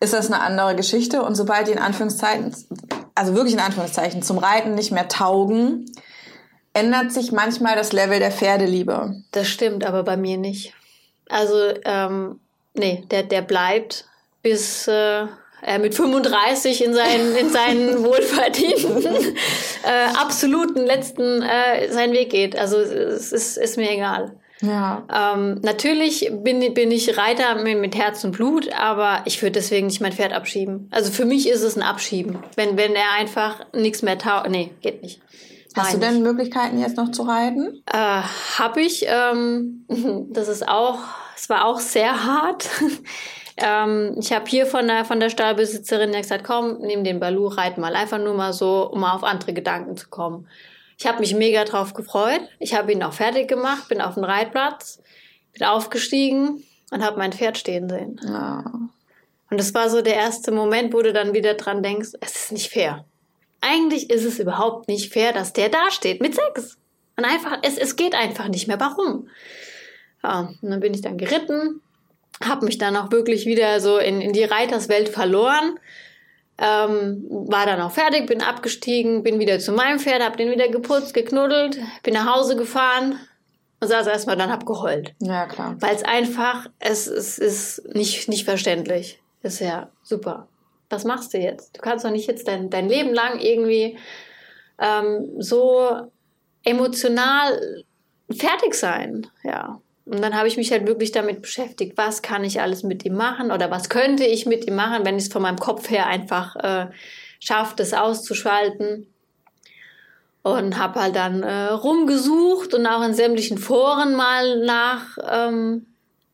ist 0.00 0.12
das 0.12 0.30
eine 0.30 0.40
andere 0.40 0.76
Geschichte. 0.76 1.22
Und 1.22 1.34
sobald 1.34 1.66
die 1.66 1.72
in 1.72 1.78
Anführungszeichen, 1.78 2.54
also 3.14 3.34
wirklich 3.34 3.54
in 3.54 3.60
Anführungszeichen, 3.60 4.22
zum 4.22 4.38
Reiten 4.38 4.74
nicht 4.74 4.92
mehr 4.92 5.08
taugen, 5.08 5.86
ändert 6.72 7.12
sich 7.12 7.32
manchmal 7.32 7.74
das 7.74 7.92
Level 7.92 8.20
der 8.20 8.30
Pferdeliebe. 8.30 9.22
Das 9.32 9.48
stimmt, 9.48 9.84
aber 9.84 10.04
bei 10.04 10.16
mir 10.16 10.38
nicht. 10.38 10.74
Also, 11.28 11.56
ähm, 11.84 12.40
nee, 12.74 13.04
der, 13.10 13.24
der 13.24 13.42
bleibt 13.42 14.06
bis 14.42 14.86
äh, 14.88 15.26
äh, 15.62 15.78
mit 15.78 15.94
35 15.94 16.84
in 16.84 16.94
seinen, 16.94 17.36
in 17.36 17.50
seinen 17.50 18.04
wohlverdienten, 18.04 19.04
äh, 19.04 20.16
absoluten 20.16 20.84
letzten 20.86 21.42
äh, 21.42 21.90
seinen 21.90 22.12
Weg 22.12 22.30
geht. 22.30 22.56
Also 22.56 22.78
es 22.78 23.32
ist, 23.32 23.56
ist 23.56 23.76
mir 23.76 23.90
egal. 23.90 24.32
Ja. 24.60 25.04
Ähm, 25.12 25.60
natürlich 25.62 26.30
bin, 26.32 26.74
bin 26.74 26.90
ich 26.90 27.16
Reiter 27.16 27.62
mit, 27.62 27.78
mit 27.78 27.96
Herz 27.96 28.24
und 28.24 28.32
Blut, 28.32 28.72
aber 28.72 29.22
ich 29.24 29.40
würde 29.42 29.52
deswegen 29.52 29.86
nicht 29.86 30.00
mein 30.00 30.12
Pferd 30.12 30.32
abschieben. 30.32 30.88
Also 30.90 31.12
für 31.12 31.24
mich 31.24 31.48
ist 31.48 31.62
es 31.62 31.76
ein 31.76 31.82
Abschieben. 31.82 32.38
Wenn, 32.56 32.76
wenn 32.76 32.94
er 32.94 33.12
einfach 33.18 33.66
nichts 33.72 34.02
mehr 34.02 34.18
taugt. 34.18 34.50
Nee, 34.50 34.72
geht 34.80 35.02
nicht. 35.02 35.20
Hast 35.76 35.92
Nein. 35.92 36.00
du 36.00 36.06
denn 36.06 36.22
Möglichkeiten 36.22 36.80
jetzt 36.80 36.96
noch 36.96 37.12
zu 37.12 37.22
reiten? 37.22 37.82
Äh, 37.86 38.22
hab 38.58 38.76
ich. 38.76 39.06
Ähm, 39.06 39.84
das 40.30 40.48
ist 40.48 40.66
auch, 40.66 40.98
es 41.36 41.48
war 41.48 41.66
auch 41.66 41.78
sehr 41.78 42.24
hart. 42.24 42.68
Ähm, 43.60 44.14
ich 44.18 44.32
habe 44.32 44.48
hier 44.48 44.66
von 44.66 44.86
der, 44.86 45.04
von 45.04 45.20
der 45.20 45.30
Stallbesitzerin 45.30 46.12
gesagt, 46.12 46.44
komm, 46.44 46.78
nimm 46.80 47.04
den 47.04 47.20
Balu, 47.20 47.48
reit 47.48 47.78
mal. 47.78 47.94
Einfach 47.94 48.18
nur 48.18 48.34
mal 48.34 48.52
so, 48.52 48.88
um 48.90 49.00
mal 49.00 49.14
auf 49.14 49.24
andere 49.24 49.52
Gedanken 49.52 49.96
zu 49.96 50.08
kommen. 50.08 50.48
Ich 50.98 51.06
habe 51.06 51.20
mich 51.20 51.34
mega 51.34 51.64
drauf 51.64 51.94
gefreut. 51.94 52.40
Ich 52.58 52.74
habe 52.74 52.92
ihn 52.92 53.02
auch 53.02 53.12
fertig 53.12 53.48
gemacht, 53.48 53.88
bin 53.88 54.00
auf 54.00 54.14
dem 54.14 54.24
Reitplatz, 54.24 55.00
bin 55.52 55.66
aufgestiegen 55.66 56.64
und 56.90 57.04
habe 57.04 57.18
mein 57.18 57.32
Pferd 57.32 57.58
stehen 57.58 57.88
sehen. 57.88 58.20
Ja. 58.24 58.64
Und 59.50 59.58
das 59.58 59.74
war 59.74 59.88
so 59.90 60.02
der 60.02 60.14
erste 60.14 60.50
Moment, 60.50 60.92
wo 60.92 61.00
du 61.00 61.12
dann 61.12 61.34
wieder 61.34 61.54
dran 61.54 61.82
denkst, 61.82 62.10
es 62.20 62.36
ist 62.36 62.52
nicht 62.52 62.70
fair. 62.70 63.04
Eigentlich 63.60 64.10
ist 64.10 64.24
es 64.24 64.38
überhaupt 64.38 64.88
nicht 64.88 65.12
fair, 65.12 65.32
dass 65.32 65.52
der 65.52 65.68
da 65.68 65.90
steht 65.90 66.20
mit 66.20 66.34
sechs. 66.34 66.76
Und 67.16 67.24
einfach, 67.24 67.58
es, 67.62 67.78
es 67.78 67.96
geht 67.96 68.14
einfach 68.14 68.48
nicht 68.48 68.68
mehr. 68.68 68.78
Warum? 68.78 69.28
Ja, 70.22 70.50
und 70.60 70.70
dann 70.70 70.80
bin 70.80 70.94
ich 70.94 71.00
dann 71.00 71.18
geritten, 71.18 71.80
habe 72.42 72.64
mich 72.64 72.78
dann 72.78 72.96
auch 72.96 73.10
wirklich 73.10 73.46
wieder 73.46 73.80
so 73.80 73.98
in, 73.98 74.20
in 74.20 74.32
die 74.32 74.44
Reiterswelt 74.44 75.08
verloren. 75.08 75.78
Ähm, 76.60 77.24
war 77.28 77.66
dann 77.66 77.80
auch 77.80 77.92
fertig, 77.92 78.26
bin 78.26 78.42
abgestiegen, 78.42 79.22
bin 79.22 79.38
wieder 79.38 79.60
zu 79.60 79.72
meinem 79.72 80.00
Pferd, 80.00 80.22
habe 80.22 80.36
den 80.36 80.50
wieder 80.50 80.68
geputzt, 80.68 81.14
geknuddelt, 81.14 81.78
bin 82.02 82.14
nach 82.14 82.34
Hause 82.34 82.56
gefahren 82.56 83.20
und 83.80 83.86
saß 83.86 84.08
erstmal 84.08 84.36
dann 84.36 84.50
hab 84.50 84.66
geheult. 84.66 85.14
Ja, 85.20 85.46
klar. 85.46 85.76
Weil 85.78 85.94
es 85.94 86.02
einfach, 86.02 86.66
es, 86.80 87.06
es 87.06 87.38
ist 87.38 87.94
nicht, 87.94 88.28
nicht 88.28 88.44
verständlich. 88.44 89.20
Ist 89.42 89.60
ja 89.60 89.90
super. 90.02 90.48
Was 90.90 91.04
machst 91.04 91.32
du 91.32 91.38
jetzt? 91.38 91.76
Du 91.76 91.80
kannst 91.80 92.04
doch 92.04 92.10
nicht 92.10 92.26
jetzt 92.26 92.48
dein, 92.48 92.70
dein 92.70 92.88
Leben 92.88 93.14
lang 93.14 93.38
irgendwie 93.38 93.96
ähm, 94.80 95.30
so 95.38 96.10
emotional 96.64 97.84
fertig 98.30 98.74
sein. 98.74 99.26
Ja. 99.44 99.80
Und 100.08 100.22
dann 100.22 100.34
habe 100.34 100.48
ich 100.48 100.56
mich 100.56 100.72
halt 100.72 100.86
wirklich 100.86 101.12
damit 101.12 101.42
beschäftigt, 101.42 101.96
was 101.96 102.22
kann 102.22 102.42
ich 102.42 102.60
alles 102.60 102.82
mit 102.82 103.04
ihm 103.04 103.14
machen 103.14 103.50
oder 103.50 103.70
was 103.70 103.88
könnte 103.88 104.24
ich 104.24 104.46
mit 104.46 104.66
ihm 104.66 104.74
machen, 104.74 105.04
wenn 105.04 105.16
ich 105.16 105.24
es 105.24 105.32
von 105.32 105.42
meinem 105.42 105.58
Kopf 105.58 105.90
her 105.90 106.06
einfach 106.06 106.56
äh, 106.56 106.86
schaffe, 107.40 107.74
das 107.76 107.92
auszuschalten. 107.92 109.06
Und 110.42 110.78
habe 110.78 111.00
halt 111.00 111.16
dann 111.16 111.42
äh, 111.42 111.64
rumgesucht 111.64 112.72
und 112.72 112.86
auch 112.86 113.02
in 113.02 113.12
sämtlichen 113.12 113.58
Foren 113.58 114.14
mal 114.14 114.64
nach 114.64 115.18
ähm, 115.30 115.84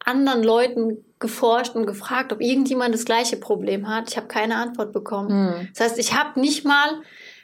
anderen 0.05 0.45
Leuten 0.45 1.05
geforscht 1.19 1.75
und 1.75 1.87
gefragt, 1.87 2.33
ob 2.33 2.41
irgendjemand 2.41 2.95
das 2.95 3.07
gleiche 3.07 3.37
Problem 3.37 3.89
hat. 3.89 4.11
Ich 4.11 4.17
habe 4.17 4.29
keine 4.29 4.57
Antwort 4.57 4.93
bekommen. 4.93 5.47
Mhm. 5.47 5.69
Das 5.75 5.89
heißt, 5.89 5.99
ich 5.99 6.15
habe 6.15 6.39
nicht 6.39 6.65
mal 6.65 7.01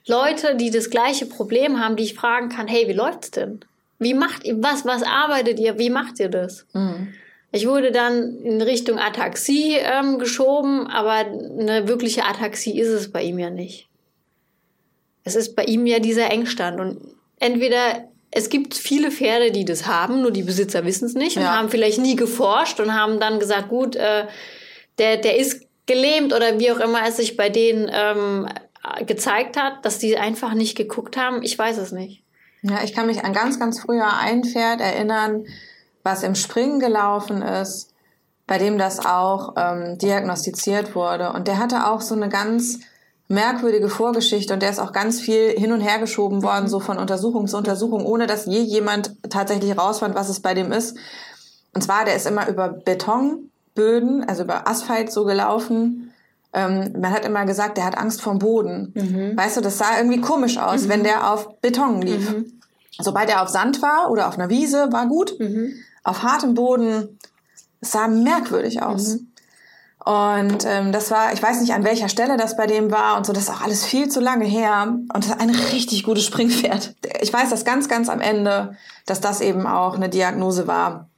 Leute, 0.06 0.54
die 0.54 0.70
das 0.70 0.90
gleiche 0.90 1.26
Problem 1.26 1.80
haben, 1.80 1.96
die 1.96 2.04
ich 2.04 2.14
fragen 2.14 2.50
kann, 2.50 2.68
hey, 2.68 2.86
wie 2.88 2.92
läuft's 2.92 3.30
denn? 3.30 3.60
Wie 4.00 4.14
macht 4.14 4.44
ihr, 4.44 4.60
was, 4.62 4.84
was 4.84 5.02
arbeitet 5.02 5.60
ihr, 5.60 5.78
wie 5.78 5.90
macht 5.90 6.18
ihr 6.18 6.28
das? 6.28 6.66
Mhm. 6.72 7.14
Ich 7.52 7.68
wurde 7.68 7.92
dann 7.92 8.38
in 8.38 8.62
Richtung 8.62 8.98
Ataxie 8.98 9.76
ähm, 9.76 10.18
geschoben, 10.18 10.86
aber 10.86 11.12
eine 11.12 11.86
wirkliche 11.86 12.24
Ataxie 12.24 12.80
ist 12.80 12.88
es 12.88 13.12
bei 13.12 13.22
ihm 13.22 13.38
ja 13.38 13.50
nicht. 13.50 13.88
Es 15.22 15.36
ist 15.36 15.54
bei 15.54 15.64
ihm 15.64 15.86
ja 15.86 15.98
dieser 15.98 16.30
Engstand 16.30 16.80
und 16.80 16.98
entweder 17.38 18.08
es 18.30 18.48
gibt 18.48 18.74
viele 18.74 19.10
Pferde, 19.10 19.50
die 19.50 19.64
das 19.64 19.86
haben, 19.86 20.22
nur 20.22 20.30
die 20.30 20.44
Besitzer 20.44 20.84
wissen 20.86 21.04
es 21.04 21.14
nicht 21.14 21.36
und 21.36 21.42
ja. 21.42 21.56
haben 21.56 21.68
vielleicht 21.68 21.98
nie 21.98 22.16
geforscht 22.16 22.80
und 22.80 22.94
haben 22.94 23.20
dann 23.20 23.38
gesagt, 23.38 23.68
gut, 23.68 23.96
äh, 23.96 24.26
der, 24.98 25.18
der 25.18 25.36
ist 25.36 25.66
gelähmt 25.86 26.32
oder 26.32 26.58
wie 26.58 26.70
auch 26.70 26.78
immer 26.78 27.06
es 27.06 27.16
sich 27.16 27.36
bei 27.36 27.50
denen 27.50 27.90
ähm, 27.92 28.48
gezeigt 29.06 29.56
hat, 29.56 29.84
dass 29.84 29.98
die 29.98 30.16
einfach 30.16 30.54
nicht 30.54 30.76
geguckt 30.76 31.16
haben. 31.16 31.42
Ich 31.42 31.58
weiß 31.58 31.78
es 31.78 31.92
nicht. 31.92 32.22
Ja, 32.62 32.82
ich 32.82 32.92
kann 32.92 33.06
mich 33.06 33.24
an 33.24 33.32
ganz, 33.32 33.58
ganz 33.58 33.80
früher 33.80 34.18
ein 34.18 34.44
Pferd 34.44 34.80
erinnern, 34.80 35.46
was 36.02 36.22
im 36.22 36.34
Springen 36.34 36.80
gelaufen 36.80 37.42
ist, 37.42 37.92
bei 38.46 38.58
dem 38.58 38.78
das 38.78 39.04
auch 39.04 39.54
ähm, 39.56 39.96
diagnostiziert 39.98 40.94
wurde. 40.94 41.32
Und 41.32 41.48
der 41.48 41.58
hatte 41.58 41.86
auch 41.86 42.00
so 42.00 42.14
eine 42.14 42.28
ganz 42.28 42.80
merkwürdige 43.28 43.88
Vorgeschichte 43.88 44.52
und 44.52 44.60
der 44.60 44.70
ist 44.70 44.80
auch 44.80 44.92
ganz 44.92 45.20
viel 45.20 45.50
hin 45.50 45.70
und 45.72 45.80
her 45.80 46.00
geschoben 46.00 46.42
worden, 46.42 46.68
so 46.68 46.80
von 46.80 46.98
Untersuchung 46.98 47.46
zu 47.46 47.56
Untersuchung, 47.56 48.04
ohne 48.04 48.26
dass 48.26 48.46
je 48.46 48.58
jemand 48.58 49.14
tatsächlich 49.30 49.78
rausfand, 49.78 50.16
was 50.16 50.28
es 50.28 50.40
bei 50.40 50.52
dem 50.52 50.72
ist. 50.72 50.98
Und 51.72 51.82
zwar, 51.82 52.04
der 52.04 52.16
ist 52.16 52.26
immer 52.26 52.48
über 52.48 52.68
Betonböden, 52.68 54.28
also 54.28 54.42
über 54.42 54.66
Asphalt 54.66 55.12
so 55.12 55.24
gelaufen. 55.24 56.12
Ähm, 56.52 56.92
man 56.98 57.12
hat 57.12 57.24
immer 57.24 57.44
gesagt, 57.44 57.76
der 57.76 57.84
hat 57.84 57.96
Angst 57.96 58.22
vorm 58.22 58.38
Boden. 58.38 58.92
Mhm. 58.94 59.36
Weißt 59.36 59.56
du, 59.56 59.60
das 59.60 59.78
sah 59.78 59.98
irgendwie 59.98 60.20
komisch 60.20 60.58
aus, 60.58 60.84
mhm. 60.84 60.88
wenn 60.88 61.04
der 61.04 61.30
auf 61.32 61.60
Beton 61.60 62.02
lief. 62.02 62.30
Mhm. 62.30 62.60
Sobald 62.98 63.30
er 63.30 63.42
auf 63.42 63.48
Sand 63.48 63.82
war 63.82 64.10
oder 64.10 64.28
auf 64.28 64.34
einer 64.34 64.50
Wiese, 64.50 64.92
war 64.92 65.06
gut. 65.06 65.38
Mhm. 65.38 65.72
Auf 66.02 66.22
hartem 66.22 66.54
Boden, 66.54 67.18
es 67.80 67.92
sah 67.92 68.08
merkwürdig 68.08 68.82
aus. 68.82 69.16
Mhm. 69.16 69.30
Und 70.04 70.64
ähm, 70.64 70.92
das 70.92 71.10
war, 71.10 71.32
ich 71.34 71.42
weiß 71.42 71.60
nicht, 71.60 71.74
an 71.74 71.84
welcher 71.84 72.08
Stelle 72.08 72.38
das 72.38 72.56
bei 72.56 72.66
dem 72.66 72.90
war 72.90 73.18
und 73.18 73.26
so, 73.26 73.34
das 73.34 73.44
ist 73.44 73.50
auch 73.50 73.60
alles 73.60 73.84
viel 73.84 74.08
zu 74.08 74.20
lange 74.20 74.46
her. 74.46 74.84
Und 74.86 75.24
das 75.24 75.26
ist 75.26 75.40
ein 75.40 75.50
richtig 75.50 76.04
gutes 76.04 76.24
Springpferd. 76.24 76.94
Ich 77.20 77.32
weiß 77.32 77.50
das 77.50 77.64
ganz, 77.64 77.88
ganz 77.88 78.08
am 78.08 78.20
Ende, 78.20 78.76
dass 79.04 79.20
das 79.20 79.42
eben 79.42 79.66
auch 79.66 79.96
eine 79.96 80.08
Diagnose 80.08 80.66
war, 80.66 81.08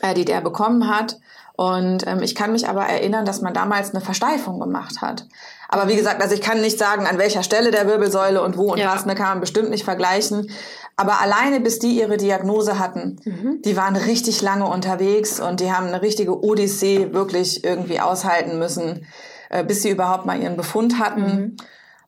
äh, 0.00 0.14
die 0.14 0.24
der 0.24 0.40
bekommen 0.40 0.88
hat. 0.88 1.18
Und 1.60 2.06
ähm, 2.06 2.22
ich 2.22 2.34
kann 2.34 2.52
mich 2.52 2.70
aber 2.70 2.86
erinnern, 2.86 3.26
dass 3.26 3.42
man 3.42 3.52
damals 3.52 3.90
eine 3.90 4.00
Versteifung 4.00 4.60
gemacht 4.60 5.02
hat. 5.02 5.26
Aber 5.68 5.88
wie 5.88 5.94
gesagt, 5.94 6.22
also 6.22 6.34
ich 6.34 6.40
kann 6.40 6.62
nicht 6.62 6.78
sagen, 6.78 7.06
an 7.06 7.18
welcher 7.18 7.42
Stelle 7.42 7.70
der 7.70 7.86
Wirbelsäule 7.86 8.40
und 8.40 8.56
wo 8.56 8.72
und 8.72 8.78
ja. 8.78 8.94
was, 8.94 9.04
ne, 9.04 9.14
kann 9.14 9.26
man 9.26 9.40
bestimmt 9.40 9.68
nicht 9.68 9.84
vergleichen. 9.84 10.50
Aber 10.96 11.20
alleine 11.20 11.60
bis 11.60 11.78
die 11.78 11.98
ihre 11.98 12.16
Diagnose 12.16 12.78
hatten, 12.78 13.20
mhm. 13.26 13.60
die 13.62 13.76
waren 13.76 13.94
richtig 13.94 14.40
lange 14.40 14.66
unterwegs 14.68 15.38
und 15.38 15.60
die 15.60 15.70
haben 15.70 15.88
eine 15.88 16.00
richtige 16.00 16.42
Odyssee 16.42 17.12
wirklich 17.12 17.62
irgendwie 17.62 18.00
aushalten 18.00 18.58
müssen, 18.58 19.04
äh, 19.50 19.62
bis 19.62 19.82
sie 19.82 19.90
überhaupt 19.90 20.24
mal 20.24 20.40
ihren 20.40 20.56
Befund 20.56 20.98
hatten. 20.98 21.20
Mhm. 21.20 21.56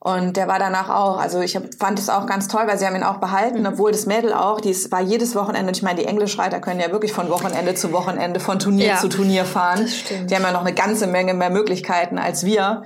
Und 0.05 0.37
der 0.37 0.49
war 0.49 0.59
danach 0.59 0.89
auch, 0.89 1.21
also 1.21 1.43
ich 1.43 1.55
hab, 1.55 1.63
fand 1.79 1.97
es 1.97 2.09
auch 2.09 2.27
ganz 2.27 2.49
toll, 2.49 2.63
weil 2.67 2.77
sie 2.77 2.85
haben 2.85 2.97
ihn 2.97 3.05
auch 3.05 3.19
behalten, 3.19 3.61
mhm. 3.61 3.67
obwohl 3.67 3.93
das 3.93 4.07
Mädel 4.07 4.33
auch, 4.33 4.61
die 4.61 4.71
ist, 4.71 4.91
war 4.91 5.01
jedes 5.01 5.37
Wochenende, 5.37 5.71
ich 5.71 5.85
meine, 5.85 6.01
die 6.01 6.07
Englischreiter 6.07 6.59
können 6.59 6.81
ja 6.81 6.91
wirklich 6.91 7.13
von 7.13 7.31
Wochenende 7.31 7.77
zu 7.77 7.93
Wochenende, 7.93 8.41
von 8.41 8.59
Turnier 8.59 8.87
ja, 8.87 8.97
zu 8.97 9.09
Turnier 9.09 9.45
fahren. 9.45 9.83
Das 9.83 9.95
stimmt. 9.95 10.29
Die 10.29 10.35
haben 10.35 10.43
ja 10.43 10.51
noch 10.51 10.63
eine 10.63 10.75
ganze 10.75 11.07
Menge 11.07 11.35
mehr 11.35 11.51
Möglichkeiten 11.51 12.19
als 12.19 12.45
wir. 12.45 12.83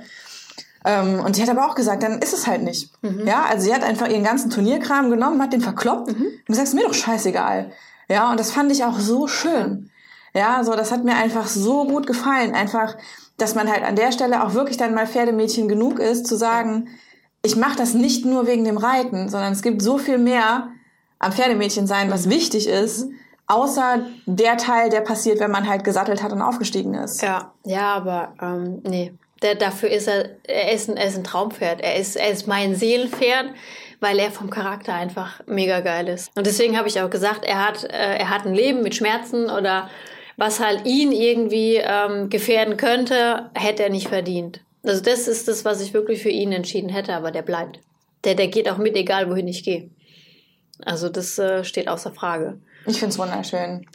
Ähm, 0.85 1.19
und 1.19 1.35
sie 1.35 1.41
hat 1.41 1.49
aber 1.49 1.65
auch 1.65 1.73
gesagt, 1.73 2.03
dann 2.03 2.19
ist 2.19 2.33
es 2.33 2.45
halt 2.45 2.61
nicht. 2.61 2.91
Mhm. 3.01 3.25
Ja, 3.25 3.45
also 3.49 3.65
sie 3.65 3.73
hat 3.73 3.83
einfach 3.83 4.07
ihren 4.09 4.23
ganzen 4.23 4.51
Turnierkram 4.51 5.09
genommen, 5.09 5.41
hat 5.41 5.53
den 5.53 5.61
verkloppt 5.61 6.11
mhm. 6.11 6.23
und 6.23 6.45
gesagt, 6.45 6.67
ist 6.67 6.75
mir 6.75 6.85
doch 6.85 6.93
scheißegal. 6.93 7.71
Ja, 8.09 8.29
und 8.29 8.39
das 8.39 8.51
fand 8.51 8.71
ich 8.71 8.83
auch 8.83 8.99
so 8.99 9.25
schön. 9.25 9.89
Ja, 10.35 10.63
so, 10.63 10.75
das 10.75 10.91
hat 10.91 11.03
mir 11.03 11.15
einfach 11.15 11.47
so 11.47 11.85
gut 11.85 12.05
gefallen. 12.05 12.53
Einfach, 12.53 12.95
dass 13.37 13.55
man 13.55 13.71
halt 13.71 13.83
an 13.83 13.95
der 13.95 14.11
Stelle 14.11 14.43
auch 14.43 14.53
wirklich 14.53 14.77
dann 14.77 14.93
mal 14.93 15.07
Pferdemädchen 15.07 15.67
genug 15.67 15.97
ist, 15.97 16.27
zu 16.27 16.35
sagen, 16.35 16.89
ich 17.43 17.55
mache 17.55 17.77
das 17.77 17.93
nicht 17.93 18.25
nur 18.25 18.47
wegen 18.47 18.63
dem 18.63 18.77
Reiten, 18.77 19.29
sondern 19.29 19.53
es 19.53 19.61
gibt 19.61 19.81
so 19.81 19.97
viel 19.97 20.17
mehr 20.17 20.69
am 21.19 21.31
Pferdemädchen 21.31 21.87
sein, 21.87 22.11
was 22.11 22.29
wichtig 22.29 22.67
ist, 22.67 23.07
außer 23.47 24.01
der 24.25 24.57
Teil, 24.57 24.89
der 24.89 25.01
passiert, 25.01 25.39
wenn 25.39 25.51
man 25.51 25.67
halt 25.67 25.83
gesattelt 25.83 26.21
hat 26.21 26.31
und 26.31 26.41
aufgestiegen 26.41 26.93
ist. 26.93 27.21
Ja, 27.21 27.53
ja, 27.63 27.93
aber 27.93 28.33
ähm, 28.41 28.81
nee, 28.83 29.13
der, 29.41 29.55
dafür 29.55 29.89
ist 29.89 30.07
er, 30.07 30.29
er 30.43 30.71
ist, 30.73 30.89
ein, 30.89 30.97
er 30.97 31.07
ist 31.07 31.17
ein 31.17 31.23
Traumpferd. 31.23 31.81
Er 31.81 31.95
ist, 31.95 32.15
er 32.15 32.29
ist 32.29 32.47
mein 32.47 32.75
Seelenpferd, 32.75 33.47
weil 33.99 34.19
er 34.19 34.31
vom 34.31 34.49
Charakter 34.49 34.93
einfach 34.93 35.41
mega 35.47 35.79
geil 35.79 36.07
ist. 36.07 36.31
Und 36.35 36.45
deswegen 36.45 36.77
habe 36.77 36.87
ich 36.87 37.01
auch 37.01 37.09
gesagt, 37.09 37.45
er 37.45 37.65
hat, 37.65 37.83
äh, 37.83 38.17
er 38.17 38.29
hat 38.29 38.45
ein 38.45 38.53
Leben 38.53 38.83
mit 38.83 38.95
Schmerzen 38.95 39.49
oder 39.49 39.89
was 40.37 40.59
halt 40.59 40.85
ihn 40.85 41.11
irgendwie 41.11 41.77
ähm, 41.77 42.29
gefährden 42.29 42.77
könnte, 42.77 43.49
hätte 43.55 43.83
er 43.83 43.89
nicht 43.89 44.07
verdient. 44.07 44.61
Also 44.87 45.01
das 45.01 45.27
ist 45.27 45.47
das, 45.47 45.65
was 45.65 45.81
ich 45.81 45.93
wirklich 45.93 46.21
für 46.21 46.29
ihn 46.29 46.51
entschieden 46.51 46.89
hätte, 46.89 47.13
aber 47.13 47.31
der 47.31 47.41
bleibt. 47.41 47.79
Der, 48.23 48.35
der 48.35 48.47
geht 48.47 48.69
auch 48.69 48.77
mit, 48.77 48.95
egal 48.95 49.29
wohin 49.29 49.47
ich 49.47 49.63
gehe. 49.63 49.89
Also 50.83 51.09
das 51.09 51.39
äh, 51.39 51.63
steht 51.63 51.87
außer 51.87 52.11
Frage. 52.11 52.59
Ich 52.85 52.99
finde 52.99 53.11
es 53.11 53.19
wunderschön. 53.19 53.85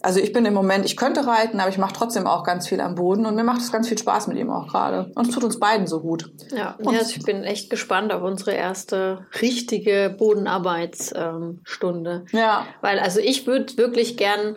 Also 0.00 0.18
ich 0.18 0.32
bin 0.32 0.44
im 0.44 0.54
Moment, 0.54 0.84
ich 0.84 0.96
könnte 0.96 1.24
reiten, 1.26 1.60
aber 1.60 1.70
ich 1.70 1.78
mache 1.78 1.94
trotzdem 1.94 2.26
auch 2.26 2.42
ganz 2.42 2.66
viel 2.66 2.80
am 2.80 2.96
Boden 2.96 3.24
und 3.24 3.36
mir 3.36 3.44
macht 3.44 3.60
es 3.60 3.70
ganz 3.70 3.88
viel 3.88 3.98
Spaß 3.98 4.26
mit 4.26 4.36
ihm 4.36 4.50
auch 4.50 4.66
gerade. 4.66 5.12
Und 5.14 5.28
es 5.28 5.34
tut 5.34 5.44
uns 5.44 5.60
beiden 5.60 5.86
so 5.86 6.00
gut. 6.00 6.32
Ja, 6.50 6.76
ja 6.82 6.90
also 6.90 7.16
ich 7.16 7.22
bin 7.22 7.44
echt 7.44 7.70
gespannt 7.70 8.12
auf 8.12 8.22
unsere 8.22 8.50
erste 8.52 9.26
richtige 9.40 10.12
Bodenarbeitsstunde. 10.18 12.24
ja. 12.32 12.66
Weil 12.80 12.98
also 12.98 13.20
ich 13.20 13.46
würde 13.46 13.76
wirklich 13.76 14.16
gern 14.16 14.56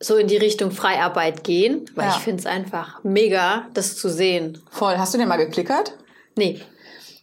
so 0.00 0.16
in 0.16 0.28
die 0.28 0.36
Richtung 0.36 0.70
Freiarbeit 0.70 1.44
gehen, 1.44 1.90
weil 1.94 2.06
ja. 2.06 2.16
ich 2.16 2.22
finde 2.22 2.40
es 2.40 2.46
einfach 2.46 3.02
mega, 3.02 3.66
das 3.74 3.96
zu 3.96 4.08
sehen. 4.08 4.62
Voll. 4.70 4.96
Hast 4.96 5.14
du 5.14 5.18
den 5.18 5.28
mal 5.28 5.36
geklickert? 5.36 5.94
Nee. 6.36 6.60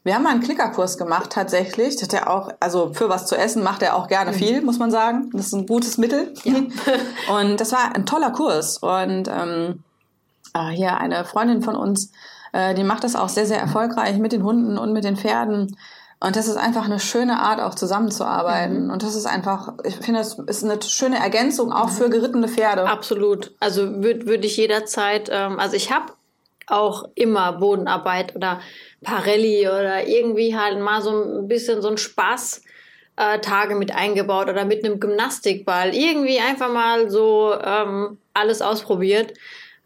Wir 0.04 0.14
haben 0.14 0.24
mal 0.24 0.32
einen 0.32 0.44
Klickerkurs 0.44 0.98
gemacht 0.98 1.32
tatsächlich. 1.32 1.96
Das 1.96 2.10
er 2.10 2.30
auch, 2.30 2.52
also 2.60 2.94
für 2.94 3.10
was 3.10 3.26
zu 3.26 3.36
essen 3.36 3.64
macht 3.64 3.82
er 3.82 3.96
auch 3.96 4.08
gerne 4.08 4.32
mhm. 4.32 4.36
viel, 4.36 4.62
muss 4.62 4.78
man 4.78 4.92
sagen. 4.92 5.32
Das 5.34 5.48
ist 5.48 5.54
ein 5.54 5.66
gutes 5.66 5.98
Mittel. 5.98 6.34
Ja. 6.44 6.54
und 7.40 7.60
das 7.60 7.72
war 7.72 7.96
ein 7.96 8.06
toller 8.06 8.32
Kurs. 8.32 8.78
Und 8.78 9.28
ähm, 9.30 9.84
äh, 10.54 10.70
hier 10.70 10.98
eine 10.98 11.26
Freundin 11.26 11.64
von 11.64 11.76
uns, 11.76 12.12
äh, 12.54 12.76
die 12.76 12.84
macht 12.84 13.04
das 13.04 13.16
auch 13.16 13.30
sehr, 13.30 13.46
sehr 13.46 13.60
erfolgreich 13.60 14.18
mit 14.18 14.32
den 14.32 14.44
Hunden 14.44 14.78
und 14.78 14.94
mit 14.94 15.06
den 15.06 15.18
Pferden. 15.18 15.76
Und 16.26 16.36
das 16.36 16.48
ist 16.48 16.58
einfach 16.58 16.86
eine 16.86 17.00
schöne 17.00 17.40
Art, 17.40 17.62
auch 17.62 17.76
zusammenzuarbeiten. 17.76 18.86
Mhm. 18.86 18.90
Und 18.90 19.04
das 19.04 19.14
ist 19.14 19.28
einfach, 19.28 19.74
ich 19.84 19.96
finde, 19.98 20.22
das 20.22 20.40
ist 20.40 20.64
eine 20.64 20.82
schöne 20.82 21.20
Ergänzung 21.20 21.72
auch 21.72 21.90
für 21.90 22.10
gerittene 22.10 22.48
Pferde. 22.48 22.90
Absolut. 22.90 23.52
Also 23.60 24.02
würde 24.02 24.26
würd 24.26 24.44
ich 24.44 24.58
jederzeit, 24.58 25.30
ähm, 25.32 25.60
also 25.60 25.76
ich 25.76 25.92
habe 25.92 26.14
auch 26.66 27.06
immer 27.14 27.54
Bodenarbeit 27.54 28.36
oder 28.36 28.60
Parelli 29.04 29.68
oder 29.68 30.08
irgendwie 30.08 30.58
halt 30.58 30.80
mal 30.80 31.04
so 31.04 31.12
ein 31.12 31.48
bisschen 31.48 31.84
so 31.84 31.90
ein 31.90 32.00
Spaß 32.00 32.64
äh, 33.18 33.38
Tage 33.38 33.76
mit 33.76 33.94
eingebaut 33.94 34.50
oder 34.50 34.66
mit 34.66 34.84
einem 34.84 35.00
Gymnastikball. 35.00 35.94
Irgendwie 35.94 36.40
einfach 36.40 36.74
mal 36.74 37.12
so 37.12 37.54
ähm, 37.64 38.18
alles 38.34 38.64
ausprobiert. 38.64 39.36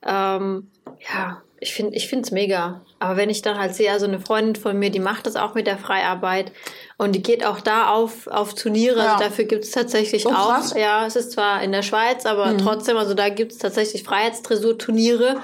Ähm, 0.08 0.72
ja, 1.14 1.42
ich 1.60 1.74
finde 1.74 1.98
ich 1.98 2.08
finde 2.08 2.24
es 2.24 2.32
mega. 2.32 2.80
Aber 3.00 3.16
wenn 3.18 3.30
ich 3.30 3.42
dann 3.42 3.58
halt 3.58 3.74
sehe, 3.76 3.92
also 3.92 4.06
eine 4.06 4.20
Freundin 4.20 4.56
von 4.62 4.78
mir, 4.78 4.90
die 4.90 5.00
macht 5.00 5.26
das 5.26 5.36
auch 5.38 5.54
mit 5.54 5.68
der 5.68 5.78
Freiarbeit 5.78 6.52
und 6.98 7.14
die 7.14 7.24
geht 7.24 7.46
auch 7.46 7.62
da 7.62 7.90
auf, 7.92 8.28
auf 8.28 8.54
Turniere. 8.56 9.00
Ja. 9.00 9.14
Also 9.14 9.24
dafür 9.24 9.46
gibt 9.46 9.64
es 9.64 9.72
tatsächlich 9.72 10.26
Oh, 10.26 10.32
auch. 10.32 10.56
krass. 10.56 10.74
Ja, 10.78 11.06
es 11.06 11.16
ist 11.16 11.32
zwar 11.32 11.62
in 11.64 11.72
der 11.72 11.82
Schweiz, 11.84 12.26
aber 12.26 12.48
Mhm. 12.48 12.58
trotzdem, 12.60 12.98
also 12.98 13.14
da 13.14 13.30
gibt 13.30 13.54
es 13.54 13.58
tatsächlich 13.58 14.04
Freiheitsdressur-Turniere. 14.04 15.38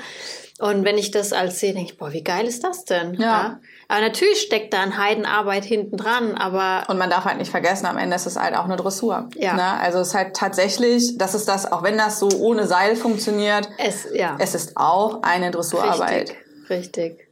Und 0.60 0.86
wenn 0.86 0.97
ich 0.97 1.12
das 1.12 1.34
als 1.34 1.60
sehe, 1.60 1.74
denke 1.74 1.91
ich, 1.91 1.97
boah, 1.97 2.14
wie 2.14 2.24
geil 2.24 2.45
ist 2.45 2.64
das 2.64 2.86
denn? 2.86 3.16
Ja. 3.16 3.60
Aber 3.89 3.99
natürlich 4.01 4.39
steckt 4.41 4.74
da 4.74 4.82
ein 4.82 4.97
Heidenarbeit 4.97 5.66
hinten 5.66 5.97
dran, 5.97 6.36
aber 6.36 6.89
Und 6.89 6.97
man 6.97 7.10
darf 7.10 7.26
halt 7.26 7.38
nicht 7.39 7.51
vergessen, 7.51 7.86
am 7.86 7.97
Ende 7.97 8.16
ist 8.16 8.26
es 8.26 8.38
halt 8.38 8.56
auch 8.56 8.64
eine 8.64 8.78
Dressur. 8.78 9.30
Ja. 9.36 9.53
Ne? 9.53 9.64
Also 9.82 9.99
es 9.99 10.10
ist 10.10 10.14
halt 10.16 10.34
tatsächlich, 10.36 11.18
das 11.18 11.36
ist 11.36 11.47
das, 11.49 11.70
auch 11.72 11.84
wenn 11.84 11.97
das 11.97 12.20
so 12.20 12.30
ohne 12.39 12.68
Seil 12.68 12.95
funktioniert, 12.95 13.68
es, 13.78 14.08
ja. 14.14 14.38
es 14.39 14.56
ist 14.56 14.78
auch 14.78 15.24
eine 15.24 15.51
Dressurarbeit. 15.51 16.30
Richtig, 16.70 16.70
richtig. 16.70 17.24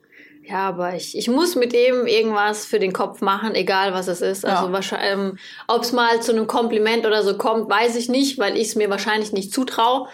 Ja, 0.46 0.68
aber 0.68 0.96
ich, 0.96 1.18
ich 1.18 1.30
muss 1.30 1.56
mit 1.56 1.74
ihm 1.74 2.06
irgendwas 2.06 2.66
für 2.66 2.80
den 2.80 2.92
Kopf 2.92 3.22
machen, 3.22 3.56
egal 3.56 3.94
was 3.94 4.08
es 4.08 4.22
ist. 4.22 4.46
Also 4.46 4.66
Ja. 4.68 4.72
wahrscheinlich, 4.72 5.12
ähm, 5.12 5.38
ob 5.68 5.84
es 5.84 5.92
mal 5.92 6.22
zu 6.22 6.32
einem 6.34 6.48
Kompliment 6.48 7.06
oder 7.06 7.24
so 7.24 7.38
kommt, 7.38 7.70
weiß 7.70 7.96
ich 7.96 8.10
nicht, 8.10 8.40
weil 8.40 8.58
ich 8.58 8.68
es 8.70 8.76
mir 8.76 8.90
wahrscheinlich 8.90 9.32
nicht 9.32 9.54
zutraue. 9.54 10.08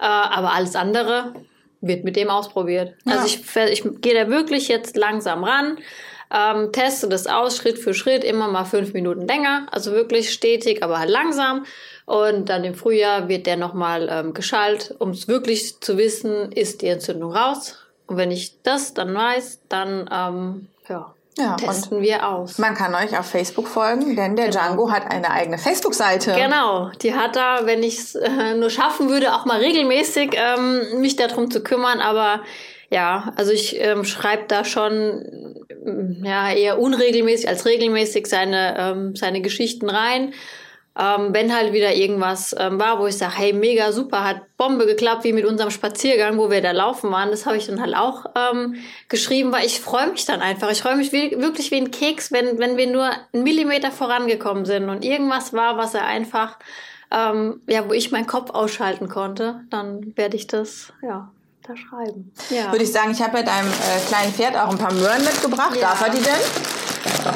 Äh, 0.00 0.04
aber 0.06 0.52
alles 0.52 0.74
andere 0.74 1.34
wird 1.80 2.04
mit 2.04 2.16
dem 2.16 2.30
ausprobiert. 2.30 2.94
Ja. 3.04 3.12
Also 3.12 3.26
ich, 3.26 3.56
ich 3.70 4.00
gehe 4.00 4.14
da 4.14 4.30
wirklich 4.30 4.68
jetzt 4.68 4.96
langsam 4.96 5.44
ran, 5.44 5.78
ähm, 6.32 6.72
teste 6.72 7.08
das 7.08 7.26
aus, 7.26 7.56
Schritt 7.56 7.78
für 7.78 7.92
Schritt, 7.94 8.24
immer 8.24 8.48
mal 8.48 8.64
fünf 8.64 8.94
Minuten 8.94 9.26
länger. 9.26 9.66
Also 9.70 9.92
wirklich 9.92 10.32
stetig, 10.32 10.82
aber 10.82 10.98
halt 10.98 11.10
langsam. 11.10 11.66
Und 12.06 12.48
dann 12.48 12.64
im 12.64 12.74
Frühjahr 12.74 13.28
wird 13.28 13.46
der 13.46 13.56
nochmal 13.56 14.08
ähm, 14.10 14.34
geschallt, 14.34 14.94
um 14.98 15.10
es 15.10 15.28
wirklich 15.28 15.80
zu 15.80 15.96
wissen, 15.98 16.52
ist 16.52 16.82
die 16.82 16.88
Entzündung 16.88 17.32
raus. 17.32 17.78
Und 18.06 18.16
wenn 18.16 18.30
ich 18.30 18.60
das 18.62 18.94
dann 18.94 19.14
weiß, 19.14 19.60
dann 19.68 20.08
ähm, 20.12 20.68
ja, 20.88 21.14
Ja, 21.38 21.56
testen 21.56 22.00
wir 22.02 22.28
aus. 22.28 22.58
Man 22.58 22.74
kann 22.74 22.94
euch 22.94 23.18
auf 23.18 23.26
Facebook 23.26 23.66
folgen, 23.66 24.14
denn 24.14 24.36
der 24.36 24.48
Genau. 24.48 24.58
Django 24.60 24.90
hat 24.90 25.10
eine 25.10 25.30
eigene 25.30 25.58
Facebook-Seite. 25.58 26.34
Genau, 26.34 26.90
die 27.02 27.14
hat 27.14 27.34
da, 27.34 27.60
wenn 27.64 27.82
ich 27.82 27.98
es 27.98 28.14
äh, 28.14 28.54
nur 28.54 28.70
schaffen 28.70 29.08
würde, 29.08 29.34
auch 29.34 29.44
mal 29.46 29.58
regelmäßig 29.60 30.34
ähm, 30.34 31.00
mich 31.00 31.16
darum 31.16 31.50
zu 31.50 31.62
kümmern. 31.62 32.00
Aber 32.00 32.40
ja, 32.90 33.32
also 33.36 33.50
ich 33.52 33.80
ähm, 33.80 34.04
schreibe 34.04 34.44
da 34.48 34.64
schon 34.64 35.64
ja 36.22 36.52
eher 36.52 36.78
unregelmäßig 36.78 37.48
als 37.48 37.66
regelmäßig 37.66 38.26
seine 38.26 38.76
ähm, 38.78 39.16
seine 39.16 39.40
Geschichten 39.40 39.90
rein. 39.90 40.32
Ähm, 40.96 41.34
wenn 41.34 41.52
halt 41.52 41.72
wieder 41.72 41.92
irgendwas 41.92 42.54
ähm, 42.56 42.78
war, 42.78 43.00
wo 43.00 43.06
ich 43.08 43.18
sage, 43.18 43.34
hey, 43.36 43.52
mega 43.52 43.90
super, 43.90 44.22
hat 44.22 44.42
Bombe 44.56 44.86
geklappt, 44.86 45.24
wie 45.24 45.32
mit 45.32 45.44
unserem 45.44 45.70
Spaziergang, 45.70 46.38
wo 46.38 46.50
wir 46.50 46.62
da 46.62 46.70
laufen 46.70 47.10
waren, 47.10 47.30
das 47.30 47.46
habe 47.46 47.56
ich 47.56 47.66
dann 47.66 47.80
halt 47.80 47.96
auch 47.96 48.26
ähm, 48.36 48.76
geschrieben, 49.08 49.50
weil 49.50 49.66
ich 49.66 49.80
freue 49.80 50.10
mich 50.10 50.24
dann 50.24 50.40
einfach. 50.40 50.70
Ich 50.70 50.82
freue 50.82 50.94
mich 50.94 51.10
wie, 51.12 51.32
wirklich 51.40 51.72
wie 51.72 51.78
ein 51.78 51.90
Keks, 51.90 52.30
wenn, 52.30 52.60
wenn 52.60 52.76
wir 52.76 52.86
nur 52.86 53.10
einen 53.32 53.42
Millimeter 53.42 53.90
vorangekommen 53.90 54.66
sind 54.66 54.88
und 54.88 55.04
irgendwas 55.04 55.52
war, 55.52 55.76
was 55.78 55.94
er 55.94 56.06
einfach, 56.06 56.58
ähm, 57.10 57.60
ja, 57.66 57.88
wo 57.88 57.92
ich 57.92 58.12
meinen 58.12 58.28
Kopf 58.28 58.50
ausschalten 58.50 59.08
konnte, 59.08 59.62
dann 59.70 60.16
werde 60.16 60.36
ich 60.36 60.46
das, 60.46 60.92
ja, 61.02 61.28
da 61.66 61.76
schreiben. 61.76 62.32
Ja. 62.50 62.70
Würde 62.70 62.84
ich 62.84 62.92
sagen, 62.92 63.10
ich 63.10 63.20
habe 63.20 63.38
ja 63.38 63.42
deinem 63.42 63.68
äh, 63.68 64.06
kleinen 64.06 64.32
Pferd 64.32 64.56
auch 64.56 64.70
ein 64.70 64.78
paar 64.78 64.92
Möhren 64.92 65.24
mitgebracht. 65.24 65.74
Ja. 65.74 65.88
Darf 65.88 66.02
er 66.02 66.10
die 66.10 66.22
denn? 66.22 66.83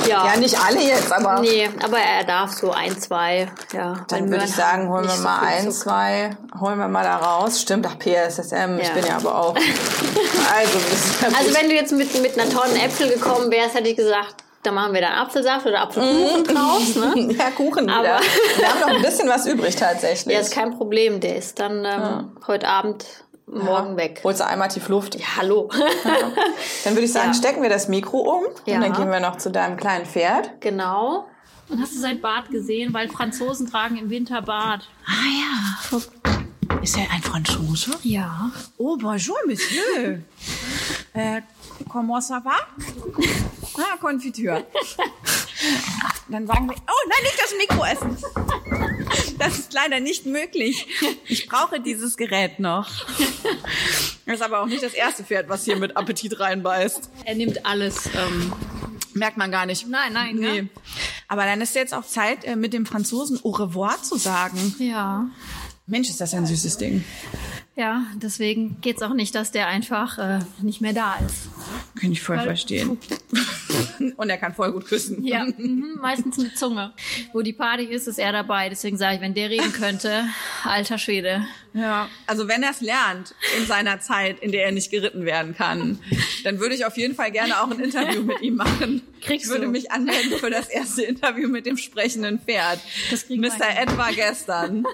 Ja. 0.09 0.27
Ja, 0.27 0.37
nicht 0.39 0.59
alle 0.59 0.81
jetzt, 0.83 1.13
aber 1.13 1.41
Nee, 1.41 1.69
aber 1.85 1.99
er 1.99 2.25
darf 2.25 2.53
so 2.53 2.71
ein, 2.73 2.99
zwei, 2.99 3.51
ja. 3.73 4.05
dann 4.09 4.31
würde 4.31 4.45
ich 4.45 4.55
sagen, 4.55 4.89
holen 4.89 5.05
wir 5.05 5.11
so 5.11 5.23
mal 5.23 5.39
viel 5.41 5.49
ein, 5.67 5.73
zwei, 5.73 6.31
holen 6.61 6.79
wir 6.79 6.89
mal 6.89 7.05
da 7.05 7.17
raus. 7.17 7.61
Stimmt, 7.61 7.87
ach, 7.89 7.99
PSSM, 7.99 8.79
ich 8.81 8.89
Ja. 8.89 8.95
bin 8.95 9.07
ja 9.07 9.17
aber 9.17 9.35
auch. 9.39 9.55
Also, 10.51 10.79
ja 11.21 11.39
Also 11.39 11.55
wenn 11.55 11.69
du 11.69 11.75
jetzt 11.75 11.93
mit, 11.93 12.21
mit 12.23 12.39
einer 12.39 12.51
Tonne 12.51 12.83
Äpfel 12.83 13.09
gekommen 13.11 13.51
wärst, 13.51 13.75
hätte 13.75 13.89
ich 13.89 13.97
gesagt, 13.97 14.37
da 14.63 14.73
machen 14.73 14.93
wir 14.95 15.01
dann 15.03 15.13
Apfelsaft 15.13 15.67
oder 15.67 15.83
Apfelkuchen 15.83 16.45
draus, 16.45 16.95
ne? 16.97 17.35
ja, 17.39 17.51
Kuchen 17.51 17.85
wieder. 17.85 17.95
Aber- 17.97 18.21
Wir 18.57 18.69
haben 18.69 18.81
noch 18.81 18.89
ein 18.89 19.03
bisschen 19.03 19.29
was 19.29 19.47
übrig 19.47 19.77
tatsächlich. 19.77 20.35
Ja, 20.35 20.41
ist 20.41 20.53
kein 20.53 20.77
Problem. 20.77 21.21
Der 21.21 21.37
ist 21.37 21.61
dann 21.61 21.85
ähm, 21.85 22.37
heute 22.47 22.67
Abend, 22.67 23.05
morgen 23.53 23.97
weg. 23.97 24.21
Holst 24.25 24.41
du 24.41 24.47
einmal 24.47 24.69
tief 24.69 24.89
Luft. 24.89 25.15
Ja, 25.15 25.37
hallo. 25.37 25.69
Dann 26.85 26.95
würde 26.95 27.05
ich 27.05 27.13
sagen, 27.13 27.29
Ja. 27.29 27.35
stecken 27.35 27.63
wir 27.63 27.71
das 27.71 27.89
Mikro 27.89 28.19
um 28.19 28.45
Ja. 28.67 28.77
und 28.77 28.83
dann 28.83 28.93
gehen 28.93 29.11
wir 29.11 29.21
noch 29.21 29.37
zu 29.39 29.51
deinem 29.51 29.77
kleinen 29.77 30.07
Pferd. 30.07 30.61
genau. 30.61 31.27
Und 31.71 31.83
hast 31.83 31.95
du 31.95 31.99
sein 32.01 32.21
Bart 32.23 32.49
gesehen? 32.51 32.95
Weil 32.95 33.11
Franzosen 33.11 33.71
tragen 33.71 33.99
im 33.99 34.09
Winter 34.09 34.41
Bart. 34.41 34.89
Ah 35.07 35.11
ja. 35.93 35.99
Ist 36.83 36.97
er 36.97 37.11
ein 37.13 37.21
Franzose? 37.23 37.91
Ja. 38.03 38.51
Oh, 38.79 38.97
bonjour, 38.97 39.37
Monsieur. 39.47 40.21
äh, 41.13 41.41
comment 41.89 42.21
ça 42.21 42.41
va? 42.45 42.57
Ah, 43.77 43.97
Konfitüre. 44.01 44.67
Dann 46.29 46.47
sagen 46.47 46.69
wir, 46.69 46.75
oh 46.77 47.09
nein, 47.09 47.23
nicht 47.23 47.39
das 47.41 47.55
Mikro 47.59 47.85
essen. 47.85 49.39
Das 49.39 49.59
ist 49.59 49.73
leider 49.73 50.01
nicht 50.01 50.27
möglich. 50.27 50.87
Ich 51.27 51.47
brauche 51.49 51.81
dieses 51.81 52.17
Gerät 52.17 52.59
noch. 52.61 52.89
Das 54.27 54.37
ist 54.37 54.43
aber 54.43 54.61
auch 54.61 54.67
nicht 54.67 54.83
das 54.83 54.95
erste 54.95 55.25
Pferd, 55.25 55.49
was 55.49 55.65
hier 55.65 55.77
mit 55.77 55.97
Appetit 55.97 56.39
reinbeißt. 56.41 57.11
Er 57.25 57.35
nimmt 57.35 57.65
alles. 57.65 58.07
Ähm, 58.15 58.53
Merkt 59.15 59.37
man 59.37 59.51
gar 59.51 59.67
nicht. 59.67 59.89
Nein, 59.89 60.13
nein, 60.13 60.37
Nee. 60.37 60.57
ja. 60.59 60.63
Aber 61.29 61.45
dann 61.45 61.61
ist 61.61 61.75
jetzt 61.75 61.93
auch 61.95 62.05
Zeit, 62.05 62.45
äh, 62.45 62.57
mit 62.57 62.73
dem 62.73 62.87
Franzosen 62.87 63.41
au 63.43 63.51
revoir 63.51 64.01
zu 64.03 64.17
sagen. 64.17 64.75
ja. 64.79 65.27
Mensch, 65.89 66.09
ist 66.11 66.21
das 66.21 66.35
ein 66.35 66.47
süßes 66.47 66.77
Ding. 66.77 67.03
Ja, 67.75 68.03
deswegen 68.17 68.81
geht's 68.81 69.03
auch 69.03 69.15
nicht, 69.15 69.35
dass 69.35 69.53
der 69.53 69.69
einfach 69.69 70.19
äh, 70.19 70.41
nicht 70.63 70.81
mehr 70.81 70.93
da 70.93 71.15
ist. 71.25 71.49
Kann 72.01 72.13
ich 72.13 72.21
voll 72.21 72.37
Weil- 72.37 72.45
verstehen. 72.47 72.99
Und 74.17 74.31
er 74.31 74.37
kann 74.37 74.55
voll 74.55 74.73
gut 74.73 74.87
küssen. 74.87 75.25
Ja, 75.25 75.45
mhm, 75.45 75.99
meistens 76.01 76.37
mit 76.39 76.59
Zunge. 76.59 76.93
Wo 77.33 77.41
die 77.43 77.53
Party 77.53 77.85
ist, 77.85 78.09
ist 78.09 78.19
er 78.19 78.33
dabei. 78.33 78.69
Deswegen 78.69 78.97
sage 78.97 79.17
ich, 79.17 79.21
wenn 79.21 79.35
der 79.35 79.49
reden 79.51 79.73
könnte, 79.73 80.25
alter 80.65 80.99
Schwede. 80.99 81.45
Ja, 81.79 82.09
also 82.27 82.49
wenn 82.49 82.63
er 82.63 82.71
es 82.71 82.81
lernt 82.81 83.35
in 83.57 83.67
seiner 83.67 84.01
Zeit, 84.01 84.41
in 84.41 84.53
der 84.53 84.65
er 84.65 84.73
nicht 84.73 84.91
geritten 84.91 85.25
werden 85.25 85.55
kann, 85.55 85.99
dann 86.45 86.59
würde 86.59 86.75
ich 86.75 86.85
auf 86.85 86.97
jeden 86.97 87.15
Fall 87.15 87.31
gerne 87.31 87.61
auch 87.63 87.71
ein 87.71 87.81
Interview 87.81 88.23
mit 88.23 88.41
ihm 88.43 88.57
machen. 88.57 89.03
Kriegst 89.21 89.47
ich 89.47 89.51
würde 89.51 89.67
du. 89.67 89.71
mich 89.71 89.91
anmelden 89.91 90.39
für 90.39 90.51
das 90.51 90.69
erste 90.69 91.03
Interview 91.03 91.49
mit 91.49 91.67
dem 91.67 91.77
sprechenden 91.77 92.41
Pferd. 92.41 92.81
Das 93.11 93.27
kriegen 93.27 93.43
wir 93.43 93.51
Mr. 93.51 93.81
Ed 93.81 93.97
war 93.97 94.13
gestern. 94.13 94.85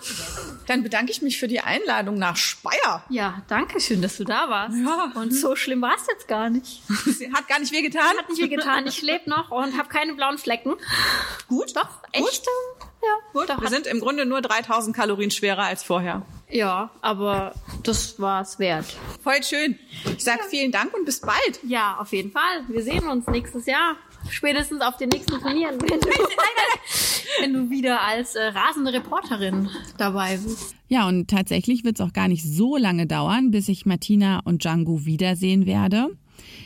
Dann 0.67 0.83
bedanke 0.83 1.13
ich 1.13 1.23
mich 1.23 1.39
für 1.39 1.49
die 1.49 1.61
Einladung 1.61 2.19
nach 2.19 2.37
Speyer. 2.37 3.05
Ja, 3.09 3.43
danke 3.49 3.81
schön, 3.81 4.03
dass 4.03 4.17
du 4.17 4.25
da 4.25 4.49
warst. 4.49 4.77
Ja. 4.77 5.13
Und 5.15 5.33
so 5.35 5.57
schlimm 5.57 5.83
war 5.83 5.95
es 5.97 6.07
jetzt 6.09 6.29
gar 6.29 6.51
nicht. 6.51 6.83
Sie 7.07 7.33
hat 7.33 7.49
gar 7.49 7.59
nicht 7.61 7.73
wehgetan. 7.73 8.17
Hat 8.19 8.29
nicht 8.29 8.39
viel 8.39 8.49
getan. 8.49 8.87
Ich 8.87 9.03
lebe 9.03 9.29
noch 9.29 9.51
und 9.51 9.77
habe 9.77 9.89
keine 9.89 10.15
blauen 10.15 10.39
Flecken. 10.39 10.75
Gut. 11.49 11.77
Doch, 11.77 11.89
echt? 12.13 12.47
Ja, 13.03 13.09
Gut. 13.33 13.51
Doch, 13.51 13.61
Wir 13.61 13.69
sind 13.69 13.87
im 13.87 14.01
Grunde 14.01 14.25
nur 14.25 14.41
3000 14.41 14.97
Kalorien 14.97 15.31
schwerer 15.31 15.65
als 15.65 15.83
vorher. 15.83 16.23
Ja, 16.55 16.91
aber 17.03 17.53
das 17.83 18.19
war's 18.21 18.61
wert. 18.61 18.87
Voll 19.23 19.43
schön. 19.43 19.77
Ich 20.17 20.23
sage 20.23 20.41
vielen 20.49 20.71
Dank 20.71 20.95
und 20.95 21.05
bis 21.05 21.21
bald. 21.21 21.61
Ja, 21.67 21.99
auf 21.99 22.13
jeden 22.13 22.31
Fall. 22.31 22.63
Wir 22.69 22.83
sehen 22.83 23.09
uns 23.09 23.27
nächstes 23.27 23.67
Jahr. 23.67 23.97
Spätestens 24.31 24.81
auf 24.81 24.97
den 24.97 25.09
nächsten 25.09 25.39
Turnieren, 25.41 25.81
wenn 25.81 26.01
du, 26.01 26.09
wenn 27.41 27.53
du 27.53 27.71
wieder 27.71 28.01
als 28.01 28.37
äh, 28.37 28.45
rasende 28.45 28.93
Reporterin 28.93 29.69
dabei 29.99 30.39
bist. 30.39 30.75
Ja, 30.89 31.09
und 31.09 31.29
tatsächlich 31.29 31.85
wird 31.85 31.99
es 31.99 32.07
auch 32.07 32.13
gar 32.13 32.29
nicht 32.29 32.45
so 32.45 32.77
lange 32.77 33.07
dauern, 33.07 33.51
bis 33.51 33.69
ich 33.69 33.85
Martina 33.85 34.41
und 34.45 34.63
Django 34.63 35.05
wiedersehen 35.05 35.67
werde. 35.67 36.17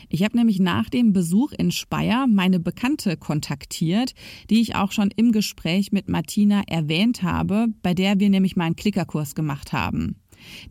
Ich 0.08 0.22
habe 0.22 0.36
nämlich 0.36 0.58
nach 0.58 0.88
dem 0.88 1.12
Besuch 1.12 1.52
in 1.52 1.70
Speyer 1.70 2.26
meine 2.26 2.60
Bekannte 2.60 3.16
kontaktiert, 3.16 4.14
die 4.50 4.60
ich 4.60 4.74
auch 4.74 4.92
schon 4.92 5.10
im 5.16 5.32
Gespräch 5.32 5.92
mit 5.92 6.08
Martina 6.08 6.62
erwähnt 6.66 7.22
habe, 7.22 7.66
bei 7.82 7.94
der 7.94 8.18
wir 8.18 8.30
nämlich 8.30 8.56
mal 8.56 8.64
einen 8.64 8.76
Klickerkurs 8.76 9.34
gemacht 9.34 9.72
haben. 9.72 10.16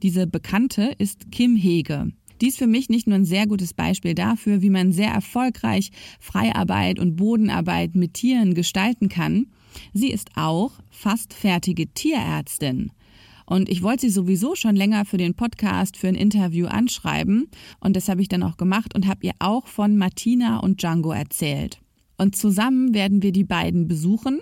Diese 0.02 0.28
Bekannte 0.28 0.94
ist 0.98 1.32
Kim 1.32 1.56
Hege. 1.56 2.12
Die 2.42 2.48
ist 2.48 2.58
für 2.58 2.68
mich 2.68 2.90
nicht 2.90 3.08
nur 3.08 3.16
ein 3.16 3.26
sehr 3.26 3.48
gutes 3.48 3.74
Beispiel 3.74 4.14
dafür, 4.14 4.62
wie 4.62 4.70
man 4.70 4.92
sehr 4.92 5.10
erfolgreich 5.10 5.92
Freiarbeit 6.20 7.00
und 7.00 7.16
Bodenarbeit 7.16 7.96
mit 7.96 8.14
Tieren 8.14 8.54
gestalten 8.54 9.10
kann. 9.10 9.48
Sie 9.94 10.12
ist 10.12 10.30
auch 10.36 10.74
fast 10.90 11.34
fertige 11.34 11.88
Tierärztin. 11.88 12.92
Und 13.48 13.70
ich 13.70 13.82
wollte 13.82 14.02
sie 14.02 14.10
sowieso 14.12 14.56
schon 14.56 14.76
länger 14.76 15.06
für 15.06 15.18
den 15.18 15.34
Podcast, 15.34 15.96
für 15.98 16.10
ein 16.10 16.16
Interview 16.16 16.68
anschreiben. 16.68 17.50
Und 17.80 17.96
das 17.96 18.10
habe 18.10 18.22
ich 18.22 18.28
dann 18.28 18.44
auch 18.44 18.58
gemacht 18.58 18.94
und 18.94 19.08
habe 19.08 19.26
ihr 19.26 19.34
auch 19.40 19.68
von 19.68 19.98
Martina 19.98 20.60
und 20.60 20.82
Django 20.82 21.12
erzählt. 21.12 21.80
Und 22.18 22.36
zusammen 22.36 22.94
werden 22.94 23.24
wir 23.24 23.32
die 23.32 23.46
beiden 23.46 23.88
besuchen. 23.88 24.42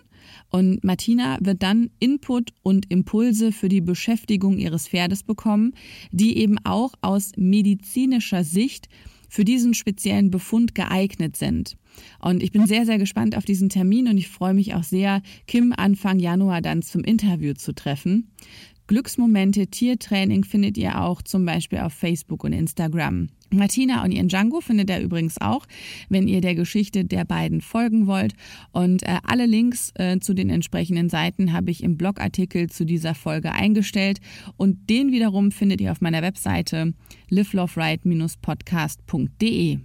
Und 0.49 0.83
Martina 0.83 1.37
wird 1.39 1.61
dann 1.61 1.91
Input 1.99 2.51
und 2.63 2.91
Impulse 2.91 3.51
für 3.51 3.69
die 3.69 3.81
Beschäftigung 3.81 4.57
ihres 4.57 4.87
Pferdes 4.87 5.21
bekommen, 5.21 5.73
die 6.11 6.37
eben 6.39 6.57
auch 6.63 6.93
aus 7.01 7.31
medizinischer 7.37 8.43
Sicht 8.43 8.89
für 9.29 9.45
diesen 9.45 9.73
speziellen 9.73 10.31
Befund 10.31 10.73
geeignet 10.73 11.35
sind. 11.35 11.77
Und 12.19 12.41
ich 12.41 12.51
bin 12.51 12.65
sehr, 12.67 12.85
sehr 12.85 12.97
gespannt 12.97 13.35
auf 13.35 13.45
diesen 13.45 13.69
Termin 13.69 14.07
und 14.07 14.17
ich 14.17 14.29
freue 14.29 14.53
mich 14.53 14.73
auch 14.73 14.83
sehr, 14.83 15.21
Kim 15.45 15.73
Anfang 15.75 16.19
Januar 16.19 16.61
dann 16.61 16.81
zum 16.81 17.03
Interview 17.03 17.53
zu 17.53 17.73
treffen. 17.73 18.31
Glücksmomente 18.87 19.67
Tiertraining 19.67 20.43
findet 20.43 20.77
ihr 20.77 21.01
auch 21.01 21.23
zum 21.23 21.45
Beispiel 21.45 21.79
auf 21.79 21.93
Facebook 21.93 22.43
und 22.43 22.51
Instagram. 22.53 23.29
Martina 23.49 24.03
und 24.03 24.11
ihren 24.11 24.27
Django 24.27 24.61
findet 24.61 24.91
ihr 24.91 24.99
übrigens 24.99 25.41
auch, 25.41 25.65
wenn 26.09 26.27
ihr 26.27 26.41
der 26.41 26.53
Geschichte 26.55 27.05
der 27.05 27.25
beiden 27.25 27.61
folgen 27.61 28.05
wollt. 28.05 28.35
Und 28.71 29.01
äh, 29.03 29.17
alle 29.23 29.47
Links 29.47 29.91
äh, 29.95 30.19
zu 30.19 30.33
den 30.33 30.49
entsprechenden 30.49 31.07
Seiten 31.09 31.53
habe 31.53 31.71
ich 31.71 31.81
im 31.83 31.95
Blogartikel 31.97 32.69
zu 32.69 32.85
dieser 32.85 33.15
Folge 33.15 33.53
eingestellt. 33.53 34.19
Und 34.57 34.89
den 34.89 35.11
wiederum 35.11 35.51
findet 35.51 35.81
ihr 35.81 35.91
auf 35.91 36.01
meiner 36.01 36.21
Webseite 36.21 36.93
liveloveright-podcast.de. 37.29 39.79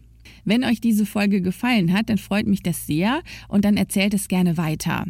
Wenn 0.45 0.65
euch 0.65 0.81
diese 0.81 1.07
Folge 1.07 1.41
gefallen 1.41 1.93
hat, 1.93 2.11
dann 2.11 2.19
freut 2.19 2.47
mich 2.47 2.63
das 2.63 2.87
sehr 2.87 3.23
und 3.49 3.65
dann 3.65 3.77
erzählt 3.77 4.15
es 4.15 4.29
gerne 4.29 4.57
weiter. 4.57 5.07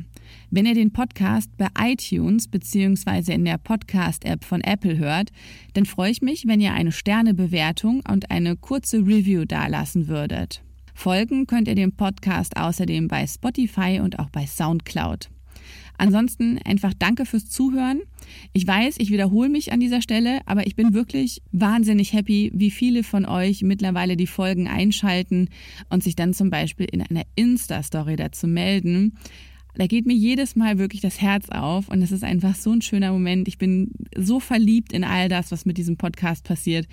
Wenn 0.50 0.66
ihr 0.66 0.74
den 0.74 0.92
Podcast 0.92 1.50
bei 1.56 1.68
iTunes 1.78 2.48
bzw. 2.48 3.32
in 3.32 3.44
der 3.44 3.58
Podcast-App 3.58 4.44
von 4.44 4.60
Apple 4.60 4.98
hört, 4.98 5.30
dann 5.74 5.86
freue 5.86 6.10
ich 6.10 6.22
mich, 6.22 6.46
wenn 6.46 6.60
ihr 6.60 6.72
eine 6.72 6.92
Sternebewertung 6.92 8.02
und 8.08 8.30
eine 8.30 8.56
kurze 8.56 8.98
Review 8.98 9.44
dalassen 9.44 10.08
würdet. 10.08 10.62
Folgen 10.94 11.46
könnt 11.46 11.68
ihr 11.68 11.74
dem 11.74 11.92
Podcast 11.92 12.56
außerdem 12.56 13.08
bei 13.08 13.26
Spotify 13.26 14.00
und 14.02 14.18
auch 14.18 14.30
bei 14.30 14.46
SoundCloud. 14.46 15.30
Ansonsten 16.00 16.58
einfach 16.64 16.94
danke 16.98 17.26
fürs 17.26 17.50
Zuhören. 17.50 18.00
Ich 18.54 18.66
weiß, 18.66 18.96
ich 18.98 19.10
wiederhole 19.10 19.50
mich 19.50 19.70
an 19.70 19.80
dieser 19.80 20.00
Stelle, 20.00 20.40
aber 20.46 20.66
ich 20.66 20.74
bin 20.74 20.94
wirklich 20.94 21.42
wahnsinnig 21.52 22.14
happy, 22.14 22.50
wie 22.54 22.70
viele 22.70 23.02
von 23.02 23.26
euch 23.26 23.62
mittlerweile 23.62 24.16
die 24.16 24.26
Folgen 24.26 24.66
einschalten 24.66 25.50
und 25.90 26.02
sich 26.02 26.16
dann 26.16 26.32
zum 26.32 26.48
Beispiel 26.48 26.86
in 26.90 27.02
einer 27.02 27.24
Insta-Story 27.34 28.16
dazu 28.16 28.46
melden. 28.46 29.18
Da 29.74 29.86
geht 29.86 30.06
mir 30.06 30.14
jedes 30.14 30.56
Mal 30.56 30.78
wirklich 30.78 31.00
das 31.00 31.20
Herz 31.20 31.48
auf 31.50 31.88
und 31.88 32.02
es 32.02 32.12
ist 32.12 32.24
einfach 32.24 32.54
so 32.54 32.72
ein 32.72 32.82
schöner 32.82 33.12
Moment. 33.12 33.48
Ich 33.48 33.58
bin 33.58 33.92
so 34.16 34.40
verliebt 34.40 34.92
in 34.92 35.04
all 35.04 35.28
das, 35.28 35.52
was 35.52 35.64
mit 35.64 35.78
diesem 35.78 35.96
Podcast 35.96 36.44
passiert. 36.44 36.86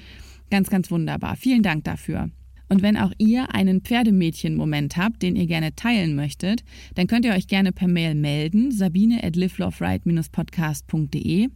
Ganz, 0.50 0.70
ganz 0.70 0.92
wunderbar. 0.92 1.36
Vielen 1.36 1.64
Dank 1.64 1.84
dafür. 1.84 2.30
Und 2.70 2.82
wenn 2.82 2.98
auch 2.98 3.12
ihr 3.18 3.54
einen 3.54 3.82
Pferdemädchen-Moment 3.82 4.96
habt, 4.98 5.22
den 5.22 5.36
ihr 5.36 5.48
gerne 5.48 5.76
teilen 5.76 6.16
möchtet, 6.16 6.64
dann 6.96 7.08
könnt 7.08 7.26
ihr 7.26 7.34
euch 7.34 7.48
gerne 7.48 7.72
per 7.72 7.88
Mail 7.88 8.16
melden, 8.16 8.72
sabine 8.72 9.24
at 9.24 9.36
liveloveright-podcast.de 9.36 11.50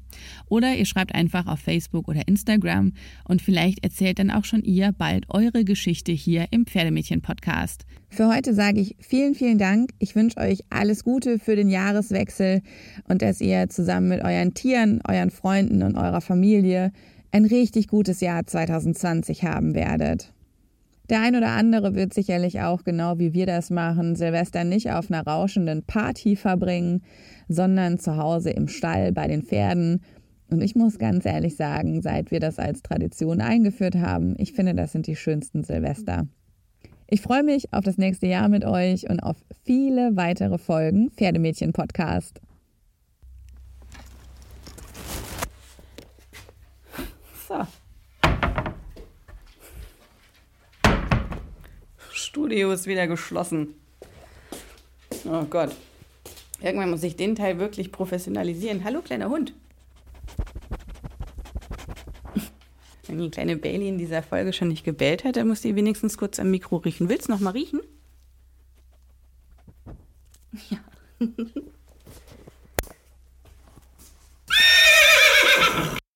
oder 0.47 0.75
ihr 0.75 0.85
schreibt 0.85 1.15
einfach 1.15 1.47
auf 1.47 1.59
Facebook 1.59 2.07
oder 2.07 2.27
Instagram 2.27 2.93
und 3.23 3.41
vielleicht 3.41 3.83
erzählt 3.83 4.19
dann 4.19 4.31
auch 4.31 4.45
schon 4.45 4.63
ihr 4.63 4.93
bald 4.97 5.25
eure 5.29 5.65
Geschichte 5.65 6.11
hier 6.11 6.47
im 6.51 6.65
Pferdemädchen-Podcast. 6.65 7.85
Für 8.09 8.27
heute 8.27 8.53
sage 8.53 8.81
ich 8.81 8.95
vielen, 8.99 9.35
vielen 9.35 9.57
Dank. 9.57 9.91
Ich 9.99 10.15
wünsche 10.15 10.37
euch 10.37 10.59
alles 10.69 11.03
Gute 11.03 11.39
für 11.39 11.55
den 11.55 11.69
Jahreswechsel 11.69 12.61
und 13.07 13.21
dass 13.21 13.39
ihr 13.39 13.69
zusammen 13.69 14.09
mit 14.09 14.21
euren 14.21 14.53
Tieren, 14.53 15.01
euren 15.07 15.29
Freunden 15.29 15.83
und 15.83 15.95
eurer 15.95 16.21
Familie 16.21 16.91
ein 17.31 17.45
richtig 17.45 17.87
gutes 17.87 18.19
Jahr 18.19 18.45
2020 18.45 19.43
haben 19.43 19.73
werdet. 19.73 20.33
Der 21.11 21.21
ein 21.21 21.35
oder 21.35 21.49
andere 21.49 21.93
wird 21.93 22.13
sicherlich 22.13 22.61
auch, 22.61 22.85
genau 22.85 23.19
wie 23.19 23.33
wir 23.33 23.45
das 23.45 23.69
machen, 23.69 24.15
Silvester 24.15 24.63
nicht 24.63 24.91
auf 24.91 25.11
einer 25.11 25.27
rauschenden 25.27 25.83
Party 25.83 26.37
verbringen, 26.37 27.03
sondern 27.49 27.99
zu 27.99 28.15
Hause 28.15 28.51
im 28.51 28.69
Stall 28.69 29.11
bei 29.11 29.27
den 29.27 29.43
Pferden. 29.43 30.05
Und 30.49 30.61
ich 30.61 30.73
muss 30.73 30.99
ganz 30.99 31.25
ehrlich 31.25 31.57
sagen, 31.57 32.01
seit 32.01 32.31
wir 32.31 32.39
das 32.39 32.59
als 32.59 32.81
Tradition 32.81 33.41
eingeführt 33.41 33.95
haben, 33.95 34.35
ich 34.37 34.53
finde, 34.53 34.73
das 34.73 34.93
sind 34.93 35.05
die 35.05 35.17
schönsten 35.17 35.65
Silvester. 35.65 36.27
Ich 37.09 37.19
freue 37.19 37.43
mich 37.43 37.73
auf 37.73 37.83
das 37.83 37.97
nächste 37.97 38.27
Jahr 38.27 38.47
mit 38.47 38.63
euch 38.63 39.09
und 39.09 39.19
auf 39.19 39.35
viele 39.65 40.15
weitere 40.15 40.57
Folgen 40.57 41.11
Pferdemädchen 41.11 41.73
Podcast. 41.73 42.39
So. 47.49 47.67
Studio 52.31 52.71
ist 52.71 52.87
wieder 52.87 53.07
geschlossen. 53.07 53.75
Oh 55.25 55.43
Gott. 55.49 55.75
Irgendwann 56.61 56.89
muss 56.89 57.03
ich 57.03 57.17
den 57.17 57.35
Teil 57.35 57.59
wirklich 57.59 57.91
professionalisieren. 57.91 58.85
Hallo, 58.85 59.01
kleiner 59.01 59.29
Hund. 59.29 59.53
Wenn 63.07 63.19
die 63.19 63.29
kleine 63.29 63.57
Bailey 63.57 63.89
in 63.89 63.97
dieser 63.97 64.23
Folge 64.23 64.53
schon 64.53 64.69
nicht 64.69 64.85
gebellt 64.85 65.25
hat, 65.25 65.35
dann 65.35 65.49
muss 65.49 65.59
die 65.59 65.75
wenigstens 65.75 66.17
kurz 66.17 66.39
am 66.39 66.51
Mikro 66.51 66.77
riechen. 66.77 67.09
Willst 67.09 67.27
du 67.27 67.33
noch 67.33 67.41
mal 67.41 67.49
riechen? 67.49 67.81
Ja. 70.69 70.79